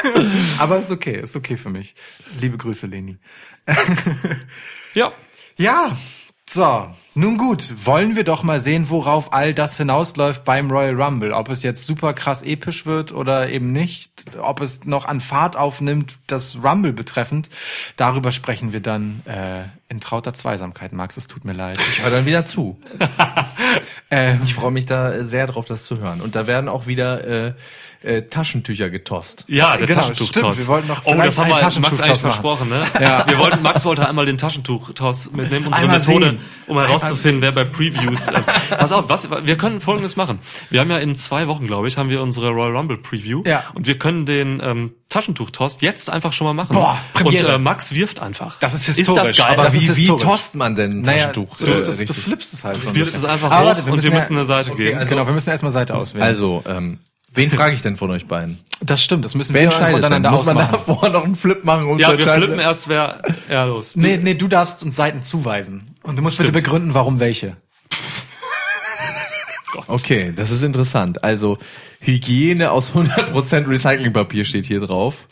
Aber 0.59 0.77
ist 0.79 0.91
okay, 0.91 1.19
ist 1.21 1.35
okay 1.35 1.57
für 1.57 1.69
mich. 1.69 1.95
Liebe 2.39 2.57
Grüße, 2.57 2.87
Leni. 2.87 3.17
Ja. 4.93 5.13
Ja, 5.57 5.97
so. 6.49 6.93
Nun 7.13 7.37
gut, 7.37 7.85
wollen 7.85 8.15
wir 8.15 8.23
doch 8.23 8.41
mal 8.43 8.61
sehen, 8.61 8.89
worauf 8.89 9.33
all 9.33 9.53
das 9.53 9.75
hinausläuft 9.75 10.45
beim 10.45 10.71
Royal 10.71 11.01
Rumble. 11.01 11.33
Ob 11.33 11.49
es 11.49 11.61
jetzt 11.61 11.85
super 11.85 12.13
krass 12.13 12.41
episch 12.41 12.85
wird 12.85 13.11
oder 13.11 13.49
eben 13.49 13.73
nicht. 13.73 14.37
Ob 14.41 14.61
es 14.61 14.85
noch 14.85 15.03
an 15.05 15.19
Fahrt 15.19 15.57
aufnimmt, 15.57 16.17
das 16.27 16.57
Rumble 16.63 16.93
betreffend. 16.93 17.49
Darüber 17.97 18.31
sprechen 18.31 18.71
wir 18.71 18.79
dann 18.79 19.23
äh, 19.25 19.63
in 19.89 19.99
trauter 19.99 20.33
Zweisamkeit, 20.33 20.93
Max. 20.93 21.17
Es 21.17 21.27
tut 21.27 21.43
mir 21.43 21.51
leid. 21.53 21.77
Ich 21.91 22.01
höre 22.01 22.11
dann 22.11 22.25
wieder 22.25 22.45
zu. 22.45 22.79
Ähm, 24.13 24.41
Ich 24.43 24.53
freue 24.53 24.71
mich 24.71 24.85
da 24.85 25.23
sehr 25.23 25.47
drauf, 25.47 25.65
das 25.65 25.85
zu 25.85 25.99
hören. 25.99 26.19
Und 26.19 26.35
da 26.35 26.45
werden 26.45 26.67
auch 26.67 26.85
wieder 26.85 27.47
äh, 27.47 27.53
äh, 28.03 28.23
Taschentücher 28.23 28.89
getost. 28.89 29.45
Ja, 29.47 29.77
der 29.77 29.85
Genau, 29.87 30.01
Taschentuchtoss. 30.01 30.27
stimmt, 30.29 30.57
wir 30.57 30.67
wollten 30.67 30.87
noch 30.87 31.01
oh, 31.05 31.13
das 31.15 31.37
haben 31.37 31.49
wir 31.49 31.55
Max 31.81 31.99
eigentlich 32.01 32.19
versprochen, 32.19 32.69
ne? 32.69 32.85
Ja. 32.99 33.25
Wir 33.29 33.37
wollten, 33.37 33.61
Max 33.61 33.85
wollte 33.85 34.07
einmal 34.09 34.25
den 34.25 34.37
Taschentuchtoss 34.37 35.31
mitnehmen, 35.31 35.67
unsere 35.67 35.83
Einmal 35.85 35.99
Methode, 35.99 36.29
sehen. 36.31 36.39
um 36.67 36.79
herauszufinden, 36.79 37.41
wer 37.41 37.51
bei 37.51 37.63
Previews. 37.63 38.27
Äh, 38.31 38.41
pass 38.77 38.91
auf, 38.91 39.09
was, 39.09 39.29
wir 39.29 39.57
können 39.57 39.81
Folgendes 39.81 40.15
machen. 40.15 40.39
Wir 40.69 40.79
haben 40.79 40.89
ja 40.89 40.97
in 40.97 41.15
zwei 41.15 41.47
Wochen, 41.47 41.67
glaube 41.67 41.87
ich, 41.87 41.97
haben 41.97 42.09
wir 42.09 42.21
unsere 42.21 42.49
Royal 42.49 42.75
Rumble 42.75 42.97
Preview. 42.97 43.43
Ja. 43.45 43.63
Und 43.73 43.85
wir 43.87 43.97
können 43.99 44.25
den 44.25 44.61
ähm, 44.63 44.93
Taschentuchtoss 45.09 45.77
jetzt 45.81 46.09
einfach 46.09 46.31
schon 46.33 46.45
mal 46.47 46.53
machen. 46.53 46.73
Boah, 46.73 46.97
Premiere. 47.13 47.47
Und 47.47 47.53
äh, 47.53 47.57
Max 47.59 47.93
wirft 47.93 48.19
einfach. 48.21 48.57
Das 48.59 48.73
ist 48.73 48.87
Ist 48.87 48.97
historisch, 48.97 49.35
das 49.37 49.45
geil? 49.47 49.53
aber 49.53 49.63
das 49.65 49.73
wie- 49.73 49.85
ist, 49.85 49.97
wie 49.97 50.07
tost 50.07 50.55
man 50.55 50.75
denn 50.75 50.91
ein 50.91 51.01
naja, 51.01 51.27
Taschentuch? 51.27 51.57
du, 51.57 51.65
äh, 51.65 52.05
du, 52.05 52.13
flippst 52.13 52.53
es 52.53 52.63
halt 52.63 52.77
du 52.83 52.95
wirfst 52.95 53.15
es 53.15 53.25
einfach 53.25 53.51
Aber 53.51 53.61
hoch 53.61 53.65
warte, 53.67 53.85
wir 53.85 53.91
und 53.93 53.97
müssen 53.97 54.07
wir 54.07 54.13
ja- 54.13 54.19
müssen 54.19 54.37
eine 54.37 54.45
Seite 54.45 54.71
okay, 54.71 54.83
geben. 54.85 54.97
also- 54.99 55.09
genau, 55.09 55.25
wir 55.27 55.33
müssen 55.33 55.49
erstmal 55.49 55.71
Seite 55.71 55.93
auswählen. 55.95 56.23
Also, 56.23 56.63
ähm, 56.67 56.99
wen 57.33 57.51
frage 57.51 57.73
ich 57.73 57.81
denn 57.81 57.95
von 57.95 58.11
euch 58.11 58.27
beiden? 58.27 58.59
das 58.83 59.03
stimmt, 59.03 59.23
das 59.23 59.35
müssen 59.35 59.53
Wer 59.53 59.61
wir 59.61 59.65
entscheidet 59.65 59.95
untereinander 59.95 60.31
Muss 60.31 60.45
man 60.45 60.57
davor 60.57 61.09
noch 61.09 61.23
einen 61.23 61.35
Flip 61.35 61.63
machen, 61.63 61.85
um 61.85 61.97
zu 61.97 62.01
ja, 62.01 62.17
wir 62.17 62.33
flippen 62.33 62.59
erst, 62.59 62.89
wer, 62.89 63.21
ja, 63.49 63.65
los. 63.65 63.95
Nee, 63.95 64.17
nee, 64.21 64.33
du 64.33 64.47
darfst 64.47 64.83
uns 64.83 64.95
Seiten 64.95 65.23
zuweisen. 65.23 65.95
Und 66.03 66.17
du 66.17 66.23
musst 66.23 66.37
bitte 66.37 66.49
Stimmt. 66.49 66.63
begründen, 66.63 66.93
warum 66.93 67.19
welche. 67.19 67.57
Okay, 69.87 70.33
das 70.35 70.51
ist 70.51 70.63
interessant. 70.63 71.23
Also 71.23 71.57
Hygiene 72.01 72.71
aus 72.71 72.91
100% 72.93 73.69
Recyclingpapier 73.69 74.43
steht 74.43 74.65
hier 74.65 74.81
drauf. 74.81 75.27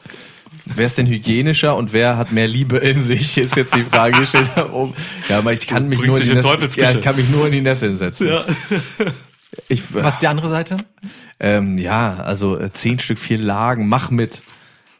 Wer 0.65 0.85
ist 0.85 0.97
denn 0.97 1.07
hygienischer 1.07 1.75
und 1.75 1.93
wer 1.93 2.17
hat 2.17 2.31
mehr 2.31 2.47
Liebe 2.47 2.77
in 2.77 3.01
sich? 3.01 3.37
Ist 3.37 3.55
jetzt 3.55 3.75
die 3.75 3.83
Frage 3.83 4.19
gestellt. 4.19 4.51
Oh, 4.71 4.93
ja, 5.27 5.39
aber 5.39 5.53
ich 5.53 5.65
kann 5.67 5.89
mich 5.89 5.99
nur 6.01 6.19
in 6.21 6.37
in 6.37 6.41
ja, 6.75 6.91
ich 6.91 7.01
kann 7.01 7.15
mich 7.15 7.29
nur 7.29 7.47
in 7.47 7.51
die 7.53 7.61
Nesseln 7.61 7.97
setzen. 7.97 8.27
Ja. 8.27 8.45
Ich, 9.67 9.93
Was 9.93 10.15
ist 10.15 10.21
die 10.21 10.27
andere 10.27 10.49
Seite? 10.49 10.77
ähm, 11.39 11.77
ja, 11.77 12.17
also 12.17 12.57
äh, 12.57 12.71
zehn 12.71 12.99
Stück, 12.99 13.17
vier 13.19 13.37
Lagen, 13.37 13.87
mach 13.87 14.11
mit. 14.11 14.41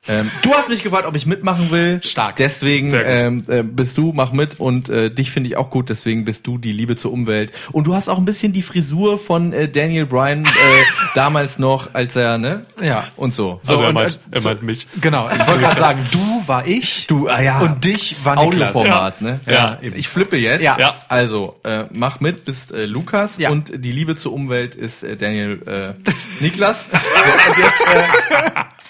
Ähm, 0.10 0.30
du 0.42 0.54
hast 0.54 0.70
mich 0.70 0.82
gefragt, 0.84 1.06
ob 1.06 1.16
ich 1.16 1.26
mitmachen 1.26 1.70
will. 1.72 2.02
Stark. 2.04 2.38
Deswegen 2.38 2.94
ähm, 2.96 3.44
äh, 3.48 3.64
bist 3.64 3.98
du, 3.98 4.12
mach 4.14 4.32
mit 4.32 4.60
und 4.60 4.90
äh, 4.90 5.10
dich 5.12 5.32
finde 5.32 5.50
ich 5.50 5.56
auch 5.58 5.70
gut. 5.70 5.90
Deswegen 5.90 6.26
bist 6.26 6.48
du 6.48 6.58
die 6.58 6.72
Liebe 6.72 6.96
zur 6.96 7.14
Umwelt. 7.14 7.52
Und 7.72 7.86
du 7.86 7.94
hast 7.96 8.10
auch 8.10 8.18
ein 8.18 8.26
bisschen 8.26 8.52
die 8.54 8.62
Frisur 8.62 9.18
von 9.18 9.54
äh, 9.54 9.70
Daniel 9.70 10.06
Bryan 10.06 10.44
äh, 10.46 10.48
damals 11.16 11.60
noch, 11.60 11.94
als 11.94 12.16
er 12.16 12.38
ne 12.38 12.66
Ja. 12.82 13.06
und 13.16 13.34
so. 13.36 13.60
Also 13.68 13.82
er 13.84 13.90
und, 13.90 13.94
meint, 13.94 14.14
äh, 14.32 14.36
er 14.36 14.42
so- 14.42 14.50
meint 14.50 14.64
mich. 14.64 14.88
Genau, 15.00 15.30
ich 15.30 15.46
wollte 15.48 15.62
gerade 15.62 15.80
sagen, 15.80 16.00
du 16.12 16.44
war 16.48 16.66
ich 16.66 17.06
Du, 17.08 17.28
ah 17.28 17.42
ja. 17.42 17.60
und 17.60 17.84
dich 17.86 18.24
war 18.26 18.36
Niklas. 18.44 18.76
Audioformat, 18.76 19.22
ne? 19.22 19.40
Ja. 19.46 19.78
Ich 19.82 20.08
flippe 20.10 20.38
jetzt. 20.38 20.62
Ja. 20.64 20.78
Ja. 20.80 20.96
Also, 21.08 21.56
äh, 21.64 21.86
mach 21.94 22.20
mit, 22.20 22.46
bist 22.46 22.72
äh, 22.72 22.86
Lukas 22.86 23.38
Ja. 23.38 23.50
und 23.52 23.72
die 23.76 23.92
Liebe 23.92 24.16
zur 24.16 24.34
Umwelt 24.34 24.74
ist 24.76 25.04
äh, 25.04 25.16
Daniel 25.16 25.62
äh, 25.68 25.94
Niklas. 26.44 26.88
so, 26.90 26.98
und, 26.98 27.58
jetzt, 27.58 27.82
äh, 27.82 28.50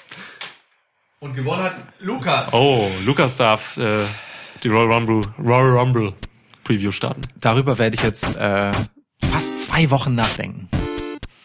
und 1.19 1.35
gewonnen 1.35 1.63
hat 1.63 1.75
Lukas. 1.99 2.51
Oh, 2.53 2.87
Lukas 3.05 3.35
darf 3.37 3.77
äh, 3.77 4.05
die 4.63 4.69
Royal 4.69 4.91
Rumble, 4.93 5.21
Royal 5.37 5.77
Rumble 5.77 6.13
Preview 6.63 6.91
starten. 6.91 7.21
Darüber 7.39 7.77
werde 7.77 7.95
ich 7.95 8.03
jetzt 8.03 8.37
äh, 8.37 8.71
fast 9.29 9.59
zwei 9.65 9.89
Wochen 9.91 10.15
nachdenken. 10.15 10.69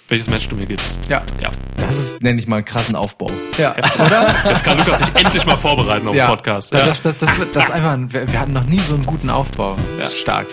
Welches 0.09 0.29
Match 0.29 0.49
du 0.49 0.57
mir 0.57 0.67
gibst. 0.67 0.97
Ja. 1.09 1.23
Ja. 1.41 1.51
Das 1.77 1.97
ist, 1.97 2.23
nenne 2.23 2.39
ich 2.39 2.47
mal 2.47 2.57
einen 2.57 2.65
krassen 2.67 2.95
Aufbau. 2.95 3.27
Ja. 3.59 3.75
Oder? 3.99 4.35
Das 4.45 4.63
kann 4.63 4.77
Lukas 4.79 5.01
sich 5.01 5.15
endlich 5.15 5.45
mal 5.47 5.57
vorbereiten 5.57 6.07
auf 6.07 6.15
Ja. 6.15 6.27
den 6.27 6.37
Podcast. 6.37 6.73
Das, 6.73 6.83
Ja. 6.83 6.87
das, 6.89 7.03
das, 7.03 7.19
das, 7.19 7.39
wird- 7.39 7.57
das 7.57 7.65
ist 7.65 7.71
einfach, 7.71 7.93
ein, 7.93 8.13
wir, 8.13 8.31
wir 8.31 8.39
hatten 8.41 8.53
noch 8.53 8.65
nie 8.67 8.79
so 8.79 8.95
einen 8.95 9.07
guten 9.07 9.31
Aufbau. 9.31 9.77
Ja. 9.99 10.09
Stark. 10.11 10.47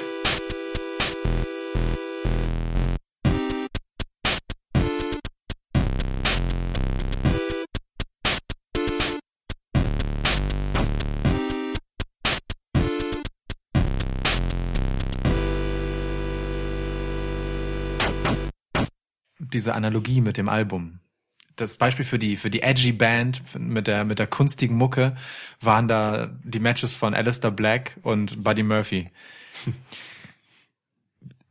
Diese 19.54 19.74
Analogie 19.74 20.22
mit 20.22 20.38
dem 20.38 20.50
Album. 20.50 21.00
Das 21.56 21.78
Beispiel 21.78 22.06
für 22.06 22.18
die, 22.18 22.38
für 22.38 22.50
die 22.50 22.62
edgy 22.62 22.92
Band 22.92 23.42
mit 23.60 23.88
der, 23.88 24.04
mit 24.04 24.20
der 24.20 24.28
kunstigen 24.28 24.78
Mucke 24.78 25.16
waren 25.60 25.88
da 25.88 26.30
die 26.44 26.60
Matches 26.60 26.94
von 26.94 27.14
Alistair 27.14 27.52
Black 27.52 28.00
und 28.04 28.44
Buddy 28.44 28.64
Murphy. 28.64 29.10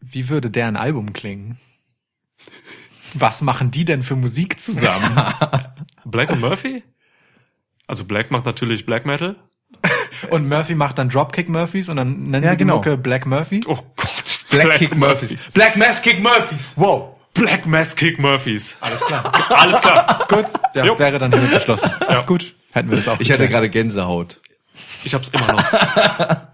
Wie 0.00 0.28
würde 0.28 0.50
deren 0.50 0.76
Album 0.76 1.12
klingen? 1.12 1.58
Was 3.14 3.42
machen 3.42 3.70
die 3.70 3.84
denn 3.84 4.02
für 4.02 4.16
Musik 4.16 4.58
zusammen? 4.60 5.14
Black 6.04 6.30
und 6.30 6.40
Murphy? 6.40 6.82
Also 7.86 8.04
Black 8.04 8.30
macht 8.30 8.46
natürlich 8.46 8.86
Black 8.86 9.04
Metal. 9.04 9.36
und 10.30 10.48
Murphy 10.48 10.74
macht 10.74 10.98
dann 10.98 11.08
Dropkick 11.08 11.48
Murphys 11.48 11.88
und 11.88 11.96
dann 11.96 12.30
nennen 12.30 12.44
Ja, 12.44 12.52
sie 12.52 12.56
die 12.56 12.64
genau. 12.64 12.76
Mucke 12.76 12.96
Black 12.96 13.26
Murphy? 13.26 13.62
Oh 13.66 13.78
Gott. 13.96 14.40
Black, 14.50 14.78
Kick 14.78 14.96
Murphys. 14.96 15.36
Black 15.54 15.76
Mass 15.76 16.02
Kick 16.02 16.20
Murphys. 16.20 16.72
Wow. 16.76 17.19
Black 17.34 17.66
Mass 17.66 17.94
Kick 17.96 18.18
Murphys. 18.18 18.76
Alles 18.80 19.00
klar. 19.00 19.32
Alles 19.50 19.80
klar. 19.80 20.26
Gut, 20.28 20.46
ja, 20.74 20.84
Jo. 20.84 20.98
wäre 20.98 21.18
dann 21.18 21.32
hiermit 21.32 21.52
beschlossen. 21.52 21.90
Ja. 22.08 22.22
Gut, 22.22 22.52
hätten 22.72 22.90
wir 22.90 22.96
das 22.96 23.08
auch 23.08 23.18
Ich 23.20 23.30
hatte 23.30 23.48
gerade 23.48 23.70
Gänsehaut. 23.70 24.38
Ich 25.04 25.14
hab's 25.14 25.28
immer 25.30 25.52
noch. 25.52 25.64